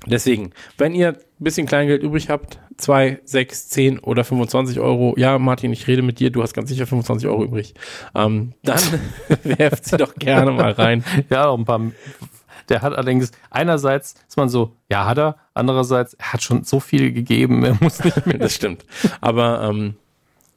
deswegen, 0.06 0.52
wenn 0.76 0.94
ihr 0.94 1.08
ein 1.08 1.16
bisschen 1.44 1.66
Kleingeld 1.66 2.02
übrig 2.02 2.30
habt, 2.30 2.58
zwei, 2.76 3.20
sechs, 3.24 3.68
zehn 3.68 3.98
oder 3.98 4.24
25 4.24 4.78
Euro, 4.80 5.14
ja, 5.16 5.38
Martin, 5.38 5.72
ich 5.72 5.86
rede 5.86 6.02
mit 6.02 6.20
dir, 6.20 6.30
du 6.30 6.42
hast 6.42 6.54
ganz 6.54 6.68
sicher 6.68 6.86
25 6.86 7.28
Euro 7.28 7.44
übrig, 7.44 7.74
ähm, 8.14 8.52
dann 8.62 8.80
werft 9.44 9.84
sie 9.84 9.96
doch 9.96 10.14
gerne 10.14 10.50
mal 10.52 10.72
rein. 10.72 11.04
Ja, 11.30 11.46
auch 11.48 11.58
ein 11.58 11.64
paar. 11.64 11.80
Der 12.68 12.82
hat 12.82 12.92
allerdings, 12.92 13.32
einerseits 13.50 14.14
ist 14.28 14.36
man 14.36 14.48
so, 14.50 14.76
ja, 14.90 15.06
hat 15.06 15.18
er, 15.18 15.36
andererseits, 15.54 16.14
er 16.14 16.32
hat 16.34 16.42
schon 16.42 16.64
so 16.64 16.80
viel 16.80 17.12
gegeben, 17.12 17.64
er 17.64 17.76
muss 17.80 18.04
nicht 18.04 18.26
mehr. 18.26 18.38
Das 18.38 18.54
stimmt. 18.54 18.84
Aber 19.22 19.62
ähm, 19.70 19.94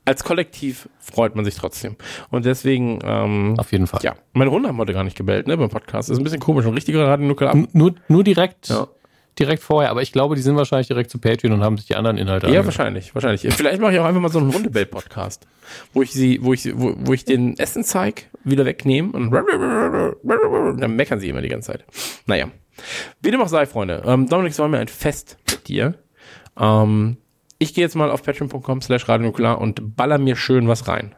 als 0.03 0.23
Kollektiv 0.23 0.89
freut 0.99 1.35
man 1.35 1.45
sich 1.45 1.55
trotzdem. 1.55 1.95
Und 2.29 2.45
deswegen, 2.45 2.99
ähm, 3.03 3.55
Auf 3.57 3.71
jeden 3.71 3.87
Fall. 3.87 4.01
ja, 4.03 4.15
meine 4.33 4.51
Hunde 4.51 4.67
haben 4.69 4.77
heute 4.77 4.93
gar 4.93 5.03
nicht 5.05 5.15
gebellt, 5.15 5.47
ne, 5.47 5.55
beim 5.57 5.69
Podcast. 5.69 6.09
Das 6.09 6.15
ist 6.15 6.19
ein 6.19 6.23
bisschen 6.25 6.39
komisch. 6.41 6.65
Ein 6.65 6.73
richtiger 6.73 7.07
Radionuckel 7.07 7.47
ab. 7.47 7.57
Nur, 7.71 7.95
nur 8.09 8.23
direkt, 8.23 8.67
Ja. 8.69 8.87
Direkt 9.39 9.63
vorher, 9.63 9.89
aber 9.91 10.01
ich 10.01 10.11
glaube, 10.11 10.35
die 10.35 10.41
sind 10.41 10.55
wahrscheinlich 10.55 10.87
direkt 10.87 11.09
zu 11.09 11.17
Patreon 11.19 11.53
und 11.53 11.63
haben 11.63 11.77
sich 11.77 11.87
die 11.87 11.95
anderen 11.95 12.17
Inhalte 12.17 12.45
Ja, 12.47 12.49
angehört. 12.49 12.65
wahrscheinlich, 12.67 13.15
wahrscheinlich. 13.15 13.41
Vielleicht 13.53 13.81
mache 13.81 13.93
ich 13.93 13.99
auch 13.99 14.05
einfach 14.05 14.21
mal 14.21 14.29
so 14.31 14.39
einen 14.39 14.53
Hundebell-Podcast, 14.53 15.47
wo 15.93 16.01
ich 16.01 16.11
sie, 16.11 16.43
wo 16.43 16.53
ich, 16.53 16.65
wo, 16.77 16.93
wo 16.97 17.13
ich 17.13 17.25
den 17.25 17.57
Essen 17.57 17.83
zeig, 17.83 18.29
wieder 18.43 18.65
wegnehme 18.65 19.11
und 19.13 19.31
dann 19.31 20.95
meckern 20.95 21.19
sie 21.19 21.29
immer 21.29 21.41
die 21.41 21.49
ganze 21.49 21.71
Zeit. 21.71 21.85
Naja. 22.25 22.49
Wie 23.21 23.31
dem 23.31 23.41
auch 23.41 23.47
sei, 23.47 23.65
Freunde. 23.65 24.01
Ähm, 24.05 24.27
Dominik, 24.27 24.53
es 24.53 24.59
war 24.59 24.67
mir 24.67 24.79
ein 24.79 24.87
Fest 24.87 25.37
mit 25.49 25.67
dir. 25.67 25.95
Ähm, 26.59 27.17
ich 27.59 27.73
gehe 27.73 27.83
jetzt 27.83 27.95
mal 27.95 28.09
auf 28.09 28.23
patreon.com 28.23 28.81
slash 28.81 29.07
radionuklear 29.07 29.59
und 29.61 29.95
baller 29.95 30.17
mir 30.17 30.35
schön 30.35 30.67
was 30.67 30.87
rein. 30.87 31.15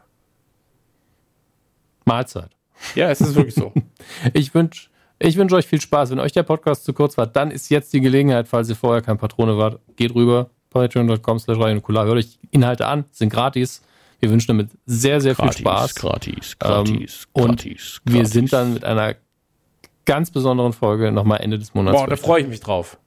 Mahlzeit. 2.04 2.50
Ja, 2.94 3.10
es 3.10 3.20
ist 3.20 3.34
wirklich 3.34 3.54
so. 3.54 3.72
Ich 4.34 4.54
wünsche 4.54 4.88
ich 5.18 5.36
wünsch 5.36 5.52
euch 5.52 5.66
viel 5.66 5.80
Spaß. 5.80 6.10
Wenn 6.10 6.20
euch 6.20 6.32
der 6.32 6.42
Podcast 6.42 6.84
zu 6.84 6.92
kurz 6.92 7.16
war, 7.16 7.26
dann 7.26 7.50
ist 7.50 7.68
jetzt 7.70 7.92
die 7.92 8.00
Gelegenheit, 8.00 8.48
falls 8.48 8.68
ihr 8.68 8.76
vorher 8.76 9.02
kein 9.02 9.18
Patrone 9.18 9.56
wart, 9.56 9.80
geht 9.96 10.14
rüber, 10.14 10.50
patreon.com 10.70 11.38
slash 11.38 11.58
hört 11.58 12.08
euch 12.08 12.38
Inhalte 12.50 12.86
an, 12.86 13.04
sind 13.10 13.30
gratis. 13.30 13.82
Wir 14.20 14.30
wünschen 14.30 14.48
damit 14.48 14.70
sehr, 14.86 15.20
sehr 15.20 15.34
gratis, 15.34 15.56
viel 15.56 15.62
Spaß. 15.62 15.94
Gratis, 15.96 16.58
gratis, 16.58 17.26
ähm, 17.34 17.42
und 17.42 17.62
gratis. 17.62 18.00
Wir 18.04 18.26
sind 18.26 18.52
dann 18.52 18.74
mit 18.74 18.84
einer 18.84 19.16
ganz 20.04 20.30
besonderen 20.30 20.72
Folge 20.72 21.12
nochmal 21.12 21.40
Ende 21.40 21.58
des 21.58 21.74
Monats. 21.74 21.98
Boah, 21.98 22.06
da 22.08 22.16
freue 22.16 22.42
ich 22.42 22.48
mich 22.48 22.60
drauf. 22.60 22.98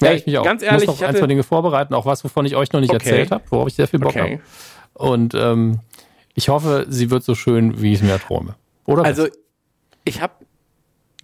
Ja, 0.00 0.12
ich 0.12 0.26
mich 0.26 0.38
auch. 0.38 0.44
Ganz 0.44 0.62
ehrlich, 0.62 0.82
ich 0.82 0.88
muss 0.88 1.00
noch 1.00 1.08
ein, 1.08 1.16
zwei 1.16 1.26
Dinge 1.26 1.42
vorbereiten, 1.42 1.94
auch 1.94 2.06
was, 2.06 2.24
wovon 2.24 2.46
ich 2.46 2.56
euch 2.56 2.72
noch 2.72 2.80
nicht 2.80 2.90
Okay. 2.94 3.08
erzählt 3.08 3.30
habe, 3.30 3.44
worauf 3.50 3.68
ich 3.68 3.74
sehr 3.74 3.88
viel 3.88 4.00
Bock 4.00 4.10
Okay. 4.10 4.38
habe. 4.38 4.42
Und 4.94 5.34
ähm, 5.34 5.80
ich 6.34 6.48
hoffe, 6.48 6.86
sie 6.88 7.10
wird 7.10 7.24
so 7.24 7.34
schön, 7.34 7.80
wie 7.80 7.92
ich 7.92 8.00
es 8.00 8.02
mir 8.02 8.18
träume. 8.18 8.56
Oder? 8.86 9.02
was? 9.02 9.18
Also, 9.18 9.28
ich 10.04 10.20
habe, 10.20 10.34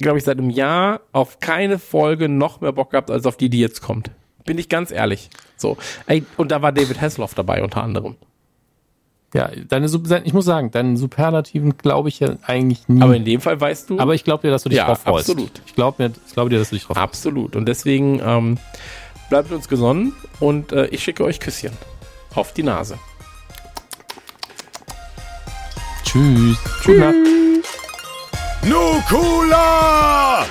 glaube 0.03 0.19
ich, 0.19 0.25
seit 0.25 0.39
einem 0.39 0.51
Jahr 0.51 1.01
auf 1.13 1.39
keine 1.41 1.79
Folge 1.79 2.29
noch 2.29 2.61
mehr 2.61 2.73
Bock 2.73 2.91
gehabt, 2.91 3.11
als 3.11 3.27
auf 3.27 3.37
die, 3.37 3.49
die 3.51 3.61
jetzt 3.61 3.81
kommt. 3.83 4.11
Bin 4.45 4.59
ich 4.59 4.69
ganz 4.69 4.91
ehrlich. 4.91 5.31
So. 5.57 5.77
Ey, 6.07 6.25
und 6.37 6.51
da 6.51 6.63
war 6.63 6.73
David 6.73 7.01
Hasselhoff 7.01 7.35
dabei, 7.35 7.63
unter 7.63 7.83
anderem. 7.83 8.17
ja, 9.35 9.51
deine, 9.69 9.87
ich 10.25 10.33
muss 10.33 10.45
sagen, 10.45 10.71
deinen 10.71 10.97
Superlativen 10.97 11.77
glaube 11.79 12.09
ich 12.09 12.19
ja 12.21 12.35
eigentlich 12.47 12.89
nie. 12.89 13.01
Aber 13.03 13.15
in 13.15 13.25
dem 13.25 13.41
Fall 13.41 13.61
weißt 13.61 13.91
du. 13.91 14.01
Aber 14.01 14.15
ich 14.15 14.25
glaube 14.25 14.43
dir, 14.47 14.51
dass 14.51 14.63
du 14.65 14.71
dich 14.71 14.79
Ja, 14.79 14.87
drauf 14.87 15.01
freust. 15.03 15.29
absolut. 15.31 15.63
Ich 15.67 15.75
glaube 15.75 16.03
mir, 16.03 16.13
ich 16.27 16.33
glaube 16.33 16.51
dir, 16.51 16.59
dass 16.59 16.71
du 16.71 16.77
dich 16.77 16.85
drauf 16.85 16.97
freust. 16.97 17.09
Absolut. 17.09 17.55
Und 17.55 17.67
deswegen 17.67 18.21
ähm, 18.25 18.59
bleibt 19.29 19.53
uns 19.53 19.69
gesonnen 19.69 20.15
und 20.41 20.73
äh, 20.73 20.87
ich 20.87 21.03
schicke 21.05 21.23
euch 21.25 21.39
Küsschen. 21.39 21.73
Auf 22.35 22.53
die 22.55 22.63
Nase. 22.63 22.99
Tschüss. 26.05 26.59
Gute 28.63 28.69
Nacht. 28.69 28.69
Nukula! 28.69 30.47